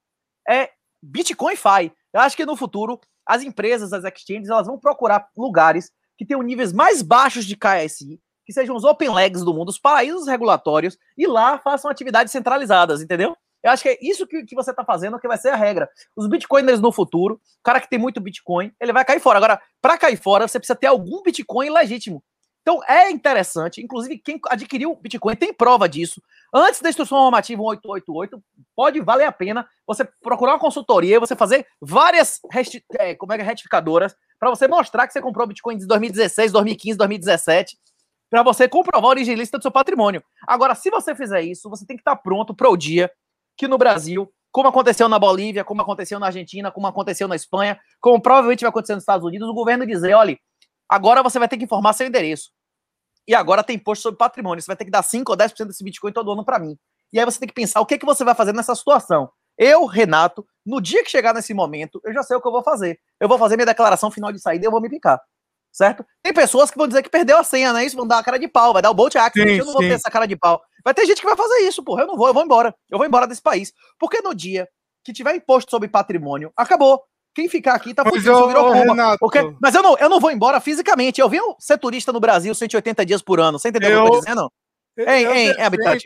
É 0.47 0.69
Bitcoin 1.01 1.55
Fi. 1.55 1.91
Eu 2.13 2.21
acho 2.21 2.35
que 2.35 2.45
no 2.45 2.55
futuro, 2.55 2.99
as 3.25 3.43
empresas, 3.43 3.93
as 3.93 4.03
exchanges, 4.03 4.49
elas 4.49 4.67
vão 4.67 4.79
procurar 4.79 5.27
lugares 5.37 5.91
que 6.17 6.25
tenham 6.25 6.41
níveis 6.41 6.73
mais 6.73 7.01
baixos 7.01 7.45
de 7.45 7.55
KSI, 7.55 8.19
que 8.45 8.53
sejam 8.53 8.75
os 8.75 8.83
open 8.83 9.13
legs 9.13 9.43
do 9.43 9.53
mundo, 9.53 9.69
os 9.69 9.79
paraísos 9.79 10.27
regulatórios, 10.27 10.97
e 11.17 11.27
lá 11.27 11.59
façam 11.59 11.91
atividades 11.91 12.31
centralizadas, 12.31 13.01
entendeu? 13.01 13.35
Eu 13.63 13.71
acho 13.71 13.83
que 13.83 13.89
é 13.89 13.97
isso 14.01 14.25
que, 14.25 14.43
que 14.43 14.55
você 14.55 14.71
está 14.71 14.83
fazendo 14.85 15.19
que 15.19 15.27
vai 15.27 15.37
ser 15.37 15.49
a 15.49 15.55
regra. 15.55 15.89
Os 16.15 16.27
bitcoiners 16.27 16.79
no 16.79 16.91
futuro, 16.91 17.35
o 17.35 17.63
cara 17.63 17.81
que 17.81 17.89
tem 17.89 17.99
muito 17.99 18.21
bitcoin, 18.21 18.71
ele 18.79 18.93
vai 18.93 19.03
cair 19.03 19.19
fora. 19.19 19.37
Agora, 19.37 19.61
para 19.81 19.97
cair 19.97 20.15
fora, 20.15 20.47
você 20.47 20.59
precisa 20.59 20.77
ter 20.77 20.87
algum 20.87 21.21
bitcoin 21.21 21.69
legítimo. 21.69 22.23
Então 22.67 22.81
é 22.85 23.09
interessante, 23.09 23.81
inclusive 23.81 24.17
quem 24.17 24.41
adquiriu 24.49 24.93
Bitcoin 24.93 25.37
tem 25.37 25.53
prova 25.53 25.87
disso. 25.87 26.21
Antes 26.53 26.81
da 26.81 26.89
instrução 26.89 27.17
normativa 27.17 27.61
1888, 27.61 28.43
pode 28.75 28.99
valer 28.99 29.23
a 29.23 29.31
pena 29.31 29.65
você 29.87 30.03
procurar 30.21 30.51
uma 30.51 30.59
consultoria, 30.59 31.17
você 31.17 31.33
fazer 31.33 31.65
várias 31.79 32.41
é, 32.99 33.15
como 33.15 33.31
é, 33.31 33.37
é, 33.37 33.41
retificadoras 33.41 34.13
para 34.37 34.49
você 34.49 34.67
mostrar 34.67 35.07
que 35.07 35.13
você 35.13 35.21
comprou 35.21 35.47
Bitcoin 35.47 35.77
de 35.77 35.87
2016, 35.87 36.51
2015, 36.51 36.97
2017, 36.97 37.77
para 38.29 38.43
você 38.43 38.67
comprovar 38.67 39.05
a 39.05 39.11
origem 39.11 39.37
do 39.37 39.61
seu 39.61 39.71
patrimônio. 39.71 40.21
Agora, 40.45 40.75
se 40.75 40.89
você 40.89 41.15
fizer 41.15 41.43
isso, 41.43 41.69
você 41.69 41.85
tem 41.85 41.95
que 41.95 42.01
estar 42.01 42.17
pronto 42.17 42.53
para 42.53 42.69
o 42.69 42.75
dia 42.75 43.09
que 43.55 43.65
no 43.65 43.77
Brasil, 43.77 44.29
como 44.51 44.67
aconteceu 44.67 45.07
na 45.07 45.17
Bolívia, 45.17 45.63
como 45.63 45.81
aconteceu 45.81 46.19
na 46.19 46.25
Argentina, 46.25 46.69
como 46.69 46.85
aconteceu 46.85 47.29
na 47.29 47.35
Espanha, 47.37 47.79
como 48.01 48.21
provavelmente 48.21 48.65
vai 48.65 48.69
acontecer 48.71 48.95
nos 48.95 49.03
Estados 49.03 49.25
Unidos, 49.25 49.47
o 49.47 49.53
governo 49.53 49.87
dizer, 49.87 50.13
olha, 50.15 50.37
agora 50.89 51.23
você 51.23 51.39
vai 51.39 51.47
ter 51.47 51.55
que 51.55 51.63
informar 51.63 51.93
seu 51.93 52.05
endereço 52.05 52.56
e 53.27 53.35
agora 53.35 53.63
tem 53.63 53.75
imposto 53.75 54.03
sobre 54.03 54.17
patrimônio. 54.17 54.61
Você 54.61 54.67
vai 54.67 54.75
ter 54.75 54.85
que 54.85 54.91
dar 54.91 55.03
5 55.03 55.31
ou 55.31 55.37
10% 55.37 55.65
desse 55.65 55.83
Bitcoin 55.83 56.13
todo 56.13 56.31
ano 56.31 56.45
para 56.45 56.57
mim. 56.57 56.77
E 57.11 57.19
aí 57.19 57.25
você 57.25 57.39
tem 57.39 57.47
que 57.47 57.53
pensar 57.53 57.81
o 57.81 57.85
que, 57.85 57.97
que 57.97 58.05
você 58.05 58.23
vai 58.23 58.33
fazer 58.33 58.53
nessa 58.53 58.73
situação. 58.75 59.29
Eu, 59.57 59.85
Renato, 59.85 60.45
no 60.65 60.79
dia 60.79 61.03
que 61.03 61.09
chegar 61.09 61.33
nesse 61.33 61.53
momento, 61.53 61.99
eu 62.03 62.13
já 62.13 62.21
sei 62.23 62.37
o 62.37 62.41
que 62.41 62.47
eu 62.47 62.51
vou 62.51 62.63
fazer. 62.63 62.99
Eu 63.19 63.27
vou 63.27 63.37
fazer 63.37 63.55
minha 63.55 63.65
declaração 63.65 64.11
final 64.11 64.31
de 64.31 64.39
saída 64.39 64.65
e 64.65 64.67
eu 64.67 64.71
vou 64.71 64.81
me 64.81 64.89
picar. 64.89 65.19
Certo? 65.71 66.05
Tem 66.23 66.33
pessoas 66.33 66.71
que 66.71 66.77
vão 66.77 66.87
dizer 66.87 67.03
que 67.03 67.09
perdeu 67.09 67.37
a 67.37 67.43
senha, 67.43 67.73
né? 67.73 67.85
Isso 67.85 67.95
vão 67.95 68.07
dar 68.07 68.19
a 68.19 68.23
cara 68.23 68.37
de 68.37 68.47
pau, 68.47 68.73
vai 68.73 68.81
dar 68.81 68.89
o 68.89 68.93
Bolt 68.93 69.15
Action. 69.15 69.45
eu 69.45 69.65
não 69.65 69.73
vou 69.73 69.81
ter 69.81 69.93
essa 69.93 70.09
cara 70.09 70.25
de 70.25 70.35
pau. 70.35 70.61
Vai 70.83 70.93
ter 70.93 71.05
gente 71.05 71.19
que 71.19 71.27
vai 71.27 71.35
fazer 71.35 71.59
isso, 71.59 71.83
porra. 71.83 72.03
Eu 72.03 72.07
não 72.07 72.17
vou, 72.17 72.27
eu 72.27 72.33
vou 72.33 72.43
embora. 72.43 72.73
Eu 72.89 72.97
vou 72.97 73.05
embora 73.05 73.27
desse 73.27 73.41
país. 73.41 73.73
Porque 73.99 74.21
no 74.21 74.33
dia 74.33 74.67
que 75.03 75.13
tiver 75.13 75.35
imposto 75.35 75.69
sobre 75.71 75.87
patrimônio, 75.87 76.51
acabou. 76.55 77.03
Quem 77.37 77.47
ficar 77.47 77.75
aqui 77.75 77.93
tá 77.93 78.03
fudido, 78.03 78.31
eu, 78.31 78.47
virou. 78.47 79.15
Okay? 79.21 79.55
Mas 79.61 79.75
eu 79.75 79.83
não, 79.83 79.95
eu 79.99 80.09
não 80.09 80.19
vou 80.19 80.31
embora 80.31 80.59
fisicamente. 80.59 81.21
Eu 81.21 81.29
venho 81.29 81.55
ser 81.59 81.77
turista 81.77 82.11
no 82.11 82.19
Brasil 82.19 82.55
180 82.55 83.05
dias 83.05 83.21
por 83.21 83.39
ano. 83.39 83.59
Você 83.59 83.69
entendeu 83.69 83.91
eu, 83.91 83.99
o 83.99 84.01
que 84.01 84.09
eu 84.09 84.13
tô 84.13 84.19
dizendo? 84.21 84.51
Hein, 84.97 85.27
hein, 85.27 85.61
Habitat? 85.61 86.03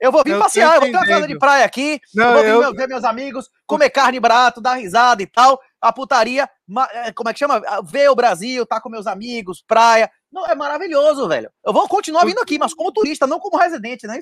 Eu 0.00 0.10
vou 0.10 0.22
vir 0.24 0.32
eu 0.32 0.38
passear, 0.38 0.76
eu 0.76 0.80
vou 0.80 0.90
ter 0.90 0.96
uma 0.96 1.06
casa 1.06 1.28
de 1.28 1.38
praia 1.38 1.66
aqui, 1.66 2.00
não, 2.14 2.24
eu 2.38 2.54
vou 2.54 2.62
vir 2.62 2.68
eu... 2.68 2.74
ver 2.74 2.88
meus 2.88 3.04
amigos, 3.04 3.50
comer 3.66 3.90
carne 3.90 4.18
barato, 4.18 4.58
dar 4.58 4.76
risada 4.76 5.22
e 5.22 5.26
tal. 5.26 5.60
A 5.78 5.92
putaria, 5.92 6.48
é, 6.94 7.12
como 7.12 7.28
é 7.28 7.34
que 7.34 7.38
chama? 7.38 7.60
Ver 7.84 8.08
o 8.08 8.14
Brasil, 8.14 8.64
tá 8.64 8.80
com 8.80 8.88
meus 8.88 9.06
amigos, 9.06 9.62
praia. 9.62 10.10
Não, 10.32 10.46
é 10.46 10.54
maravilhoso, 10.54 11.28
velho. 11.28 11.50
Eu 11.62 11.74
vou 11.74 11.86
continuar 11.88 12.24
vindo 12.24 12.40
aqui, 12.40 12.58
mas 12.58 12.72
como 12.72 12.90
turista, 12.90 13.26
não 13.26 13.38
como 13.38 13.58
residente, 13.58 14.06
né? 14.06 14.18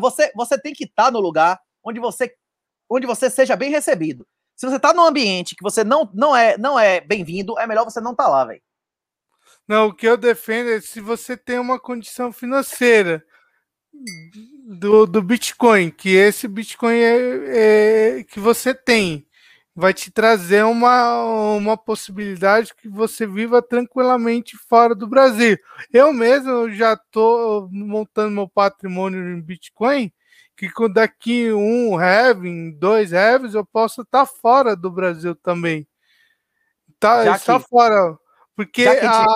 Você, 0.00 0.32
você 0.34 0.60
tem 0.60 0.74
que 0.74 0.82
estar 0.82 1.04
tá 1.04 1.10
no 1.12 1.20
lugar 1.20 1.60
onde 1.84 2.00
você, 2.00 2.34
onde 2.90 3.06
você 3.06 3.30
seja 3.30 3.54
bem 3.54 3.70
recebido. 3.70 4.26
Se 4.62 4.66
você 4.66 4.78
tá 4.78 4.94
num 4.94 5.04
ambiente 5.04 5.56
que 5.56 5.62
você 5.62 5.82
não, 5.82 6.08
não 6.14 6.36
é 6.36 6.56
não 6.56 6.78
é 6.78 7.00
bem-vindo, 7.00 7.58
é 7.58 7.66
melhor 7.66 7.82
você 7.82 8.00
não 8.00 8.14
tá 8.14 8.28
lá, 8.28 8.44
velho. 8.44 8.62
Não, 9.66 9.88
o 9.88 9.92
que 9.92 10.06
eu 10.06 10.16
defendo 10.16 10.70
é 10.70 10.80
se 10.80 11.00
você 11.00 11.36
tem 11.36 11.58
uma 11.58 11.80
condição 11.80 12.32
financeira 12.32 13.24
do, 14.64 15.04
do 15.04 15.20
Bitcoin, 15.20 15.90
que 15.90 16.10
esse 16.10 16.46
Bitcoin 16.46 16.94
é, 16.94 18.18
é, 18.20 18.22
que 18.22 18.38
você 18.38 18.72
tem, 18.72 19.26
vai 19.74 19.92
te 19.92 20.12
trazer 20.12 20.64
uma, 20.64 21.24
uma 21.56 21.76
possibilidade 21.76 22.72
que 22.72 22.88
você 22.88 23.26
viva 23.26 23.60
tranquilamente 23.60 24.56
fora 24.68 24.94
do 24.94 25.08
Brasil. 25.08 25.58
Eu 25.92 26.12
mesmo 26.12 26.70
já 26.70 26.92
estou 26.92 27.68
montando 27.72 28.30
meu 28.30 28.48
patrimônio 28.48 29.28
em 29.28 29.42
Bitcoin 29.42 30.12
que 30.56 30.68
daqui 30.92 31.52
um 31.52 32.00
heavy, 32.00 32.72
dois 32.72 33.12
heavies, 33.12 33.54
eu 33.54 33.64
posso 33.64 34.02
estar 34.02 34.26
tá 34.26 34.26
fora 34.26 34.76
do 34.76 34.90
Brasil 34.90 35.34
também. 35.34 35.86
Tá, 36.98 37.34
está 37.36 37.58
fora. 37.58 38.16
Porque 38.54 38.86
a, 38.86 39.26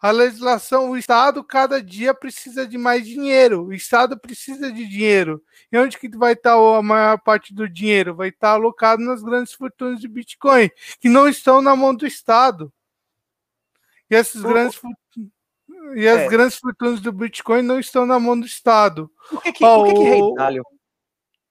a, 0.00 0.10
legislação, 0.10 0.90
o 0.90 0.96
Estado 0.96 1.44
cada 1.44 1.80
dia 1.82 2.12
precisa 2.12 2.66
de 2.66 2.76
mais 2.76 3.06
dinheiro. 3.06 3.66
O 3.66 3.72
Estado 3.72 4.18
precisa 4.18 4.70
de 4.70 4.86
dinheiro. 4.86 5.42
E 5.70 5.78
onde 5.78 5.96
que 5.96 6.08
vai 6.16 6.32
estar 6.32 6.54
a 6.54 6.82
maior 6.82 7.18
parte 7.20 7.54
do 7.54 7.68
dinheiro? 7.68 8.16
Vai 8.16 8.28
estar 8.28 8.50
alocado 8.50 9.02
nas 9.02 9.22
grandes 9.22 9.52
fortunas 9.52 10.00
de 10.00 10.08
Bitcoin, 10.08 10.68
que 11.00 11.08
não 11.08 11.28
estão 11.28 11.62
na 11.62 11.76
mão 11.76 11.94
do 11.94 12.06
Estado. 12.06 12.72
E 14.10 14.14
essas 14.14 14.42
grandes 14.42 14.78
e 15.94 16.08
as 16.08 16.20
é. 16.20 16.28
grandes 16.28 16.58
fortunas 16.58 17.00
do 17.00 17.12
Bitcoin 17.12 17.62
não 17.62 17.78
estão 17.78 18.06
na 18.06 18.18
mão 18.18 18.38
do 18.38 18.46
Estado. 18.46 19.10
Por 19.30 19.42
que, 19.42 19.52
que, 19.52 19.64
oh, 19.64 19.84
por 19.84 19.88
que, 19.88 19.94
que 19.94 20.02
Rei 20.02 20.34
Dalio, 20.34 20.64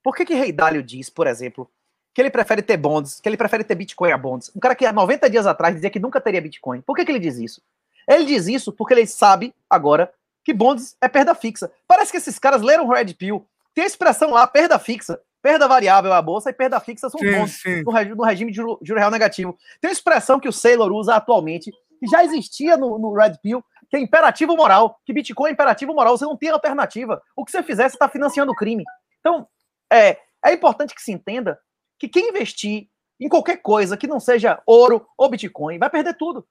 por 0.03 0.15
que, 0.15 0.25
que 0.25 0.33
Rei 0.33 0.51
Dalio 0.51 0.83
diz, 0.83 1.09
por 1.09 1.27
exemplo, 1.27 1.69
que 2.13 2.21
ele 2.21 2.29
prefere 2.29 2.61
ter 2.61 2.77
bonds, 2.77 3.19
que 3.19 3.29
ele 3.29 3.37
prefere 3.37 3.63
ter 3.63 3.75
Bitcoin 3.75 4.11
a 4.11 4.17
bonds. 4.17 4.51
Um 4.55 4.59
cara 4.59 4.75
que 4.75 4.85
há 4.85 4.91
90 4.91 5.29
dias 5.29 5.45
atrás 5.45 5.75
dizia 5.75 5.89
que 5.89 5.99
nunca 5.99 6.19
teria 6.19 6.41
Bitcoin. 6.41 6.81
Por 6.81 6.95
que, 6.95 7.05
que 7.05 7.11
ele 7.11 7.19
diz 7.19 7.37
isso? 7.37 7.61
Ele 8.07 8.25
diz 8.25 8.47
isso 8.47 8.71
porque 8.71 8.93
ele 8.93 9.05
sabe 9.05 9.53
agora 9.69 10.11
que 10.43 10.53
bonds 10.53 10.95
é 10.99 11.07
perda 11.07 11.35
fixa. 11.35 11.71
Parece 11.87 12.11
que 12.11 12.17
esses 12.17 12.39
caras 12.39 12.61
leram 12.61 12.87
Red 12.87 13.13
Pill. 13.13 13.45
Tem 13.73 13.83
a 13.83 13.87
expressão 13.87 14.31
lá, 14.31 14.45
perda 14.47 14.77
fixa. 14.79 15.19
Perda 15.41 15.67
variável 15.67 16.11
é 16.11 16.15
a 16.15 16.21
bolsa 16.21 16.49
e 16.49 16.53
perda 16.53 16.79
fixa 16.79 17.09
são 17.09 17.19
sim, 17.19 17.31
bonds 17.31 17.61
sim. 17.61 17.83
No, 17.83 18.15
no, 18.15 18.23
regime 18.23 18.51
de 18.51 18.57
juro, 18.57 18.77
juro, 18.81 18.99
real 18.99 19.09
negativo. 19.09 19.57
Tem 19.79 19.89
uma 19.89 19.93
expressão 19.93 20.39
que 20.39 20.47
o 20.47 20.53
Sailor 20.53 20.91
usa 20.91 21.15
atualmente, 21.15 21.71
que 21.99 22.07
já 22.07 22.23
existia 22.23 22.77
no, 22.77 22.99
no 22.99 23.13
Red 23.13 23.37
Pill, 23.41 23.63
que 23.91 23.97
é 23.97 23.99
imperativo 23.99 24.55
moral, 24.55 24.97
que 25.05 25.11
Bitcoin 25.11 25.49
é 25.49 25.51
imperativo 25.51 25.93
moral, 25.93 26.17
você 26.17 26.23
não 26.23 26.37
tem 26.37 26.49
alternativa. 26.49 27.21
O 27.35 27.43
que 27.43 27.51
você 27.51 27.61
fizer, 27.61 27.89
você 27.89 27.95
está 27.97 28.07
financiando 28.07 28.53
o 28.53 28.55
crime. 28.55 28.85
Então, 29.19 29.45
é, 29.91 30.17
é 30.45 30.53
importante 30.53 30.95
que 30.95 31.01
se 31.01 31.11
entenda 31.11 31.59
que 31.99 32.07
quem 32.07 32.29
investir 32.29 32.87
em 33.19 33.27
qualquer 33.27 33.57
coisa 33.57 33.97
que 33.97 34.07
não 34.07 34.17
seja 34.17 34.61
ouro 34.65 35.05
ou 35.17 35.29
Bitcoin 35.29 35.77
vai 35.77 35.89
perder 35.89 36.15
tudo. 36.15 36.47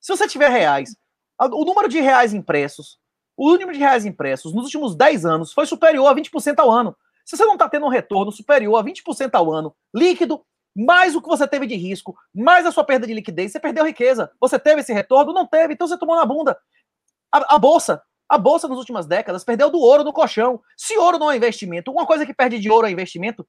Se 0.00 0.16
você 0.16 0.28
tiver 0.28 0.48
reais, 0.48 0.96
o 1.40 1.64
número 1.64 1.88
de 1.88 2.00
reais 2.00 2.32
impressos, 2.32 2.96
o 3.36 3.50
número 3.50 3.72
de 3.72 3.80
reais 3.80 4.06
impressos 4.06 4.54
nos 4.54 4.64
últimos 4.66 4.94
10 4.94 5.26
anos 5.26 5.52
foi 5.52 5.66
superior 5.66 6.06
a 6.06 6.14
20% 6.14 6.60
ao 6.60 6.70
ano. 6.70 6.96
Se 7.26 7.36
você 7.36 7.44
não 7.44 7.54
está 7.54 7.68
tendo 7.68 7.86
um 7.86 7.90
retorno 7.90 8.30
superior 8.30 8.76
a 8.76 8.84
20% 8.84 9.30
ao 9.34 9.52
ano, 9.52 9.74
líquido, 9.92 10.44
mais 10.76 11.16
o 11.16 11.22
que 11.22 11.28
você 11.28 11.46
teve 11.46 11.66
de 11.66 11.74
risco, 11.74 12.16
mais 12.32 12.66
a 12.66 12.72
sua 12.72 12.84
perda 12.84 13.06
de 13.06 13.14
liquidez, 13.14 13.50
você 13.52 13.60
perdeu 13.60 13.84
riqueza. 13.84 14.30
Você 14.40 14.58
teve 14.58 14.80
esse 14.80 14.92
retorno? 14.92 15.32
Não 15.32 15.46
teve, 15.46 15.74
então 15.74 15.86
você 15.86 15.98
tomou 15.98 16.16
na 16.16 16.24
bunda. 16.24 16.56
A, 17.34 17.56
a 17.56 17.58
bolsa, 17.58 18.00
a 18.28 18.38
bolsa 18.38 18.68
nas 18.68 18.78
últimas 18.78 19.06
décadas 19.06 19.42
perdeu 19.42 19.70
do 19.70 19.80
ouro 19.80 20.04
no 20.04 20.12
colchão. 20.12 20.60
Se 20.76 20.96
ouro 20.96 21.18
não 21.18 21.30
é 21.30 21.36
investimento, 21.36 21.90
uma 21.90 22.06
coisa 22.06 22.24
que 22.24 22.32
perde 22.32 22.60
de 22.60 22.70
ouro 22.70 22.86
é 22.86 22.90
investimento, 22.90 23.44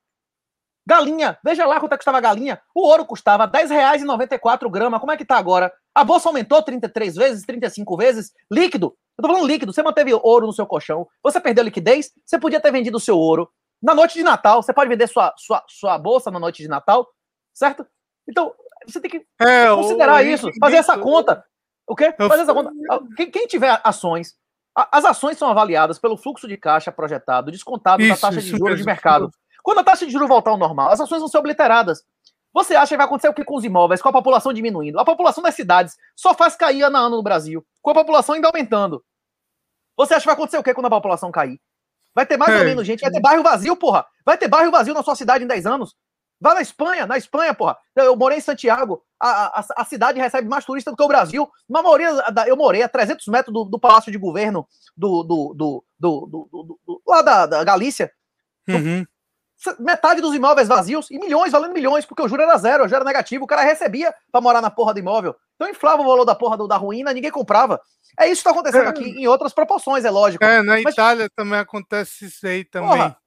Galinha, 0.88 1.38
veja 1.44 1.66
lá 1.66 1.80
quanto 1.80 1.94
é 1.94 1.96
que 1.96 2.02
custava 2.02 2.20
a 2.20 2.22
galinha. 2.22 2.62
O 2.74 2.86
ouro 2.86 3.06
custava 3.06 3.46
R$10,94 3.46 4.70
grama. 4.70 5.00
Como 5.00 5.12
é 5.12 5.18
que 5.18 5.26
tá 5.26 5.36
agora? 5.36 5.74
A 5.96 6.04
bolsa 6.04 6.30
aumentou 6.30 6.62
33 6.62 7.16
vezes, 7.16 7.44
35 7.44 7.98
vezes. 7.98 8.32
Líquido. 8.52 8.96
Eu 9.18 9.24
tô 9.24 9.28
falando 9.28 9.48
líquido. 9.48 9.74
Você 9.74 9.82
manteve 9.82 10.14
ouro 10.14 10.46
no 10.46 10.54
seu 10.54 10.68
colchão. 10.68 11.08
Você 11.24 11.40
perdeu 11.40 11.64
liquidez. 11.64 12.12
Você 12.24 12.38
podia 12.38 12.60
ter 12.60 12.72
vendido 12.72 12.98
o 12.98 13.00
seu 13.00 13.18
ouro. 13.18 13.50
Na 13.82 13.96
noite 13.96 14.14
de 14.14 14.24
Natal, 14.24 14.62
você 14.62 14.74
pode 14.74 14.90
vender 14.90 15.08
sua, 15.08 15.34
sua, 15.38 15.64
sua 15.68 15.98
bolsa 15.98 16.30
na 16.30 16.40
noite 16.40 16.62
de 16.62 16.70
Natal, 16.70 17.08
certo? 17.54 17.86
Então, 18.28 18.54
você 18.88 19.00
tem 19.00 19.12
que 19.12 19.26
é, 19.40 19.68
considerar 19.74 20.24
isso, 20.24 20.50
fazer 20.60 20.78
essa 20.78 20.98
conta. 20.98 21.44
O 21.88 21.96
quê? 21.96 22.14
Fazer 22.18 22.44
essa 22.44 22.54
conta. 22.54 22.72
Quem, 23.16 23.30
quem 23.30 23.48
tiver 23.48 23.80
ações, 23.84 24.36
as 24.76 25.06
ações 25.06 25.38
são 25.38 25.50
avaliadas 25.50 26.00
pelo 26.00 26.18
fluxo 26.18 26.48
de 26.48 26.58
caixa 26.58 26.92
projetado, 26.92 27.52
descontado 27.52 28.02
isso, 28.02 28.14
da 28.14 28.28
taxa 28.28 28.42
de 28.42 28.50
juros 28.50 28.78
de 28.80 28.86
mercado. 28.86 29.30
Quando 29.64 29.80
a 29.80 29.84
taxa 29.84 30.06
de 30.06 30.12
juros 30.12 30.28
voltar 30.28 30.52
ao 30.52 30.58
normal, 30.58 30.92
as 30.92 31.00
ações 31.00 31.20
vão 31.20 31.28
ser 31.28 31.38
obliteradas. 31.38 32.04
Você 32.54 32.76
acha 32.76 32.90
que 32.90 32.98
vai 32.98 33.06
acontecer 33.06 33.28
o 33.28 33.34
que 33.34 33.44
com 33.44 33.56
os 33.56 33.64
imóveis, 33.64 34.02
com 34.02 34.10
a 34.10 34.14
população 34.14 34.54
diminuindo? 34.54 35.00
A 35.00 35.06
população 35.06 35.44
das 35.44 35.56
cidades 35.56 35.96
só 36.16 36.34
faz 36.34 36.56
cair 36.56 36.84
ano 36.84 36.98
a 36.98 37.00
ano 37.02 37.18
no 37.18 37.24
Brasil, 37.24 37.66
com 37.82 37.92
a 37.92 37.94
população 37.94 38.36
ainda 38.36 38.48
aumentando. 38.48 39.04
Você 39.98 40.14
acha 40.14 40.22
que 40.22 40.28
vai 40.28 40.36
acontecer 40.36 40.58
o 40.58 40.64
que 40.64 40.74
quando 40.74 40.86
a 40.88 40.90
população 40.90 41.32
cair? 41.32 41.60
Vai 42.14 42.26
ter 42.26 42.38
mais 42.38 42.54
é. 42.54 42.60
ou 42.60 42.66
menos 42.66 42.88
gente, 42.88 43.02
vai 43.02 43.12
ter 43.12 43.20
bairro 43.20 43.44
vazio, 43.44 43.76
porra. 43.76 44.06
Vai 44.26 44.38
ter 44.38 44.48
bairro 44.48 44.72
vazio 44.72 44.94
na 44.94 45.04
sua 45.04 45.16
cidade 45.16 45.44
em 45.44 45.48
10 45.48 45.66
anos. 45.66 45.96
Vai 46.46 46.54
na 46.54 46.62
Espanha, 46.62 47.08
na 47.08 47.18
Espanha, 47.18 47.56
porra. 47.56 47.76
Eu 47.96 48.16
morei 48.16 48.38
em 48.38 48.42
Santiago, 48.42 49.02
a, 49.20 49.60
a, 49.60 49.66
a 49.78 49.84
cidade 49.84 50.20
recebe 50.20 50.48
mais 50.48 50.64
turista 50.64 50.92
do 50.92 50.98
que 50.98 51.02
o 51.02 51.08
Brasil. 51.08 51.50
Maioria, 51.68 52.10
eu 52.46 52.56
morei 52.56 52.84
a 52.84 52.88
300 52.88 53.26
metros 53.30 53.52
do, 53.52 53.66
do 53.66 53.80
Palácio 53.80 54.12
de 54.12 54.18
Governo 54.20 54.68
do, 54.96 55.24
do, 55.24 55.54
do, 55.56 55.84
do, 56.00 56.28
do, 56.30 56.80
do 56.86 57.02
lá 57.08 57.24
da, 57.24 57.46
da 57.48 57.64
Galícia. 57.64 58.12
Uhum 58.70 59.04
metade 59.80 60.22
dos 60.22 60.36
imóveis 60.36 60.68
vazios 60.68 61.10
e 61.10 61.18
milhões 61.18 61.54
valendo 61.54 61.74
milhões, 61.74 62.06
porque 62.06 62.22
o 62.22 62.28
juro 62.28 62.42
era 62.42 62.58
zero, 62.58 62.84
o 62.84 62.88
juro 62.88 62.98
era 62.98 63.06
negativo, 63.06 63.46
o 63.46 63.48
cara 63.48 63.64
recebia 63.64 64.14
para 64.32 64.42
morar 64.42 64.62
na 64.62 64.70
porra 64.70 64.94
do 64.94 65.00
imóvel. 65.00 65.36
Então 65.56 65.70
inflava 65.70 66.02
o 66.02 66.06
valor 66.06 66.26
da 66.26 66.36
porra 66.36 66.58
do, 66.58 66.68
da 66.68 66.78
ruína, 66.78 67.14
ninguém 67.14 67.32
comprava. 67.32 67.80
É 68.20 68.28
isso 68.28 68.42
que 68.42 68.44
tá 68.44 68.52
acontecendo 68.52 68.86
é. 68.86 68.90
aqui, 68.90 69.04
em 69.04 69.28
outras 69.28 69.54
proporções, 69.54 70.06
é 70.06 70.12
lógico. 70.12 70.44
É, 70.44 70.62
na 70.62 70.74
Mas, 70.82 70.94
Itália 70.94 71.30
também 71.36 71.58
acontece 71.58 72.26
isso 72.26 72.46
aí 72.46 72.66
também. 72.66 72.90
Porra, 72.90 73.18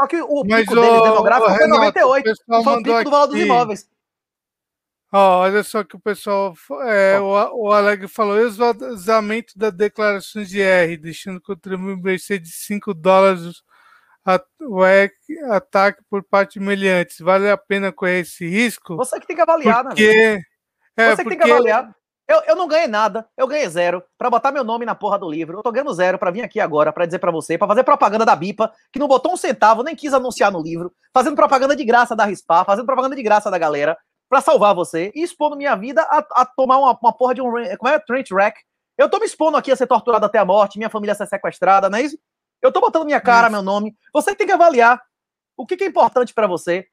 só 0.00 0.06
que 0.06 0.20
o 0.20 0.44
Mas, 0.44 0.60
pico 0.60 0.74
o, 0.74 0.80
deles 0.80 1.02
demográfico 1.02 1.56
foi 1.56 1.66
98, 1.66 2.34
foi 2.46 2.58
o 2.58 2.82
pico 2.82 3.04
do 3.04 3.10
valor 3.10 3.26
dos 3.26 3.40
imóveis. 3.40 3.88
Oh, 5.12 5.38
olha 5.38 5.62
só 5.62 5.84
que 5.84 5.96
o 5.96 6.00
pessoal, 6.00 6.52
é, 6.84 7.18
o, 7.18 7.66
o 7.66 7.72
Alegre 7.72 8.08
falou, 8.08 8.38
esvaziamento 8.38 9.56
da 9.56 9.70
declaração 9.70 10.42
de 10.42 10.60
R, 10.60 10.96
deixando 10.96 11.36
o 11.36 11.42
contribuinte 11.42 12.22
ser 12.22 12.38
de 12.38 12.50
5 12.50 12.92
dólares 12.92 13.62
o 14.60 14.82
ataque 15.52 16.02
por 16.10 16.22
parte 16.24 16.58
de 16.58 16.60
meliantes, 16.60 17.18
vale 17.20 17.48
a 17.48 17.56
pena 17.56 17.92
correr 17.92 18.20
esse 18.20 18.46
risco? 18.46 18.96
Você 18.96 19.20
que 19.20 19.26
tem 19.26 19.36
que 19.36 19.42
avaliar, 19.42 19.84
né, 19.84 19.90
porque... 19.90 20.40
né? 20.96 21.14
Você 21.14 21.22
que 21.22 21.28
tem 21.30 21.38
que 21.38 21.50
avaliar. 21.50 21.94
Eu, 22.28 22.42
eu 22.46 22.56
não 22.56 22.66
ganhei 22.66 22.88
nada, 22.88 23.28
eu 23.36 23.46
ganhei 23.46 23.68
zero 23.68 24.02
para 24.18 24.28
botar 24.28 24.50
meu 24.50 24.64
nome 24.64 24.84
na 24.84 24.96
porra 24.96 25.16
do 25.16 25.30
livro. 25.30 25.58
Eu 25.58 25.62
tô 25.62 25.70
ganhando 25.70 25.94
zero 25.94 26.18
para 26.18 26.32
vir 26.32 26.42
aqui 26.42 26.58
agora 26.58 26.92
para 26.92 27.06
dizer 27.06 27.20
para 27.20 27.30
você, 27.30 27.56
para 27.56 27.68
fazer 27.68 27.84
propaganda 27.84 28.24
da 28.24 28.34
Bipa, 28.34 28.72
que 28.92 28.98
não 28.98 29.06
botou 29.06 29.32
um 29.32 29.36
centavo, 29.36 29.84
nem 29.84 29.94
quis 29.94 30.12
anunciar 30.12 30.50
no 30.50 30.60
livro, 30.60 30.92
fazendo 31.14 31.36
propaganda 31.36 31.76
de 31.76 31.84
graça 31.84 32.16
da 32.16 32.24
Rispar, 32.24 32.64
fazendo 32.64 32.84
propaganda 32.84 33.14
de 33.14 33.22
graça 33.22 33.48
da 33.48 33.58
galera, 33.58 33.96
para 34.28 34.40
salvar 34.40 34.74
você 34.74 35.12
e 35.14 35.22
expondo 35.22 35.56
minha 35.56 35.76
vida 35.76 36.02
a, 36.02 36.18
a 36.42 36.44
tomar 36.44 36.78
uma, 36.78 36.98
uma, 37.00 37.12
porra 37.12 37.34
de 37.34 37.40
um. 37.40 37.50
Como 37.78 37.92
é? 37.92 37.98
Trent 38.00 38.30
Wreck. 38.32 38.58
Eu 38.98 39.08
tô 39.08 39.18
me 39.18 39.26
expondo 39.26 39.56
aqui 39.56 39.70
a 39.70 39.76
ser 39.76 39.86
torturado 39.86 40.26
até 40.26 40.38
a 40.38 40.44
morte, 40.44 40.78
minha 40.78 40.90
família 40.90 41.14
ser 41.14 41.26
sequestrada, 41.26 41.88
não 41.88 41.98
é 41.98 42.02
isso? 42.02 42.18
Eu 42.60 42.72
tô 42.72 42.80
botando 42.80 43.04
minha 43.04 43.20
cara, 43.20 43.48
meu 43.48 43.62
nome. 43.62 43.94
Você 44.12 44.34
tem 44.34 44.46
que 44.46 44.52
avaliar 44.52 45.00
o 45.56 45.66
que, 45.66 45.76
que 45.76 45.84
é 45.84 45.86
importante 45.86 46.34
para 46.34 46.46
você. 46.46 46.86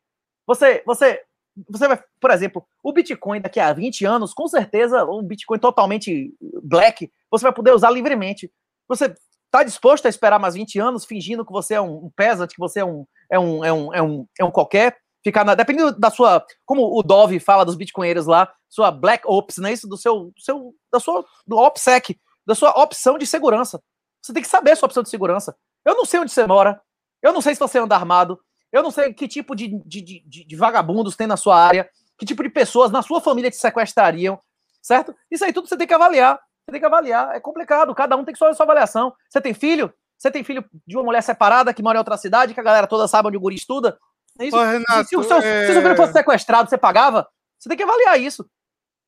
Você, 0.46 0.84
você, 0.86 1.22
você 1.70 1.88
vai, 1.88 2.02
por 2.20 2.32
exemplo, 2.32 2.66
o 2.84 2.92
Bitcoin 2.92 3.42
daqui 3.42 3.60
a 3.60 3.72
20 3.72 4.06
anos, 4.06 4.34
com 4.34 4.48
certeza, 4.48 5.06
um 5.06 5.24
Bitcoin 5.24 5.60
totalmente 5.60 6.34
black, 6.64 7.12
você 7.30 7.44
vai 7.44 7.54
poder 7.54 7.72
usar 7.72 7.90
livremente. 7.92 8.52
Você 8.88 9.14
tá 9.52 9.64
disposto 9.64 10.06
a 10.06 10.10
esperar 10.10 10.40
mais 10.40 10.56
20 10.56 10.80
anos, 10.80 11.06
fingindo 11.06 11.46
que 11.46 11.52
você 11.52 11.76
é 11.76 11.82
um, 11.82 12.10
peasant, 12.16 12.50
que 12.50 12.60
você 12.60 12.80
é 12.80 12.86
um, 12.86 13.06
é 13.32 13.40
um, 13.40 13.66
é 13.66 13.74
um, 13.74 13.94
é 13.94 14.02
um, 14.02 14.28
é 14.40 14.46
um 14.46 14.52
qualquer, 14.52 14.98
ficar 15.24 15.46
na, 15.46 15.56
dependendo 15.56 15.98
da 15.98 16.10
sua, 16.10 16.44
como 16.66 16.98
o 16.98 17.04
Dove 17.04 17.40
fala 17.40 17.64
dos 17.64 17.76
bitcoinheiros 17.76 18.26
lá, 18.26 18.52
sua 18.70 18.92
black 18.92 19.24
ops, 19.28 19.58
né, 19.58 19.72
isso 19.72 19.88
do 19.88 19.96
seu, 19.96 20.34
seu 20.38 20.74
da 20.92 21.00
sua 21.00 21.24
do 21.46 21.58
OPSEC, 21.58 22.20
da 22.46 22.56
sua 22.56 22.72
opção 22.72 23.18
de 23.18 23.28
segurança. 23.28 23.82
Você 24.22 24.34
tem 24.34 24.42
que 24.42 24.50
saber 24.50 24.72
a 24.72 24.76
sua 24.76 24.88
opção 24.88 25.04
de 25.04 25.10
segurança. 25.10 25.56
Eu 25.86 25.96
não 25.96 26.06
sei 26.06 26.20
onde 26.20 26.32
você 26.32 26.48
mora. 26.48 26.82
Eu 27.22 27.34
não 27.34 27.42
sei 27.42 27.54
se 27.54 27.60
você 27.60 27.78
anda 27.78 27.96
armado. 27.96 28.40
Eu 28.74 28.82
não 28.82 28.90
sei 28.90 29.14
que 29.14 29.28
tipo 29.28 29.56
de, 29.56 29.68
de, 29.86 30.02
de, 30.02 30.44
de 30.44 30.56
vagabundos 30.56 31.16
tem 31.16 31.28
na 31.28 31.38
sua 31.38 31.56
área. 31.58 31.88
Que 32.18 32.26
tipo 32.26 32.42
de 32.42 32.50
pessoas 32.50 32.92
na 32.92 33.04
sua 33.04 33.22
família 33.22 33.52
te 33.52 33.56
sequestrariam. 33.56 34.40
Certo? 34.82 35.16
Isso 35.30 35.46
aí 35.46 35.54
tudo 35.54 35.70
você 35.70 35.78
tem 35.78 35.88
que 35.88 35.94
avaliar. 35.94 36.40
Você 36.66 36.72
tem 36.72 36.80
que 36.80 36.86
avaliar. 36.86 37.36
É 37.36 37.40
complicado. 37.40 37.94
Cada 37.94 38.18
um 38.18 38.26
tem 38.26 38.34
que 38.34 38.40
fazer 38.40 38.52
a 38.52 38.56
sua 38.56 38.66
avaliação. 38.66 39.14
Você 39.30 39.40
tem 39.40 39.54
filho? 39.54 39.94
Você 40.18 40.32
tem 40.32 40.44
filho 40.44 40.66
de 40.88 40.98
uma 40.98 41.04
mulher 41.04 41.22
separada 41.22 41.74
que 41.74 41.84
mora 41.84 41.98
em 41.98 42.00
outra 42.00 42.18
cidade, 42.18 42.54
que 42.54 42.60
a 42.60 42.64
galera 42.64 42.88
toda 42.88 43.08
sabe 43.08 43.28
onde 43.28 43.38
o 43.38 43.42
guri 43.42 43.56
estuda? 43.56 44.00
É 44.40 44.46
isso? 44.46 44.58
Ô, 44.58 44.64
Renato, 44.64 45.04
se, 45.04 45.10
se, 45.10 45.18
o 45.18 45.24
seu, 45.24 45.38
é... 45.38 45.68
se 45.68 45.74
seu 45.74 45.82
filho 45.82 45.96
fosse 45.96 46.14
sequestrado, 46.14 46.70
você 46.70 46.78
pagava? 46.78 47.28
Você 47.60 47.70
tem 47.70 47.78
que 47.78 47.84
avaliar 47.84 48.20
isso. 48.20 48.50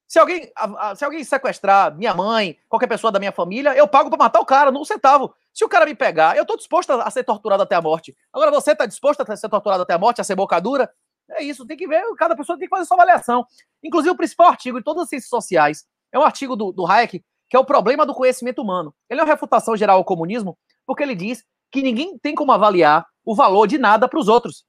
Se 0.08 0.20
alguém, 0.20 0.52
se 0.96 1.04
alguém 1.04 1.24
sequestrar 1.24 1.96
minha 1.96 2.14
mãe, 2.14 2.60
qualquer 2.70 2.88
pessoa 2.88 3.12
da 3.12 3.18
minha 3.18 3.32
família, 3.32 3.76
eu 3.76 3.88
pago 3.88 4.10
para 4.10 4.20
matar 4.20 4.40
o 4.40 4.46
cara, 4.46 4.72
não 4.72 4.82
um 4.82 4.86
centavo. 4.86 5.34
Se 5.56 5.64
o 5.64 5.70
cara 5.70 5.86
me 5.86 5.96
pegar, 5.96 6.36
eu 6.36 6.46
tô 6.46 6.58
disposto 6.58 6.92
a 6.92 7.10
ser 7.10 7.24
torturado 7.24 7.64
até 7.64 7.76
a 7.76 7.82
morte. 7.82 8.14
Agora 8.34 8.52
você 8.52 8.76
tá 8.76 8.86
disposto 8.86 9.22
a 9.22 9.38
ser 9.38 9.48
torturado 9.48 9.84
até 9.84 9.94
a 9.94 9.98
morte, 9.98 10.20
a 10.20 10.24
ser 10.24 10.36
bocadura? 10.36 10.92
É 11.32 11.42
isso, 11.42 11.66
tem 11.66 11.78
que 11.78 11.88
ver, 11.88 12.04
cada 12.18 12.36
pessoa 12.36 12.58
tem 12.58 12.68
que 12.68 12.76
fazer 12.76 12.86
sua 12.86 12.98
avaliação. 12.98 13.46
Inclusive, 13.82 14.12
o 14.12 14.18
principal 14.18 14.48
artigo 14.48 14.78
de 14.78 14.84
todas 14.84 15.04
as 15.04 15.10
ciências 15.10 15.30
sociais 15.30 15.86
é 16.12 16.20
um 16.20 16.24
artigo 16.24 16.58
do, 16.58 16.74
do 16.74 16.86
Hayek, 16.86 17.24
que 17.50 17.56
é 17.56 17.60
o 17.60 17.64
problema 17.64 18.06
do 18.06 18.14
conhecimento 18.14 18.62
humano. 18.62 18.94
Ele 19.10 19.22
é 19.22 19.24
uma 19.24 19.32
refutação 19.32 19.78
geral 19.78 19.96
ao 19.96 20.04
comunismo, 20.04 20.58
porque 20.86 21.02
ele 21.02 21.16
diz 21.16 21.42
que 21.72 21.82
ninguém 21.82 22.18
tem 22.20 22.36
como 22.36 22.52
avaliar 22.52 23.08
o 23.24 23.34
valor 23.34 23.66
de 23.66 23.78
nada 23.78 24.10
para 24.10 24.20
os 24.20 24.28
outros. 24.28 24.66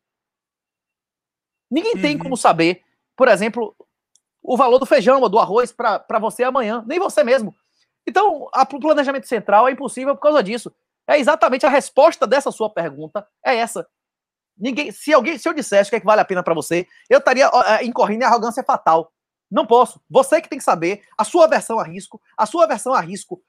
Ninguém 1.68 1.97
uhum. 1.97 2.01
tem 2.01 2.16
como 2.16 2.37
saber, 2.37 2.80
por 3.16 3.26
exemplo, 3.26 3.74
o 4.41 4.57
valor 4.57 4.78
do 4.78 4.87
feijão 4.87 5.20
ou 5.20 5.28
do 5.28 5.41
arroz 5.41 5.72
para 5.72 6.18
você 6.20 6.45
amanhã, 6.45 6.84
nem 6.87 7.01
você 7.01 7.24
mesmo. 7.24 7.53
Então, 8.07 8.48
o 8.52 8.80
planejamento 8.80 9.26
central 9.26 9.68
é 9.68 9.72
impossível 9.72 10.14
por 10.14 10.22
causa 10.22 10.42
disso. 10.42 10.72
É 11.09 11.18
exatamente 11.18 11.66
a 11.66 11.68
resposta 11.68 12.26
dessa 12.26 12.50
sua 12.50 12.70
pergunta 12.70 13.26
é 13.44 13.57
essa. 13.57 13.86
Ninguém, 14.59 14.90
se 14.90 15.12
alguém, 15.12 15.38
se 15.38 15.48
eu 15.48 15.52
dissesse 15.52 15.88
o 15.88 15.90
que, 15.90 15.96
é 15.96 16.00
que 16.00 16.07
vale 16.07 16.20
a 16.20 16.24
pena 16.24 16.42
para 16.42 16.54
você, 16.54 16.86
eu 17.11 17.18
estaria 17.18 17.48
uh, 17.48 17.84
incorrendo 17.84 18.22
em 18.22 18.26
arrogância 18.26 18.64
fatal. 18.64 19.12
Não 19.50 19.66
posso. 19.66 20.00
Você 20.11 20.40
que 20.40 20.48
tem 20.48 20.59
que 20.59 20.64
saber 20.64 21.02
a 21.16 21.24
sua 21.24 21.46
versão 21.46 21.78
a 21.78 21.84
risco, 21.84 22.20
a 22.36 22.46
sua 22.46 22.66
versão 22.66 22.94
a 22.94 23.00
risco 23.00 23.40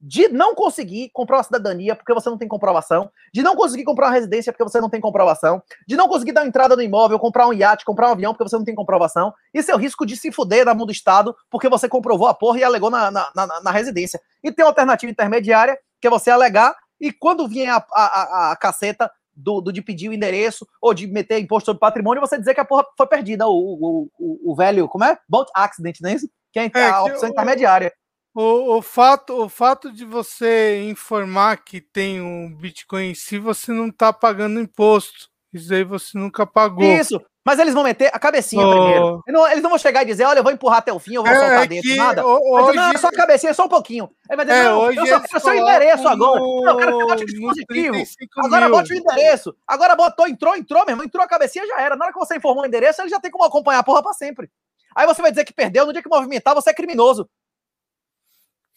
de 0.00 0.28
não 0.28 0.54
conseguir 0.54 1.10
comprar 1.12 1.38
uma 1.38 1.42
cidadania 1.42 1.96
porque 1.96 2.14
você 2.14 2.30
não 2.30 2.38
tem 2.38 2.46
comprovação, 2.46 3.10
de 3.32 3.42
não 3.42 3.56
conseguir 3.56 3.84
comprar 3.84 4.06
uma 4.06 4.12
residência 4.12 4.52
porque 4.52 4.64
você 4.64 4.80
não 4.80 4.88
tem 4.88 5.00
comprovação, 5.00 5.62
de 5.86 5.96
não 5.96 6.08
conseguir 6.08 6.32
dar 6.32 6.46
entrada 6.46 6.76
no 6.76 6.82
imóvel, 6.82 7.18
comprar 7.18 7.48
um 7.48 7.52
iate, 7.52 7.84
comprar 7.84 8.08
um 8.08 8.12
avião 8.12 8.32
porque 8.32 8.48
você 8.48 8.56
não 8.56 8.64
tem 8.64 8.74
comprovação. 8.74 9.34
Isso 9.52 9.70
é 9.70 9.74
o 9.74 9.78
risco 9.78 10.06
de 10.06 10.16
se 10.16 10.30
fuder 10.30 10.64
na 10.64 10.74
mão 10.74 10.86
do 10.86 10.92
Estado 10.92 11.34
porque 11.50 11.68
você 11.68 11.88
comprovou 11.88 12.28
a 12.28 12.34
porra 12.34 12.60
e 12.60 12.64
alegou 12.64 12.90
na, 12.90 13.10
na, 13.10 13.30
na, 13.34 13.60
na 13.60 13.70
residência. 13.70 14.20
E 14.42 14.52
tem 14.52 14.64
uma 14.64 14.70
alternativa 14.70 15.10
intermediária, 15.10 15.78
que 16.00 16.06
é 16.06 16.10
você 16.10 16.30
alegar, 16.30 16.76
e 17.00 17.12
quando 17.12 17.48
vier 17.48 17.70
a, 17.70 17.84
a, 17.92 18.04
a, 18.04 18.52
a 18.52 18.56
caceta 18.56 19.10
do, 19.34 19.60
do, 19.60 19.72
de 19.72 19.80
pedir 19.80 20.08
o 20.08 20.12
endereço 20.12 20.66
ou 20.80 20.92
de 20.92 21.06
meter 21.06 21.38
imposto 21.38 21.66
sobre 21.66 21.80
patrimônio, 21.80 22.20
você 22.20 22.36
dizer 22.38 22.54
que 22.54 22.60
a 22.60 22.64
porra 22.64 22.84
foi 22.96 23.06
perdida. 23.06 23.46
O, 23.46 23.52
o, 23.52 24.10
o, 24.18 24.52
o 24.52 24.56
velho, 24.56 24.88
como 24.88 25.04
é? 25.04 25.16
Boat 25.28 25.50
accident, 25.54 25.96
não 26.00 26.10
é 26.10 26.14
isso? 26.14 26.28
Que 26.52 26.58
é, 26.58 26.70
é 26.74 26.88
a 26.88 27.04
opção 27.04 27.28
intermediária. 27.28 27.92
O, 28.40 28.76
o, 28.76 28.82
fato, 28.82 29.34
o 29.34 29.48
fato 29.48 29.90
de 29.90 30.04
você 30.04 30.84
informar 30.88 31.56
que 31.56 31.80
tem 31.80 32.20
um 32.20 32.54
Bitcoin 32.54 33.10
em 33.10 33.14
si, 33.14 33.36
você 33.36 33.72
não 33.72 33.88
está 33.88 34.12
pagando 34.12 34.60
imposto. 34.60 35.28
Isso 35.52 35.74
aí 35.74 35.82
você 35.82 36.16
nunca 36.16 36.46
pagou. 36.46 36.84
Isso, 36.84 37.20
mas 37.44 37.58
eles 37.58 37.74
vão 37.74 37.82
meter 37.82 38.12
a 38.14 38.18
cabecinha 38.20 38.64
oh. 38.64 38.70
primeiro. 38.70 39.22
Eles 39.50 39.60
não, 39.60 39.70
vão 39.70 39.76
chegar 39.76 40.04
e 40.04 40.06
dizer, 40.06 40.22
olha, 40.22 40.38
eu 40.38 40.44
vou 40.44 40.52
empurrar 40.52 40.78
até 40.78 40.92
o 40.92 41.00
fim, 41.00 41.14
eu 41.14 41.24
vou 41.24 41.32
é, 41.32 41.36
soltar 41.36 41.64
é 41.64 41.66
dentro, 41.66 41.96
nada. 41.96 42.24
Hoje... 42.24 42.76
Não, 42.76 42.92
é 42.92 42.96
só 42.96 43.08
a 43.08 43.12
cabecinha, 43.12 43.52
só 43.52 43.64
um 43.64 43.68
pouquinho. 43.68 44.08
Ele 44.30 44.36
vai 44.36 44.46
dizer, 44.46 44.58
é, 44.58 44.62
não, 44.62 44.92
eu 44.92 45.06
só 45.08 45.20
quero 45.20 45.40
seu 45.40 45.54
endereço 45.54 46.02
no... 46.04 46.08
agora. 46.08 46.40
Não, 46.40 46.70
eu 46.70 46.76
quero 46.76 46.98
que 46.98 47.04
bote 47.06 47.22
o 47.24 47.26
dispositivo. 47.26 47.96
Agora 48.36 48.68
bote 48.68 48.92
o 48.92 48.96
endereço. 48.96 49.56
Agora 49.66 49.96
botou, 49.96 50.28
entrou, 50.28 50.54
entrou, 50.54 50.84
meu 50.84 50.92
irmão, 50.92 51.04
entrou 51.04 51.24
a 51.24 51.26
cabecinha, 51.26 51.66
já 51.66 51.80
era. 51.80 51.96
Na 51.96 52.04
hora 52.04 52.14
que 52.14 52.20
você 52.20 52.36
informou 52.36 52.62
o 52.62 52.66
endereço, 52.68 53.02
ele 53.02 53.08
já 53.08 53.18
tem 53.18 53.32
como 53.32 53.42
acompanhar 53.42 53.80
a 53.80 53.82
porra 53.82 54.00
pra 54.00 54.12
sempre. 54.12 54.48
Aí 54.94 55.08
você 55.08 55.20
vai 55.20 55.32
dizer 55.32 55.44
que 55.44 55.52
perdeu, 55.52 55.84
no 55.84 55.92
dia 55.92 56.02
que 56.02 56.08
movimentar, 56.08 56.54
você 56.54 56.70
é 56.70 56.74
criminoso. 56.74 57.28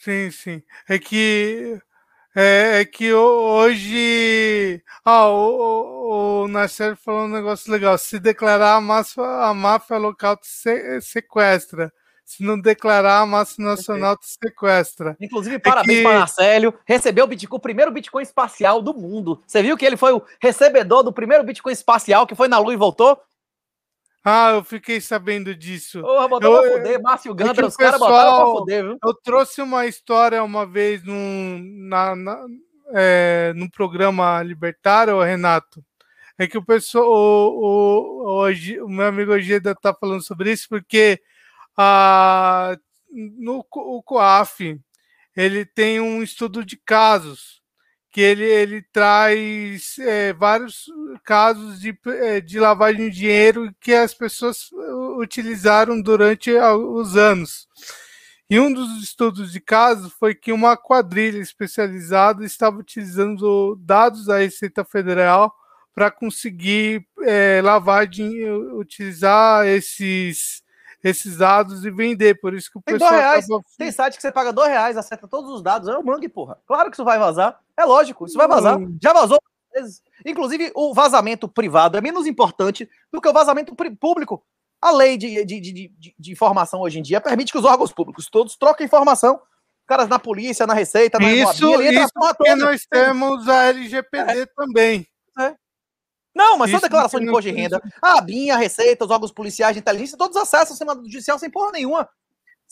Sim, 0.03 0.31
sim. 0.31 0.63
É 0.89 0.97
que 0.97 1.79
é, 2.35 2.81
é 2.81 2.85
que 2.85 3.13
hoje. 3.13 4.81
Ah, 5.05 5.27
o, 5.27 6.41
o, 6.41 6.43
o 6.43 6.47
Nasser 6.47 6.95
falou 6.95 7.25
um 7.25 7.27
negócio 7.27 7.71
legal. 7.71 7.97
Se 7.97 8.19
declarar 8.19 8.75
a 8.75 8.81
máfia, 8.81 9.23
a 9.23 9.53
máfia 9.53 9.97
local 9.97 10.37
te 10.37 10.47
sequestra. 11.01 11.93
Se 12.25 12.43
não 12.43 12.59
declarar, 12.59 13.19
a 13.19 13.25
máfia 13.25 13.63
nacional 13.63 14.17
te 14.17 14.25
sequestra. 14.25 15.17
Inclusive, 15.19 15.59
parabéns 15.59 15.99
é 15.99 16.01
que... 16.01 16.07
para 16.07 16.19
Marcelo. 16.19 16.73
Recebeu 16.85 17.25
o 17.25 17.27
Bitcoin, 17.27 17.57
o 17.57 17.61
primeiro 17.61 17.91
Bitcoin 17.91 18.23
espacial 18.23 18.81
do 18.81 18.93
mundo. 18.93 19.43
Você 19.45 19.61
viu 19.61 19.75
que 19.77 19.85
ele 19.85 19.97
foi 19.97 20.13
o 20.13 20.23
recebedor 20.41 21.03
do 21.03 21.11
primeiro 21.11 21.43
Bitcoin 21.43 21.73
espacial 21.73 22.25
que 22.25 22.33
foi 22.33 22.47
na 22.47 22.57
Lua 22.57 22.73
e 22.73 22.77
voltou? 22.77 23.19
Ah, 24.23 24.51
eu 24.51 24.63
fiquei 24.63 25.01
sabendo 25.01 25.55
disso. 25.55 26.01
Porra, 26.01 26.27
botou 26.27 26.55
eu, 26.55 26.61
pra 26.61 26.77
fuder, 26.77 27.01
Márcio 27.01 27.33
Gandra, 27.33 27.65
é 27.65 27.67
os 27.67 27.75
caras 27.75 27.99
botaram 27.99 28.35
pra 28.35 28.59
fuder, 28.59 28.83
viu? 28.83 28.97
Eu 29.03 29.13
trouxe 29.15 29.61
uma 29.61 29.87
história 29.87 30.43
uma 30.43 30.65
vez 30.65 31.03
num, 31.03 31.59
na, 31.89 32.15
na, 32.15 32.45
é, 32.93 33.51
num 33.55 33.67
programa 33.67 34.43
libertário, 34.43 35.19
Renato. 35.21 35.83
É 36.37 36.47
que 36.47 36.57
o 36.57 36.65
pessoal, 36.65 37.05
o, 37.07 38.43
o, 38.43 38.47
o, 38.47 38.85
o 38.85 38.89
meu 38.89 39.07
amigo 39.07 39.31
Ojeda 39.31 39.75
tá 39.75 39.93
falando 39.93 40.23
sobre 40.23 40.51
isso, 40.51 40.67
porque 40.69 41.19
a, 41.75 42.75
no 43.11 43.65
o 43.71 44.03
COAF 44.03 44.79
ele 45.35 45.65
tem 45.65 45.99
um 45.99 46.21
estudo 46.21 46.63
de 46.63 46.77
casos 46.77 47.60
que 48.11 48.19
ele, 48.19 48.43
ele 48.43 48.81
traz 48.91 49.97
é, 49.99 50.33
vários 50.33 50.85
casos 51.23 51.79
de, 51.79 51.97
é, 52.05 52.41
de 52.41 52.59
lavagem 52.59 53.09
de 53.09 53.15
dinheiro 53.15 53.73
que 53.79 53.93
as 53.93 54.13
pessoas 54.13 54.69
utilizaram 55.17 56.01
durante 56.01 56.51
os 56.51 57.15
anos. 57.15 57.67
E 58.49 58.59
um 58.59 58.71
dos 58.71 59.01
estudos 59.01 59.53
de 59.53 59.61
casos 59.61 60.11
foi 60.11 60.35
que 60.35 60.51
uma 60.51 60.75
quadrilha 60.75 61.37
especializada 61.37 62.43
estava 62.43 62.77
utilizando 62.79 63.77
dados 63.79 64.25
da 64.25 64.39
Receita 64.39 64.83
Federal 64.83 65.55
para 65.95 66.11
conseguir 66.11 67.07
é, 67.21 67.61
lavar 67.63 68.07
dinheiro, 68.07 68.77
utilizar 68.77 69.65
esses 69.67 70.61
esses 71.03 71.37
dados 71.37 71.85
e 71.85 71.91
vender. 71.91 72.39
Por 72.39 72.53
isso 72.53 72.71
que 72.71 72.77
o 72.77 72.81
tem 72.81 72.95
pessoal. 72.95 73.11
Reais. 73.11 73.45
Acaba... 73.45 73.63
Tem 73.77 73.91
site 73.91 74.15
que 74.15 74.21
você 74.21 74.31
paga 74.31 74.53
dois 74.53 74.69
reais, 74.69 74.97
acerta 74.97 75.27
todos 75.27 75.49
os 75.51 75.61
dados. 75.61 75.87
É 75.87 75.97
o 75.97 76.03
mangue, 76.03 76.29
porra. 76.29 76.57
Claro 76.67 76.89
que 76.89 76.95
isso 76.95 77.05
vai 77.05 77.17
vazar. 77.17 77.59
É 77.77 77.85
lógico, 77.85 78.25
isso 78.25 78.37
vai 78.37 78.47
vazar. 78.47 78.77
Hum. 78.77 78.97
Já 79.01 79.13
vazou 79.13 79.39
vezes. 79.73 80.01
Inclusive, 80.25 80.71
o 80.75 80.93
vazamento 80.93 81.47
privado 81.47 81.97
é 81.97 82.01
menos 82.01 82.27
importante 82.27 82.89
do 83.11 83.21
que 83.21 83.27
o 83.27 83.33
vazamento 83.33 83.75
público. 83.99 84.43
A 84.81 84.91
lei 84.91 85.15
de, 85.17 85.45
de, 85.45 85.59
de, 85.61 86.15
de, 86.17 86.31
informação 86.31 86.81
hoje 86.81 86.99
em 86.99 87.01
dia 87.03 87.21
permite 87.21 87.51
que 87.51 87.57
os 87.57 87.65
órgãos 87.65 87.93
públicos 87.93 88.27
todos 88.29 88.55
troquem 88.55 88.85
informação 88.85 89.39
caras 89.87 90.07
na 90.07 90.17
polícia, 90.17 90.65
na 90.65 90.73
Receita, 90.73 91.19
na 91.19 91.31
Isso, 91.31 91.67
Moabinha, 91.67 92.03
isso 92.03 92.13
porque 92.13 92.55
nós 92.55 92.85
temos 92.85 93.47
a 93.49 93.65
LGPD 93.65 94.39
é. 94.39 94.45
também. 94.55 95.05
É. 95.37 95.53
Não, 96.33 96.57
mas 96.57 96.71
só 96.71 96.79
declaração 96.79 97.19
de 97.19 97.25
imposto 97.25 97.49
de 97.49 97.55
renda. 97.55 97.81
A 98.01 98.21
BIM, 98.21 98.49
a 98.49 98.57
Receita, 98.57 99.03
os 99.05 99.11
órgãos 99.11 99.31
policiais 99.31 99.73
de 99.73 99.79
inteligência, 99.79 100.17
todos 100.17 100.37
acessam 100.37 100.73
o 100.73 100.77
sistema 100.77 100.95
judicial 100.95 101.37
sem 101.37 101.49
porra 101.49 101.71
nenhuma. 101.71 102.07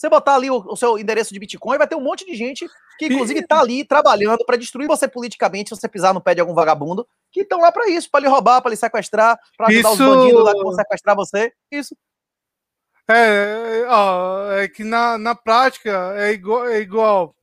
Você 0.00 0.08
botar 0.08 0.36
ali 0.36 0.50
o, 0.50 0.56
o, 0.56 0.76
seu 0.76 0.98
endereço 0.98 1.30
de 1.30 1.38
Bitcoin, 1.38 1.76
vai 1.76 1.86
ter 1.86 1.94
um 1.94 2.00
monte 2.00 2.24
de 2.24 2.34
gente 2.34 2.66
que, 2.98 3.04
inclusive, 3.04 3.46
tá 3.46 3.60
ali 3.60 3.84
trabalhando 3.84 4.46
para 4.46 4.56
destruir 4.56 4.86
você 4.86 5.06
politicamente 5.06 5.68
se 5.68 5.76
você 5.78 5.86
pisar 5.86 6.14
no 6.14 6.22
pé 6.22 6.34
de 6.34 6.40
algum 6.40 6.54
vagabundo, 6.54 7.06
que 7.30 7.40
estão 7.40 7.60
lá 7.60 7.70
para 7.70 7.86
isso, 7.90 8.10
para 8.10 8.20
lhe 8.20 8.28
roubar, 8.28 8.62
para 8.62 8.70
lhe 8.70 8.78
sequestrar, 8.78 9.38
para 9.58 9.68
ajudar 9.68 9.92
isso... 9.92 10.02
os 10.02 10.16
bandidos 10.16 10.42
lá 10.42 10.54
que 10.54 10.62
vão 10.62 10.72
sequestrar 10.72 11.14
você. 11.14 11.52
Isso. 11.70 11.94
É, 13.10 13.84
ó, 13.88 14.52
é 14.52 14.68
que 14.68 14.84
na, 14.84 15.18
na 15.18 15.34
prática 15.34 16.14
é 16.16 16.32
igual, 16.32 16.66
é 16.66 16.80
igual. 16.80 17.36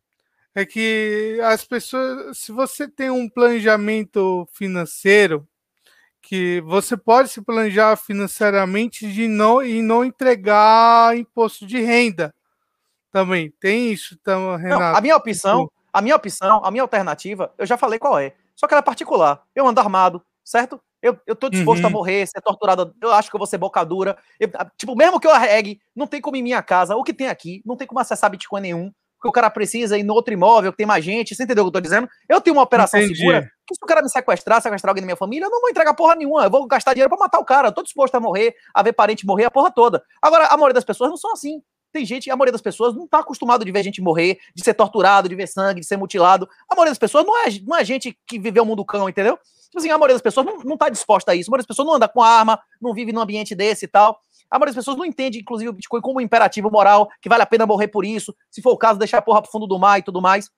É 0.55 0.65
que 0.65 1.39
as 1.43 1.63
pessoas, 1.63 2.39
se 2.39 2.51
você 2.51 2.87
tem 2.87 3.11
um 3.11 3.29
planejamento 3.29 4.49
financeiro, 4.51 5.47
que 6.27 6.59
você 6.65 6.97
pode 6.97 7.29
se 7.29 7.41
planejar 7.41 7.95
financeiramente 7.95 9.09
de 9.09 9.29
não, 9.29 9.63
e 9.63 9.81
não 9.81 10.03
entregar 10.03 11.17
imposto 11.17 11.65
de 11.65 11.79
renda. 11.79 12.35
Também 13.13 13.49
tem 13.61 13.93
isso, 13.93 14.17
então, 14.19 14.57
Renato. 14.57 14.81
Não, 14.81 14.95
a 14.97 14.99
minha 14.99 15.15
opção, 15.15 15.71
a 15.91 16.01
minha 16.01 16.17
opção, 16.17 16.61
a 16.65 16.69
minha 16.69 16.83
alternativa, 16.83 17.53
eu 17.57 17.65
já 17.65 17.77
falei 17.77 17.97
qual 17.97 18.19
é. 18.19 18.35
Só 18.57 18.67
que 18.67 18.73
ela 18.73 18.79
é 18.79 18.83
particular. 18.83 19.41
Eu 19.55 19.65
ando 19.65 19.79
armado, 19.79 20.21
certo? 20.43 20.81
Eu, 21.01 21.17
eu 21.25 21.33
tô 21.33 21.47
disposto 21.47 21.83
uhum. 21.83 21.87
a 21.87 21.91
morrer, 21.91 22.27
ser 22.27 22.41
torturado. 22.41 22.93
Eu 23.01 23.13
acho 23.13 23.29
que 23.29 23.35
eu 23.37 23.39
vou 23.39 23.47
ser 23.47 23.57
bocadura. 23.57 24.17
Eu, 24.37 24.49
tipo, 24.77 24.97
mesmo 24.97 25.21
que 25.21 25.27
eu 25.27 25.31
arregue, 25.31 25.79
não 25.95 26.07
tem 26.07 26.19
como 26.19 26.35
em 26.35 26.43
minha 26.43 26.61
casa, 26.61 26.97
o 26.97 27.05
que 27.05 27.13
tem 27.13 27.29
aqui, 27.29 27.61
não 27.65 27.77
tem 27.77 27.87
como 27.87 28.01
acessar 28.01 28.29
Bitcoin 28.29 28.59
nenhum 28.59 28.91
porque 29.27 29.29
o 29.29 29.31
cara 29.31 29.49
precisa 29.49 29.97
ir 29.97 30.03
no 30.03 30.13
outro 30.13 30.33
imóvel 30.33 30.71
que 30.71 30.77
tem 30.77 30.87
mais 30.87 31.03
gente. 31.03 31.35
Você 31.35 31.43
entendeu 31.43 31.63
o 31.63 31.65
que 31.65 31.77
eu 31.77 31.81
tô 31.81 31.81
dizendo? 31.81 32.07
Eu 32.29 32.39
tenho 32.39 32.55
uma 32.55 32.63
operação 32.63 32.99
Entendi. 32.99 33.17
segura. 33.17 33.41
Que 33.67 33.75
se 33.75 33.83
o 33.83 33.85
cara 33.85 34.01
me 34.01 34.09
sequestrar, 34.09 34.61
sequestrar 34.61 34.91
alguém 34.91 35.01
da 35.01 35.05
minha 35.05 35.17
família, 35.17 35.45
eu 35.45 35.49
não 35.49 35.59
vou 35.59 35.69
entregar 35.69 35.93
porra 35.93 36.15
nenhuma. 36.15 36.45
Eu 36.45 36.49
vou 36.49 36.65
gastar 36.65 36.93
dinheiro 36.93 37.09
para 37.09 37.19
matar 37.19 37.39
o 37.39 37.45
cara. 37.45 37.67
Eu 37.67 37.71
tô 37.73 37.83
disposto 37.83 38.15
a 38.15 38.19
morrer, 38.19 38.55
a 38.73 38.81
ver 38.81 38.93
parente 38.93 39.25
morrer, 39.25 39.45
a 39.45 39.51
porra 39.51 39.71
toda. 39.71 40.01
Agora, 40.21 40.45
a 40.47 40.55
maioria 40.55 40.73
das 40.73 40.85
pessoas 40.85 41.09
não 41.09 41.17
são 41.17 41.33
assim. 41.33 41.61
Tem 41.91 42.05
gente, 42.05 42.29
a 42.29 42.35
maioria 42.35 42.51
das 42.51 42.61
pessoas 42.61 42.95
não 42.95 43.07
tá 43.07 43.19
acostumado 43.19 43.65
de 43.65 43.71
ver 43.71 43.83
gente 43.83 44.01
morrer, 44.01 44.37
de 44.55 44.63
ser 44.63 44.73
torturado, 44.73 45.27
de 45.27 45.35
ver 45.35 45.47
sangue, 45.47 45.81
de 45.81 45.87
ser 45.87 45.97
mutilado. 45.97 46.47
A 46.69 46.75
maioria 46.75 46.91
das 46.91 46.99
pessoas 46.99 47.25
não 47.25 47.37
é, 47.45 47.47
não 47.65 47.77
é 47.77 47.83
gente 47.83 48.17
que 48.27 48.39
viveu 48.39 48.63
o 48.63 48.65
mundo 48.65 48.85
cão, 48.85 49.09
entendeu? 49.09 49.37
Tipo 49.63 49.79
assim, 49.79 49.89
a 49.89 49.97
maioria 49.97 50.15
das 50.15 50.21
pessoas 50.21 50.45
não, 50.45 50.59
não 50.59 50.77
tá 50.77 50.89
disposta 50.89 51.31
a 51.31 51.35
isso. 51.35 51.49
A 51.49 51.51
maioria 51.51 51.63
das 51.63 51.67
pessoas 51.67 51.87
não 51.87 51.95
anda 51.95 52.07
com 52.07 52.21
arma, 52.21 52.59
não 52.81 52.93
vive 52.93 53.11
num 53.11 53.21
ambiente 53.21 53.53
desse 53.55 53.85
e 53.85 53.87
tal. 53.87 54.19
A 54.49 54.57
maioria 54.57 54.73
das 54.73 54.81
pessoas 54.81 54.97
não 54.97 55.05
entende, 55.05 55.39
inclusive, 55.39 55.69
o 55.69 55.73
Bitcoin 55.73 56.01
como 56.01 56.19
um 56.19 56.21
imperativo 56.21 56.71
moral, 56.71 57.09
que 57.21 57.29
vale 57.29 57.43
a 57.43 57.45
pena 57.45 57.65
morrer 57.65 57.87
por 57.89 58.05
isso, 58.05 58.35
se 58.49 58.61
for 58.61 58.71
o 58.71 58.77
caso, 58.77 58.99
deixar 58.99 59.17
a 59.17 59.21
porra 59.21 59.41
pro 59.41 59.51
fundo 59.51 59.67
do 59.67 59.77
mar 59.77 59.99
e 59.99 60.03
tudo 60.03 60.21
mais. 60.21 60.49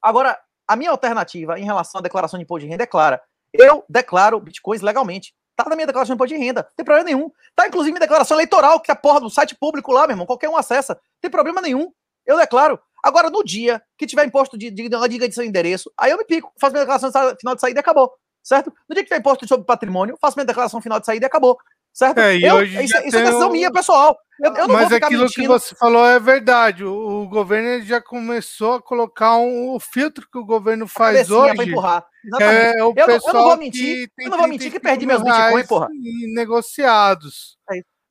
Agora, 0.00 0.38
a 0.66 0.76
minha 0.76 0.90
alternativa 0.90 1.58
em 1.58 1.64
relação 1.64 1.98
à 1.98 2.02
declaração 2.02 2.38
de 2.38 2.44
imposto 2.44 2.64
de 2.64 2.70
renda 2.70 2.84
é 2.84 2.86
clara. 2.86 3.20
Eu 3.52 3.84
declaro 3.88 4.40
bitcoins 4.40 4.82
legalmente. 4.82 5.34
Tá 5.56 5.68
na 5.68 5.76
minha 5.76 5.86
declaração 5.86 6.14
de 6.14 6.16
imposto 6.16 6.36
de 6.36 6.44
renda. 6.44 6.62
Não 6.62 6.76
tem 6.76 6.84
problema 6.84 7.04
nenhum. 7.04 7.30
Tá 7.54 7.66
inclusive 7.66 7.92
minha 7.92 8.00
declaração 8.00 8.36
eleitoral, 8.36 8.80
que 8.80 8.90
é 8.90 8.94
a 8.94 8.96
porra 8.96 9.20
do 9.20 9.30
site 9.30 9.54
público 9.54 9.92
lá, 9.92 10.02
meu 10.02 10.14
irmão. 10.14 10.26
Qualquer 10.26 10.48
um 10.48 10.56
acessa. 10.56 10.94
Não 10.94 11.20
tem 11.20 11.30
problema 11.30 11.60
nenhum. 11.60 11.92
Eu 12.26 12.36
declaro. 12.36 12.80
Agora, 13.02 13.30
no 13.30 13.44
dia 13.44 13.82
que 13.96 14.06
tiver 14.06 14.24
imposto 14.24 14.56
de, 14.58 14.70
de, 14.70 14.88
de, 14.88 15.18
de 15.28 15.34
seu 15.34 15.44
endereço, 15.44 15.92
aí 15.96 16.10
eu 16.10 16.18
me 16.18 16.24
pico, 16.24 16.50
faço 16.58 16.72
minha 16.72 16.84
declaração 16.84 17.10
de 17.10 17.38
final 17.38 17.54
de 17.54 17.60
saída 17.60 17.78
e 17.78 17.82
acabou. 17.82 18.12
Certo? 18.42 18.72
No 18.88 18.94
dia 18.94 19.02
que 19.02 19.08
tiver 19.08 19.20
imposto 19.20 19.46
sobre 19.46 19.64
patrimônio, 19.64 20.16
faço 20.20 20.36
minha 20.36 20.44
declaração 20.44 20.80
final 20.80 20.98
de 20.98 21.06
saída 21.06 21.24
e 21.24 21.28
acabou. 21.28 21.58
Certo? 21.94 22.18
É, 22.18 22.36
eu, 22.36 22.60
isso, 22.64 22.82
isso, 22.82 22.96
é 22.96 23.22
decisão 23.22 23.50
minha, 23.50 23.70
pessoal. 23.70 24.18
Eu, 24.42 24.52
eu 24.52 24.68
Mas 24.68 24.90
aquilo 24.90 25.22
mentindo. 25.22 25.42
que 25.42 25.48
você 25.48 25.76
falou 25.76 26.04
é 26.04 26.18
verdade. 26.18 26.84
O, 26.84 27.22
o 27.22 27.28
governo 27.28 27.84
já 27.84 28.00
começou 28.00 28.74
a 28.74 28.82
colocar 28.82 29.36
um, 29.36 29.70
o 29.70 29.78
filtro 29.78 30.28
que 30.28 30.36
o 30.36 30.44
governo 30.44 30.88
faz 30.88 31.30
hoje. 31.30 31.62
empurrar. 31.62 32.04
É 32.40 32.82
o 32.82 32.92
eu, 32.96 33.06
pessoal 33.06 33.28
eu 33.28 33.34
não 33.34 33.44
vou 33.44 33.56
mentir. 33.56 34.10
eu 34.18 34.30
não 34.30 34.38
vou 34.38 34.48
mentir 34.48 34.72
que 34.72 34.80
perdi 34.80 35.06
meus 35.06 35.22
bitcoins, 35.22 35.66
porra. 35.68 35.88
Negociados. 36.34 37.56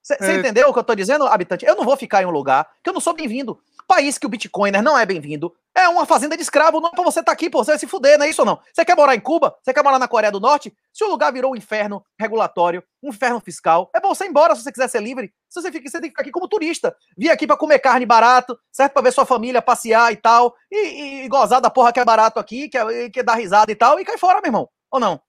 Você 0.02 0.14
é. 0.20 0.32
é. 0.32 0.36
entendeu 0.38 0.70
o 0.70 0.74
que 0.74 0.80
eu 0.80 0.84
tô 0.84 0.96
dizendo, 0.96 1.28
habitante? 1.28 1.66
Eu 1.66 1.76
não 1.76 1.84
vou 1.84 1.98
ficar 1.98 2.24
em 2.24 2.26
um 2.26 2.32
lugar 2.32 2.66
que 2.82 2.90
eu 2.90 2.94
não 2.94 3.02
sou 3.02 3.14
bem-vindo. 3.14 3.60
País 3.94 4.18
que 4.18 4.26
o 4.26 4.30
Bitcoiner 4.30 4.82
não 4.82 4.98
é 4.98 5.06
bem-vindo 5.06 5.54
é 5.76 5.88
uma 5.88 6.06
fazenda 6.06 6.36
de 6.36 6.42
escravo, 6.44 6.80
não 6.80 6.90
é 6.90 6.92
pra 6.92 7.04
você 7.04 7.20
estar 7.20 7.32
tá 7.32 7.32
aqui, 7.32 7.50
pô, 7.50 7.64
você 7.64 7.72
vai 7.72 7.80
se 7.80 7.88
fuder, 7.88 8.18
não 8.18 8.26
é 8.26 8.30
isso 8.30 8.42
ou 8.42 8.46
não? 8.46 8.60
Você 8.72 8.86
quer 8.86 8.96
morar 8.96 9.16
em 9.16 9.20
Cuba? 9.20 9.56
Você 9.62 9.74
quer 9.74 9.84
morar 9.84 9.98
na 9.98 10.08
Coreia 10.08 10.32
do 10.32 10.40
Norte? 10.40 10.72
Se 10.92 11.04
o 11.04 11.08
lugar 11.08 11.32
virou 11.34 11.52
um 11.52 11.56
inferno 11.56 12.04
regulatório, 12.20 12.84
um 13.02 13.10
inferno 13.10 13.40
fiscal, 13.40 13.90
é 13.94 14.00
bom 14.00 14.14
você 14.14 14.26
ir 14.26 14.30
embora 14.30 14.56
se 14.56 14.64
você 14.64 14.72
quiser 14.72 14.88
ser 14.88 15.02
livre. 15.02 15.34
Se 15.50 15.60
você, 15.62 15.72
fica, 15.72 15.90
você 15.90 16.00
tem 16.00 16.10
que 16.10 16.10
ficar 16.10 16.22
aqui 16.22 16.32
como 16.32 16.48
turista. 16.48 16.96
Vir 17.18 17.32
aqui 17.32 17.48
para 17.48 17.58
comer 17.58 17.80
carne 17.80 18.06
barato, 18.06 18.58
certo? 18.72 18.94
Pra 18.94 19.02
ver 19.02 19.14
sua 19.14 19.26
família 19.26 19.64
passear 19.64 20.12
e 20.12 20.16
tal, 20.16 20.56
e, 20.72 20.76
e, 20.76 21.26
e 21.26 21.28
gozar 21.28 21.60
da 21.60 21.72
porra 21.72 21.92
que 21.92 22.00
é 22.00 22.06
barato 22.06 22.40
aqui, 22.40 22.70
que 22.70 22.78
é, 22.78 23.10
que 23.10 23.20
é 23.20 23.24
dar 23.24 23.36
risada 23.36 23.72
e 23.72 23.76
tal, 23.76 24.00
e 24.00 24.06
cai 24.06 24.18
fora, 24.18 24.42
meu 24.42 24.50
irmão. 24.50 24.70
Ou 24.92 25.00
não? 25.00 25.20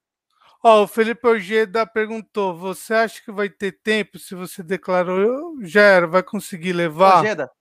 Ó, 0.63 0.81
oh, 0.81 0.83
o 0.83 0.87
Felipe 0.87 1.27
Ojeda 1.27 1.87
perguntou: 1.87 2.55
você 2.55 2.93
acha 2.93 3.21
que 3.21 3.31
vai 3.31 3.49
ter 3.49 3.79
tempo 3.83 4.19
se 4.19 4.35
você 4.35 4.61
declarou? 4.61 5.55
Já 5.61 5.81
era, 5.81 6.07
vai 6.07 6.21
conseguir 6.21 6.73
levar? 6.73 7.21
Ojeda, 7.21 7.51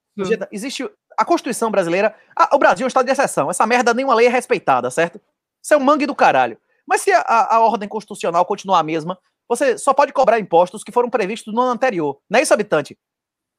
Existe 0.51 0.89
a 1.17 1.25
Constituição 1.25 1.71
brasileira. 1.71 2.15
A, 2.37 2.55
o 2.55 2.59
Brasil 2.59 2.85
é 2.85 2.87
um 2.87 2.89
estado 2.89 3.07
de 3.07 3.13
exceção. 3.13 3.51
Essa 3.51 3.67
merda 3.67 3.95
nenhuma 3.95 4.15
lei 4.15 4.27
é 4.27 4.31
respeitada, 4.31 4.91
certo? 4.91 5.21
Isso 5.63 5.75
é 5.75 5.77
um 5.77 5.81
mangue 5.81 6.07
do 6.07 6.15
caralho. 6.15 6.59
Mas 6.87 7.01
se 7.01 7.13
a, 7.13 7.21
a, 7.21 7.57
a 7.57 7.61
ordem 7.61 7.89
constitucional 7.89 8.45
continuar 8.45 8.81
a 8.81 8.83
mesma, 8.83 9.19
você 9.49 9.79
só 9.79 9.93
pode 9.93 10.13
cobrar 10.13 10.39
impostos 10.39 10.85
que 10.85 10.93
foram 10.93 11.11
previstos 11.11 11.53
no 11.53 11.61
ano 11.61 11.73
anterior. 11.73 12.19
Não 12.29 12.39
é 12.39 12.43
isso, 12.43 12.53
habitante? 12.53 12.99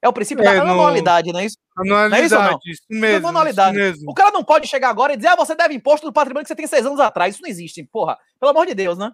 É 0.02 0.08
o 0.08 0.14
princípio 0.14 0.44
é, 0.44 0.56
da 0.56 0.64
no... 0.64 0.74
anualidade, 0.74 1.32
não 1.32 1.40
é 1.40 1.46
isso? 1.46 1.58
Anualidade, 1.76 2.10
não 2.12 2.18
é 2.18 2.26
isso, 2.26 2.52
não? 2.52 2.60
isso 2.66 2.84
mesmo. 2.90 3.28
Anualidade. 3.28 3.76
Isso 3.76 3.86
mesmo. 3.86 4.12
O 4.12 4.14
cara 4.14 4.32
não 4.32 4.44
pode 4.44 4.68
chegar 4.68 4.90
agora 4.90 5.14
e 5.14 5.16
dizer, 5.16 5.30
ah, 5.30 5.36
você 5.36 5.56
deve 5.56 5.74
imposto 5.74 6.06
do 6.06 6.14
patrimônio 6.14 6.44
que 6.44 6.48
você 6.48 6.56
tem 6.56 6.68
seis 6.68 6.86
anos 6.86 7.00
atrás. 7.00 7.34
Isso 7.34 7.42
não 7.42 7.50
existe, 7.50 7.84
porra. 7.84 8.18
Pelo 8.40 8.52
amor 8.52 8.68
de 8.68 8.76
Deus, 8.76 8.98
né? 8.98 9.12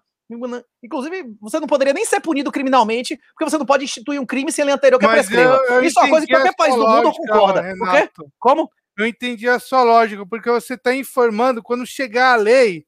Inclusive, 0.83 1.35
você 1.39 1.59
não 1.59 1.67
poderia 1.67 1.93
nem 1.93 2.05
ser 2.05 2.19
punido 2.19 2.51
criminalmente, 2.51 3.19
porque 3.33 3.49
você 3.49 3.57
não 3.57 3.65
pode 3.65 3.83
instituir 3.83 4.19
um 4.19 4.25
crime 4.25 4.51
sem 4.51 4.63
lei 4.63 4.73
anterior 4.73 4.99
que 4.99 5.05
Mas 5.05 5.27
prescreva. 5.27 5.59
Eu, 5.67 5.75
eu 5.75 5.83
Isso 5.83 5.99
é 5.99 6.03
uma 6.03 6.09
coisa 6.09 6.25
que 6.25 6.33
qualquer 6.33 6.55
país 6.55 6.75
do 6.75 6.87
mundo 6.87 7.11
concorda. 7.11 7.61
Renato. 7.61 8.31
Como? 8.39 8.69
Eu 8.97 9.05
entendi 9.05 9.47
a 9.47 9.59
sua 9.59 9.83
lógica, 9.83 10.25
porque 10.25 10.49
você 10.49 10.75
está 10.75 10.93
informando 10.93 11.63
quando 11.63 11.85
chegar 11.85 12.33
a 12.33 12.35
lei, 12.35 12.85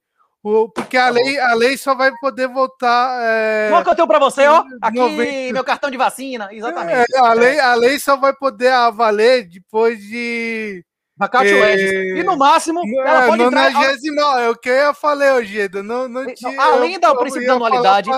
porque 0.76 0.98
a, 0.98 1.06
tá 1.06 1.10
lei, 1.10 1.40
a 1.40 1.54
lei 1.54 1.78
só 1.78 1.96
vai 1.96 2.12
poder 2.20 2.48
votar. 2.50 3.18
É, 3.24 3.70
Uma 3.70 3.84
que 3.84 3.90
eu 3.90 3.96
tenho 3.96 4.08
para 4.08 4.20
você, 4.20 4.46
ó. 4.46 4.64
Aqui, 4.82 4.98
90... 4.98 5.54
meu 5.54 5.64
cartão 5.64 5.90
de 5.90 5.98
vacina. 5.98 6.50
Exatamente. 6.52 7.16
É, 7.16 7.20
a, 7.20 7.34
lei, 7.34 7.60
a 7.60 7.74
lei 7.76 7.98
só 7.98 8.18
vai 8.18 8.34
poder 8.34 8.72
valer 8.92 9.48
depois 9.48 10.00
de 10.00 10.84
Vacatio 11.24 11.58
e... 11.58 12.20
E 12.20 12.24
no 12.24 12.38
máximo, 12.38 12.82
ela 13.00 13.24
é, 13.24 13.28
pode 13.28 13.44
entrar... 13.44 13.72
Nonagesimal, 13.72 14.40
é 14.40 14.50
o 14.50 14.56
que 14.56 14.70
eu 14.70 14.94
falei, 14.94 15.32
Ogida. 15.32 15.82
Não, 15.82 16.08
não 16.08 16.26
tinha, 16.34 16.62
além 16.62 17.00
do 17.00 17.18
princípio 17.18 17.48
da 17.48 17.54
anualidade... 17.54 18.10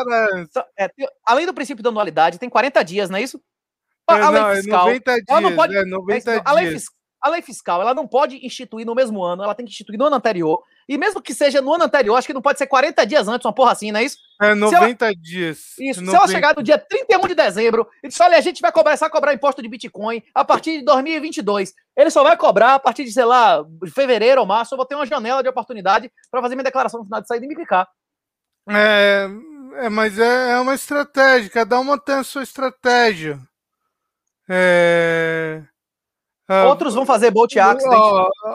É, 0.77 0.89
além 1.25 1.45
do 1.45 1.53
princípio 1.53 1.83
da 1.83 1.89
anualidade, 1.89 2.39
tem 2.39 2.49
40 2.49 2.83
dias, 2.83 3.09
não 3.09 3.17
é 3.17 3.21
isso? 3.21 3.39
A 4.07 4.17
é, 4.17 4.29
lei 4.29 4.41
não, 4.41 4.55
fiscal... 4.55 4.85
90 4.85 5.13
dias, 5.13 5.25
ela 5.29 5.41
não 5.41 5.55
pode, 5.55 5.77
é, 5.77 5.85
90 5.85 6.31
é, 6.31 6.41
a 6.43 6.51
lei. 6.53 6.77
A 7.21 7.29
lei 7.29 7.41
fiscal, 7.41 7.81
ela 7.81 7.93
não 7.93 8.07
pode 8.07 8.45
instituir 8.45 8.85
no 8.85 8.93
mesmo 8.93 9.23
ano, 9.23 9.43
ela 9.43 9.55
tem 9.55 9.65
que 9.65 9.71
instituir 9.71 9.97
no 9.97 10.05
ano 10.05 10.15
anterior. 10.15 10.61
E 10.87 10.97
mesmo 10.97 11.21
que 11.21 11.33
seja 11.33 11.61
no 11.61 11.73
ano 11.73 11.85
anterior, 11.85 12.15
acho 12.15 12.27
que 12.27 12.33
não 12.33 12.41
pode 12.41 12.59
ser 12.59 12.67
40 12.67 13.05
dias 13.05 13.27
antes, 13.27 13.43
uma 13.43 13.53
porra 13.53 13.71
assim, 13.71 13.91
não 13.91 13.99
é 13.99 14.03
isso? 14.03 14.17
É 14.39 14.53
90 14.53 15.05
ela, 15.05 15.15
dias. 15.15 15.77
Isso. 15.79 15.99
90. 16.01 16.11
Se 16.11 16.15
ela 16.15 16.27
chegar 16.27 16.55
no 16.55 16.61
dia 16.61 16.77
31 16.77 17.27
de 17.27 17.35
dezembro 17.35 17.87
e 18.03 18.07
disser, 18.07 18.25
olha, 18.25 18.37
a 18.37 18.41
gente 18.41 18.61
vai 18.61 18.71
começar 18.71 19.07
a 19.07 19.09
cobrar 19.09 19.33
imposto 19.33 19.61
de 19.61 19.67
Bitcoin 19.67 20.21
a 20.33 20.45
partir 20.45 20.79
de 20.79 20.85
2022. 20.85 21.73
Ele 21.97 22.09
só 22.11 22.23
vai 22.23 22.37
cobrar 22.37 22.75
a 22.75 22.79
partir 22.79 23.03
de, 23.03 23.11
sei 23.11 23.25
lá, 23.25 23.65
fevereiro 23.93 24.41
ou 24.41 24.47
março. 24.47 24.73
Eu 24.73 24.77
vou 24.77 24.85
ter 24.85 24.95
uma 24.95 25.05
janela 25.05 25.41
de 25.41 25.49
oportunidade 25.49 26.11
para 26.29 26.41
fazer 26.41 26.55
minha 26.55 26.63
declaração 26.63 26.99
no 26.99 27.05
final 27.05 27.21
de 27.21 27.27
saída 27.27 27.45
e 27.45 27.49
me 27.49 27.55
clicar. 27.55 27.87
É, 28.69 29.27
é 29.77 29.89
mas 29.89 30.19
é, 30.19 30.51
é 30.51 30.59
uma 30.59 30.75
estratégia. 30.75 31.49
Cada 31.49 31.79
uma 31.79 31.97
tem 31.97 32.15
a 32.15 32.23
sua 32.23 32.43
estratégia. 32.43 33.39
É. 34.47 35.63
Ah, 36.47 36.65
outros 36.65 36.93
vão 36.93 37.05
fazer 37.05 37.31
boat 37.31 37.57
accident. 37.59 37.99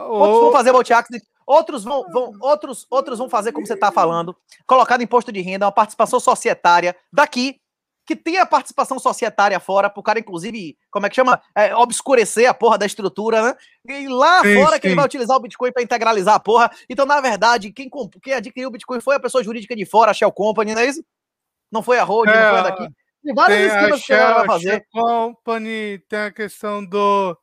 outros 0.09 0.41
vão 0.41 0.53
fazer 0.53 0.73
boat 0.73 0.93
accident. 0.93 1.23
Outros 1.51 1.83
vão, 1.83 2.05
vão, 2.13 2.33
outros, 2.41 2.87
outros 2.89 3.19
vão 3.19 3.29
fazer 3.29 3.51
como 3.51 3.67
você 3.67 3.75
está 3.75 3.91
falando, 3.91 4.37
colocar 4.65 5.01
imposto 5.01 5.33
de 5.33 5.41
renda, 5.41 5.67
uma 5.67 5.73
participação 5.73 6.21
societária 6.21 6.95
daqui, 7.13 7.61
que 8.07 8.15
tem 8.15 8.39
a 8.39 8.47
participação 8.47 9.01
societária 9.01 9.59
fora, 9.59 9.91
para 9.91 9.99
o 9.99 10.03
cara, 10.03 10.21
inclusive, 10.21 10.79
como 10.93 11.07
é 11.07 11.09
que 11.09 11.17
chama? 11.17 11.43
É, 11.53 11.75
obscurecer 11.75 12.49
a 12.49 12.55
porra 12.55 12.79
da 12.79 12.87
estrutura, 12.87 13.43
né? 13.43 13.57
E 13.85 14.07
lá 14.07 14.43
sim, 14.43 14.55
fora 14.55 14.75
sim. 14.77 14.81
que 14.81 14.87
ele 14.87 14.95
vai 14.95 15.05
utilizar 15.05 15.37
o 15.37 15.41
Bitcoin 15.41 15.73
para 15.73 15.83
integralizar 15.83 16.37
a 16.37 16.41
porra. 16.41 16.71
Então, 16.89 17.05
na 17.05 17.21
verdade, 17.21 17.73
quem, 17.73 17.91
quem 18.23 18.35
adquiriu 18.35 18.69
o 18.69 18.73
Bitcoin 18.73 19.01
foi 19.01 19.17
a 19.17 19.21
pessoa 19.21 19.43
jurídica 19.43 19.75
de 19.75 19.85
fora, 19.85 20.13
a 20.13 20.15
Shell 20.15 20.31
Company, 20.31 20.73
não 20.73 20.83
é 20.83 20.87
isso? 20.87 21.05
Não 21.73 21.83
foi 21.83 21.99
a 21.99 22.05
Road, 22.05 22.31
é, 22.31 22.35
não 22.35 22.51
foi 22.51 22.59
a 22.59 22.63
daqui. 22.63 22.89
Tem 23.25 23.35
vários 23.35 23.73
esquemas 23.73 24.07
que 24.07 24.13
ela 24.13 24.35
vai 24.35 24.47
fazer. 24.47 24.71
Shell 24.71 24.85
Company 24.93 25.99
tem 26.09 26.21
a 26.21 26.31
questão 26.31 26.85
do 26.85 27.37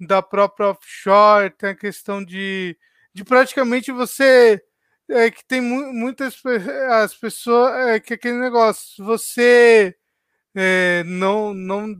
da 0.00 0.20
própria 0.20 0.70
offshore, 0.70 1.50
tem 1.50 1.70
a 1.70 1.76
questão 1.76 2.24
de, 2.24 2.76
de 3.14 3.24
praticamente 3.24 3.92
você 3.92 4.62
é 5.08 5.30
que 5.30 5.44
tem 5.44 5.60
mu 5.60 5.92
muitas 5.92 6.40
as 6.90 7.14
pessoas 7.14 7.74
é 7.88 8.00
que 8.00 8.14
aquele 8.14 8.38
negócio 8.38 9.04
você 9.04 9.94
é, 10.54 11.02
não 11.04 11.52
não 11.54 11.94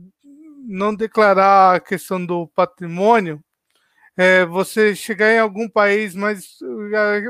não 0.65 0.95
declarar 0.95 1.75
a 1.75 1.79
questão 1.79 2.25
do 2.25 2.47
patrimônio 2.47 3.43
é, 4.17 4.45
você 4.45 4.95
chegar 4.95 5.31
em 5.33 5.39
algum 5.39 5.69
país 5.69 6.15
mas 6.15 6.59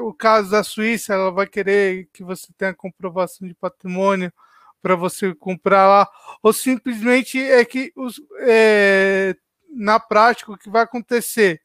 o 0.01 0.13
caso 0.13 0.51
da 0.51 0.63
Suíça 0.63 1.13
ela 1.13 1.31
vai 1.31 1.47
querer 1.47 2.07
que 2.13 2.23
você 2.23 2.47
tenha 2.57 2.73
comprovação 2.73 3.47
de 3.47 3.55
patrimônio 3.55 4.31
para 4.81 4.95
você 4.95 5.33
comprar 5.35 5.87
lá 5.87 6.09
ou 6.41 6.53
simplesmente 6.53 7.39
é 7.39 7.63
que 7.65 7.91
os, 7.95 8.21
é, 8.41 9.35
na 9.73 9.99
prática, 9.99 10.51
o 10.51 10.57
que 10.57 10.69
vai 10.69 10.83
acontecer? 10.83 11.61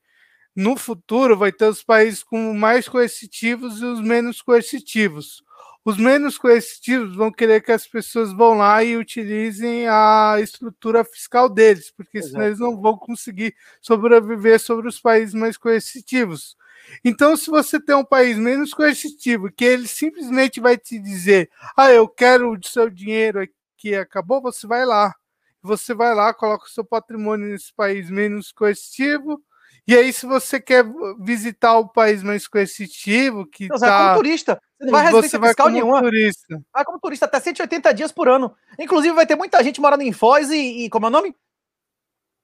No 0.59 0.77
futuro, 0.77 1.37
vai 1.37 1.53
ter 1.53 1.67
os 1.67 1.85
países 1.85 2.25
com 2.25 2.53
mais 2.53 2.89
coercitivos 2.89 3.81
e 3.81 3.85
os 3.85 4.01
menos 4.01 4.43
coercitivos. 4.43 5.41
Os 5.85 5.97
menos 5.97 6.37
coercitivos 6.37 7.15
vão 7.15 7.31
querer 7.31 7.63
que 7.63 7.71
as 7.71 7.87
pessoas 7.87 8.33
vão 8.33 8.55
lá 8.55 8.83
e 8.83 8.97
utilizem 8.97 9.87
a 9.87 10.35
estrutura 10.41 11.05
fiscal 11.05 11.49
deles, 11.49 11.93
porque 11.93 12.19
Exato. 12.19 12.33
senão 12.33 12.45
eles 12.45 12.59
não 12.59 12.77
vão 12.77 12.99
conseguir 12.99 13.55
sobreviver 13.81 14.59
sobre 14.59 14.89
os 14.89 15.01
países 15.01 15.33
mais 15.33 15.57
coercitivos. 15.57 16.57
Então, 17.05 17.37
se 17.37 17.51
você 17.51 17.79
tem 17.79 17.95
um 17.95 18.05
país 18.05 18.37
menos 18.37 18.75
coercitivo, 18.75 19.53
que 19.53 19.65
ele 19.65 19.87
simplesmente 19.87 20.59
vai 20.59 20.77
te 20.77 20.99
dizer: 20.99 21.49
ah, 21.77 21.93
eu 21.93 22.09
quero 22.09 22.51
o 22.51 22.59
seu 22.67 22.91
dinheiro 22.91 23.41
aqui, 23.41 23.95
acabou, 23.95 24.43
você 24.43 24.67
vai 24.67 24.85
lá 24.85 25.15
você 25.63 25.95
vai 25.95 26.15
lá, 26.15 26.33
coloca 26.33 26.67
o 26.67 26.69
seu 26.69 26.85
patrimônio 26.85 27.49
nesse 27.49 27.73
país 27.75 28.11
menos 28.11 28.53
coercitivo. 28.53 29.43
E 29.89 29.97
aí, 29.97 30.13
se 30.13 30.27
você 30.27 30.61
quer 30.61 30.85
visitar 31.19 31.79
o 31.79 31.89
país 31.89 32.23
mais 32.23 32.47
coercitivo, 32.47 33.47
que 33.47 33.69
não, 33.69 33.79
tá... 33.79 33.89
vai 33.89 34.07
como 34.09 34.17
turista. 34.17 34.63
Você 34.79 34.85
não 34.85 34.93
vai 34.93 35.03
residência 35.07 35.39
vai 35.39 35.49
fiscal 35.49 35.71
nenhuma. 35.71 36.03
Turista. 36.03 36.63
Vai 36.71 36.85
como 36.85 37.01
turista 37.01 37.25
até 37.25 37.41
180 37.41 37.95
dias 37.95 38.13
por 38.13 38.29
ano. 38.29 38.55
Inclusive, 38.79 39.15
vai 39.15 39.27
ter 39.27 39.35
muita 39.35 39.65
gente 39.65 39.81
morando 39.81 40.03
em 40.03 40.13
Foz 40.13 40.51
e, 40.51 40.85
e 40.85 40.91
como 40.91 41.07
é 41.07 41.09
o 41.09 41.13
nome? 41.13 41.35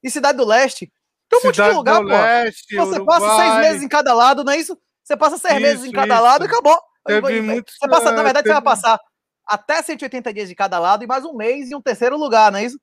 E 0.02 0.10
Cidade 0.10 0.38
do 0.38 0.46
Leste. 0.46 0.90
Tem 1.28 1.38
um 1.38 1.42
monte 1.42 1.56
de 1.56 1.70
lugar, 1.70 2.00
pô. 2.00 2.08
Leste, 2.08 2.76
você 2.76 2.94
Uruguai. 2.96 3.20
passa 3.20 3.36
seis 3.36 3.54
meses 3.56 3.82
em 3.82 3.88
cada 3.88 4.14
lado, 4.14 4.42
não 4.42 4.52
é 4.52 4.56
isso? 4.56 4.78
Você 5.02 5.14
passa 5.14 5.36
seis 5.36 5.52
isso, 5.52 5.62
meses 5.62 5.84
em 5.84 5.92
cada 5.92 6.14
isso. 6.14 6.24
lado 6.24 6.44
e 6.46 6.48
acabou. 6.48 6.80
Teve 7.06 7.62
você 7.68 7.88
passa, 7.88 8.10
na 8.10 8.22
verdade, 8.22 8.44
teve... 8.44 8.48
você 8.48 8.52
vai 8.54 8.62
passar 8.62 8.98
até 9.46 9.82
180 9.82 10.32
dias 10.32 10.48
de 10.48 10.54
cada 10.54 10.78
lado 10.78 11.04
e 11.04 11.06
mais 11.06 11.26
um 11.26 11.34
mês 11.34 11.70
em 11.70 11.74
um 11.74 11.82
terceiro 11.82 12.16
lugar, 12.16 12.50
não 12.50 12.58
é 12.58 12.64
isso? 12.64 12.80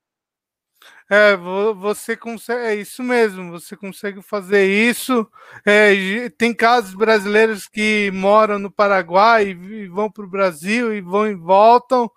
É, 1.14 1.36
você 1.36 2.16
consegue, 2.16 2.62
é 2.62 2.74
isso 2.74 3.02
mesmo, 3.02 3.50
você 3.50 3.76
consegue 3.76 4.22
fazer 4.22 4.64
isso. 4.64 5.30
É, 5.62 6.30
tem 6.38 6.54
casos 6.54 6.94
brasileiros 6.94 7.68
que 7.68 8.10
moram 8.14 8.58
no 8.58 8.70
Paraguai 8.70 9.48
e 9.48 9.86
vão 9.88 10.10
para 10.10 10.24
o 10.24 10.30
Brasil 10.30 10.90
e 10.90 11.02
vão 11.02 11.26
e 11.26 11.34
voltam. 11.34 12.10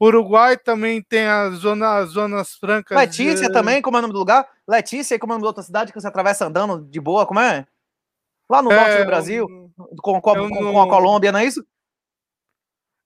Uruguai 0.00 0.56
também 0.56 1.00
tem 1.00 1.28
a 1.28 1.48
zona, 1.50 1.98
as 1.98 2.10
zonas 2.10 2.56
francas. 2.56 2.98
Letícia 2.98 3.46
de... 3.46 3.52
também, 3.52 3.80
como 3.80 3.96
é 3.96 4.00
o 4.00 4.02
nome 4.02 4.14
do 4.14 4.18
lugar? 4.18 4.44
Letícia, 4.66 5.16
como 5.16 5.32
é 5.32 5.34
o 5.34 5.36
nome 5.36 5.44
da 5.44 5.50
outra 5.50 5.62
cidade 5.62 5.92
que 5.92 6.00
você 6.00 6.08
atravessa 6.08 6.44
andando 6.44 6.84
de 6.84 7.00
boa, 7.00 7.24
como 7.24 7.38
é? 7.38 7.64
Lá 8.48 8.60
no 8.60 8.72
é, 8.72 8.74
norte 8.74 8.98
do 8.98 9.06
Brasil, 9.06 9.46
com, 10.02 10.20
com, 10.20 10.34
com, 10.34 10.48
com 10.48 10.82
a 10.82 10.88
Colômbia, 10.88 11.30
não 11.30 11.38
é 11.38 11.44
isso? 11.44 11.64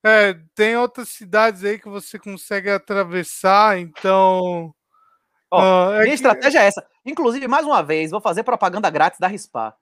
É, 0.03 0.33
tem 0.55 0.75
outras 0.75 1.09
cidades 1.09 1.63
aí 1.63 1.77
que 1.77 1.87
você 1.87 2.17
consegue 2.17 2.71
atravessar, 2.71 3.77
então 3.77 4.73
Ó, 5.51 5.59
ah, 5.61 5.95
é 5.95 5.99
minha 5.99 6.07
que... 6.07 6.13
estratégia 6.15 6.59
é 6.59 6.65
essa. 6.65 6.85
Inclusive, 7.05 7.47
mais 7.47 7.65
uma 7.65 7.81
vez, 7.81 8.11
vou 8.11 8.21
fazer 8.21 8.43
propaganda 8.43 8.89
grátis 8.89 9.19
da 9.19 9.27
Rispar. 9.27 9.75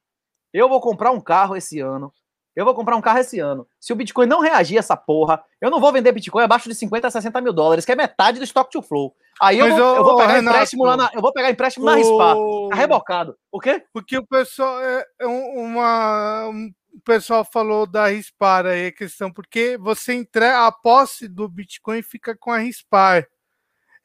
Eu 0.54 0.70
vou 0.70 0.80
comprar 0.80 1.12
um 1.12 1.22
carro 1.22 1.56
esse 1.56 1.80
ano. 1.80 2.14
Eu 2.56 2.66
vou 2.66 2.76
comprar 2.76 2.96
um 2.96 3.02
carro 3.02 3.18
esse 3.18 3.40
ano. 3.40 3.68
Se 3.80 3.92
o 3.92 3.96
Bitcoin 3.96 4.28
não 4.28 4.40
reagir 4.40 4.78
a 4.78 4.80
essa 4.80 4.96
porra, 4.96 5.44
eu 5.60 5.72
não 5.72 5.80
vou 5.80 5.92
vender 5.92 6.12
Bitcoin 6.12 6.44
abaixo 6.44 6.70
de 6.70 6.76
50 6.76 7.08
a 7.08 7.12
60 7.12 7.42
mil 7.42 7.52
dólares, 7.52 7.84
que 7.84 7.92
é 7.92 7.96
metade 7.96 8.38
do 8.38 8.46
stock 8.46 8.70
to 8.72 8.82
flow. 8.82 9.16
Aí 9.42 9.58
eu, 9.58 9.70
vou, 9.70 9.96
eu 9.96 10.04
vou, 10.04 10.18
pegar 10.18 10.34
Renato, 10.34 10.56
empréstimo 10.56 10.86
lá 10.86 10.96
na, 10.96 11.10
eu 11.14 11.22
vou 11.22 11.34
pegar 11.34 11.50
empréstimo 11.50 11.86
o... 11.86 11.90
na 11.90 11.96
Rispar. 11.96 12.36
Tá 12.70 12.76
rebocado. 12.76 13.36
O 13.52 13.60
quê? 13.60 13.84
Porque 13.92 14.18
o 14.18 14.28
pessoal 14.28 14.80
é, 14.80 15.04
é 15.20 15.26
uma 15.26 16.52
o 16.94 17.02
pessoal 17.04 17.44
falou 17.44 17.88
da 17.88 18.08
Rispar 18.08 18.68
aí 18.68 18.88
a 18.88 18.92
questão, 18.92 19.32
porque 19.32 19.78
você 19.80 20.14
entrega 20.14 20.68
a 20.68 20.72
posse 20.72 21.28
do 21.28 21.50
Bitcoin 21.50 22.04
fica 22.04 22.38
com 22.38 22.52
a 22.52 22.60
Rispar. 22.60 23.28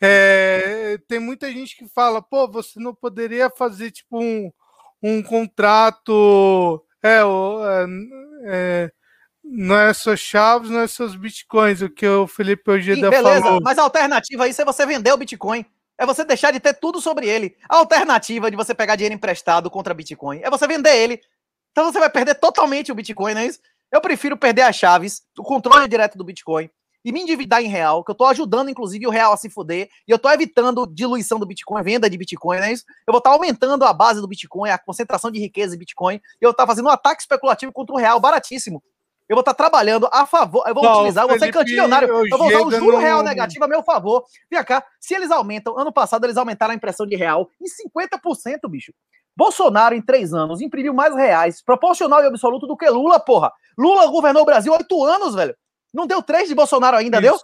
É, 0.01 0.99
tem 1.09 1.19
muita 1.19 1.51
gente 1.51 1.77
que 1.77 1.89
fala, 1.89 2.23
pô, 2.23 2.49
você 2.49 2.79
não 2.79 2.95
poderia 2.95 3.51
fazer 3.51 3.91
tipo 3.91 4.21
um, 4.21 4.53
um 5.03 5.23
contrato. 5.23 6.85
É, 7.03 7.19
é, 7.19 7.87
é, 8.45 8.93
não 9.43 9.77
é 9.77 9.93
só 9.93 10.15
chaves, 10.15 10.71
não 10.71 10.81
é 10.81 10.87
só 10.87 11.05
os 11.05 11.17
bitcoins, 11.17 11.83
o 11.83 11.91
que 11.91 12.07
o 12.07 12.27
Felipe 12.27 12.71
Ojeda 12.71 13.11
beleza, 13.11 13.43
falou. 13.43 13.61
Mas 13.63 13.79
a 13.79 13.83
alternativa 13.83 14.45
aí 14.45 14.55
é 14.57 14.65
você 14.65 14.87
vender 14.87 15.13
o 15.13 15.17
Bitcoin. 15.17 15.65
É 16.01 16.07
você 16.07 16.25
deixar 16.25 16.53
de 16.53 16.61
ter 16.61 16.75
tudo 16.75 17.01
sobre 17.01 17.27
ele. 17.27 17.57
A 17.69 17.79
alternativa 17.79 18.49
de 18.51 18.57
você 18.57 18.73
pegar 18.73 18.95
dinheiro 18.95 19.17
emprestado 19.17 19.69
contra 19.69 19.93
Bitcoin 19.93 20.41
é 20.45 20.49
você 20.49 20.65
vender 20.65 20.95
ele. 20.95 21.21
Então 21.73 21.91
você 21.91 21.99
vai 21.99 22.09
perder 22.09 22.37
totalmente 22.37 22.93
o 22.93 22.95
Bitcoin, 22.95 23.35
não 23.35 23.41
é 23.41 23.47
isso? 23.47 23.59
Eu 23.91 24.01
prefiro 24.01 24.37
perder 24.37 24.63
as 24.63 24.77
chaves, 24.77 25.23
o 25.37 25.43
controle 25.43 25.89
direto 25.89 26.17
do 26.17 26.23
Bitcoin 26.23 26.71
e 27.05 27.13
me 27.13 27.21
endividar 27.21 27.63
em 27.63 27.69
real, 27.69 28.05
que 28.05 28.11
eu 28.11 28.15
tô 28.15 28.25
ajudando, 28.25 28.69
inclusive, 28.69 29.07
o 29.07 29.11
real 29.11 29.33
a 29.33 29.37
se 29.37 29.49
fuder, 29.49 29.89
e 30.07 30.11
eu 30.11 30.19
tô 30.19 30.31
evitando 30.31 30.87
diluição 30.87 31.39
do 31.39 31.47
Bitcoin, 31.47 31.83
venda 31.83 32.09
de 32.11 32.19
Bitcoin, 32.19 32.59
não 32.59 32.65
é 32.65 32.73
isso? 32.73 32.85
Eu 33.07 33.13
vou 33.13 33.19
estar 33.19 33.31
tá 33.31 33.37
aumentando 33.37 33.85
a 33.85 33.93
base 33.93 34.21
do 34.21 34.29
Bitcoin, 34.29 34.71
a 34.71 34.79
concentração 34.79 35.31
de 35.31 35.39
riqueza 35.39 35.75
em 35.75 35.79
Bitcoin, 35.79 36.17
e 36.17 36.45
eu 36.45 36.53
tá 36.53 36.67
fazendo 36.67 36.87
um 36.87 36.91
ataque 36.91 37.23
especulativo 37.23 37.73
contra 37.73 37.95
o 37.95 37.99
real 37.99 38.21
baratíssimo. 38.21 38.83
Eu 39.29 39.37
vou 39.37 39.41
estar 39.41 39.53
tá 39.53 39.63
trabalhando 39.63 40.09
a 40.11 40.25
favor, 40.25 40.65
eu 40.67 40.75
vou 40.75 40.83
não, 40.83 40.95
utilizar, 40.95 41.25
eu 41.25 41.29
vou 41.29 41.39
ser 41.39 41.53
cantilionário, 41.53 42.09
eu 42.09 42.39
vou 42.39 42.49
usar 42.49 42.63
o 42.63 42.71
juro 42.71 42.97
real 42.97 43.23
negativo 43.23 43.65
a 43.65 43.69
meu 43.69 43.83
favor. 43.83 44.25
Vem 44.51 44.65
cá, 44.65 44.83
se 44.99 45.15
eles 45.15 45.31
aumentam, 45.31 45.79
ano 45.79 45.93
passado 45.93 46.25
eles 46.25 46.39
aumentaram 46.39 46.73
a 46.73 46.75
impressão 46.75 47.07
de 47.07 47.15
real 47.15 47.51
em 47.61 47.67
50%, 47.67 48.69
bicho. 48.71 48.93
Bolsonaro, 49.37 49.95
em 49.95 50.03
três 50.03 50.33
anos, 50.33 50.61
imprimiu 50.61 50.93
mais 50.93 51.15
reais, 51.15 51.63
proporcional 51.63 52.23
e 52.23 52.27
absoluto, 52.27 52.67
do 52.67 52.77
que 52.77 52.89
Lula, 52.89 53.21
porra. 53.21 53.53
Lula 53.79 54.07
governou 54.07 54.43
o 54.43 54.47
Brasil 54.47 54.73
oito 54.73 55.05
anos, 55.05 55.35
velho. 55.35 55.55
Não 55.93 56.07
deu 56.07 56.23
três 56.23 56.49
de 56.49 56.55
Bolsonaro 56.55 56.97
ainda, 56.97 57.19
isso. 57.19 57.23
deu? 57.23 57.39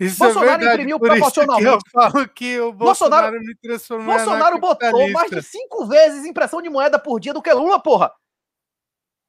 Isso 0.00 0.22
é 0.22 0.26
Bolsonaro 0.26 0.50
é 0.50 0.58
verdade, 0.58 0.74
imprimiu 0.74 0.98
proporcionalmente. 0.98 1.66
eu 1.66 1.78
falo 1.92 2.28
que 2.28 2.58
o 2.60 2.72
Bolsonaro, 2.72 3.38
Bolsonaro 3.64 4.04
Bolsonaro 4.04 4.58
botou 4.58 5.10
mais 5.10 5.30
de 5.30 5.42
cinco 5.42 5.86
vezes 5.86 6.24
impressão 6.24 6.60
de 6.60 6.68
moeda 6.68 6.98
por 6.98 7.20
dia 7.20 7.32
do 7.32 7.42
que 7.42 7.52
Lula, 7.52 7.80
porra. 7.80 8.12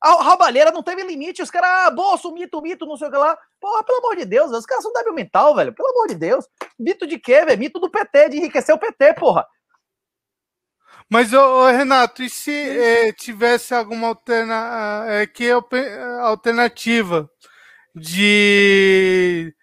A 0.01 0.21
roubalheira 0.21 0.71
não 0.71 0.83
teve 0.83 1.01
limite. 1.03 1.41
Os 1.41 1.49
caras, 1.49 1.69
ah, 1.87 1.91
bolso, 1.91 2.29
mito, 2.33 2.61
mito, 2.61 2.85
não 2.85 2.97
sei 2.97 3.07
o 3.07 3.11
que 3.11 3.17
lá. 3.17 3.37
Porra, 3.61 3.83
pelo 3.85 3.99
amor 3.99 4.17
de 4.17 4.25
Deus, 4.25 4.51
os 4.51 4.65
caras 4.65 4.83
são 4.83 4.91
débil 4.91 5.13
mental, 5.13 5.55
velho. 5.55 5.73
Pelo 5.73 5.89
amor 5.91 6.09
de 6.09 6.15
Deus. 6.15 6.45
Mito 6.77 7.07
de 7.07 7.17
quê, 7.17 7.45
velho? 7.45 7.57
Mito 7.57 7.79
do 7.79 7.89
PT, 7.89 8.29
de 8.29 8.37
enriquecer 8.37 8.75
o 8.75 8.79
PT, 8.79 9.13
porra. 9.13 9.47
Mas, 11.09 11.31
ô, 11.31 11.67
Renato, 11.67 12.21
e 12.21 12.29
se 12.29 12.51
eh, 12.51 13.13
tivesse 13.13 13.73
alguma 13.73 14.07
alterna, 14.07 15.05
eh, 15.07 15.27
que 15.27 15.49
alternativa 16.21 17.29
de 17.95 19.53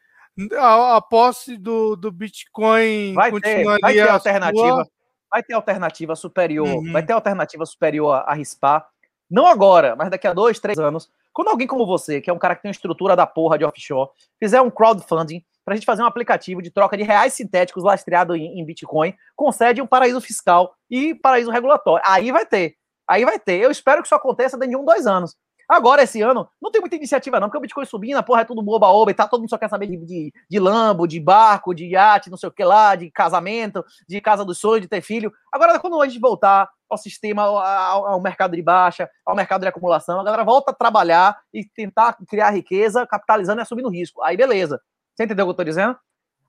a, 0.59 0.97
a 0.97 1.01
posse 1.01 1.57
do, 1.57 1.97
do 1.97 2.11
Bitcoin 2.11 3.15
vai 3.15 3.33
ter, 3.41 3.65
vai 3.65 3.93
ter 3.93 4.09
alternativa, 4.09 4.63
sua... 4.63 4.87
vai 5.31 5.43
ter 5.43 5.55
alternativa 5.55 6.17
superior, 6.17 6.69
uhum. 6.69 6.93
vai 6.93 7.05
ter 7.05 7.13
alternativa 7.13 7.67
superior 7.67 8.13
a, 8.15 8.21
a 8.21 8.35
RISPA 8.35 8.85
não 9.31 9.47
agora, 9.47 9.95
mas 9.95 10.11
daqui 10.11 10.27
a 10.27 10.33
dois, 10.33 10.59
três 10.59 10.79
anos, 10.79 11.09
quando 11.33 11.49
alguém 11.49 11.67
como 11.67 11.87
você, 11.87 12.21
que 12.21 12.29
é 12.29 12.33
um 12.33 12.39
cara 12.39 12.57
que 12.57 12.63
tem 12.63 12.69
uma 12.69 12.73
estrutura 12.75 13.15
da 13.15 13.27
porra 13.27 13.57
de 13.57 13.65
offshore, 13.65 14.11
fizer 14.41 14.61
um 14.61 14.71
crowdfunding 14.71 15.45
para 15.65 15.75
a 15.75 15.77
gente 15.77 15.87
fazer 15.87 16.03
um 16.03 16.07
aplicativo 16.07 16.61
de 16.61 16.71
troca 16.71 16.97
de 16.97 17.05
reais 17.05 17.35
sintéticos 17.35 17.85
lastreado 17.85 18.35
em, 18.35 18.59
em 18.59 18.65
Bitcoin, 18.65 19.15
concede 19.37 19.81
um 19.81 19.87
paraíso 19.87 20.21
fiscal 20.21 20.75
e 20.91 21.15
paraíso 21.15 21.51
regulatório. 21.51 22.03
Aí 22.05 22.33
vai 22.33 22.45
ter. 22.45 22.75
Aí 23.07 23.25
vai 23.25 23.39
ter. 23.39 23.61
Eu 23.61 23.71
espero 23.71 24.03
que 24.03 24.09
isso 24.09 24.15
aconteça 24.15 24.59
dentro 24.59 24.77
de 24.77 24.83
um, 24.83 24.85
dois 24.85 25.07
anos. 25.07 25.37
Agora, 25.71 26.03
esse 26.03 26.21
ano, 26.21 26.49
não 26.61 26.69
tem 26.69 26.81
muita 26.81 26.97
iniciativa, 26.97 27.39
não, 27.39 27.47
porque 27.47 27.59
o 27.59 27.61
Bitcoin 27.61 27.85
subindo, 27.85 28.17
a 28.17 28.25
porra 28.25 28.41
é 28.41 28.45
tudo 28.45 28.61
boba-oba 28.61 29.13
e 29.13 29.15
tá, 29.15 29.29
todo 29.29 29.39
mundo 29.39 29.51
só 29.51 29.57
quer 29.57 29.71
saber 29.71 29.87
de, 29.87 29.97
de, 29.99 30.33
de 30.51 30.59
lambo, 30.59 31.07
de 31.07 31.21
barco, 31.21 31.73
de 31.73 31.85
iate, 31.85 32.29
não 32.29 32.37
sei 32.37 32.49
o 32.49 32.53
que 32.53 32.65
lá, 32.65 32.97
de 32.97 33.09
casamento, 33.09 33.85
de 34.09 34.21
casa 34.21 34.45
dos 34.45 34.59
sonhos, 34.59 34.81
de 34.81 34.89
ter 34.89 35.01
filho. 35.01 35.33
Agora, 35.53 35.79
quando 35.79 36.03
a 36.03 36.09
gente 36.09 36.19
voltar 36.19 36.69
ao 36.89 36.99
sistema, 36.99 37.45
ao, 37.45 38.05
ao, 38.05 38.21
mercado 38.21 38.57
de 38.57 38.63
baixa, 38.63 39.09
ao 39.25 39.37
mercado 39.37 39.61
de 39.61 39.69
acumulação, 39.69 40.19
a 40.19 40.25
galera 40.25 40.43
volta 40.43 40.73
a 40.73 40.75
trabalhar 40.75 41.39
e 41.55 41.65
tentar 41.65 42.17
criar 42.29 42.51
riqueza, 42.51 43.07
capitalizando 43.07 43.61
e 43.61 43.63
assumindo 43.63 43.89
risco. 43.89 44.21
Aí, 44.25 44.37
beleza. 44.37 44.81
Você 45.15 45.23
entendeu 45.23 45.45
o 45.45 45.49
que 45.49 45.53
eu 45.53 45.57
tô 45.57 45.65
dizendo? 45.65 45.97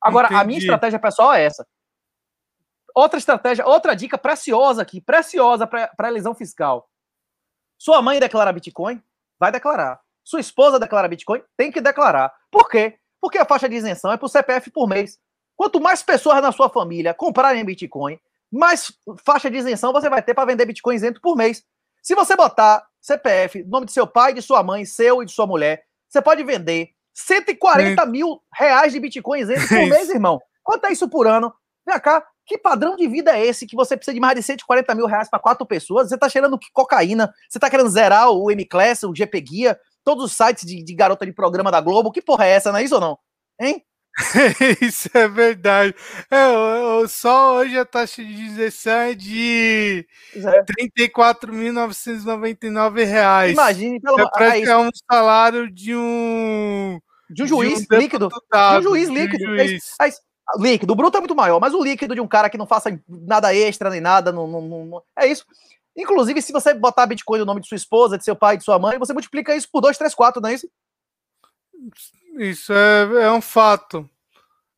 Agora, 0.02 0.30
Entendi. 0.30 0.42
a 0.42 0.44
minha 0.46 0.60
estratégia 0.60 0.98
pessoal 0.98 1.32
é 1.32 1.44
essa. 1.44 1.64
Outra 2.96 3.20
estratégia, 3.20 3.68
outra 3.68 3.96
dica 3.96 4.18
preciosa 4.18 4.82
aqui, 4.82 5.00
preciosa 5.00 5.68
para 5.68 5.92
a 5.96 6.10
elisão 6.10 6.34
fiscal. 6.34 6.90
Sua 7.78 8.02
mãe 8.02 8.20
declara 8.20 8.52
Bitcoin? 8.52 9.00
Vai 9.42 9.52
declarar. 9.52 10.00
Sua 10.24 10.39
esposa 10.39 10.80
declara 10.80 11.08
Bitcoin, 11.08 11.42
tem 11.58 11.72
que 11.72 11.82
declarar. 11.82 12.32
Por 12.52 12.70
quê? 12.70 13.00
Porque 13.20 13.39
a 13.39 13.46
faixa 13.46 13.68
de 13.68 13.76
isenção 13.76 14.12
é 14.12 14.18
para 14.18 14.28
o 14.28 14.30
CPF 14.30 14.70
por 14.70 14.88
mês. 14.88 15.18
Quanto 15.56 15.82
mais 15.82 16.04
pessoas 16.04 16.39
na 16.44 16.52
sua 16.52 16.70
família 16.70 17.12
comprarem 17.12 17.66
Bitcoin, 17.66 18.20
mais 18.52 18.94
faixa 19.26 19.50
de 19.50 19.58
isenção 19.58 19.92
você 19.92 20.10
vai 20.10 20.22
ter 20.22 20.36
para 20.36 20.46
vender 20.46 20.68
Bitcoin 20.68 20.96
isento 20.96 21.20
por 21.20 21.36
mês. 21.36 21.64
Se 22.04 22.14
você 22.14 22.36
botar 22.36 22.86
CPF, 23.02 23.64
nome 23.64 23.88
de 23.88 23.94
seu 23.94 24.06
pai, 24.06 24.32
de 24.32 24.44
sua 24.44 24.62
mãe, 24.62 24.86
seu 24.86 25.24
e 25.24 25.26
de 25.26 25.32
sua 25.32 25.48
mulher, 25.48 25.84
você 26.08 26.22
pode 26.22 26.44
vender 26.44 26.92
140 27.16 28.06
mil 28.06 28.44
reais 28.54 28.94
de 28.94 29.00
Bitcoin 29.00 29.39
isento 29.39 29.68
por 29.68 29.76
mês, 29.89 30.10
irmão. 30.10 30.39
Quanto 30.62 30.86
é 30.86 30.92
isso 30.92 31.10
por 31.10 31.26
ano? 31.26 31.52
Vem 31.84 32.00
cá, 32.00 32.24
que 32.46 32.58
padrão 32.58 32.96
de 32.96 33.08
vida 33.08 33.38
é 33.38 33.46
esse 33.46 33.66
que 33.66 33.76
você 33.76 33.96
precisa 33.96 34.14
de 34.14 34.20
mais 34.20 34.36
de 34.36 34.44
140 34.44 34.96
mil 34.96 35.06
reais 35.06 35.30
para 35.30 35.39
quatro 35.39 35.66
pessoas? 35.66 36.10
Você 36.10 36.18
tá 36.18 36.28
cheirando 36.28 36.60
cocaína, 36.74 37.34
você 37.50 37.60
tá 37.60 37.70
querendo 37.70 37.89
zerar 37.89 38.30
o 38.30 38.52
M-Class, 38.52 39.04
o 39.04 39.16
GP 39.16 39.42
Guia, 39.42 39.80
todos 40.04 40.26
os 40.26 40.34
sites 40.34 40.66
de, 40.66 40.84
de, 40.84 40.94
garota 40.94 41.26
de 41.26 41.32
programa 41.32 41.72
da 41.72 41.80
Globo. 41.80 42.12
Que 42.12 42.22
porra 42.22 42.46
é 42.46 42.52
essa, 42.52 42.72
não 42.72 42.80
é 42.80 42.84
isso 42.84 42.96
ou 42.96 43.02
não? 43.02 43.18
Hein? 43.60 43.84
isso 44.82 45.10
é 45.14 45.28
verdade. 45.28 45.96
É, 46.30 47.08
só 47.08 47.56
hoje 47.58 47.78
a 47.78 47.86
taxa 47.86 48.24
de 48.24 48.34
isenção 48.34 48.94
é 48.94 49.14
de 49.14 50.06
é. 50.36 50.64
34.999 51.10 53.06
reais. 53.06 53.54
Imagine, 53.54 54.02
pelo 54.02 54.20
é, 54.20 54.26
é, 54.60 54.64
é 54.64 54.78
um 54.78 54.89
salário 55.10 55.72
de 55.72 55.96
um 55.96 57.00
de 57.30 57.44
um 57.44 57.48
juiz 57.48 57.88
de 57.88 57.96
um 57.96 57.98
líquido, 57.98 58.28
de 58.28 58.36
um 58.78 58.82
juiz 58.82 59.08
líquido. 59.08 59.38
De 59.38 59.46
um 59.46 59.58
juiz. 59.58 59.96
É, 60.02 60.10
líquido. 60.58 60.94
O 60.94 60.96
bruto 60.96 61.18
é 61.18 61.22
muito 61.22 61.36
maior, 61.36 61.60
mas 61.60 61.74
o 61.74 61.84
líquido 61.84 62.16
de 62.16 62.22
um 62.22 62.28
cara 62.28 62.50
que 62.50 62.58
não 62.58 62.68
faça 62.68 63.00
nada 63.08 63.54
extra 63.54 63.89
nem 63.89 64.02
nada, 64.02 64.32
não, 64.32 64.48
não, 64.48 64.62
não, 64.86 65.04
é 65.18 65.28
isso. 65.28 65.46
Inclusive, 65.96 66.42
se 66.42 66.54
você 66.54 66.74
botar 66.74 67.06
Bitcoin 67.06 67.39
no 67.39 67.46
nome 67.46 67.62
de 67.62 67.68
sua 67.68 67.76
esposa, 67.76 68.18
de 68.18 68.24
seu 68.24 68.36
pai, 68.36 68.58
de 68.58 68.64
sua 68.64 68.80
mãe, 68.80 68.98
você 68.98 69.14
multiplica 69.14 69.56
isso 69.56 69.70
por 69.72 69.82
2, 69.82 69.98
3, 69.98 70.16
4, 70.16 70.42
não 70.42 70.50
é 70.50 70.54
isso? 70.54 70.70
Isso 72.38 72.72
é, 72.72 73.26
é 73.26 73.32
um 73.32 73.42
fato. 73.42 74.10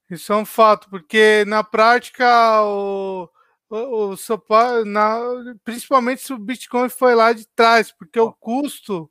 Isso 0.09 0.33
é 0.33 0.35
um 0.35 0.45
fato, 0.45 0.89
porque 0.89 1.43
na 1.47 1.63
prática 1.63 2.63
o, 2.63 3.29
o, 3.69 4.07
o 4.09 4.17
seu 4.17 4.37
pai, 4.37 4.83
na, 4.83 5.19
principalmente 5.63 6.21
se 6.21 6.33
o 6.33 6.37
Bitcoin 6.37 6.89
foi 6.89 7.15
lá 7.15 7.33
de 7.33 7.47
trás, 7.55 7.91
porque 7.91 8.19
o 8.19 8.33
custo 8.33 9.09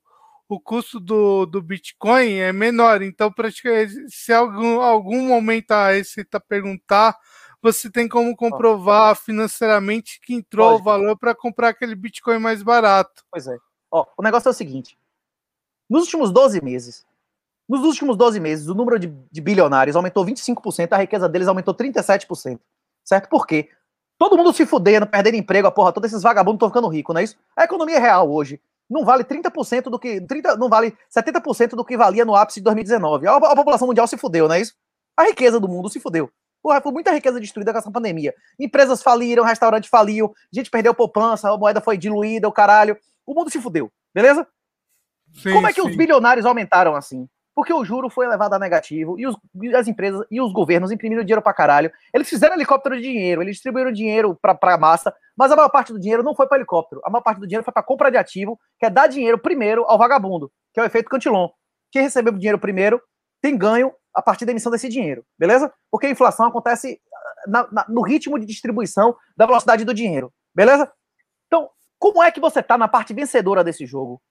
o 0.53 0.61
custo 0.61 1.01
do, 1.01 1.47
do 1.47 1.63
Bitcoin 1.63 2.35
é 2.35 2.53
menor. 2.53 3.01
Então, 3.01 3.33
praticamente, 3.33 3.95
se 4.11 4.33
algum, 4.33 4.83
algum 4.83 5.27
momento 5.27 5.71
a 5.71 5.93
Receita 5.93 6.39
perguntar, 6.39 7.19
você 7.63 7.91
tem 7.91 8.07
como 8.07 8.37
comprovar 8.37 9.17
financeiramente 9.17 10.21
que 10.21 10.35
entrou 10.35 10.73
Lógico. 10.73 10.89
o 10.89 10.93
valor 10.93 11.19
para 11.19 11.35
comprar 11.35 11.69
aquele 11.69 11.95
Bitcoin 11.95 12.39
mais 12.39 12.63
barato. 12.63 13.25
Pois 13.31 13.47
é. 13.47 13.57
Ó, 13.91 14.05
o 14.19 14.23
negócio 14.23 14.49
é 14.49 14.51
o 14.51 14.55
seguinte: 14.55 14.99
nos 15.89 16.03
últimos 16.03 16.31
12 16.31 16.63
meses, 16.63 17.07
nos 17.67 17.81
últimos 17.83 18.15
12 18.15 18.39
meses, 18.39 18.69
o 18.69 18.75
número 18.75 18.99
de, 18.99 19.07
de 19.07 19.41
bilionários 19.41 19.97
aumentou 19.97 20.23
25%, 20.23 20.93
a 20.93 20.99
riqueza 20.99 21.31
deles 21.31 21.49
aumentou 21.49 21.75
37%. 21.75 22.61
Certo? 23.03 23.29
Por 23.31 23.47
quê? 23.47 23.71
Todo 24.19 24.37
mundo 24.37 24.53
se 24.53 24.67
fudendo, 24.67 25.07
perdendo 25.07 25.37
emprego, 25.37 25.67
a 25.67 25.71
porra, 25.71 25.93
todos 25.93 26.11
esses 26.11 26.23
vagabundos 26.23 26.57
estão 26.57 26.69
ficando 26.69 26.89
ricos, 26.89 27.15
não 27.15 27.21
é 27.21 27.25
isso? 27.25 27.39
A 27.57 27.65
economia 27.65 27.97
é 27.97 27.99
real 27.99 28.31
hoje 28.31 28.61
não 28.93 29.05
vale 29.05 29.25
30% 29.25 29.85
do 29.85 29.99
que. 29.99 30.21
30, 30.21 30.57
não 30.57 30.69
vale 30.69 30.97
70% 31.11 31.71
do 31.71 31.85
que 31.85 31.97
valia 31.97 32.25
no 32.25 32.37
ápice 32.37 32.61
de 32.61 32.65
2019. 32.65 33.27
A, 33.27 33.37
a, 33.37 33.57
população 33.57 33.89
mundial 33.89 34.07
se 34.07 34.17
fudeu, 34.17 34.47
não 34.47 34.55
é 34.55 34.61
isso? 34.61 34.75
A 35.17 35.25
riqueza 35.25 35.59
do 35.59 35.69
mundo 35.69 35.89
se 35.89 35.99
fudeu. 35.99 36.31
Porra, 36.63 36.81
foi 36.81 36.93
muita 36.93 37.11
riqueza 37.11 37.41
destruída 37.41 37.73
com 37.73 37.79
essa 37.79 37.91
pandemia. 37.91 38.35
Empresas 38.59 39.03
faliram, 39.03 39.43
restaurantes 39.43 39.91
faliu, 39.91 40.33
gente 40.53 40.71
perdeu 40.71 40.95
poupança, 40.95 41.51
a 41.51 41.59
moeda 41.59 41.81
foi 41.81 41.99
diluída, 41.99 42.47
o 42.47 42.53
caralho. 42.53 42.97
O 43.27 43.35
mundo 43.35 43.51
se 43.51 43.61
fudeu, 43.61 43.91
beleza? 44.15 44.47
Sim, 45.35 45.55
Como 45.55 45.67
é 45.67 45.73
que 45.73 45.81
sim. 45.81 45.89
os 45.89 45.97
bilionários 45.97 46.47
aumentaram 46.47 46.95
assim? 46.95 47.27
Porque 47.55 47.73
o 47.73 47.85
juro 47.85 48.09
foi 48.09 48.25
elevado 48.25 48.55
a 48.55 48.59
negativo 48.59 49.19
e, 49.19 49.27
os, 49.27 49.37
e 49.63 49.75
as 49.75 49.87
empresas 49.87 50.25
e 50.31 50.41
os 50.41 50.53
governos 50.53 50.91
imprimiram 50.91 51.23
dinheiro 51.23 51.43
pra 51.43 51.53
caralho. 51.53 51.93
Eles 52.13 52.29
fizeram 52.29 52.55
helicóptero 52.55 52.97
de 52.97 53.03
dinheiro, 53.03 53.43
eles 53.43 53.57
distribuíram 53.57 53.93
dinheiro 53.93 54.35
pra, 54.41 54.55
pra 54.55 54.79
massa, 54.79 55.15
mas 55.37 55.53
a 55.53 55.57
maior 55.57 55.69
parte 55.69 55.93
do 55.93 56.01
dinheiro 56.01 56.23
não 56.23 56.35
foi 56.35 56.47
para 56.47 56.57
helicóptero. 56.59 57.03
A 57.05 57.11
maior 57.11 57.23
parte 57.23 57.41
do 57.41 57.47
dinheiro 57.47 57.65
foi 57.65 57.73
para 57.73 57.83
compra 57.83 58.11
de 58.11 58.17
ativo, 58.17 58.59
que 58.79 58.87
é 58.87 58.91
dar 58.91 59.07
dinheiro 59.07 59.39
primeiro 59.39 59.85
ao 59.85 59.99
vagabundo, 59.99 60.51
que 60.73 60.81
é 60.81 60.83
o 60.83 60.87
efeito 60.87 61.11
Cantillon. 61.11 61.49
Quem 61.91 62.03
recebeu 62.03 62.33
o 62.33 62.39
dinheiro 62.39 62.59
primeiro 62.59 63.03
tem 63.43 63.57
ganho 63.57 63.93
a 64.15 64.23
partir 64.23 64.45
da 64.45 64.53
emissão 64.53 64.73
desse 64.73 64.89
dinheiro, 64.89 65.25
beleza? 65.39 65.73
Porque 65.91 66.07
a 66.07 66.11
inflação 66.11 66.47
acontece 66.47 67.01
ah, 67.15 67.51
na, 67.51 67.69
na, 67.73 67.87
no 67.89 68.03
ritmo 68.03 68.39
de 68.39 68.47
distribuição 68.47 69.15
da 69.37 69.47
velocidade 69.47 69.85
do 69.85 69.93
dinheiro, 69.93 70.33
beleza? 70.55 70.91
Então, 71.47 71.69
como 71.99 72.23
é 72.23 72.31
que 72.31 72.41
você 72.41 72.63
tá 72.63 72.79
na 72.79 72.89
parte 72.89 73.13
vencedora 73.13 73.63
desse 73.63 73.85
jogo? 73.85 74.23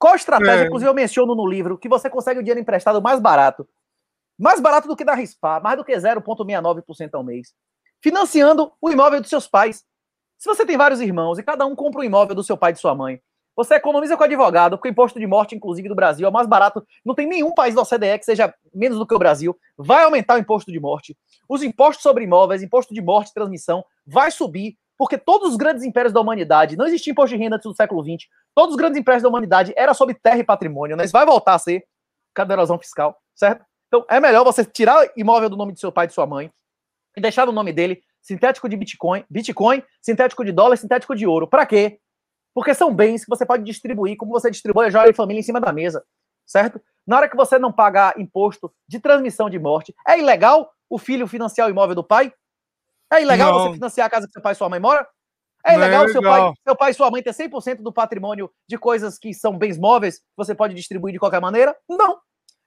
Qual 0.00 0.14
estratégia, 0.14 0.62
é. 0.62 0.66
inclusive 0.66 0.88
eu 0.88 0.94
menciono 0.94 1.34
no 1.34 1.46
livro, 1.46 1.76
que 1.76 1.86
você 1.86 2.08
consegue 2.08 2.40
o 2.40 2.42
dinheiro 2.42 2.58
emprestado 2.58 3.02
mais 3.02 3.20
barato? 3.20 3.68
Mais 4.38 4.58
barato 4.58 4.88
do 4.88 4.96
que 4.96 5.04
da 5.04 5.14
RISPA, 5.14 5.60
mais 5.60 5.76
do 5.76 5.84
que 5.84 5.92
0,69% 5.92 7.10
ao 7.12 7.22
mês. 7.22 7.52
Financiando 8.00 8.72
o 8.80 8.90
imóvel 8.90 9.20
dos 9.20 9.28
seus 9.28 9.46
pais. 9.46 9.84
Se 10.38 10.48
você 10.48 10.64
tem 10.64 10.78
vários 10.78 11.02
irmãos 11.02 11.38
e 11.38 11.42
cada 11.42 11.66
um 11.66 11.76
compra 11.76 12.00
um 12.00 12.04
imóvel 12.04 12.34
do 12.34 12.42
seu 12.42 12.56
pai 12.56 12.70
e 12.70 12.72
de 12.72 12.80
sua 12.80 12.94
mãe, 12.94 13.20
você 13.54 13.74
economiza 13.74 14.16
com 14.16 14.24
advogado, 14.24 14.78
porque 14.78 14.88
o 14.88 14.90
imposto 14.90 15.20
de 15.20 15.26
morte, 15.26 15.54
inclusive 15.54 15.86
do 15.86 15.94
Brasil, 15.94 16.26
é 16.26 16.30
mais 16.30 16.46
barato. 16.46 16.82
Não 17.04 17.14
tem 17.14 17.26
nenhum 17.26 17.52
país 17.52 17.74
da 17.74 17.82
OCDE 17.82 18.18
que 18.18 18.24
seja 18.24 18.54
menos 18.72 18.96
do 18.96 19.06
que 19.06 19.14
o 19.14 19.18
Brasil. 19.18 19.54
Vai 19.76 20.04
aumentar 20.04 20.36
o 20.36 20.38
imposto 20.38 20.72
de 20.72 20.80
morte. 20.80 21.14
Os 21.46 21.62
impostos 21.62 22.02
sobre 22.02 22.24
imóveis, 22.24 22.62
imposto 22.62 22.94
de 22.94 23.02
morte 23.02 23.28
e 23.28 23.34
transmissão, 23.34 23.84
vai 24.06 24.30
subir, 24.30 24.78
porque 25.00 25.16
todos 25.16 25.52
os 25.52 25.56
grandes 25.56 25.82
impérios 25.82 26.12
da 26.12 26.20
humanidade, 26.20 26.76
não 26.76 26.86
existia 26.86 27.10
imposto 27.10 27.34
de 27.34 27.42
renda 27.42 27.56
antes 27.56 27.64
do 27.64 27.74
século 27.74 28.04
XX, 28.04 28.28
todos 28.54 28.72
os 28.74 28.76
grandes 28.76 29.00
impérios 29.00 29.22
da 29.22 29.30
humanidade 29.30 29.72
era 29.74 29.94
sobre 29.94 30.14
terra 30.14 30.36
e 30.36 30.44
patrimônio, 30.44 30.94
né? 30.94 31.06
Isso 31.06 31.12
vai 31.14 31.24
voltar 31.24 31.54
a 31.54 31.58
ser 31.58 31.86
cada 32.34 32.54
fiscal, 32.76 33.18
certo? 33.34 33.64
Então 33.88 34.04
é 34.10 34.20
melhor 34.20 34.44
você 34.44 34.62
tirar 34.62 35.10
imóvel 35.16 35.48
do 35.48 35.56
nome 35.56 35.72
do 35.72 35.80
seu 35.80 35.90
pai 35.90 36.04
e 36.04 36.08
de 36.08 36.12
sua 36.12 36.26
mãe 36.26 36.52
e 37.16 37.20
deixar 37.22 37.46
no 37.46 37.52
nome 37.52 37.72
dele 37.72 38.02
sintético 38.20 38.68
de 38.68 38.76
Bitcoin, 38.76 39.24
Bitcoin, 39.30 39.82
sintético 40.02 40.44
de 40.44 40.52
dólar, 40.52 40.76
sintético 40.76 41.16
de 41.16 41.26
ouro. 41.26 41.48
Para 41.48 41.64
quê? 41.64 41.98
Porque 42.54 42.74
são 42.74 42.94
bens 42.94 43.24
que 43.24 43.30
você 43.30 43.46
pode 43.46 43.64
distribuir, 43.64 44.18
como 44.18 44.30
você 44.30 44.50
distribui 44.50 44.84
a 44.84 44.90
joia 44.90 45.08
e 45.08 45.14
família 45.14 45.40
em 45.40 45.42
cima 45.42 45.62
da 45.62 45.72
mesa, 45.72 46.04
certo? 46.44 46.78
Na 47.06 47.16
hora 47.16 47.28
que 47.30 47.38
você 47.38 47.58
não 47.58 47.72
pagar 47.72 48.20
imposto 48.20 48.70
de 48.86 49.00
transmissão 49.00 49.48
de 49.48 49.58
morte, 49.58 49.94
é 50.06 50.18
ilegal 50.18 50.70
o 50.90 50.98
filho 50.98 51.26
financiar 51.26 51.68
o 51.68 51.70
imóvel 51.70 51.94
do 51.94 52.04
pai? 52.04 52.30
É 53.12 53.22
ilegal 53.22 53.52
não. 53.52 53.60
você 53.60 53.74
financiar 53.74 54.06
a 54.06 54.10
casa 54.10 54.26
que 54.26 54.32
seu 54.32 54.42
pai 54.42 54.52
e 54.52 54.56
sua 54.56 54.68
mãe 54.68 54.80
moram? 54.80 55.04
É 55.64 55.74
ilegal, 55.74 56.04
é 56.06 56.08
seu, 56.08 56.22
pai, 56.22 56.52
seu 56.64 56.76
pai 56.76 56.90
e 56.90 56.94
sua 56.94 57.10
mãe 57.10 57.22
ter 57.22 57.34
100% 57.34 57.82
do 57.82 57.92
patrimônio 57.92 58.50
de 58.66 58.78
coisas 58.78 59.18
que 59.18 59.34
são 59.34 59.58
bens 59.58 59.78
móveis 59.78 60.20
você 60.34 60.54
pode 60.54 60.74
distribuir 60.74 61.12
de 61.12 61.18
qualquer 61.18 61.40
maneira? 61.40 61.76
Não. 61.88 62.18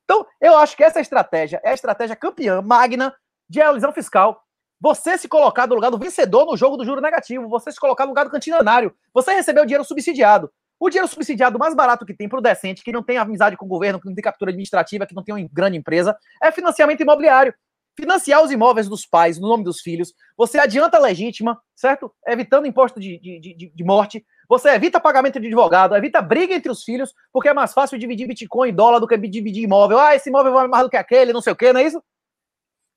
Então, 0.03 0.25
eu 0.39 0.57
acho 0.57 0.77
que 0.77 0.83
essa 0.83 0.99
estratégia 0.99 1.59
é 1.63 1.69
a 1.71 1.73
estratégia 1.73 2.15
campeã, 2.15 2.61
magna, 2.61 3.15
de 3.49 3.59
elisão 3.61 3.91
fiscal 3.91 4.43
você 4.83 5.17
se 5.17 5.29
colocar 5.29 5.65
no 5.65 5.75
lugar 5.75 5.89
do 5.89 5.97
vencedor 5.97 6.45
no 6.45 6.57
jogo 6.57 6.75
do 6.75 6.83
juro 6.83 6.99
negativo, 6.99 7.47
você 7.47 7.71
se 7.71 7.79
colocar 7.79 8.03
no 8.03 8.09
lugar 8.09 8.25
do 8.25 8.31
cantinário, 8.31 8.93
você 9.13 9.33
recebeu 9.33 9.63
o 9.63 9.65
dinheiro 9.65 9.85
subsidiado. 9.85 10.51
O 10.77 10.89
dinheiro 10.89 11.07
subsidiado 11.07 11.57
mais 11.57 11.73
barato 11.73 12.05
que 12.05 12.13
tem 12.13 12.27
para 12.27 12.37
o 12.37 12.41
decente, 12.41 12.83
que 12.83 12.91
não 12.91 13.01
tem 13.01 13.17
amizade 13.17 13.55
com 13.55 13.65
o 13.65 13.69
governo, 13.69 13.97
que 13.97 14.05
não 14.05 14.13
tem 14.13 14.21
captura 14.21 14.51
administrativa, 14.51 15.05
que 15.07 15.15
não 15.15 15.23
tem 15.23 15.33
uma 15.33 15.47
grande 15.53 15.77
empresa, 15.77 16.17
é 16.41 16.51
financiamento 16.51 16.99
imobiliário. 16.99 17.53
Financiar 17.95 18.43
os 18.43 18.51
imóveis 18.51 18.89
dos 18.89 19.05
pais 19.05 19.39
no 19.39 19.47
nome 19.47 19.63
dos 19.63 19.81
filhos, 19.81 20.13
você 20.35 20.57
adianta 20.57 20.97
a 20.97 20.99
legítima, 20.99 21.59
certo? 21.75 22.11
Evitando 22.27 22.65
imposto 22.65 22.99
de, 22.99 23.19
de, 23.19 23.39
de, 23.39 23.71
de 23.73 23.83
morte, 23.83 24.25
você 24.49 24.69
evita 24.69 24.99
pagamento 24.99 25.39
de 25.39 25.47
advogado, 25.47 25.95
evita 25.95 26.21
briga 26.21 26.53
entre 26.53 26.71
os 26.71 26.83
filhos, 26.83 27.13
porque 27.31 27.49
é 27.49 27.53
mais 27.53 27.73
fácil 27.73 27.97
dividir 27.97 28.27
Bitcoin 28.27 28.69
em 28.69 28.75
dólar 28.75 28.99
do 28.99 29.07
que 29.07 29.17
dividir 29.17 29.63
imóvel. 29.63 29.99
Ah, 29.99 30.15
esse 30.15 30.29
imóvel 30.29 30.53
vale 30.53 30.67
mais 30.69 30.83
do 30.83 30.89
que 30.89 30.97
aquele, 30.97 31.33
não 31.33 31.41
sei 31.41 31.53
o 31.53 31.55
quê, 31.55 31.71
não 31.71 31.79
é 31.79 31.85
isso? 31.85 32.01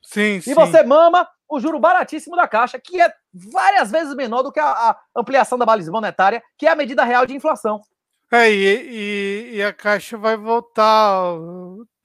Sim, 0.02 0.36
e 0.36 0.42
sim. 0.42 0.54
você 0.54 0.82
mama 0.82 1.28
o 1.48 1.60
juro 1.60 1.78
baratíssimo 1.78 2.36
da 2.36 2.48
Caixa, 2.48 2.78
que 2.78 3.00
é 3.00 3.12
várias 3.32 3.90
vezes 3.90 4.14
menor 4.14 4.42
do 4.42 4.52
que 4.52 4.60
a, 4.60 4.66
a 4.66 5.00
ampliação 5.16 5.58
da 5.58 5.66
baliza 5.66 5.90
monetária, 5.90 6.42
que 6.58 6.66
é 6.66 6.70
a 6.70 6.76
medida 6.76 7.04
real 7.04 7.26
de 7.26 7.34
inflação. 7.34 7.80
É, 8.32 8.50
e, 8.50 8.64
e, 8.64 9.56
e, 9.56 9.62
a 9.62 9.72
Caixa 9.72 10.18
vai 10.18 10.36
voltar, 10.36 11.32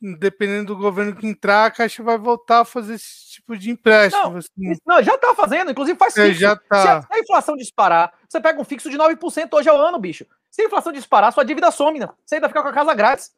dependendo 0.01 0.73
do 0.73 0.81
governo 0.81 1.15
que 1.15 1.27
entrar, 1.27 1.65
a 1.65 1.71
Caixa 1.71 2.01
vai 2.01 2.17
voltar 2.17 2.61
a 2.61 2.65
fazer 2.65 2.95
esse 2.95 3.33
tipo 3.33 3.55
de 3.55 3.69
empréstimo. 3.69 4.31
Não, 4.31 4.37
assim. 4.37 4.73
não 4.85 5.03
já 5.03 5.13
está 5.13 5.35
fazendo, 5.35 5.69
inclusive 5.71 5.97
faz 5.97 6.17
é, 6.17 6.33
Já 6.33 6.55
tá. 6.55 7.01
se, 7.03 7.07
a, 7.11 7.19
inflação 7.19 7.55
disparar, 7.55 8.11
você 8.27 8.41
pega 8.41 8.59
um 8.59 8.63
fixo 8.63 8.89
de 8.89 8.97
9% 8.97 9.49
hoje 9.53 9.69
ao 9.69 9.79
ano, 9.79 9.99
bicho. 9.99 10.25
Se 10.49 10.63
a 10.63 10.65
inflação 10.65 10.91
disparar, 10.91 11.31
sua 11.31 11.45
dívida 11.45 11.69
some, 11.69 11.99
né? 11.99 12.09
Você 12.25 12.35
ainda 12.35 12.47
fica 12.47 12.63
com 12.63 12.69
a 12.69 12.73
casa 12.73 12.93
grátis. 12.95 13.31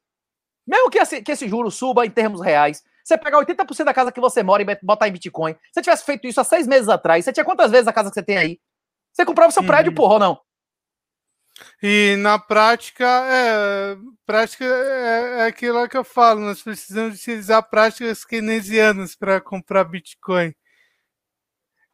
Mesmo 0.65 0.89
que 0.89 0.97
esse, 0.97 1.21
que 1.21 1.31
esse 1.33 1.47
juro 1.49 1.69
suba 1.69 2.05
em 2.05 2.09
termos 2.09 2.41
reais, 2.41 2.81
você 3.03 3.17
pegar 3.17 3.39
80% 3.39 3.83
da 3.83 3.93
casa 3.93 4.11
que 4.11 4.21
você 4.21 4.41
mora 4.41 4.63
e 4.63 4.77
botar 4.81 5.09
em 5.09 5.11
Bitcoin. 5.11 5.53
Se 5.53 5.59
você 5.73 5.81
tivesse 5.81 6.05
feito 6.05 6.25
isso 6.25 6.39
há 6.39 6.43
seis 6.45 6.65
meses 6.65 6.87
atrás, 6.87 7.25
você 7.25 7.33
tinha 7.33 7.43
quantas 7.43 7.69
vezes 7.69 7.87
a 7.87 7.93
casa 7.93 8.09
que 8.09 8.15
você 8.15 8.23
tem 8.23 8.37
aí? 8.37 8.59
Você 9.11 9.25
comprava 9.25 9.51
seu 9.51 9.61
uhum. 9.61 9.67
prédio, 9.67 9.93
porra, 9.93 10.13
ou 10.13 10.19
não? 10.19 10.39
E 11.81 12.15
na 12.17 12.39
prática, 12.39 13.05
é, 13.05 13.97
prática 14.25 14.65
é, 14.65 15.39
é 15.39 15.45
aquilo 15.45 15.87
que 15.87 15.97
eu 15.97 16.03
falo, 16.03 16.39
nós 16.39 16.61
precisamos 16.61 17.19
utilizar 17.19 17.69
práticas 17.69 18.25
keynesianas 18.25 19.15
para 19.15 19.39
comprar 19.39 19.83
Bitcoin. 19.83 20.53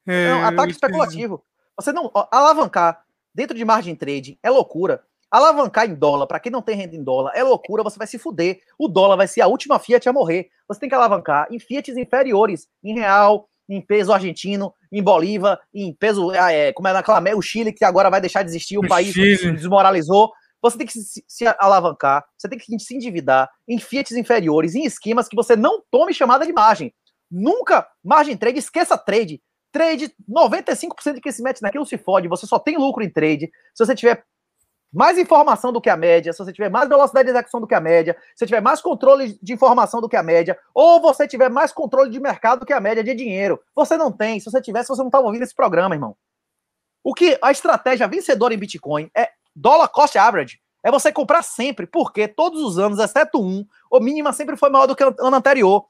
É, 0.08 0.30
não, 0.30 0.46
ataque 0.46 0.72
especulativo. 0.72 1.44
Você 1.76 1.92
não. 1.92 2.10
Ó, 2.14 2.28
alavancar 2.32 3.04
dentro 3.34 3.56
de 3.56 3.64
margem 3.64 3.96
trade 3.96 4.40
é 4.42 4.50
loucura. 4.50 5.04
Alavancar 5.32 5.88
em 5.88 5.94
dólar, 5.94 6.26
para 6.26 6.40
quem 6.40 6.52
não 6.52 6.62
tem 6.62 6.76
renda 6.76 6.96
em 6.96 7.04
dólar, 7.04 7.34
é 7.36 7.44
loucura, 7.44 7.84
você 7.84 8.00
vai 8.00 8.08
se 8.08 8.18
fuder. 8.18 8.62
O 8.80 8.88
dólar 8.88 9.16
vai 9.16 9.28
ser 9.28 9.42
a 9.42 9.48
última 9.48 9.78
Fiat 9.78 10.10
a 10.10 10.14
morrer. 10.14 10.50
Você 10.68 10.80
tem 10.80 10.90
que 10.90 10.96
alavancar 10.96 11.48
em 11.52 11.60
Fiats 11.60 11.96
inferiores, 11.96 12.68
em 12.84 12.96
real, 12.96 13.48
em 13.68 13.80
peso 13.80 14.12
argentino, 14.12 14.74
em 14.92 15.04
Bolívar, 15.04 15.60
em 15.74 15.94
peso, 15.94 16.32
ah, 16.32 16.52
é, 16.52 16.74
como 16.74 16.88
é 16.88 16.94
naquela, 16.94 17.22
o 17.36 17.42
Chile, 17.42 17.74
que 17.74 17.86
agora 17.86 18.10
vai 18.10 18.20
deixar 18.20 18.44
de 18.44 18.50
existir, 18.50 18.78
o, 18.78 18.82
o 18.82 18.88
país 18.88 19.14
Chile. 19.14 19.38
se 19.38 19.52
desmoralizou. 19.52 20.32
Você 20.62 20.78
tem 20.78 20.88
que 20.88 20.94
se, 20.94 21.24
se, 21.26 21.46
alavancar, 21.58 22.26
você 22.38 22.50
tem 22.50 22.60
que 22.60 22.80
se 22.80 22.96
endividar 22.96 23.50
em 23.68 23.80
Fiats 23.80 24.12
inferiores, 24.12 24.76
em 24.76 24.84
esquemas 24.84 25.28
que 25.28 25.36
você 25.36 25.56
não 25.56 25.82
tome 25.90 26.14
chamada 26.14 26.46
de 26.46 26.52
margem. 26.52 26.94
Nunca 27.32 27.88
margem 28.04 28.36
trade, 28.36 28.60
esqueça 28.60 28.98
trade. 28.98 29.42
Trade, 29.72 30.12
95% 30.28 31.14
de 31.14 31.22
quem 31.22 31.32
se 31.32 31.44
mete 31.44 31.62
naquilo 31.62 31.86
se 31.86 31.98
fode, 31.98 32.28
você 32.28 32.48
só 32.48 32.58
tem 32.58 32.76
lucro 32.76 33.04
em 33.04 33.10
trade. 33.10 33.52
Se 33.76 33.86
você 33.86 33.96
tiver 33.96 34.24
mais 34.92 35.18
informação 35.18 35.72
do 35.72 35.80
que 35.80 35.90
a 35.90 35.96
média, 35.96 36.34
se 36.34 36.40
você 36.40 36.52
tiver 36.52 36.70
mais 36.70 36.90
velocidade 36.90 37.26
de 37.26 37.32
execução 37.32 37.62
do 37.62 37.68
que 37.68 37.76
a 37.76 37.80
média, 37.80 38.16
se 38.30 38.40
você 38.40 38.46
tiver 38.48 38.62
mais 38.62 38.82
controle 38.82 39.38
de 39.42 39.54
informação 39.54 40.02
do 40.02 40.10
que 40.10 40.16
a 40.16 40.24
média, 40.24 40.58
ou 40.74 41.00
você 41.00 41.28
tiver 41.28 41.50
mais 41.50 41.72
controle 41.72 42.10
de 42.10 42.20
mercado 42.20 42.62
do 42.62 42.66
que 42.66 42.74
a 42.74 42.80
média 42.80 43.04
de 43.04 43.14
dinheiro. 43.14 43.60
Você 43.76 43.98
não 43.98 44.12
tem. 44.12 44.40
Se 44.40 44.50
você 44.50 44.62
tivesse, 44.62 44.90
você 44.90 45.02
não 45.02 45.10
estava 45.10 45.26
ouvindo 45.26 45.44
esse 45.44 45.56
programa, 45.56 45.96
irmão. 45.96 46.16
O 47.04 47.14
que 47.14 47.38
a 47.42 47.52
estratégia 47.52 48.08
vencedora 48.08 48.54
em 48.54 48.58
Bitcoin 48.58 49.10
é 49.16 49.30
dollar 49.56 49.88
cost 49.90 50.18
average. 50.18 50.60
É 50.84 50.90
você 50.90 51.12
comprar 51.12 51.44
sempre, 51.44 51.86
porque 51.86 52.28
todos 52.28 52.62
os 52.62 52.80
anos, 52.80 53.00
exceto 53.00 53.42
um, 53.42 53.66
o 53.92 54.00
mínima 54.00 54.32
sempre 54.32 54.56
foi 54.56 54.70
maior 54.70 54.88
do 54.88 54.96
que 54.96 55.04
o 55.04 55.16
ano 55.20 55.36
anterior. 55.36 55.86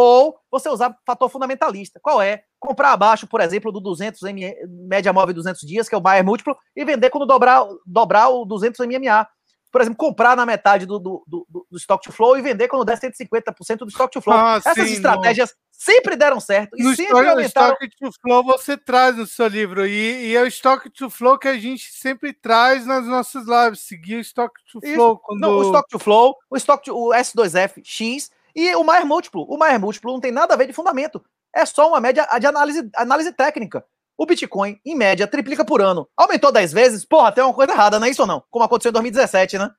Ou 0.00 0.38
você 0.48 0.68
usar 0.68 0.96
fator 1.04 1.28
fundamentalista. 1.28 1.98
Qual 2.00 2.22
é? 2.22 2.44
comprar 2.60 2.92
abaixo, 2.92 3.26
por 3.26 3.40
exemplo, 3.40 3.72
do 3.72 3.80
200 3.80 4.22
M, 4.22 4.54
média 4.86 5.12
móvel 5.12 5.34
200 5.34 5.60
dias, 5.62 5.88
que 5.88 5.94
é 5.94 5.98
o 5.98 6.00
buyer 6.00 6.24
múltiplo, 6.24 6.56
e 6.76 6.84
vender 6.84 7.10
quando 7.10 7.26
dobrar, 7.26 7.66
dobrar 7.84 8.28
o 8.28 8.44
200 8.44 8.86
MMA. 8.86 9.26
Por 9.72 9.80
exemplo, 9.80 9.98
comprar 9.98 10.36
na 10.36 10.46
metade 10.46 10.86
do, 10.86 11.00
do, 11.00 11.24
do, 11.26 11.46
do 11.68 11.76
stock 11.76 12.02
to 12.02 12.12
flow 12.12 12.38
e 12.38 12.42
vender 12.42 12.68
quando 12.68 12.84
der 12.84 12.96
150% 12.96 13.78
do 13.78 13.88
stock 13.88 14.10
to 14.12 14.20
flow. 14.20 14.36
Ah, 14.36 14.56
Essas 14.64 14.88
sim, 14.88 14.94
estratégias 14.94 15.52
sempre 15.70 16.14
deram 16.14 16.38
certo 16.40 16.76
e 16.78 16.82
no 16.82 16.90
sempre 16.90 17.06
story, 17.06 17.28
aumentaram. 17.28 17.68
O 17.68 17.72
stock 17.74 17.96
to 17.98 18.20
flow 18.22 18.44
você 18.44 18.76
traz 18.76 19.16
no 19.16 19.26
seu 19.26 19.48
livro 19.48 19.84
e, 19.84 20.28
e, 20.28 20.36
é 20.36 20.42
o 20.42 20.46
stock 20.46 20.88
to 20.88 21.10
flow 21.10 21.36
que 21.36 21.48
a 21.48 21.58
gente 21.58 21.92
sempre 21.92 22.32
traz 22.32 22.86
nas 22.86 23.04
nossas 23.04 23.46
lives. 23.46 23.80
Seguir 23.80 24.16
o 24.16 24.20
stock 24.20 24.54
to 24.72 24.80
flow. 24.80 25.18
Quando... 25.18 25.40
Não, 25.40 25.58
o 25.58 25.62
stock 25.64 25.88
to 25.90 25.98
flow, 25.98 26.36
o 26.48 26.56
stock 26.56 26.84
to, 26.84 26.96
o 26.96 27.10
S2F 27.10 27.82
X 27.84 28.30
e 28.58 28.74
o 28.74 28.84
Maier 28.84 29.06
múltiplo. 29.06 29.44
O 29.48 29.56
Maier 29.56 29.80
múltiplo 29.80 30.12
não 30.12 30.20
tem 30.20 30.32
nada 30.32 30.54
a 30.54 30.56
ver 30.56 30.66
de 30.66 30.72
fundamento 30.72 31.22
é 31.54 31.66
só 31.66 31.88
uma 31.88 32.00
média 32.00 32.26
de 32.38 32.46
análise, 32.46 32.88
análise 32.94 33.32
técnica. 33.32 33.84
O 34.16 34.26
Bitcoin, 34.26 34.80
em 34.84 34.96
média, 34.96 35.26
triplica 35.26 35.64
por 35.64 35.80
ano. 35.80 36.08
Aumentou 36.16 36.50
10 36.50 36.72
vezes? 36.72 37.04
Porra, 37.04 37.30
tem 37.30 37.44
uma 37.44 37.54
coisa 37.54 37.72
errada, 37.72 37.98
não 37.98 38.06
é 38.06 38.10
isso 38.10 38.22
ou 38.22 38.28
não? 38.28 38.42
Como 38.50 38.64
aconteceu 38.64 38.90
em 38.90 38.92
2017, 38.92 39.58
né? 39.58 39.70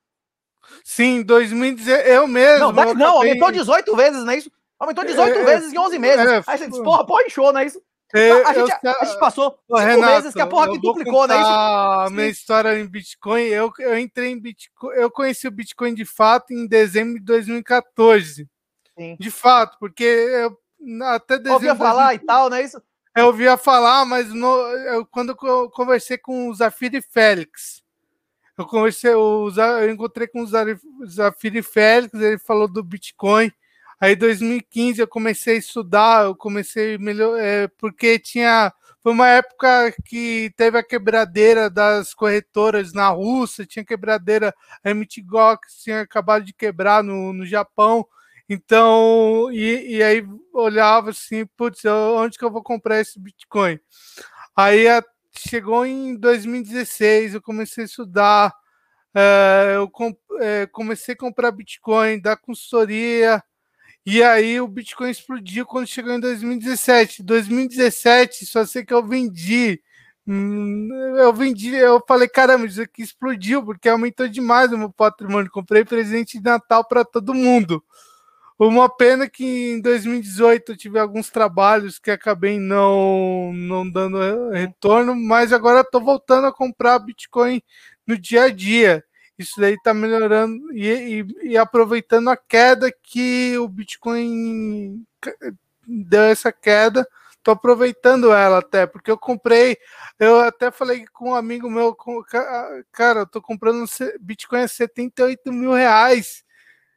Sim, 0.82 1.22
2017, 1.22 2.08
eu 2.08 2.26
mesmo. 2.26 2.72
Não, 2.72 2.94
não 2.94 3.16
aumentou 3.18 3.50
18 3.50 3.94
vezes, 3.96 4.24
não 4.24 4.32
é 4.32 4.36
isso? 4.36 4.50
Aumentou 4.78 5.04
18 5.04 5.38
é, 5.38 5.44
vezes 5.44 5.72
em 5.72 5.78
11 5.78 5.98
meses. 5.98 6.26
É, 6.26 6.42
Aí 6.46 6.58
você 6.58 6.68
diz, 6.68 6.78
porra, 6.78 7.06
porra, 7.06 7.22
inchou, 7.24 7.52
não 7.52 7.60
é 7.60 7.66
isso? 7.66 7.82
É, 8.14 8.30
a, 8.30 8.54
gente, 8.54 8.72
eu, 8.82 8.90
a, 8.90 9.04
gente, 9.04 9.20
passou 9.20 9.56
5 9.68 10.00
meses 10.00 10.34
que 10.34 10.40
a 10.40 10.46
porra 10.46 10.70
que 10.70 10.80
duplicou, 10.80 11.28
né? 11.28 11.36
Isso? 11.36 11.50
A 11.50 12.08
minha 12.10 12.26
história 12.26 12.78
em 12.78 12.86
Bitcoin, 12.86 13.42
eu, 13.42 13.70
eu 13.78 13.98
entrei 13.98 14.30
em 14.30 14.40
Bitcoin, 14.40 14.96
eu 14.96 15.10
conheci 15.10 15.46
o 15.46 15.50
Bitcoin 15.50 15.94
de 15.94 16.04
fato 16.04 16.52
em 16.52 16.66
dezembro 16.66 17.18
de 17.18 17.24
2014. 17.24 18.48
Sim. 19.00 19.16
De 19.18 19.30
fato, 19.30 19.78
porque 19.80 20.04
eu 20.04 20.58
até. 21.04 21.40
Ouvia 21.50 21.74
falar 21.74 22.14
e 22.14 22.18
tal, 22.18 22.50
não 22.50 22.56
é 22.58 22.62
isso? 22.62 22.82
Eu 23.16 23.26
ouvia 23.26 23.56
falar, 23.56 24.04
mas 24.04 24.28
no, 24.32 24.46
eu, 24.46 25.06
quando 25.06 25.34
eu 25.42 25.70
conversei 25.70 26.18
com 26.18 26.48
o 26.48 26.54
Zafiri 26.54 27.00
Félix, 27.00 27.82
eu 28.58 28.66
conversei, 28.66 29.10
eu, 29.10 29.50
eu 29.56 29.90
encontrei 29.90 30.26
com 30.26 30.42
o 30.42 31.06
Zafiri 31.06 31.62
Félix, 31.62 32.12
ele 32.12 32.38
falou 32.38 32.68
do 32.68 32.84
Bitcoin. 32.84 33.50
Aí, 33.98 34.12
em 34.12 34.18
2015, 34.18 35.00
eu 35.00 35.08
comecei 35.08 35.56
a 35.56 35.58
estudar, 35.58 36.24
eu 36.24 36.36
comecei 36.36 36.98
melhor, 36.98 37.38
é, 37.40 37.68
porque 37.78 38.18
tinha. 38.18 38.70
Foi 39.02 39.12
uma 39.12 39.28
época 39.28 39.94
que 40.04 40.52
teve 40.58 40.76
a 40.76 40.82
quebradeira 40.82 41.70
das 41.70 42.12
corretoras 42.12 42.92
na 42.92 43.08
Rússia, 43.08 43.64
tinha 43.64 43.82
quebradeira, 43.82 44.54
a 44.84 44.90
MTGOX 44.90 45.82
tinha 45.82 46.02
acabado 46.02 46.44
de 46.44 46.52
quebrar 46.52 47.02
no, 47.02 47.32
no 47.32 47.46
Japão. 47.46 48.06
Então, 48.52 49.48
e, 49.52 49.98
e 49.98 50.02
aí 50.02 50.26
olhava 50.52 51.10
assim, 51.10 51.46
putz, 51.56 51.84
onde 51.84 52.36
que 52.36 52.44
eu 52.44 52.50
vou 52.50 52.64
comprar 52.64 53.00
esse 53.00 53.16
Bitcoin? 53.16 53.78
Aí 54.56 54.88
a, 54.88 55.04
chegou 55.32 55.86
em 55.86 56.16
2016, 56.16 57.34
eu 57.34 57.42
comecei 57.42 57.84
a 57.84 57.86
estudar, 57.86 58.52
é, 59.14 59.74
eu 59.76 59.88
com, 59.88 60.12
é, 60.40 60.66
comecei 60.66 61.14
a 61.14 61.16
comprar 61.16 61.52
Bitcoin 61.52 62.20
da 62.20 62.36
consultoria, 62.36 63.40
e 64.04 64.20
aí 64.20 64.60
o 64.60 64.66
Bitcoin 64.66 65.10
explodiu 65.10 65.64
quando 65.64 65.86
chegou 65.86 66.12
em 66.12 66.20
2017. 66.20 67.22
2017, 67.22 68.46
só 68.46 68.66
sei 68.66 68.84
que 68.84 68.94
eu 68.94 69.06
vendi 69.06 69.80
Hum, 70.26 70.88
eu 71.18 71.32
vendi, 71.32 71.74
eu 71.74 72.00
falei, 72.06 72.28
caramba, 72.28 72.64
isso 72.66 72.80
aqui 72.80 73.02
explodiu, 73.02 73.64
porque 73.64 73.88
aumentou 73.88 74.28
demais 74.28 74.72
o 74.72 74.78
meu 74.78 74.90
patrimônio. 74.92 75.50
Comprei 75.50 75.84
presente 75.84 76.38
de 76.38 76.44
Natal 76.44 76.86
para 76.86 77.04
todo 77.04 77.34
mundo. 77.34 77.82
Uma 78.62 78.90
pena 78.90 79.26
que 79.26 79.72
em 79.72 79.80
2018 79.80 80.72
eu 80.72 80.76
tive 80.76 80.98
alguns 80.98 81.30
trabalhos 81.30 81.98
que 81.98 82.10
acabei 82.10 82.58
não, 82.58 83.54
não 83.54 83.90
dando 83.90 84.50
retorno, 84.50 85.16
mas 85.16 85.50
agora 85.50 85.80
estou 85.80 85.98
voltando 85.98 86.46
a 86.46 86.52
comprar 86.52 86.98
Bitcoin 86.98 87.62
no 88.06 88.18
dia 88.18 88.42
a 88.44 88.50
dia. 88.50 89.02
Isso 89.38 89.58
daí 89.58 89.72
está 89.72 89.94
melhorando 89.94 90.74
e, 90.74 90.86
e, 90.90 91.52
e, 91.52 91.56
aproveitando 91.56 92.28
a 92.28 92.36
queda 92.36 92.92
que 93.02 93.56
o 93.56 93.66
Bitcoin 93.66 95.06
deu 95.86 96.24
essa 96.24 96.52
queda, 96.52 97.08
estou 97.38 97.52
aproveitando 97.52 98.30
ela 98.30 98.58
até, 98.58 98.86
porque 98.86 99.10
eu 99.10 99.16
comprei, 99.16 99.78
eu 100.18 100.38
até 100.40 100.70
falei 100.70 101.06
com 101.14 101.30
um 101.30 101.34
amigo 101.34 101.70
meu, 101.70 101.96
cara, 102.92 103.20
eu 103.20 103.26
tô 103.26 103.40
comprando 103.40 103.86
Bitcoin 104.20 104.60
a 104.60 104.68
78 104.68 105.50
mil 105.50 105.72
reais 105.72 106.44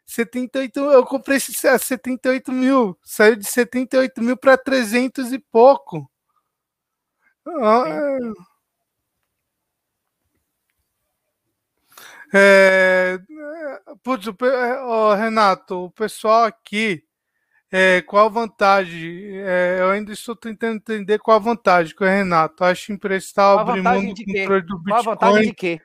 78, 0.05 0.79
eu 0.79 1.05
comprei 1.05 1.37
esse 1.37 1.67
a 1.67 1.77
78 1.77 2.51
mil, 2.51 2.97
saiu 3.03 3.35
de 3.35 3.45
78 3.45 4.21
mil 4.21 4.37
para 4.37 4.57
300 4.57 5.31
e 5.33 5.39
pouco. 5.39 6.09
Ah, 7.45 7.83
é, 12.35 13.19
putz, 14.01 14.25
o, 14.27 14.35
oh, 14.87 15.13
Renato, 15.13 15.85
o 15.85 15.91
pessoal 15.91 16.45
aqui, 16.45 17.03
é, 17.71 18.01
qual 18.01 18.25
a 18.25 18.29
vantagem? 18.29 19.39
É, 19.41 19.77
eu 19.79 19.89
ainda 19.91 20.13
estou 20.13 20.35
tentando 20.35 20.77
entender 20.77 21.19
qual 21.19 21.37
a 21.37 21.39
vantagem 21.39 21.95
com 21.95 22.03
o 22.03 22.07
Renato. 22.07 22.63
Acho 22.63 22.91
emprestar 22.91 23.57
abrir 23.57 23.81
mão 23.81 24.13
do 24.13 24.25
controle 24.25 24.61
do 24.61 24.77
Bitcoin. 24.77 24.89
Qual 24.89 24.99
a 24.99 25.01
vantagem 25.01 25.43
de 25.47 25.53
quê? 25.53 25.81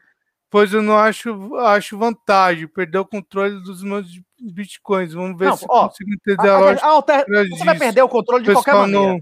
Pois 0.50 0.72
eu 0.72 0.82
não 0.82 0.96
acho, 0.96 1.56
acho 1.56 1.98
vantagem 1.98 2.66
perder 2.68 2.98
o 2.98 3.06
controle 3.06 3.60
dos 3.62 3.82
meus 3.82 4.06
bitcoins. 4.40 5.12
Vamos 5.12 5.38
ver 5.38 5.46
não, 5.46 5.56
se 5.56 5.66
ó, 5.68 5.88
consigo 5.88 6.10
entender 6.12 6.48
a, 6.48 6.54
a 6.54 6.58
lógica. 6.60 6.86
Alter... 6.86 7.26
Você 7.50 7.64
vai 7.64 7.78
perder 7.78 8.02
o 8.02 8.08
controle 8.08 8.44
de 8.44 8.52
qualquer 8.52 8.74
maneira. 8.74 9.12
Não, 9.12 9.20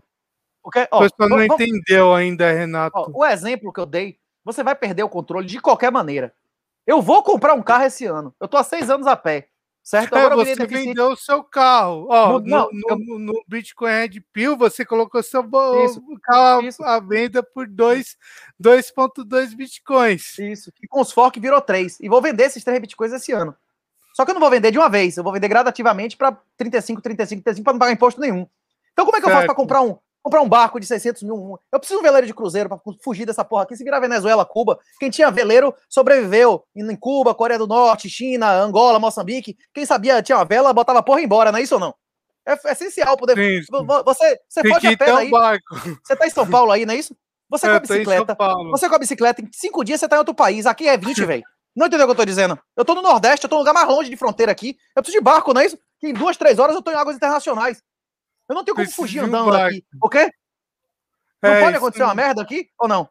Porque, 0.63 0.89
ó, 0.91 0.99
o 0.99 1.03
pessoal 1.03 1.29
não 1.29 1.37
vamos, 1.39 1.55
entendeu 1.55 2.15
ainda, 2.15 2.53
Renato. 2.53 2.97
Ó, 2.97 3.11
o 3.13 3.25
exemplo 3.25 3.73
que 3.73 3.81
eu 3.81 3.87
dei, 3.87 4.19
você 4.45 4.63
vai 4.63 4.75
perder 4.75 5.03
o 5.03 5.09
controle 5.09 5.47
de 5.47 5.61
qualquer 5.61 5.91
maneira. 5.91 6.35
Eu 6.87 7.03
vou 7.03 7.23
comprar 7.23 7.55
um 7.55 7.63
carro 7.63 7.85
esse 7.85 8.07
ano. 8.07 8.33
Eu 8.41 8.47
tô 8.47 8.57
há 8.57 8.63
seis 8.63 8.89
anos 8.89 9.07
a 9.07 9.17
pé. 9.17 9.49
Certo? 9.87 10.17
É, 10.17 10.19
Agora 10.19 10.35
você 10.35 10.57
deficiente... 10.57 10.89
vendeu 10.89 11.13
o 11.13 11.17
seu 11.17 11.45
carro. 11.45 12.09
Ó, 12.11 12.41
no, 12.41 12.69
no, 12.73 12.91
eu... 12.91 12.99
no, 13.21 13.45
Bitcoin 13.47 13.93
Red 13.93 14.21
Pill, 14.33 14.57
você 14.57 14.85
colocou 14.85 15.23
seu 15.23 15.49
isso, 15.85 16.03
carro 16.21 16.63
isso. 16.63 16.83
à 16.83 16.99
venda 16.99 17.41
por 17.41 17.69
2,2 17.69 19.55
Bitcoins. 19.55 20.37
Isso. 20.41 20.73
E 20.83 20.89
com 20.89 21.01
os 21.01 21.13
fork 21.13 21.39
virou 21.39 21.61
3. 21.61 22.01
E 22.01 22.09
vou 22.09 22.21
vender 22.21 22.47
esses 22.47 22.65
3 22.65 22.81
Bitcoins 22.81 23.13
esse 23.13 23.31
ano. 23.31 23.55
Só 24.13 24.25
que 24.25 24.33
eu 24.33 24.35
não 24.35 24.41
vou 24.41 24.51
vender 24.51 24.73
de 24.73 24.79
uma 24.79 24.89
vez. 24.91 25.17
Eu 25.17 25.23
vou 25.23 25.33
vender 25.33 25.47
gradativamente 25.47 26.17
para 26.17 26.37
35, 26.57 27.01
35, 27.01 27.43
35 27.45 27.63
para 27.63 27.73
não 27.73 27.79
pagar 27.79 27.93
imposto 27.93 28.21
nenhum. 28.21 28.45
Então 28.93 29.05
como 29.05 29.17
é 29.17 29.21
que 29.21 29.27
certo. 29.27 29.35
eu 29.35 29.37
faço 29.37 29.47
para 29.47 29.55
comprar 29.55 29.83
um, 29.83 29.97
comprar 30.27 30.43
um 30.43 30.49
barco 30.49 30.81
de 30.81 30.87
600 30.87 31.23
mil. 31.23 31.57
Eu 31.71 31.79
preciso 31.79 32.01
de 32.01 32.05
um 32.05 32.09
veleiro 32.09 32.27
de 32.27 32.35
cruzeiro 32.35 32.69
para 32.69 32.81
fugir 33.01 33.25
dessa 33.25 33.45
porra 33.45 33.63
aqui. 33.63 33.77
Se 33.77 33.85
virar 33.85 34.01
Venezuela, 34.01 34.45
Cuba. 34.45 34.77
Quem 34.99 35.09
tinha 35.09 35.31
veleiro 35.31 35.73
sobreviveu 35.89 36.65
em 36.75 36.97
Cuba, 36.97 37.33
Coreia 37.33 37.59
do 37.59 37.67
Norte, 37.67 38.11
China, 38.11 38.51
Angola, 38.51 38.99
Moçambique. 38.99 39.57
Quem 39.73 39.87
sabia 39.87 40.21
tinha 40.21 40.37
uma 40.37 40.45
vela, 40.45 40.73
botava 40.73 40.99
a 40.99 41.03
porra 41.03 41.23
embora, 41.23 41.53
não 41.53 41.61
é 41.61 41.63
isso 41.63 41.75
ou 41.75 41.81
não? 41.81 41.95
É, 42.45 42.59
é 42.69 42.73
essencial 42.73 43.17
poder. 43.17 43.37
Sim, 43.37 43.65
Você, 44.05 44.41
você 44.49 44.69
pode 44.69 44.87
a 44.89 44.97
pé 44.97 45.13
aí. 45.13 45.31
Você 46.03 46.17
tá 46.17 46.27
em 46.27 46.31
São 46.31 46.49
Paulo 46.49 46.73
aí, 46.73 46.85
não 46.85 46.95
é 46.95 46.97
isso? 46.97 47.17
Você 47.49 47.67
é, 47.67 47.71
com 47.71 47.77
a 47.77 47.81
bicicleta. 47.81 48.37
Você 48.73 48.89
com 48.89 48.95
a 48.97 48.99
bicicleta, 48.99 49.43
em 49.43 49.49
cinco 49.53 49.85
dias 49.85 50.01
você 50.01 50.09
tá 50.09 50.17
em 50.17 50.19
outro 50.19 50.35
país. 50.35 50.67
Aqui 50.67 50.89
é 50.89 50.99
20, 50.99 51.25
velho. 51.25 51.45
Não 51.77 51.87
entendeu 51.87 52.05
o 52.05 52.09
que 52.09 52.13
eu 52.13 52.17
tô 52.17 52.25
dizendo? 52.25 52.59
Eu 52.77 52.85
tô 52.85 52.97
no 52.97 53.03
Nordeste, 53.03 53.45
eu 53.45 53.49
tô 53.49 53.57
no 53.57 53.61
lugar 53.61 53.75
mais 53.75 53.87
longe 53.87 54.11
de 54.11 54.17
fronteira 54.17 54.51
aqui. 54.51 54.77
Eu 54.97 55.03
preciso 55.03 55.21
de 55.21 55.25
barco, 55.25 55.55
não 55.55 55.61
é 55.61 55.67
isso? 55.67 55.79
Que 56.01 56.09
em 56.09 56.13
duas, 56.13 56.37
três 56.37 56.59
horas 56.59 56.75
eu 56.75 56.83
tô 56.83 56.91
em 56.91 56.95
águas 56.95 57.15
internacionais. 57.15 57.81
Eu 58.49 58.55
não 58.55 58.65
tenho 58.65 58.77
como 58.77 58.91
fugir 58.91 59.21
andando 59.21 59.55
aqui, 59.55 59.85
ok? 60.03 60.31
Não 61.43 61.51
é, 61.51 61.61
pode 61.61 61.77
acontecer 61.77 62.03
uma 62.05 62.15
merda 62.15 62.43
aqui 62.43 62.69
ou 62.79 62.89
não? 62.89 63.09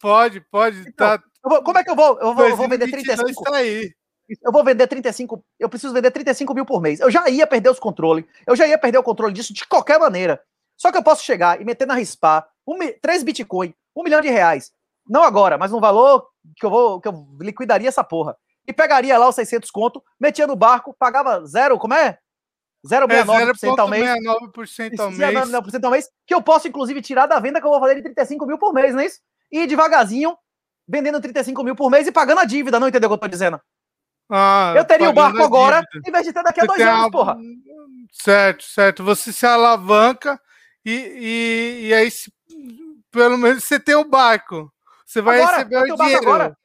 Pode, 0.00 0.40
pode. 0.40 0.80
Então, 0.80 1.18
tá... 1.18 1.22
vou, 1.42 1.62
como 1.62 1.78
é 1.78 1.84
que 1.84 1.90
eu 1.90 1.96
vou? 1.96 2.18
Eu 2.18 2.34
vou, 2.34 2.48
eu 2.48 2.56
vou 2.56 2.68
vender 2.68 2.90
35. 2.90 3.42
Tá 3.42 3.56
aí. 3.56 3.92
Eu 4.42 4.50
vou 4.50 4.64
vender 4.64 4.86
35. 4.86 5.44
Eu 5.58 5.68
preciso 5.68 5.92
vender 5.92 6.10
35 6.10 6.54
mil 6.54 6.64
por 6.64 6.80
mês. 6.80 7.00
Eu 7.00 7.10
já 7.10 7.28
ia 7.28 7.46
perder 7.46 7.70
os 7.70 7.78
controles. 7.78 8.24
Eu 8.46 8.56
já 8.56 8.66
ia 8.66 8.78
perder 8.78 8.98
o 8.98 9.02
controle 9.02 9.34
disso 9.34 9.52
de 9.52 9.66
qualquer 9.66 9.98
maneira. 9.98 10.40
Só 10.76 10.90
que 10.90 10.98
eu 10.98 11.02
posso 11.02 11.22
chegar 11.22 11.60
e 11.60 11.64
meter 11.64 11.86
na 11.86 11.94
RISPA 11.94 12.46
um, 12.66 12.78
3 13.00 13.22
Bitcoin, 13.22 13.74
um 13.94 14.02
milhão 14.02 14.20
de 14.20 14.28
reais. 14.28 14.72
Não 15.06 15.22
agora, 15.22 15.58
mas 15.58 15.72
um 15.72 15.80
valor 15.80 16.26
que 16.56 16.64
eu 16.64 16.70
vou 16.70 17.00
que 17.00 17.08
eu 17.08 17.26
liquidaria 17.40 17.88
essa 17.88 18.02
porra. 18.02 18.36
E 18.66 18.72
pegaria 18.72 19.18
lá 19.18 19.28
os 19.28 19.34
600 19.34 19.70
conto, 19.70 20.02
metia 20.18 20.46
no 20.46 20.56
barco, 20.56 20.96
pagava 20.98 21.44
zero, 21.44 21.78
como 21.78 21.92
é? 21.92 22.18
0,69% 22.84 23.78
é, 23.78 23.80
ao 23.80 23.88
mês. 23.88 24.04
0,69% 24.04 25.00
ao 25.00 25.10
mês. 25.10 25.34
0,69% 25.34 25.84
ao 25.84 25.90
mês, 25.90 26.08
que 26.26 26.34
eu 26.34 26.42
posso, 26.42 26.68
inclusive, 26.68 27.00
tirar 27.00 27.26
da 27.26 27.40
venda 27.40 27.60
que 27.60 27.66
eu 27.66 27.70
vou 27.70 27.80
fazer 27.80 27.96
de 27.96 28.02
35 28.02 28.46
mil 28.46 28.58
por 28.58 28.72
mês, 28.72 28.92
não 28.92 29.00
é 29.00 29.06
isso? 29.06 29.20
E 29.50 29.66
devagarzinho, 29.66 30.36
vendendo 30.86 31.20
35 31.20 31.64
mil 31.64 31.74
por 31.74 31.90
mês 31.90 32.06
e 32.06 32.12
pagando 32.12 32.40
a 32.40 32.44
dívida, 32.44 32.78
não 32.78 32.88
entendeu 32.88 33.08
o 33.08 33.10
que 33.10 33.14
eu 33.14 33.20
tô 33.20 33.28
dizendo? 33.28 33.60
Ah, 34.30 34.74
eu 34.76 34.84
teria 34.84 35.10
o 35.10 35.12
barco 35.12 35.42
agora, 35.42 35.82
em 36.06 36.10
vez 36.10 36.24
de 36.24 36.32
ter 36.32 36.42
daqui 36.42 36.60
a 36.60 36.64
dois 36.64 36.80
anos, 36.80 37.06
a... 37.06 37.10
porra. 37.10 37.36
Certo, 38.10 38.64
certo. 38.64 39.04
Você 39.04 39.32
se 39.32 39.46
alavanca 39.46 40.40
e, 40.84 40.92
e, 40.92 41.88
e 41.88 41.94
aí, 41.94 42.10
se, 42.10 42.32
pelo 43.10 43.36
menos, 43.36 43.64
você 43.64 43.78
tem 43.78 43.94
o 43.94 44.04
barco. 44.04 44.72
Você 45.04 45.20
vai 45.20 45.40
agora, 45.40 45.56
receber 45.58 45.92
o 45.92 45.96
dinheiro. 45.96 46.22
Agora. 46.22 46.56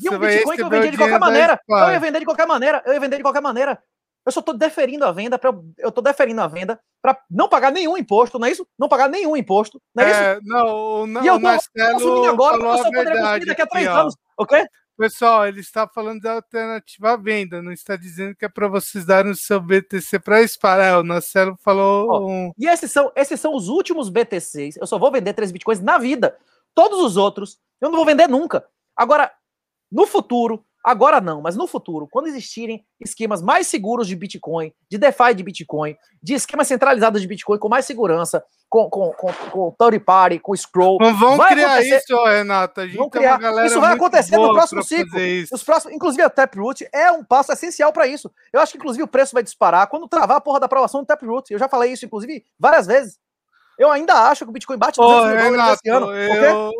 E 0.00 0.08
um 0.08 0.18
Bitcoin 0.18 0.56
que 0.56 0.62
eu 0.62 0.68
vendi 0.68 0.90
de 0.90 0.96
qualquer 0.96 1.18
maneira. 1.18 1.60
Eu 1.68 1.90
ia 1.90 2.00
vender 2.00 2.20
de 2.20 2.24
qualquer 2.24 2.46
maneira. 2.46 2.82
Eu 2.86 2.92
ia 2.92 3.00
vender 3.00 3.16
de 3.16 3.22
qualquer 3.22 3.42
maneira. 3.42 3.82
Eu 4.28 4.32
só 4.32 4.40
estou 4.40 4.54
deferindo 4.54 5.06
a 5.06 5.10
venda 5.10 5.38
para 5.38 5.50
eu 5.78 5.88
estou 5.88 6.04
deferindo 6.04 6.42
a 6.42 6.46
venda 6.46 6.78
para 7.00 7.18
não 7.30 7.48
pagar 7.48 7.72
nenhum 7.72 7.96
imposto, 7.96 8.38
não 8.38 8.46
é 8.46 8.50
isso? 8.50 8.68
Não 8.78 8.86
pagar 8.86 9.08
nenhum 9.08 9.34
imposto, 9.34 9.80
não 9.94 10.04
é, 10.04 10.06
é 10.06 10.10
isso? 10.10 10.40
Não, 10.44 11.06
não, 11.06 11.24
e 11.24 11.26
eu 11.26 11.36
estou 11.36 11.50
assumindo 11.50 12.24
agora 12.26 12.56
eu 12.58 12.76
só 12.76 12.84
poderia 12.84 13.22
conseguir 13.22 13.46
daqui 13.46 13.62
a 13.62 13.66
três 13.66 13.88
anos, 13.88 14.14
ok? 14.36 14.66
Pessoal, 14.98 15.48
ele 15.48 15.60
está 15.60 15.88
falando 15.88 16.20
da 16.20 16.32
alternativa 16.32 17.12
à 17.12 17.16
venda, 17.16 17.62
não 17.62 17.72
está 17.72 17.96
dizendo 17.96 18.36
que 18.36 18.44
é 18.44 18.50
para 18.50 18.68
vocês 18.68 19.06
darem 19.06 19.32
o 19.32 19.36
seu 19.36 19.60
BTC 19.60 20.18
para 20.18 20.42
disparar. 20.42 21.00
O 21.00 21.04
Marcelo 21.04 21.56
falou. 21.62 22.28
um... 22.28 22.52
E 22.58 22.66
esses 22.66 22.92
são, 22.92 23.10
esses 23.16 23.40
são 23.40 23.54
os 23.54 23.68
últimos 23.68 24.10
BTCs. 24.10 24.76
Eu 24.76 24.88
só 24.88 24.98
vou 24.98 25.10
vender 25.10 25.32
três 25.34 25.52
bitcoins 25.52 25.80
na 25.80 25.96
vida. 25.96 26.36
Todos 26.74 26.98
os 26.98 27.16
outros, 27.16 27.58
eu 27.80 27.88
não 27.90 27.96
vou 27.96 28.04
vender 28.04 28.28
nunca. 28.28 28.66
Agora, 28.94 29.32
no 29.90 30.04
futuro, 30.04 30.66
Agora 30.84 31.20
não, 31.20 31.42
mas 31.42 31.56
no 31.56 31.66
futuro, 31.66 32.08
quando 32.10 32.28
existirem 32.28 32.84
esquemas 33.00 33.42
mais 33.42 33.66
seguros 33.66 34.06
de 34.06 34.14
Bitcoin, 34.14 34.72
de 34.88 34.96
DeFi 34.96 35.34
de 35.34 35.42
Bitcoin, 35.42 35.96
de 36.22 36.34
esquemas 36.34 36.68
centralizados 36.68 37.20
de 37.20 37.26
Bitcoin 37.26 37.58
com 37.58 37.68
mais 37.68 37.84
segurança, 37.84 38.42
com, 38.68 38.88
com, 38.88 39.12
com, 39.12 39.32
com 39.50 39.70
Third 39.72 40.00
Party, 40.00 40.38
com 40.38 40.54
Scroll. 40.54 40.98
Não 41.00 41.14
vão 41.16 41.38
criar 41.38 41.74
acontecer... 41.74 41.96
isso, 41.96 42.24
Renata. 42.24 42.86
vão 42.88 43.10
criar. 43.10 43.66
isso 43.66 43.80
vai 43.80 43.94
acontecer 43.94 44.36
no 44.36 44.52
próximo 44.52 44.82
ciclo. 44.82 45.18
Os 45.52 45.62
próximos, 45.62 45.94
inclusive, 45.94 46.22
a 46.22 46.30
Taproot 46.30 46.88
é 46.92 47.10
um 47.10 47.24
passo 47.24 47.52
essencial 47.52 47.92
para 47.92 48.06
isso. 48.06 48.30
Eu 48.52 48.60
acho 48.60 48.72
que, 48.72 48.78
inclusive, 48.78 49.02
o 49.02 49.08
preço 49.08 49.34
vai 49.34 49.42
disparar 49.42 49.88
quando 49.88 50.08
travar 50.08 50.36
a 50.36 50.40
porra 50.40 50.60
da 50.60 50.66
aprovação 50.66 51.00
do 51.00 51.06
Taproot. 51.06 51.52
Eu 51.52 51.58
já 51.58 51.68
falei 51.68 51.92
isso, 51.92 52.04
inclusive, 52.04 52.44
várias 52.58 52.86
vezes. 52.86 53.18
Eu 53.78 53.90
ainda 53.90 54.14
acho 54.14 54.44
que 54.44 54.50
o 54.50 54.52
Bitcoin 54.52 54.76
bate 54.76 54.98
200 54.98 55.42
mil 55.42 55.56
dólares 55.56 55.80
esse 55.80 55.90
ano. 55.90 56.14
Eu... 56.14 56.72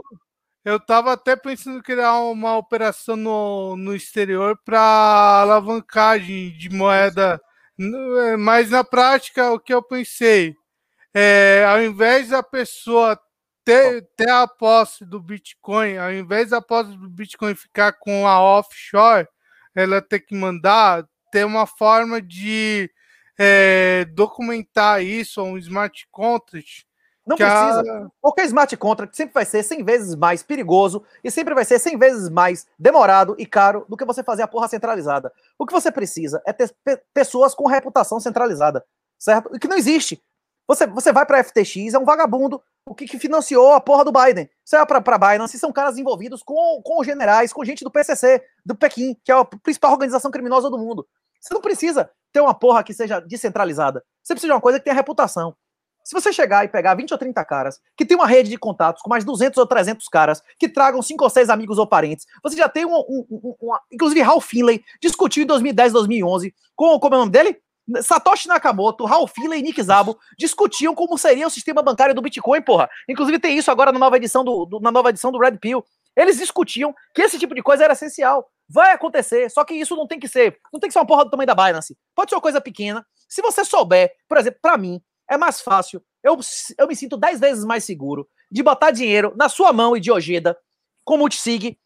Eu 0.69 0.79
tava 0.79 1.15
até 1.15 1.35
pensando 1.35 1.79
em 1.79 1.83
criar 1.83 2.19
uma 2.19 2.59
operação 2.59 3.17
no, 3.17 3.75
no 3.75 3.97
exterior 3.97 4.55
para 4.67 4.79
alavancagem 4.79 6.53
de 6.59 6.69
moeda, 6.69 7.41
é, 7.81 8.37
mas 8.37 8.69
na 8.69 8.85
prática 8.85 9.51
o 9.51 9.59
que 9.59 9.73
eu 9.73 9.83
pensei 9.83 10.55
é, 11.15 11.65
ao 11.67 11.83
invés 11.83 12.29
da 12.29 12.43
pessoa 12.43 13.19
ter, 13.65 14.07
ter 14.15 14.29
a 14.29 14.47
posse 14.47 15.07
do 15.07 15.19
Bitcoin, 15.19 15.97
ao 15.97 16.13
invés 16.13 16.51
da 16.51 16.61
posse 16.61 16.95
do 16.99 17.09
Bitcoin 17.09 17.55
ficar 17.55 17.95
com 17.95 18.29
a 18.29 18.39
offshore, 18.39 19.27
ela 19.75 20.03
ter 20.03 20.21
que 20.21 20.35
mandar, 20.35 21.03
ter 21.33 21.47
uma 21.47 21.67
forma 21.67 22.21
de 22.21 22.91
é, 23.39 24.05
documentar 24.05 25.03
isso, 25.03 25.43
um 25.43 25.57
smart 25.57 26.07
contract, 26.11 26.87
não 27.29 27.37
precisa. 27.37 27.81
A... 27.81 28.09
Qualquer 28.21 28.47
smart 28.47 28.75
contract 28.79 29.15
sempre 29.15 29.35
vai 29.35 29.45
ser 29.45 29.63
100 29.63 29.85
vezes 29.85 30.15
mais 30.15 30.43
perigoso 30.43 31.05
e 31.23 31.31
sempre 31.31 31.55
vai 31.55 31.65
ser 31.65 31.79
100 31.79 31.99
vezes 31.99 32.31
mais 32.31 32.67
demorado 32.79 33.37
e 33.39 33.45
caro 33.45 33.85
do 33.89 33.97
que 33.97 34.05
você 34.05 34.23
fazer 34.23 34.43
a 34.43 34.49
porra 34.49 34.67
centralizada. 34.67 35.31
O 35.59 35.67
que 35.67 35.73
você 35.73 35.93
precisa 35.93 36.43
é 36.47 36.53
ter 36.53 36.75
pe 36.83 36.99
pessoas 37.13 37.55
com 37.55 37.67
reputação 37.67 38.19
centralizada, 38.19 38.83
certo? 39.19 39.55
E 39.55 39.59
que 39.59 39.69
não 39.69 39.77
existe. 39.77 40.23
Você, 40.67 40.87
você 40.87 41.13
vai 41.13 41.27
para 41.27 41.43
FTX, 41.45 41.95
é 41.95 41.99
um 41.99 42.05
vagabundo, 42.05 42.63
o 42.87 42.95
que, 42.95 43.07
que, 43.07 43.19
financiou 43.19 43.73
a 43.73 43.81
porra 43.81 44.05
do 44.05 44.13
Biden. 44.13 44.49
Você 44.65 44.77
vai 44.77 44.87
para 44.87 45.01
pra 45.01 45.19
Binance, 45.19 45.59
são 45.59 45.73
caras 45.73 45.97
envolvidos 45.99 46.43
com, 46.43 46.81
com 46.83 47.05
generais, 47.05 47.53
com 47.53 47.65
gente 47.65 47.85
do 47.85 47.91
PCC, 47.91 48.43
do 48.65 48.75
Pequim, 48.75 49.17
que 49.25 49.33
é 49.33 49.35
a 49.35 49.45
principal 49.45 49.93
organização 49.93 50.31
criminosa 50.31 50.69
do 50.69 50.79
mundo. 50.79 51.07
Você 51.41 51.55
não 51.55 51.61
precisa 51.61 52.11
ter 52.33 52.41
uma 52.41 52.53
porra 52.53 52.83
que 52.83 52.93
seja 52.93 53.21
descentralizada. 53.21 54.03
Você 54.23 54.35
precisa 54.35 54.49
de 54.49 54.55
uma 54.55 54.61
coisa 54.61 54.79
que 54.79 54.85
tenha 54.85 54.95
reputação 54.95 55.55
Se 56.09 56.15
você 56.15 56.33
chegar 56.33 56.65
e 56.65 56.69
pegar 56.69 56.95
20 56.95 57.13
ou 57.13 57.19
30 57.19 57.45
caras 57.45 57.79
que 57.95 58.03
tem 58.03 58.17
uma 58.17 58.27
rede 58.27 58.49
de 58.49 58.57
contatos 58.57 59.03
com 59.03 59.11
mais 59.11 59.27
200 59.27 59.59
ou 59.59 59.67
300 59.67 60.09
caras 60.09 60.43
que 60.59 60.67
tragam 60.67 61.03
5 61.03 61.23
ou 61.23 61.29
6 61.29 61.51
amigos 61.51 61.77
ou 61.77 61.87
parentes, 61.87 62.25
você 62.43 62.57
já 62.57 62.67
tem 62.67 62.87
um, 62.87 62.95
um, 62.95 63.27
um, 63.31 63.55
um 63.61 63.77
inclusive 63.93 64.23
Ralph 64.23 64.47
Finlay 64.47 64.83
discutiu 65.03 65.43
em 65.43 65.47
2010, 65.47 65.93
2011 65.93 66.55
com 66.75 66.99
como 66.99 67.15
é 67.15 67.19
o 67.19 67.21
nome 67.21 67.33
dele? 67.33 67.61
Satoshi 68.03 68.49
Nakamoto, 68.49 69.05
Ralph 69.05 69.33
Finlay 69.35 69.61
e 69.61 69.63
Nick 69.63 69.83
Zabo 69.83 70.19
discutiam 70.39 70.95
como 70.95 71.19
seria 71.19 71.47
o 71.47 71.51
sistema 71.51 71.83
bancário 71.83 72.15
do 72.15 72.23
Bitcoin, 72.23 72.63
porra. 72.63 72.89
Inclusive 73.07 73.39
tem 73.39 73.59
isso 73.59 73.71
agora 73.71 73.93
na 73.93 73.99
nova 73.99 74.17
edição 74.17 74.43
do, 74.43 74.65
do 74.65 74.81
na 74.81 74.91
nova 74.91 75.11
edição 75.11 75.31
do 75.31 75.39
Red 75.39 75.59
Pill. 75.59 75.85
Eles 76.17 76.39
discutiam 76.39 76.95
que 77.15 77.21
esse 77.21 77.39
tipo 77.39 77.55
de 77.55 77.63
coisa 77.63 77.85
era 77.85 77.93
essencial. 77.93 78.49
Vai 78.67 78.93
acontecer, 78.93 79.51
só 79.51 79.63
que 79.63 79.75
isso 79.75 79.95
não 79.95 80.07
tem 80.07 80.19
que 80.19 80.27
ser, 80.27 80.59
não 80.73 80.81
tem 80.81 80.89
que 80.89 80.95
ser 80.95 81.01
uma 81.01 81.07
porra 81.07 81.27
do 81.27 81.31
tamanho 81.31 81.47
da 81.47 81.55
Binance. 81.55 81.97
Pode 82.15 82.31
ser 82.31 82.35
uma 82.35 82.43
coisa 82.43 82.63
pequena. 82.63 83.05
Se 83.29 83.43
você 83.43 83.63
souber, 83.63 84.11
por 84.27 84.39
exemplo, 84.39 84.59
para 84.63 84.79
mim, 84.79 85.03
é 85.31 85.37
mais 85.37 85.61
fácil, 85.61 86.03
eu, 86.23 86.39
eu 86.79 86.89
me 86.89 86.97
sinto 86.97 87.17
10 87.17 87.41
vezes 87.41 87.65
mais 87.65 87.85
seguro 87.85 88.29
de 88.51 88.63
botar 88.63 88.91
dinheiro 88.91 89.33
na 89.37 89.49
sua 89.49 89.73
mão 89.73 89.97
e 89.97 90.01
de 90.01 90.11
Ojeda 90.11 90.57
com 91.05 91.17
multisig, 91.17 91.79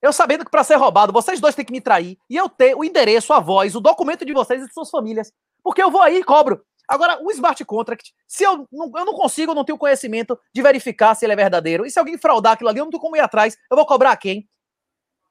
eu 0.00 0.12
sabendo 0.12 0.44
que 0.44 0.50
para 0.50 0.64
ser 0.64 0.76
roubado, 0.76 1.12
vocês 1.12 1.40
dois 1.40 1.54
têm 1.54 1.64
que 1.64 1.72
me 1.72 1.80
trair 1.80 2.18
e 2.28 2.36
eu 2.36 2.48
ter 2.48 2.74
o 2.74 2.84
endereço, 2.84 3.32
a 3.32 3.40
voz, 3.40 3.74
o 3.74 3.80
documento 3.80 4.24
de 4.24 4.34
vocês 4.34 4.62
e 4.62 4.66
de 4.66 4.72
suas 4.72 4.90
famílias. 4.90 5.32
Porque 5.62 5.82
eu 5.82 5.90
vou 5.90 6.02
aí 6.02 6.18
e 6.18 6.24
cobro. 6.24 6.62
Agora, 6.86 7.18
o 7.22 7.30
smart 7.30 7.64
contract, 7.64 8.12
se 8.28 8.44
eu 8.44 8.68
não, 8.70 8.92
eu 8.94 9.04
não 9.06 9.14
consigo, 9.14 9.52
eu 9.52 9.54
não 9.54 9.64
tenho 9.64 9.78
conhecimento 9.78 10.38
de 10.54 10.60
verificar 10.60 11.14
se 11.14 11.24
ele 11.24 11.32
é 11.32 11.36
verdadeiro, 11.36 11.86
e 11.86 11.90
se 11.90 11.98
alguém 11.98 12.18
fraudar 12.18 12.52
aquilo 12.52 12.68
ali, 12.68 12.78
eu 12.78 12.84
não 12.84 12.90
tenho 12.90 13.00
como 13.00 13.16
ir 13.16 13.20
atrás, 13.20 13.56
eu 13.70 13.76
vou 13.76 13.86
cobrar 13.86 14.10
a 14.10 14.16
quem? 14.16 14.46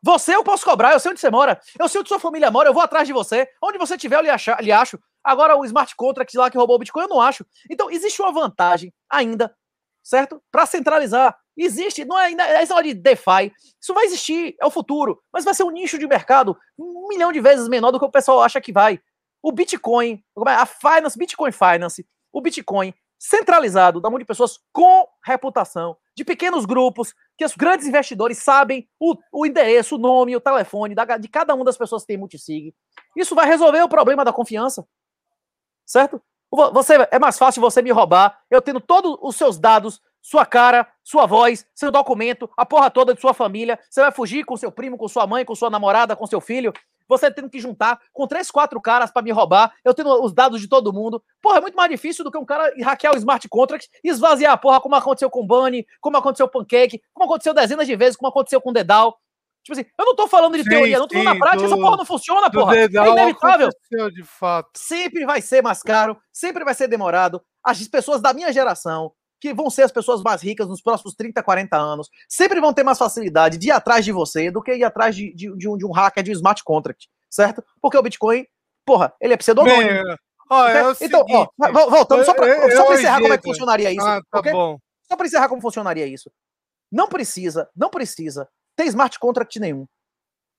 Você 0.02 0.36
eu 0.36 0.44
posso 0.44 0.66
cobrar, 0.66 0.92
eu 0.94 1.00
sei 1.00 1.12
onde 1.12 1.22
você 1.22 1.30
mora, 1.30 1.62
eu 1.80 1.88
sei 1.88 2.02
onde 2.02 2.10
sua 2.10 2.20
família 2.20 2.50
mora, 2.50 2.68
eu 2.68 2.74
vou 2.74 2.82
atrás 2.82 3.08
de 3.08 3.14
você. 3.14 3.48
Onde 3.64 3.78
você 3.78 3.96
estiver, 3.96 4.18
eu 4.18 4.22
lhe 4.22 4.72
acho. 4.72 5.00
Agora, 5.24 5.56
o 5.56 5.64
smart 5.66 5.96
contract 5.96 6.38
lá 6.38 6.50
que 6.50 6.58
roubou 6.58 6.76
o 6.76 6.80
Bitcoin, 6.80 7.04
eu 7.04 7.10
não 7.10 7.22
acho. 7.22 7.46
Então, 7.70 7.90
existe 7.90 8.22
uma 8.22 8.32
vantagem 8.32 8.94
ainda, 9.10 9.56
certo? 10.04 10.42
Para 10.52 10.66
centralizar. 10.66 11.38
Existe, 11.56 12.04
não 12.04 12.20
é 12.20 12.26
ainda 12.26 12.44
é 12.44 12.62
essa 12.62 12.82
de 12.82 12.94
DeFi. 12.94 13.54
Isso 13.80 13.94
vai 13.94 14.06
existir, 14.06 14.56
é 14.60 14.66
o 14.66 14.72
futuro, 14.72 15.22
mas 15.32 15.46
vai 15.46 15.54
ser 15.54 15.64
um 15.64 15.70
nicho 15.70 16.00
de 16.00 16.08
mercado 16.08 16.58
um 16.78 17.08
milhão 17.08 17.32
de 17.32 17.40
vezes 17.40 17.68
menor 17.68 17.92
do 17.92 18.00
que 18.00 18.06
o 18.06 18.12
pessoal 18.12 18.42
acha 18.42 18.60
que 18.60 18.74
vai. 18.74 19.00
O 19.42 19.52
Bitcoin, 19.52 20.24
é? 20.48 20.52
a 20.52 20.66
Finance, 20.66 21.18
Bitcoin 21.18 21.52
Finance, 21.52 22.08
o 22.32 22.42
Bitcoin 22.42 22.94
centralizado 23.20 24.02
da 24.02 24.10
mão 24.10 24.20
de 24.20 24.26
pessoas 24.26 24.60
com 24.74 25.08
reputação, 25.26 25.96
de 26.16 26.26
pequenos 26.26 26.66
grupos, 26.66 27.14
que 27.38 27.46
os 27.46 27.56
grandes 27.56 27.88
investidores 27.88 28.40
sabem 28.40 28.88
o, 29.00 29.16
o 29.32 29.46
endereço, 29.46 29.96
o 29.96 29.98
nome, 29.98 30.36
o 30.36 30.42
telefone 30.42 30.94
da, 30.94 31.18
de 31.18 31.30
cada 31.30 31.56
uma 31.56 31.64
das 31.64 31.78
pessoas 31.78 32.04
que 32.04 32.08
tem 32.08 32.18
multisig. 32.18 32.76
Isso 33.16 33.34
vai 33.34 33.46
resolver 33.46 33.82
o 33.82 33.88
problema 33.88 34.26
da 34.26 34.34
confiança. 34.34 34.86
Certo? 35.86 36.22
Você, 36.72 37.08
é 37.10 37.18
mais 37.18 37.38
fácil 37.38 37.62
você 37.62 37.82
me 37.82 37.92
roubar, 37.92 38.40
eu 38.50 38.62
tendo 38.62 38.80
todos 38.80 39.18
os 39.22 39.36
seus 39.36 39.58
dados, 39.58 40.00
sua 40.22 40.46
cara, 40.46 40.88
sua 41.04 41.26
voz, 41.26 41.66
seu 41.74 41.92
documento, 41.92 42.50
a 42.56 42.66
porra 42.66 42.92
toda 42.92 43.14
de 43.14 43.20
sua 43.20 43.34
família. 43.34 43.80
Você 43.90 44.02
vai 44.02 44.12
fugir 44.12 44.46
com 44.46 44.56
seu 44.56 44.72
primo, 44.72 44.98
com 44.98 45.08
sua 45.08 45.26
mãe, 45.26 45.44
com 45.44 45.56
sua 45.56 45.70
namorada, 45.70 46.16
com 46.16 46.28
seu 46.28 46.40
filho. 46.40 46.72
Você 47.08 47.30
tendo 47.30 47.50
que 47.50 47.60
juntar 47.60 48.00
com 48.14 48.28
três, 48.28 48.50
quatro 48.50 48.80
caras 48.80 49.12
para 49.12 49.22
me 49.22 49.32
roubar, 49.32 49.74
eu 49.84 49.94
tendo 49.94 50.10
os 50.24 50.32
dados 50.32 50.62
de 50.62 50.68
todo 50.68 50.94
mundo. 50.94 51.22
Porra, 51.42 51.58
é 51.58 51.62
muito 51.62 51.76
mais 51.76 51.90
difícil 51.90 52.24
do 52.24 52.32
que 52.32 52.38
um 52.38 52.46
cara 52.46 52.74
hackear 52.82 53.14
o 53.14 53.18
smart 53.18 53.48
contract 53.50 53.90
e 54.04 54.10
esvaziar 54.10 54.54
a 54.54 54.58
porra, 54.58 54.80
como 54.80 54.96
aconteceu 54.96 55.30
com 55.30 55.42
o 55.42 55.46
Bunny, 55.46 55.86
como 56.00 56.18
aconteceu 56.18 56.48
com 56.48 56.60
o 56.60 56.62
Pancake, 56.62 57.02
como 57.14 57.26
aconteceu 57.26 57.54
dezenas 57.54 57.88
de 57.88 57.96
vezes, 57.96 58.16
como 58.16 58.30
aconteceu 58.30 58.62
com 58.62 58.70
o 58.70 58.74
Dedal. 58.74 59.20
Tipo 59.64 59.80
assim, 59.80 59.90
eu 59.98 60.06
não 60.06 60.16
tô 60.16 60.28
falando 60.28 60.58
de 60.58 60.64
sim, 60.64 60.70
teoria, 60.70 61.00
não 61.00 61.08
tô 61.08 61.16
falando 61.16 61.34
na 61.34 61.40
prática, 61.40 61.68
do, 61.68 61.74
essa 61.74 61.78
porra 61.78 61.98
não 61.98 62.06
funciona, 62.06 62.52
porra. 62.52 62.78
É 62.78 62.86
inevitável. 62.86 63.70
De 64.14 64.24
fato. 64.24 64.70
Sempre 64.76 65.26
vai 65.26 65.42
ser 65.42 65.64
mais 65.64 65.82
caro, 65.82 66.18
sempre 66.34 66.66
vai 66.66 66.74
ser 66.74 66.88
demorado. 66.88 67.42
As 67.64 67.88
pessoas 67.88 68.22
da 68.22 68.34
minha 68.34 68.52
geração, 68.52 69.14
que 69.40 69.54
vão 69.54 69.70
ser 69.70 69.84
as 69.84 69.92
pessoas 69.92 70.22
mais 70.22 70.42
ricas 70.42 70.68
nos 70.68 70.82
próximos 70.82 71.16
30, 71.16 71.42
40 71.42 71.78
anos, 71.78 72.10
sempre 72.28 72.60
vão 72.60 72.74
ter 72.74 72.84
mais 72.84 72.98
facilidade 72.98 73.58
de 73.58 73.68
ir 73.68 73.72
atrás 73.72 74.04
de 74.04 74.12
você 74.12 74.52
do 74.52 74.62
que 74.62 74.76
ir 74.76 74.84
atrás 74.84 75.16
de, 75.16 75.34
de, 75.34 75.56
de, 75.56 75.70
um, 75.70 75.78
de 75.78 75.86
um 75.86 75.92
hacker 75.92 76.24
de 76.24 76.32
um 76.32 76.34
smart 76.34 76.62
contract, 76.64 77.08
certo? 77.30 77.64
Porque 77.82 77.98
o 77.98 78.02
Bitcoin, 78.02 78.46
porra, 78.86 79.14
ele 79.22 79.34
é 79.34 79.38
pseudonônimo. 79.38 80.18
Ó, 80.50 80.68
é 80.68 80.80
então, 81.02 81.26
seguinte, 81.26 81.34
ó, 81.34 81.90
voltando, 81.90 82.26
só 82.26 82.34
pra, 82.34 82.72
só 82.72 82.86
pra 82.86 82.96
encerrar 82.96 83.22
como 83.22 83.34
é 83.34 83.38
que 83.38 83.44
funcionaria 83.44 83.92
isso. 83.92 84.06
Ah, 84.06 84.22
tá 84.30 84.40
okay? 84.40 84.52
bom. 84.52 84.78
Só 85.10 85.16
pra 85.16 85.26
encerrar 85.26 85.48
como 85.48 85.62
funcionaria 85.62 86.06
isso. 86.06 86.30
Não 86.92 87.08
precisa, 87.08 87.70
não 87.76 87.90
precisa 87.90 88.48
ter 88.76 88.86
smart 88.86 89.18
contract 89.20 89.60
nenhum. 89.60 89.88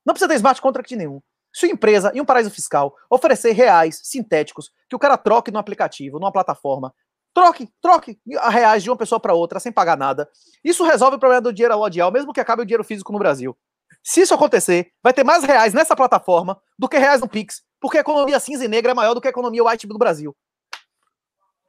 Não 0.04 0.12
precisa 0.14 0.28
ter 0.28 0.36
smart 0.36 0.60
contract 0.60 0.94
nenhum. 0.96 1.20
Sua 1.52 1.68
empresa, 1.68 2.10
em 2.14 2.20
um 2.20 2.24
paraíso 2.24 2.50
fiscal, 2.50 2.96
oferecer 3.08 3.52
reais 3.52 4.00
sintéticos 4.02 4.72
que 4.88 4.96
o 4.96 4.98
cara 4.98 5.16
troque 5.16 5.50
no 5.50 5.58
aplicativo, 5.58 6.18
numa 6.18 6.32
plataforma, 6.32 6.92
troque, 7.32 7.68
troque 7.80 8.18
a 8.38 8.50
reais 8.50 8.82
de 8.82 8.90
uma 8.90 8.96
pessoa 8.96 9.20
para 9.20 9.34
outra 9.34 9.60
sem 9.60 9.70
pagar 9.70 9.96
nada. 9.96 10.28
Isso 10.62 10.84
resolve 10.84 11.16
o 11.16 11.20
problema 11.20 11.40
do 11.40 11.52
dinheiro 11.52 11.74
alodial, 11.74 12.10
mesmo 12.10 12.32
que 12.32 12.40
acabe 12.40 12.62
o 12.62 12.66
dinheiro 12.66 12.84
físico 12.84 13.12
no 13.12 13.18
Brasil. 13.18 13.56
Se 14.02 14.20
isso 14.20 14.34
acontecer, 14.34 14.92
vai 15.02 15.12
ter 15.12 15.24
mais 15.24 15.44
reais 15.44 15.72
nessa 15.72 15.96
plataforma 15.96 16.60
do 16.78 16.88
que 16.88 16.98
reais 16.98 17.20
no 17.20 17.28
Pix, 17.28 17.62
porque 17.80 17.98
a 17.98 18.00
economia 18.00 18.40
cinza 18.40 18.64
e 18.64 18.68
negra 18.68 18.92
é 18.92 18.94
maior 18.94 19.14
do 19.14 19.20
que 19.20 19.28
a 19.28 19.30
economia 19.30 19.64
white 19.64 19.86
do 19.86 19.98
Brasil. 19.98 20.36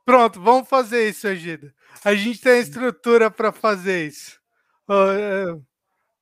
Pronto, 0.05 0.41
vamos 0.41 0.67
fazer 0.67 1.09
isso, 1.09 1.27
Agida. 1.27 1.73
A 2.03 2.13
gente 2.13 2.39
tem 2.39 2.53
a 2.53 2.59
estrutura 2.59 3.31
para 3.31 3.51
fazer 3.51 4.07
isso. 4.07 4.39
Uh, 4.87 5.63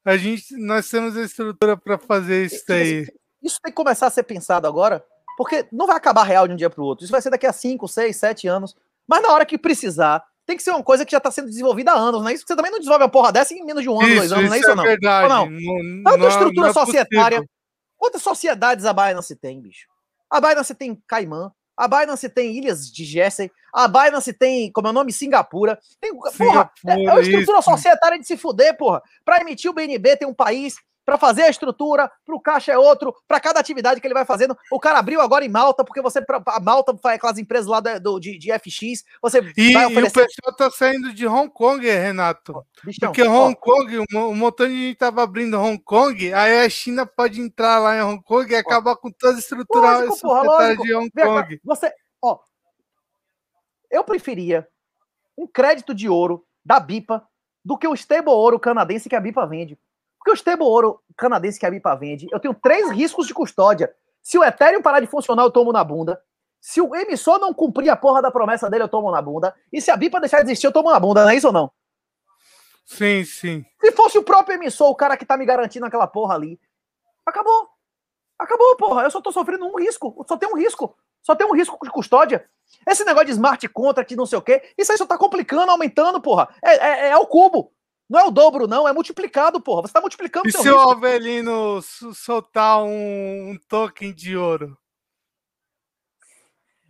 a 0.05 0.17
gente, 0.17 0.55
nós 0.57 0.89
temos 0.89 1.15
a 1.15 1.21
estrutura 1.23 1.77
para 1.77 1.97
fazer 1.97 2.45
isso 2.45 2.71
aí. 2.71 3.07
Isso 3.41 3.57
tem 3.61 3.71
que 3.71 3.75
começar 3.75 4.07
a 4.07 4.09
ser 4.09 4.23
pensado 4.23 4.67
agora, 4.67 5.03
porque 5.37 5.65
não 5.71 5.87
vai 5.87 5.97
acabar 5.97 6.23
real 6.23 6.47
de 6.47 6.53
um 6.53 6.57
dia 6.57 6.69
para 6.69 6.81
o 6.81 6.85
outro. 6.85 7.03
Isso 7.03 7.11
vai 7.11 7.21
ser 7.21 7.29
daqui 7.29 7.45
a 7.45 7.53
5, 7.53 7.87
6, 7.87 8.15
7 8.15 8.47
anos. 8.47 8.75
Mas 9.07 9.21
na 9.21 9.29
hora 9.29 9.45
que 9.45 9.57
precisar, 9.57 10.23
tem 10.45 10.57
que 10.57 10.63
ser 10.63 10.71
uma 10.71 10.83
coisa 10.83 11.05
que 11.05 11.11
já 11.11 11.17
está 11.17 11.31
sendo 11.31 11.47
desenvolvida 11.47 11.91
há 11.91 11.95
anos, 11.95 12.21
não 12.21 12.29
é 12.29 12.33
isso? 12.33 12.45
Você 12.45 12.55
também 12.55 12.71
não 12.71 12.79
desenvolve 12.79 13.03
uma 13.03 13.11
porra 13.11 13.31
dessa 13.31 13.53
em 13.53 13.65
menos 13.65 13.83
de 13.83 13.89
um 13.89 13.99
ano, 13.99 14.09
isso, 14.09 14.17
dois 14.19 14.31
anos, 14.31 14.45
não 14.45 14.53
é 14.53 14.59
isso 14.59 14.69
ou 14.69 14.75
não? 14.75 14.83
Verdade. 14.83 15.23
Ou 15.23 15.29
não? 15.29 16.17
não, 16.17 16.27
estrutura 16.27 16.61
não 16.61 16.67
é 16.67 16.73
societária. 16.73 17.37
Possível. 17.37 17.49
Quantas 17.97 18.21
sociedades 18.21 18.85
a 18.85 18.93
Binance 18.93 19.35
tem, 19.35 19.61
bicho? 19.61 19.87
A 20.29 20.41
Binance 20.41 20.75
tem 20.75 21.01
Caimã, 21.07 21.51
a 21.77 21.87
Binance 21.87 22.29
tem 22.29 22.55
Ilhas 22.55 22.91
de 22.91 23.03
Jersey, 23.03 23.51
a 23.73 23.87
Binance 23.87 24.31
tem, 24.33 24.71
como 24.71 24.87
é 24.87 24.91
o 24.91 24.93
nome, 24.93 25.11
Singapura. 25.11 25.79
Tem, 25.99 26.11
Singapura, 26.11 26.31
porra, 26.37 26.71
é, 26.87 27.05
é 27.05 27.11
uma 27.11 27.21
estrutura 27.21 27.59
isso. 27.59 27.69
societária 27.69 28.19
de 28.19 28.27
se 28.27 28.37
fuder, 28.37 28.77
porra. 28.77 29.01
Para 29.25 29.41
emitir 29.41 29.69
o 29.69 29.73
BNB 29.73 30.17
tem 30.17 30.27
um 30.27 30.33
país, 30.33 30.75
para 31.05 31.17
fazer 31.17 31.43
a 31.43 31.49
estrutura, 31.49 32.09
para 32.25 32.35
o 32.35 32.39
caixa 32.39 32.71
é 32.71 32.77
outro, 32.77 33.13
para 33.27 33.39
cada 33.39 33.59
atividade 33.59 33.99
que 33.99 34.07
ele 34.07 34.13
vai 34.13 34.25
fazendo. 34.25 34.57
O 34.71 34.79
cara 34.79 34.99
abriu 34.99 35.21
agora 35.21 35.45
em 35.45 35.49
Malta, 35.49 35.83
porque 35.83 36.01
você, 36.01 36.23
a 36.47 36.59
Malta, 36.59 36.95
aquelas 37.03 37.37
empresas 37.37 37.67
lá 37.67 37.79
do, 37.79 38.19
de, 38.19 38.37
de 38.37 38.51
FX, 38.51 39.03
você 39.21 39.39
e, 39.57 39.73
vai 39.73 39.85
oferecer... 39.85 40.19
E 40.19 40.23
o 40.23 40.27
pessoal 40.27 40.55
tá 40.55 40.71
saindo 40.71 41.13
de 41.13 41.27
Hong 41.27 41.49
Kong, 41.49 41.85
Renato. 41.85 42.65
Bichão, 42.83 43.09
porque 43.09 43.23
Hong 43.23 43.53
ó, 43.53 43.55
Kong, 43.55 43.99
um, 43.99 44.19
um 44.19 44.35
montão 44.35 44.67
de 44.67 44.73
gente 44.73 44.97
tava 44.97 45.23
abrindo 45.23 45.59
Hong 45.59 45.79
Kong, 45.79 46.33
aí 46.33 46.65
a 46.65 46.69
China 46.69 47.05
pode 47.05 47.41
entrar 47.41 47.79
lá 47.79 47.97
em 47.97 48.01
Hong 48.01 48.23
Kong 48.23 48.51
e 48.51 48.55
acabar 48.55 48.91
ó, 48.91 48.95
com 48.95 49.11
toda 49.11 49.35
a 49.35 49.39
estrutura 49.39 49.99
lógico, 49.99 50.19
porra, 50.19 50.75
de 50.75 50.93
Hong 50.95 51.11
Kong. 51.11 51.59
Você, 51.63 51.91
ó, 52.21 52.39
eu 53.91 54.03
preferia 54.03 54.67
um 55.37 55.47
crédito 55.47 55.93
de 55.93 56.07
ouro 56.07 56.45
da 56.65 56.79
BIPA 56.79 57.25
do 57.63 57.77
que 57.77 57.87
o 57.87 57.93
stable 57.93 58.31
ouro 58.31 58.59
canadense 58.59 59.09
que 59.09 59.15
a 59.15 59.21
BIPA 59.21 59.45
vende. 59.45 59.79
Porque 60.23 60.31
o 60.31 60.35
stable 60.35 60.63
ouro 60.63 61.01
canadense 61.17 61.59
que 61.59 61.65
a 61.65 61.69
BIPA 61.69 61.95
vende, 61.95 62.27
eu 62.31 62.39
tenho 62.39 62.53
três 62.53 62.89
riscos 62.89 63.27
de 63.27 63.33
custódia. 63.33 63.93
Se 64.21 64.37
o 64.37 64.43
Ethereum 64.43 64.81
parar 64.81 65.01
de 65.01 65.07
funcionar, 65.07 65.43
eu 65.43 65.51
tomo 65.51 65.73
na 65.73 65.83
bunda. 65.83 66.21
Se 66.61 66.79
o 66.79 66.95
emissor 66.95 67.39
não 67.39 67.53
cumprir 67.53 67.89
a 67.89 67.95
porra 67.97 68.21
da 68.21 68.31
promessa 68.31 68.69
dele, 68.69 68.83
eu 68.83 68.87
tomo 68.87 69.11
na 69.11 69.21
bunda. 69.21 69.53
E 69.71 69.81
se 69.81 69.91
a 69.91 69.97
BIPA 69.97 70.21
deixar 70.21 70.37
de 70.37 70.45
existir, 70.45 70.65
eu 70.65 70.71
tomo 70.71 70.89
na 70.89 70.97
bunda, 70.97 71.23
não 71.23 71.29
é 71.29 71.35
isso 71.35 71.47
ou 71.47 71.53
não? 71.53 71.69
Sim, 72.85 73.25
sim. 73.25 73.65
Se 73.81 73.91
fosse 73.91 74.17
o 74.17 74.23
próprio 74.23 74.55
emissor, 74.55 74.89
o 74.89 74.95
cara 74.95 75.17
que 75.17 75.25
tá 75.25 75.35
me 75.35 75.45
garantindo 75.45 75.85
aquela 75.85 76.07
porra 76.07 76.35
ali, 76.35 76.57
acabou. 77.25 77.67
Acabou, 78.39 78.77
porra. 78.77 79.03
Eu 79.03 79.11
só 79.11 79.19
tô 79.19 79.29
sofrendo 79.29 79.65
um 79.65 79.77
risco. 79.77 80.23
Só 80.25 80.37
tem 80.37 80.47
um 80.47 80.55
risco. 80.55 80.95
Só 81.21 81.35
tem 81.35 81.45
um 81.45 81.53
risco 81.53 81.77
de 81.83 81.91
custódia. 81.91 82.49
Esse 82.87 83.03
negócio 83.03 83.27
de 83.27 83.33
smart 83.33 83.67
contract, 83.67 84.15
não 84.15 84.25
sei 84.25 84.39
o 84.39 84.41
quê, 84.41 84.63
isso 84.77 84.89
aí 84.89 84.97
só 84.97 85.05
tá 85.05 85.17
complicando, 85.17 85.69
aumentando, 85.69 86.21
porra. 86.21 86.47
É, 86.63 86.75
é, 86.75 87.09
é 87.09 87.17
o 87.17 87.27
cubo. 87.27 87.73
Não 88.13 88.19
é 88.19 88.25
o 88.25 88.31
dobro, 88.31 88.67
não, 88.67 88.87
é 88.87 88.93
multiplicado, 88.93 89.59
porra. 89.59 89.81
Você 89.81 89.93
tá 89.93 89.99
multiplicando 89.99 90.47
e 90.47 90.51
seu 90.51 90.61
se 90.61 90.69
o 90.69 90.79
Avelino 90.91 91.81
soltar 91.81 92.83
um, 92.83 93.49
um, 93.49 93.59
token 93.67 94.13
de 94.13 94.37
ouro? 94.37 94.77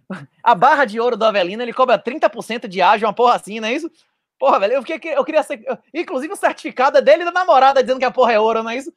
A 0.43 0.53
barra 0.53 0.83
de 0.83 0.99
ouro 0.99 1.15
do 1.15 1.23
Avelino, 1.23 1.63
ele 1.63 1.71
cobra 1.71 1.97
30% 1.97 2.67
de 2.67 2.81
ágio, 2.81 3.07
uma 3.07 3.13
porra 3.13 3.35
assim, 3.35 3.61
não 3.61 3.69
é 3.69 3.73
isso? 3.73 3.89
Porra, 4.37 4.59
velho, 4.59 4.73
eu, 4.73 4.83
queria, 4.83 5.13
eu 5.13 5.23
queria 5.23 5.43
ser. 5.43 5.63
Inclusive 5.93 6.33
o 6.33 6.35
certificado 6.35 6.97
é 6.97 7.01
dele 7.01 7.21
e 7.21 7.25
da 7.25 7.31
namorada 7.31 7.81
dizendo 7.81 7.99
que 7.99 8.05
a 8.05 8.11
porra 8.11 8.33
é 8.33 8.39
ouro, 8.41 8.61
não 8.61 8.71
é 8.71 8.75
isso? 8.75 8.93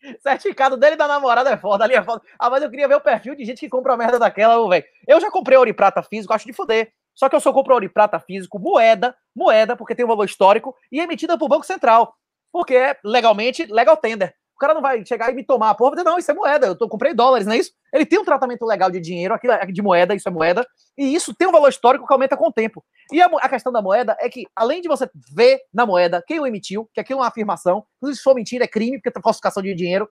Certificado 0.22 0.76
dele 0.76 0.94
e 0.94 0.98
da 0.98 1.08
namorada 1.08 1.50
é 1.50 1.56
foda, 1.56 1.82
ali 1.82 1.94
é 1.94 2.02
foda. 2.04 2.22
Ah, 2.38 2.48
mas 2.48 2.62
eu 2.62 2.70
queria 2.70 2.86
ver 2.86 2.94
o 2.94 3.00
perfil 3.00 3.34
de 3.34 3.44
gente 3.44 3.58
que 3.58 3.68
compra 3.68 3.94
a 3.94 3.96
merda 3.96 4.20
daquela, 4.20 4.54
velho. 4.68 4.84
Eu 5.04 5.20
já 5.20 5.32
comprei 5.32 5.58
ouro 5.58 5.68
e 5.68 5.74
prata 5.74 6.00
físico, 6.00 6.32
acho 6.32 6.46
de 6.46 6.52
fuder. 6.52 6.92
Só 7.16 7.28
que 7.28 7.34
eu 7.34 7.40
só 7.40 7.52
compro 7.52 7.72
ouro 7.74 7.84
e 7.84 7.88
prata 7.88 8.20
físico, 8.20 8.58
moeda, 8.58 9.16
moeda, 9.34 9.74
porque 9.74 9.94
tem 9.94 10.04
um 10.04 10.08
valor 10.08 10.26
histórico, 10.26 10.76
e 10.92 11.00
é 11.00 11.04
emitida 11.04 11.36
por 11.38 11.48
Banco 11.48 11.66
Central. 11.66 12.14
Porque 12.52 12.74
é 12.74 12.96
legalmente 13.02 13.64
legal 13.64 13.96
tender. 13.96 14.34
O 14.54 14.58
cara 14.58 14.72
não 14.72 14.80
vai 14.80 15.04
chegar 15.04 15.30
e 15.30 15.34
me 15.34 15.44
tomar 15.44 15.68
a 15.68 15.74
porra, 15.74 16.02
não, 16.02 16.16
isso 16.16 16.30
é 16.30 16.34
moeda, 16.34 16.66
eu 16.66 16.74
tô, 16.74 16.88
comprei 16.88 17.12
dólares, 17.12 17.46
não 17.46 17.52
é 17.52 17.58
isso? 17.58 17.72
Ele 17.92 18.06
tem 18.06 18.18
um 18.18 18.24
tratamento 18.24 18.64
legal 18.64 18.90
de 18.90 18.98
dinheiro, 19.00 19.34
aquilo 19.34 19.52
é 19.52 19.66
de 19.66 19.82
moeda, 19.82 20.14
isso 20.14 20.26
é 20.26 20.32
moeda, 20.32 20.66
e 20.96 21.14
isso 21.14 21.34
tem 21.34 21.46
um 21.46 21.52
valor 21.52 21.68
histórico 21.68 22.06
que 22.06 22.12
aumenta 22.12 22.38
com 22.38 22.48
o 22.48 22.52
tempo. 22.52 22.82
E 23.12 23.20
a, 23.20 23.26
a 23.26 23.48
questão 23.50 23.70
da 23.70 23.82
moeda 23.82 24.16
é 24.18 24.30
que, 24.30 24.46
além 24.56 24.80
de 24.80 24.88
você 24.88 25.10
ver 25.34 25.60
na 25.72 25.84
moeda 25.84 26.22
quem 26.26 26.40
o 26.40 26.46
emitiu, 26.46 26.88
que 26.94 27.00
aquilo 27.00 27.18
é 27.18 27.22
uma 27.22 27.28
afirmação, 27.28 27.84
se 28.02 28.22
for 28.22 28.34
mentira 28.34 28.64
é 28.64 28.68
crime, 28.68 28.98
porque 28.98 29.18
é 29.18 29.22
falsificação 29.22 29.62
de 29.62 29.74
dinheiro, 29.74 30.08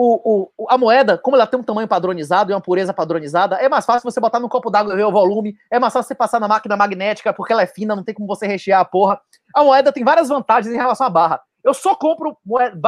o, 0.00 0.48
o, 0.56 0.66
a 0.70 0.78
moeda, 0.78 1.18
como 1.18 1.34
ela 1.34 1.44
tem 1.44 1.58
um 1.58 1.62
tamanho 1.62 1.88
padronizado 1.88 2.52
e 2.52 2.54
uma 2.54 2.60
pureza 2.60 2.94
padronizada, 2.94 3.56
é 3.56 3.68
mais 3.68 3.84
fácil 3.84 4.08
você 4.08 4.20
botar 4.20 4.38
no 4.38 4.48
copo 4.48 4.70
d'água 4.70 4.92
e 4.92 4.96
ver 4.96 5.02
o 5.02 5.10
volume, 5.10 5.56
é 5.68 5.80
mais 5.80 5.92
fácil 5.92 6.06
você 6.06 6.14
passar 6.14 6.38
na 6.38 6.46
máquina 6.46 6.76
magnética 6.76 7.32
porque 7.32 7.52
ela 7.52 7.62
é 7.62 7.66
fina, 7.66 7.96
não 7.96 8.04
tem 8.04 8.14
como 8.14 8.28
você 8.28 8.46
rechear 8.46 8.80
a 8.80 8.84
porra. 8.84 9.20
A 9.52 9.64
moeda 9.64 9.90
tem 9.90 10.04
várias 10.04 10.28
vantagens 10.28 10.72
em 10.72 10.76
relação 10.76 11.04
à 11.04 11.10
barra. 11.10 11.40
Eu 11.64 11.74
só 11.74 11.96
compro 11.96 12.38
moeda, 12.46 12.78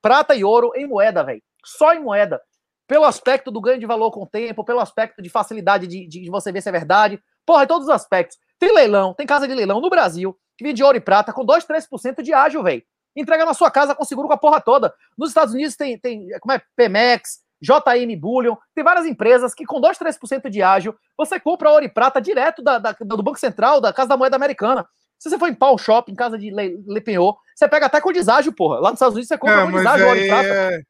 prata 0.00 0.36
e 0.36 0.44
ouro 0.44 0.70
em 0.76 0.86
moeda, 0.86 1.24
velho. 1.24 1.42
Só 1.64 1.94
em 1.94 2.00
moeda. 2.00 2.40
Pelo 2.86 3.06
aspecto 3.06 3.50
do 3.50 3.60
ganho 3.60 3.80
de 3.80 3.86
valor 3.86 4.12
com 4.12 4.22
o 4.22 4.26
tempo, 4.26 4.62
pelo 4.62 4.78
aspecto 4.78 5.20
de 5.20 5.28
facilidade 5.28 5.88
de, 5.88 6.06
de, 6.06 6.20
de 6.20 6.30
você 6.30 6.52
ver 6.52 6.60
se 6.60 6.68
é 6.68 6.72
verdade. 6.72 7.20
Porra, 7.44 7.64
em 7.64 7.66
todos 7.66 7.88
os 7.88 7.92
aspectos. 7.92 8.38
Tem 8.60 8.72
leilão, 8.72 9.14
tem 9.14 9.26
casa 9.26 9.48
de 9.48 9.54
leilão 9.54 9.80
no 9.80 9.90
Brasil 9.90 10.38
que 10.56 10.62
vende 10.62 10.84
ouro 10.84 10.96
e 10.96 11.00
prata 11.00 11.32
com 11.32 11.44
2, 11.44 11.64
3% 11.64 12.22
de 12.22 12.32
ágil, 12.32 12.62
velho 12.62 12.84
entrega 13.14 13.44
na 13.44 13.54
sua 13.54 13.70
casa 13.70 13.94
com 13.94 14.04
seguro 14.04 14.28
com 14.28 14.34
a 14.34 14.38
porra 14.38 14.60
toda. 14.60 14.94
Nos 15.16 15.30
Estados 15.30 15.54
Unidos 15.54 15.76
tem, 15.76 15.98
tem 15.98 16.28
como 16.40 16.52
é, 16.52 16.62
Pemex, 16.76 17.40
JM 17.60 18.18
Bullion, 18.18 18.56
tem 18.74 18.82
várias 18.82 19.06
empresas 19.06 19.54
que 19.54 19.64
com 19.64 19.80
2, 19.80 19.96
3% 19.96 20.50
de 20.50 20.62
ágio, 20.62 20.96
você 21.16 21.38
compra 21.38 21.70
ouro 21.70 21.84
e 21.84 21.88
prata 21.88 22.20
direto 22.20 22.62
da, 22.62 22.78
da, 22.78 22.96
do 23.00 23.22
Banco 23.22 23.38
Central, 23.38 23.80
da 23.80 23.92
Casa 23.92 24.08
da 24.08 24.16
Moeda 24.16 24.34
Americana. 24.34 24.86
Se 25.18 25.30
você 25.30 25.38
for 25.38 25.48
em 25.48 25.54
Paul 25.54 25.78
Shop, 25.78 26.10
em 26.10 26.16
casa 26.16 26.36
de 26.36 26.50
Le, 26.50 26.82
Le 26.84 27.00
Penhor, 27.00 27.36
você 27.54 27.68
pega 27.68 27.86
até 27.86 28.00
com 28.00 28.12
deságio, 28.12 28.52
porra. 28.52 28.80
Lá 28.80 28.90
nos 28.90 28.96
Estados 28.96 29.14
Unidos 29.14 29.28
você 29.28 29.38
compra 29.38 29.62
é, 29.62 29.64
com 29.64 29.72
deságio, 29.72 30.06
ouro 30.06 30.18
e 30.18 30.26
prata. 30.26 30.48
É... 30.48 30.82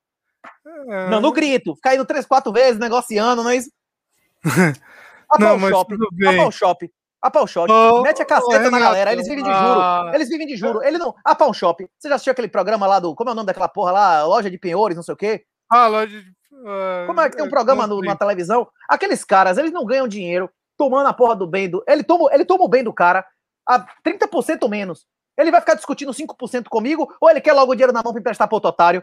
É... 0.88 1.10
Não, 1.10 1.20
no 1.20 1.32
grito, 1.32 1.74
fica 1.76 1.94
indo 1.94 2.06
três, 2.06 2.24
quatro 2.24 2.50
vezes, 2.50 2.78
negociando, 2.78 3.42
não 3.42 3.50
é 3.50 3.56
isso? 3.56 3.70
A 5.28 5.38
Paul 5.38 5.60
Shop, 5.60 5.94
a 5.94 6.36
Paul 6.36 6.50
Shop 6.52 6.92
a 7.22 7.30
Pawn 7.30 7.46
Shop, 7.46 7.72
oh, 7.72 8.02
mete 8.02 8.20
a 8.20 8.24
caceta 8.24 8.66
oh, 8.66 8.70
na 8.70 8.80
galera, 8.80 9.12
eles 9.12 9.28
vivem 9.28 9.44
de 9.44 9.50
juro. 9.50 9.80
Ah. 9.80 10.10
Eles 10.12 10.28
vivem 10.28 10.46
de 10.46 10.56
juro. 10.56 10.82
Ele 10.82 10.98
não. 10.98 11.14
A 11.24 11.36
Pawn 11.36 11.52
Shop, 11.52 11.88
você 11.96 12.08
já 12.08 12.16
assistiu 12.16 12.32
aquele 12.32 12.48
programa 12.48 12.84
lá 12.84 12.98
do. 12.98 13.14
Como 13.14 13.30
é 13.30 13.32
o 13.32 13.36
nome 13.36 13.46
daquela 13.46 13.68
porra 13.68 13.92
lá? 13.92 14.24
Loja 14.24 14.50
de 14.50 14.58
penhores, 14.58 14.96
não 14.96 15.04
sei 15.04 15.14
o 15.14 15.16
quê? 15.16 15.44
Ah, 15.70 15.86
loja 15.86 16.20
de. 16.20 16.28
Uh, 16.52 17.06
como 17.06 17.20
é 17.20 17.30
que 17.30 17.36
tem 17.36 17.46
um 17.46 17.50
programa 17.50 17.86
no, 17.86 18.00
na 18.00 18.16
televisão? 18.16 18.68
Aqueles 18.88 19.24
caras, 19.24 19.56
eles 19.56 19.70
não 19.70 19.86
ganham 19.86 20.08
dinheiro 20.08 20.50
tomando 20.76 21.06
a 21.06 21.12
porra 21.12 21.36
do 21.36 21.46
bem 21.46 21.70
do. 21.70 21.82
Ele 21.86 22.02
toma, 22.02 22.28
ele 22.32 22.44
toma 22.44 22.64
o 22.64 22.68
bem 22.68 22.82
do 22.82 22.92
cara 22.92 23.24
a 23.68 23.86
30% 24.04 24.68
menos. 24.68 25.06
Ele 25.38 25.52
vai 25.52 25.60
ficar 25.60 25.74
discutindo 25.74 26.12
5% 26.12 26.64
comigo 26.68 27.14
ou 27.20 27.30
ele 27.30 27.40
quer 27.40 27.52
logo 27.52 27.70
o 27.70 27.74
dinheiro 27.74 27.92
na 27.92 28.02
mão 28.02 28.12
pra 28.12 28.20
emprestar 28.20 28.48
pro 28.48 28.58
otário? 28.58 29.02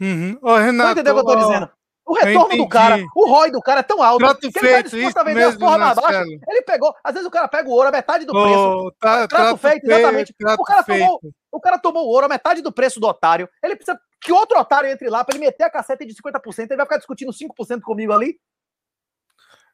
Uhum. 0.00 0.36
Ô, 0.42 0.56
Renato, 0.56 0.72
Não 0.72 0.90
entendeu 0.90 1.14
o 1.14 1.24
que 1.24 1.30
eu 1.30 1.36
tô 1.36 1.36
dizendo? 1.36 1.70
O 2.06 2.12
retorno 2.12 2.56
do 2.56 2.68
cara, 2.68 3.02
o 3.16 3.26
ROI 3.26 3.50
do 3.50 3.60
cara 3.62 3.80
é 3.80 3.82
tão 3.82 4.02
alto 4.02 4.18
trato 4.18 4.40
que 4.40 4.46
ele 4.46 4.52
feito, 4.52 4.90
tá 4.90 4.96
disposto 4.96 5.16
a 5.16 5.22
vender 5.22 5.44
as 5.44 5.56
porra 5.56 5.78
mais 5.78 5.96
baixa. 5.96 6.22
Ele 6.22 6.62
pegou, 6.62 6.94
às 7.02 7.14
vezes 7.14 7.26
o 7.26 7.30
cara 7.30 7.48
pega 7.48 7.68
o 7.68 7.72
ouro 7.72 7.88
a 7.88 7.92
metade 7.92 8.26
do 8.26 8.32
preço. 8.32 8.92
Tá, 9.00 9.26
trato, 9.26 9.28
trato, 9.28 9.56
feito, 9.56 9.86
exatamente. 9.86 10.34
Feito, 10.36 10.60
o, 10.60 10.64
cara 10.64 10.82
tomou, 10.82 11.20
o 11.50 11.60
cara 11.60 11.78
tomou 11.78 12.04
o 12.04 12.08
ouro 12.10 12.26
a 12.26 12.28
metade 12.28 12.60
do 12.60 12.70
preço 12.70 13.00
do 13.00 13.06
otário. 13.06 13.48
Ele 13.62 13.74
precisa 13.74 13.98
que 14.20 14.32
outro 14.32 14.58
otário 14.58 14.90
entre 14.90 15.08
lá 15.08 15.24
para 15.24 15.34
ele 15.34 15.46
meter 15.46 15.64
a 15.64 15.70
caceta 15.70 16.04
de 16.04 16.14
50%. 16.14 16.58
Ele 16.58 16.76
vai 16.76 16.84
ficar 16.84 16.98
discutindo 16.98 17.32
5% 17.32 17.80
comigo 17.80 18.12
ali. 18.12 18.38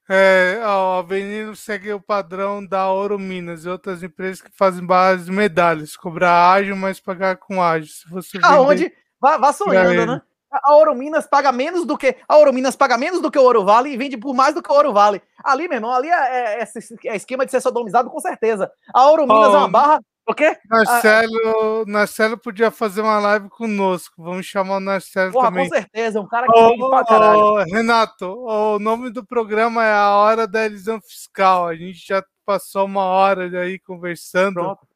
É, 0.08 0.60
ó, 0.64 0.96
a 0.96 0.98
Avenida 1.00 1.54
segue 1.54 1.92
o 1.92 2.00
padrão 2.00 2.64
da 2.64 2.90
Ouro 2.90 3.18
Minas 3.18 3.64
e 3.64 3.68
outras 3.68 4.02
empresas 4.02 4.40
que 4.40 4.50
fazem 4.56 4.84
barras 4.84 5.26
de 5.26 5.32
medalhas. 5.32 5.96
Cobrar 5.96 6.52
ágil, 6.52 6.76
mas 6.76 7.00
pagar 7.00 7.36
com 7.36 7.62
ágil. 7.62 7.92
Se 7.92 8.08
você 8.08 8.38
Aonde? 8.42 8.92
Vá, 9.20 9.36
vá 9.36 9.52
sonhando, 9.52 10.06
né? 10.06 10.22
A 10.62 10.74
Ouro 10.74 10.94
Minas 10.94 11.26
paga 11.26 11.52
menos 11.52 11.86
do 11.86 11.96
que 11.96 12.16
a 12.28 12.36
Ouro 12.36 12.52
Minas 12.52 12.76
paga 12.76 12.96
menos 12.96 13.20
do 13.20 13.30
que 13.30 13.38
o 13.38 13.42
Ouro 13.42 13.64
Vale 13.64 13.90
e 13.90 13.96
vende 13.96 14.16
por 14.16 14.34
mais 14.34 14.54
do 14.54 14.62
que 14.62 14.70
o 14.70 14.74
Ouro 14.74 14.92
Vale. 14.92 15.22
Ali, 15.42 15.68
meu 15.68 15.76
irmão, 15.76 15.92
ali 15.92 16.08
é, 16.08 16.62
é, 16.62 16.68
é 17.06 17.16
esquema 17.16 17.44
de 17.44 17.50
ser 17.50 17.60
sodomizado 17.60 18.10
com 18.10 18.20
certeza. 18.20 18.70
A 18.94 19.08
Ouro 19.08 19.26
Minas 19.26 19.48
oh, 19.48 19.54
é 19.54 19.58
uma 19.58 19.68
barra. 19.68 20.00
O 20.26 20.34
quê? 20.34 20.56
Marcelo, 20.68 21.84
Marcelo 21.88 22.38
podia 22.38 22.70
fazer 22.70 23.00
uma 23.00 23.18
live 23.18 23.48
conosco. 23.48 24.22
Vamos 24.22 24.46
chamar 24.46 24.76
o 24.76 24.80
Marcelo 24.80 25.32
Porra, 25.32 25.48
também. 25.48 25.68
Com 25.68 25.74
certeza, 25.74 26.20
um 26.20 26.28
cara 26.28 26.46
que 26.46 26.52
oh, 26.56 26.88
pra 26.88 27.04
caralho. 27.04 27.40
Oh, 27.40 27.56
Renato, 27.64 28.26
o 28.26 28.78
nome 28.78 29.10
do 29.10 29.26
programa 29.26 29.84
é 29.84 29.92
A 29.92 30.10
Hora 30.10 30.46
da 30.46 30.64
Elisão 30.64 31.00
Fiscal. 31.00 31.66
A 31.66 31.74
gente 31.74 32.06
já 32.06 32.22
passou 32.46 32.84
uma 32.84 33.04
hora 33.04 33.60
aí 33.60 33.78
conversando. 33.80 34.54
Pronto. 34.54 34.86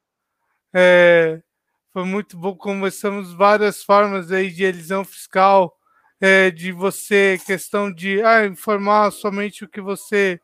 É, 0.72 1.40
foi 1.94 2.04
muito 2.04 2.36
bom. 2.36 2.56
Conversamos 2.56 3.32
várias 3.32 3.84
formas 3.84 4.32
aí 4.32 4.50
de 4.50 4.64
elisão 4.64 5.04
fiscal, 5.04 5.78
é, 6.20 6.50
de 6.50 6.72
você, 6.72 7.40
questão 7.46 7.92
de 7.92 8.20
ah, 8.20 8.44
informar 8.46 9.12
somente 9.12 9.64
o 9.64 9.68
que 9.68 9.80
você 9.80 10.40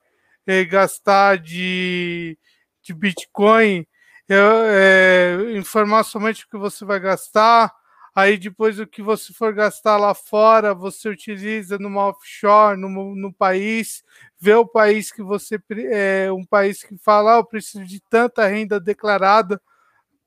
é, 0.46 0.64
gastar 0.64 1.38
de, 1.38 2.38
de 2.80 2.94
Bitcoin, 2.94 3.84
é, 4.28 5.36
informar 5.56 6.04
somente 6.04 6.44
o 6.44 6.48
que 6.48 6.56
você 6.56 6.84
vai 6.84 7.00
gastar. 7.00 7.72
Aí 8.14 8.38
depois 8.38 8.78
o 8.78 8.86
que 8.86 9.02
você 9.02 9.32
for 9.32 9.52
gastar 9.52 9.96
lá 9.96 10.14
fora, 10.14 10.72
você 10.72 11.08
utiliza 11.08 11.78
numa 11.78 12.08
offshore, 12.10 12.78
no, 12.78 13.16
no 13.16 13.32
país, 13.32 14.04
vê 14.38 14.54
o 14.54 14.66
país 14.66 15.10
que 15.10 15.22
você 15.22 15.60
é 15.90 16.30
um 16.32 16.44
país 16.44 16.82
que 16.84 16.96
fala, 16.98 17.34
ah, 17.34 17.38
eu 17.38 17.44
preciso 17.44 17.84
de 17.84 18.00
tanta 18.08 18.46
renda 18.46 18.78
declarada 18.78 19.60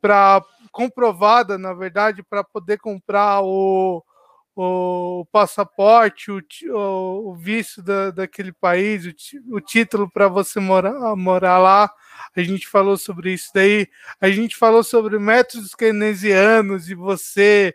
para 0.03 0.43
comprovada, 0.69 1.57
na 1.57 1.73
verdade, 1.73 2.21
para 2.21 2.43
poder 2.43 2.77
comprar 2.77 3.41
o, 3.41 4.03
o 4.53 5.25
passaporte, 5.31 6.29
o, 6.29 6.41
o 6.73 7.35
visto 7.35 7.81
da, 7.81 8.11
daquele 8.11 8.51
país, 8.51 9.05
o, 9.05 9.55
o 9.55 9.61
título 9.61 10.11
para 10.11 10.27
você 10.27 10.59
morar, 10.59 11.15
morar 11.15 11.57
lá. 11.57 11.89
A 12.35 12.43
gente 12.43 12.67
falou 12.67 12.97
sobre 12.97 13.31
isso 13.31 13.49
daí. 13.55 13.87
A 14.19 14.29
gente 14.29 14.57
falou 14.57 14.83
sobre 14.83 15.17
métodos 15.17 15.73
keynesianos 15.73 16.89
e 16.89 16.95
você 16.95 17.73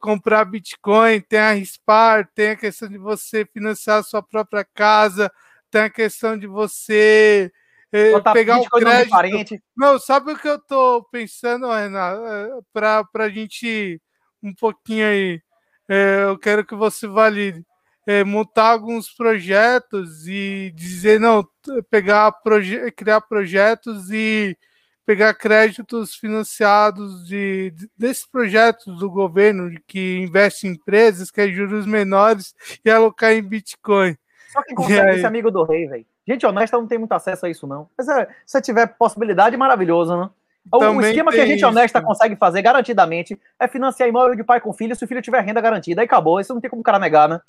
comprar 0.00 0.44
Bitcoin, 0.44 1.20
tem 1.20 1.38
a 1.38 1.52
RISPAR, 1.52 2.28
tem 2.34 2.50
a 2.50 2.56
questão 2.56 2.88
de 2.88 2.98
você 2.98 3.46
financiar 3.46 4.00
a 4.00 4.02
sua 4.02 4.22
própria 4.22 4.66
casa, 4.74 5.32
tem 5.70 5.82
a 5.82 5.90
questão 5.90 6.36
de 6.36 6.48
você 6.48 7.52
é, 7.92 8.18
pegar 8.32 8.58
o 8.58 8.64
crédito. 8.68 9.62
Não, 9.76 9.98
sabe 9.98 10.32
o 10.32 10.38
que 10.38 10.48
eu 10.48 10.58
tô 10.58 11.06
pensando, 11.12 11.70
Renato? 11.70 12.24
É, 12.26 12.48
para 12.72 13.24
a 13.24 13.28
gente 13.28 14.00
um 14.42 14.54
pouquinho 14.54 15.06
aí, 15.06 15.40
é, 15.88 16.24
eu 16.24 16.38
quero 16.38 16.64
que 16.64 16.74
você 16.74 17.06
valide. 17.06 17.64
É, 18.04 18.24
montar 18.24 18.70
alguns 18.70 19.14
projetos 19.14 20.26
e 20.26 20.72
dizer, 20.74 21.20
não, 21.20 21.46
pegar 21.88 22.32
proje 22.32 22.90
criar 22.90 23.20
projetos 23.20 24.10
e 24.10 24.58
pegar 25.06 25.34
créditos 25.34 26.16
financiados 26.16 27.24
de, 27.28 27.70
de, 27.70 27.88
desses 27.96 28.26
projetos 28.26 28.98
do 28.98 29.08
governo 29.08 29.70
que 29.86 30.18
investe 30.18 30.66
em 30.66 30.70
empresas, 30.70 31.30
que 31.30 31.40
é 31.40 31.48
juros 31.48 31.86
menores, 31.86 32.54
e 32.84 32.90
alocar 32.90 33.32
em 33.32 33.42
Bitcoin. 33.42 34.16
Só 34.52 34.62
quem 34.62 34.74
consegue 34.74 35.16
esse 35.16 35.26
amigo 35.26 35.50
do 35.50 35.62
rei, 35.62 35.86
velho. 35.86 36.06
Gente 36.26 36.46
honesta 36.46 36.76
não 36.76 36.86
tem 36.86 36.98
muito 36.98 37.12
acesso 37.12 37.46
a 37.46 37.50
isso, 37.50 37.66
não. 37.66 37.88
Mas 37.96 38.08
é, 38.08 38.26
se 38.46 38.52
você 38.52 38.62
tiver 38.62 38.86
possibilidade, 38.86 39.56
maravilhoso, 39.56 40.16
né? 40.16 40.30
o 40.70 41.00
esquema 41.00 41.32
que 41.32 41.40
a 41.40 41.46
gente 41.46 41.64
honesta 41.64 41.98
isso. 41.98 42.06
consegue 42.06 42.36
fazer 42.36 42.62
garantidamente 42.62 43.38
é 43.58 43.66
financiar 43.66 44.08
imóvel 44.08 44.36
de 44.36 44.44
pai 44.44 44.60
com 44.60 44.72
filho 44.72 44.94
se 44.94 45.04
o 45.04 45.08
filho 45.08 45.20
tiver 45.20 45.40
renda 45.40 45.60
garantida. 45.60 46.00
Aí 46.00 46.04
acabou. 46.04 46.40
Isso 46.40 46.54
não 46.54 46.60
tem 46.60 46.70
como 46.70 46.80
o 46.80 46.84
cara 46.84 46.98
negar, 46.98 47.28
né? 47.28 47.40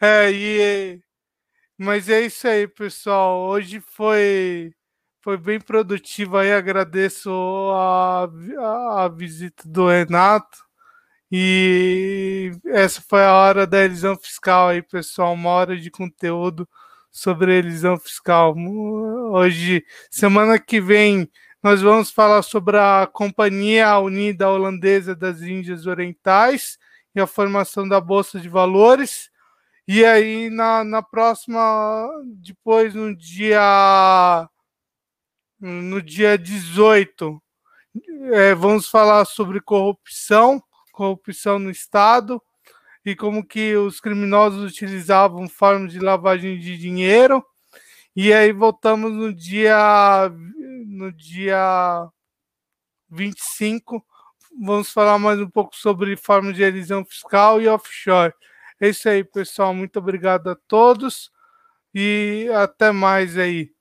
É, 0.00 0.30
e. 0.30 1.00
Mas 1.78 2.08
é 2.08 2.20
isso 2.20 2.46
aí, 2.46 2.66
pessoal. 2.68 3.40
Hoje 3.40 3.80
foi 3.80 4.72
foi 5.22 5.36
bem 5.36 5.60
produtivo 5.60 6.36
aí. 6.36 6.52
Agradeço 6.52 7.30
a, 7.72 8.28
a, 8.58 9.04
a 9.04 9.08
visita 9.08 9.62
do 9.66 9.88
Renato. 9.88 10.58
E 11.30 12.52
essa 12.66 13.02
foi 13.02 13.22
a 13.22 13.34
hora 13.34 13.66
da 13.66 13.84
elisão 13.84 14.16
fiscal 14.16 14.68
aí, 14.68 14.82
pessoal. 14.82 15.32
Uma 15.34 15.50
hora 15.50 15.76
de 15.76 15.90
conteúdo 15.90 16.68
sobre 17.18 17.58
elisão 17.58 17.98
fiscal. 17.98 18.54
Hoje, 19.32 19.84
semana 20.08 20.56
que 20.56 20.80
vem, 20.80 21.28
nós 21.60 21.82
vamos 21.82 22.12
falar 22.12 22.42
sobre 22.42 22.78
a 22.78 23.08
Companhia 23.12 23.98
Unida 23.98 24.48
Holandesa 24.48 25.16
das 25.16 25.42
Índias 25.42 25.84
Orientais 25.86 26.78
e 27.12 27.20
a 27.20 27.26
formação 27.26 27.88
da 27.88 28.00
Bolsa 28.00 28.38
de 28.38 28.48
Valores. 28.48 29.30
E 29.86 30.04
aí, 30.04 30.48
na, 30.48 30.84
na 30.84 31.02
próxima, 31.02 32.08
depois, 32.36 32.94
no 32.94 33.16
dia, 33.16 34.48
no 35.60 36.00
dia 36.00 36.38
18, 36.38 37.42
é, 38.32 38.54
vamos 38.54 38.88
falar 38.88 39.24
sobre 39.24 39.60
corrupção, 39.60 40.62
corrupção 40.92 41.58
no 41.58 41.70
Estado 41.70 42.40
e 43.04 43.16
como 43.16 43.46
que 43.46 43.76
os 43.76 44.00
criminosos 44.00 44.70
utilizavam 44.70 45.48
formas 45.48 45.92
de 45.92 46.00
lavagem 46.00 46.58
de 46.58 46.76
dinheiro. 46.76 47.44
E 48.14 48.32
aí 48.32 48.52
voltamos 48.52 49.12
no 49.12 49.32
dia 49.32 50.30
no 50.86 51.12
dia 51.12 52.08
25 53.10 54.04
vamos 54.60 54.92
falar 54.92 55.18
mais 55.18 55.40
um 55.40 55.48
pouco 55.48 55.76
sobre 55.76 56.16
forma 56.16 56.52
de 56.52 56.62
elisão 56.62 57.04
fiscal 57.04 57.60
e 57.60 57.68
offshore. 57.68 58.34
É 58.80 58.88
isso 58.88 59.08
aí, 59.08 59.22
pessoal. 59.22 59.72
Muito 59.72 59.98
obrigado 59.98 60.50
a 60.50 60.56
todos 60.56 61.30
e 61.94 62.48
até 62.54 62.90
mais 62.90 63.36
aí. 63.38 63.72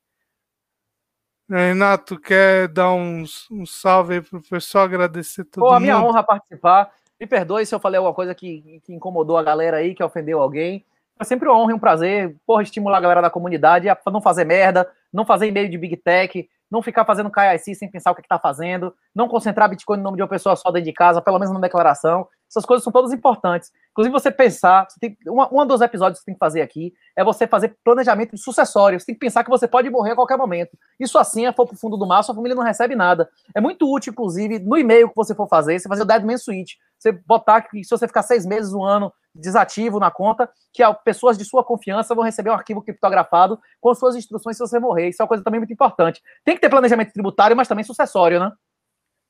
Renato, 1.49 2.19
quer 2.19 2.67
dar 2.67 2.91
um, 2.91 3.23
um 3.51 3.65
salve 3.65 4.15
aí 4.15 4.21
pro 4.21 4.41
pessoal, 4.41 4.83
agradecer 4.83 5.45
todo 5.45 5.61
Pô, 5.61 5.67
mundo? 5.67 5.77
a 5.77 5.79
minha 5.79 5.99
honra 5.99 6.23
participar. 6.23 6.91
Me 7.19 7.25
perdoe 7.25 7.65
se 7.65 7.73
eu 7.73 7.79
falei 7.79 7.97
alguma 7.97 8.13
coisa 8.13 8.35
que, 8.35 8.81
que 8.83 8.93
incomodou 8.93 9.37
a 9.37 9.43
galera 9.43 9.77
aí, 9.77 9.95
que 9.95 10.03
ofendeu 10.03 10.41
alguém. 10.41 10.85
É 11.19 11.23
sempre 11.23 11.47
uma 11.47 11.57
honra 11.57 11.71
e 11.71 11.75
um 11.75 11.79
prazer, 11.79 12.35
porra, 12.45 12.61
estimular 12.61 12.97
a 12.97 13.01
galera 13.01 13.21
da 13.21 13.29
comunidade 13.29 13.89
a 13.89 13.97
não 14.11 14.21
fazer 14.21 14.45
merda, 14.45 14.87
não 15.11 15.25
fazer 15.25 15.47
e-mail 15.47 15.67
de 15.67 15.77
Big 15.77 15.97
Tech, 15.97 16.47
não 16.69 16.81
ficar 16.81 17.05
fazendo 17.05 17.31
KIC 17.31 17.75
sem 17.75 17.89
pensar 17.89 18.11
o 18.11 18.15
que, 18.15 18.21
está 18.21 18.37
fazendo, 18.37 18.93
não 19.15 19.27
concentrar 19.27 19.69
Bitcoin 19.69 19.97
no 19.97 20.03
nome 20.03 20.17
de 20.17 20.21
uma 20.21 20.27
pessoa 20.27 20.55
só 20.55 20.69
dentro 20.69 20.85
de 20.85 20.93
casa, 20.93 21.21
pelo 21.21 21.39
menos 21.39 21.53
na 21.53 21.59
declaração. 21.59 22.27
Essas 22.49 22.65
coisas 22.65 22.83
são 22.83 22.93
todas 22.93 23.11
importantes. 23.11 23.71
Inclusive, 23.91 24.13
você 24.13 24.31
pensar, 24.31 24.87
você 24.89 24.99
tem, 24.99 25.17
uma, 25.27 25.47
uma 25.49 25.65
dos 25.65 25.81
episódios 25.81 26.19
que 26.19 26.23
você 26.23 26.25
tem 26.27 26.35
que 26.35 26.39
fazer 26.39 26.61
aqui 26.61 26.93
é 27.15 27.23
você 27.23 27.47
fazer 27.47 27.75
planejamento 27.83 28.35
de 28.35 28.41
sucessório. 28.41 28.99
Você 28.99 29.07
tem 29.07 29.15
que 29.15 29.19
pensar 29.19 29.43
que 29.43 29.49
você 29.49 29.67
pode 29.67 29.89
morrer 29.89 30.11
a 30.11 30.15
qualquer 30.15 30.37
momento. 30.37 30.77
Isso 30.99 31.17
assim, 31.17 31.45
é 31.45 31.51
for 31.51 31.65
pro 31.65 31.77
fundo 31.77 31.97
do 31.97 32.05
mar, 32.05 32.23
sua 32.23 32.35
família 32.35 32.55
não 32.55 32.63
recebe 32.63 32.95
nada. 32.95 33.29
É 33.53 33.59
muito 33.59 33.91
útil, 33.91 34.11
inclusive, 34.11 34.59
no 34.59 34.77
e-mail 34.77 35.09
que 35.09 35.15
você 35.15 35.35
for 35.35 35.47
fazer, 35.47 35.79
você 35.79 35.89
fazer 35.89 36.03
o 36.03 36.05
Dead 36.05 36.23
Man 36.23 36.37
Switch. 36.37 36.75
Você 36.97 37.11
botar 37.11 37.61
que 37.61 37.83
se 37.83 37.89
você 37.89 38.07
ficar 38.07 38.23
seis 38.23 38.45
meses, 38.45 38.73
um 38.73 38.83
ano 38.83 39.11
desativo 39.33 39.99
na 39.99 40.09
conta, 40.09 40.49
que 40.73 40.83
pessoas 41.03 41.37
de 41.37 41.45
sua 41.45 41.63
confiança 41.63 42.15
vão 42.15 42.23
receber 42.23 42.49
um 42.49 42.53
arquivo 42.53 42.81
criptografado 42.81 43.59
com 43.79 43.93
suas 43.93 44.15
instruções 44.15 44.57
se 44.57 44.61
você 44.61 44.79
morrer. 44.79 45.09
Isso 45.09 45.21
é 45.21 45.23
uma 45.23 45.27
coisa 45.27 45.43
também 45.43 45.59
muito 45.59 45.73
importante. 45.73 46.21
Tem 46.43 46.55
que 46.55 46.61
ter 46.61 46.69
planejamento 46.69 47.13
tributário, 47.13 47.55
mas 47.55 47.67
também 47.67 47.83
sucessório, 47.83 48.39
né? 48.39 48.51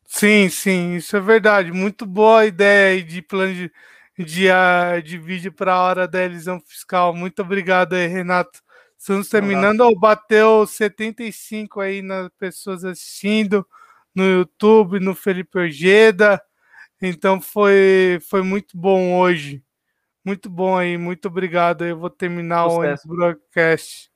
Sim, 0.05 0.47
sim, 0.49 0.95
isso 0.95 1.17
é 1.17 1.19
verdade. 1.19 1.71
Muito 1.71 2.05
boa 2.05 2.45
ideia 2.45 3.03
de 3.03 3.21
plano 3.21 3.53
de, 3.53 3.71
de, 4.17 4.47
uh, 4.47 5.01
de 5.03 5.17
vídeo 5.17 5.51
para 5.51 5.73
a 5.73 5.81
hora 5.83 6.07
da 6.07 6.23
elisão 6.23 6.61
fiscal. 6.61 7.13
Muito 7.13 7.41
obrigado 7.41 7.93
aí, 7.93 8.07
Renato. 8.07 8.61
Estamos 8.97 9.27
terminando. 9.27 9.81
Oh, 9.81 9.99
bateu 9.99 10.65
75 10.65 11.81
aí 11.81 12.01
nas 12.01 12.29
pessoas 12.39 12.85
assistindo 12.85 13.67
no 14.15 14.23
YouTube, 14.23 14.99
no 14.99 15.13
Felipe 15.13 15.59
Ojeda. 15.59 16.41
Então 17.01 17.39
foi, 17.39 18.19
foi 18.29 18.41
muito 18.41 18.77
bom 18.77 19.17
hoje. 19.19 19.63
Muito 20.25 20.49
bom 20.49 20.75
aí, 20.75 20.97
muito 20.97 21.27
obrigado. 21.27 21.85
Eu 21.85 21.97
vou 21.97 22.09
terminar 22.09 22.69
Sucesso. 22.69 23.07
o 23.07 23.15
broadcast. 23.15 24.06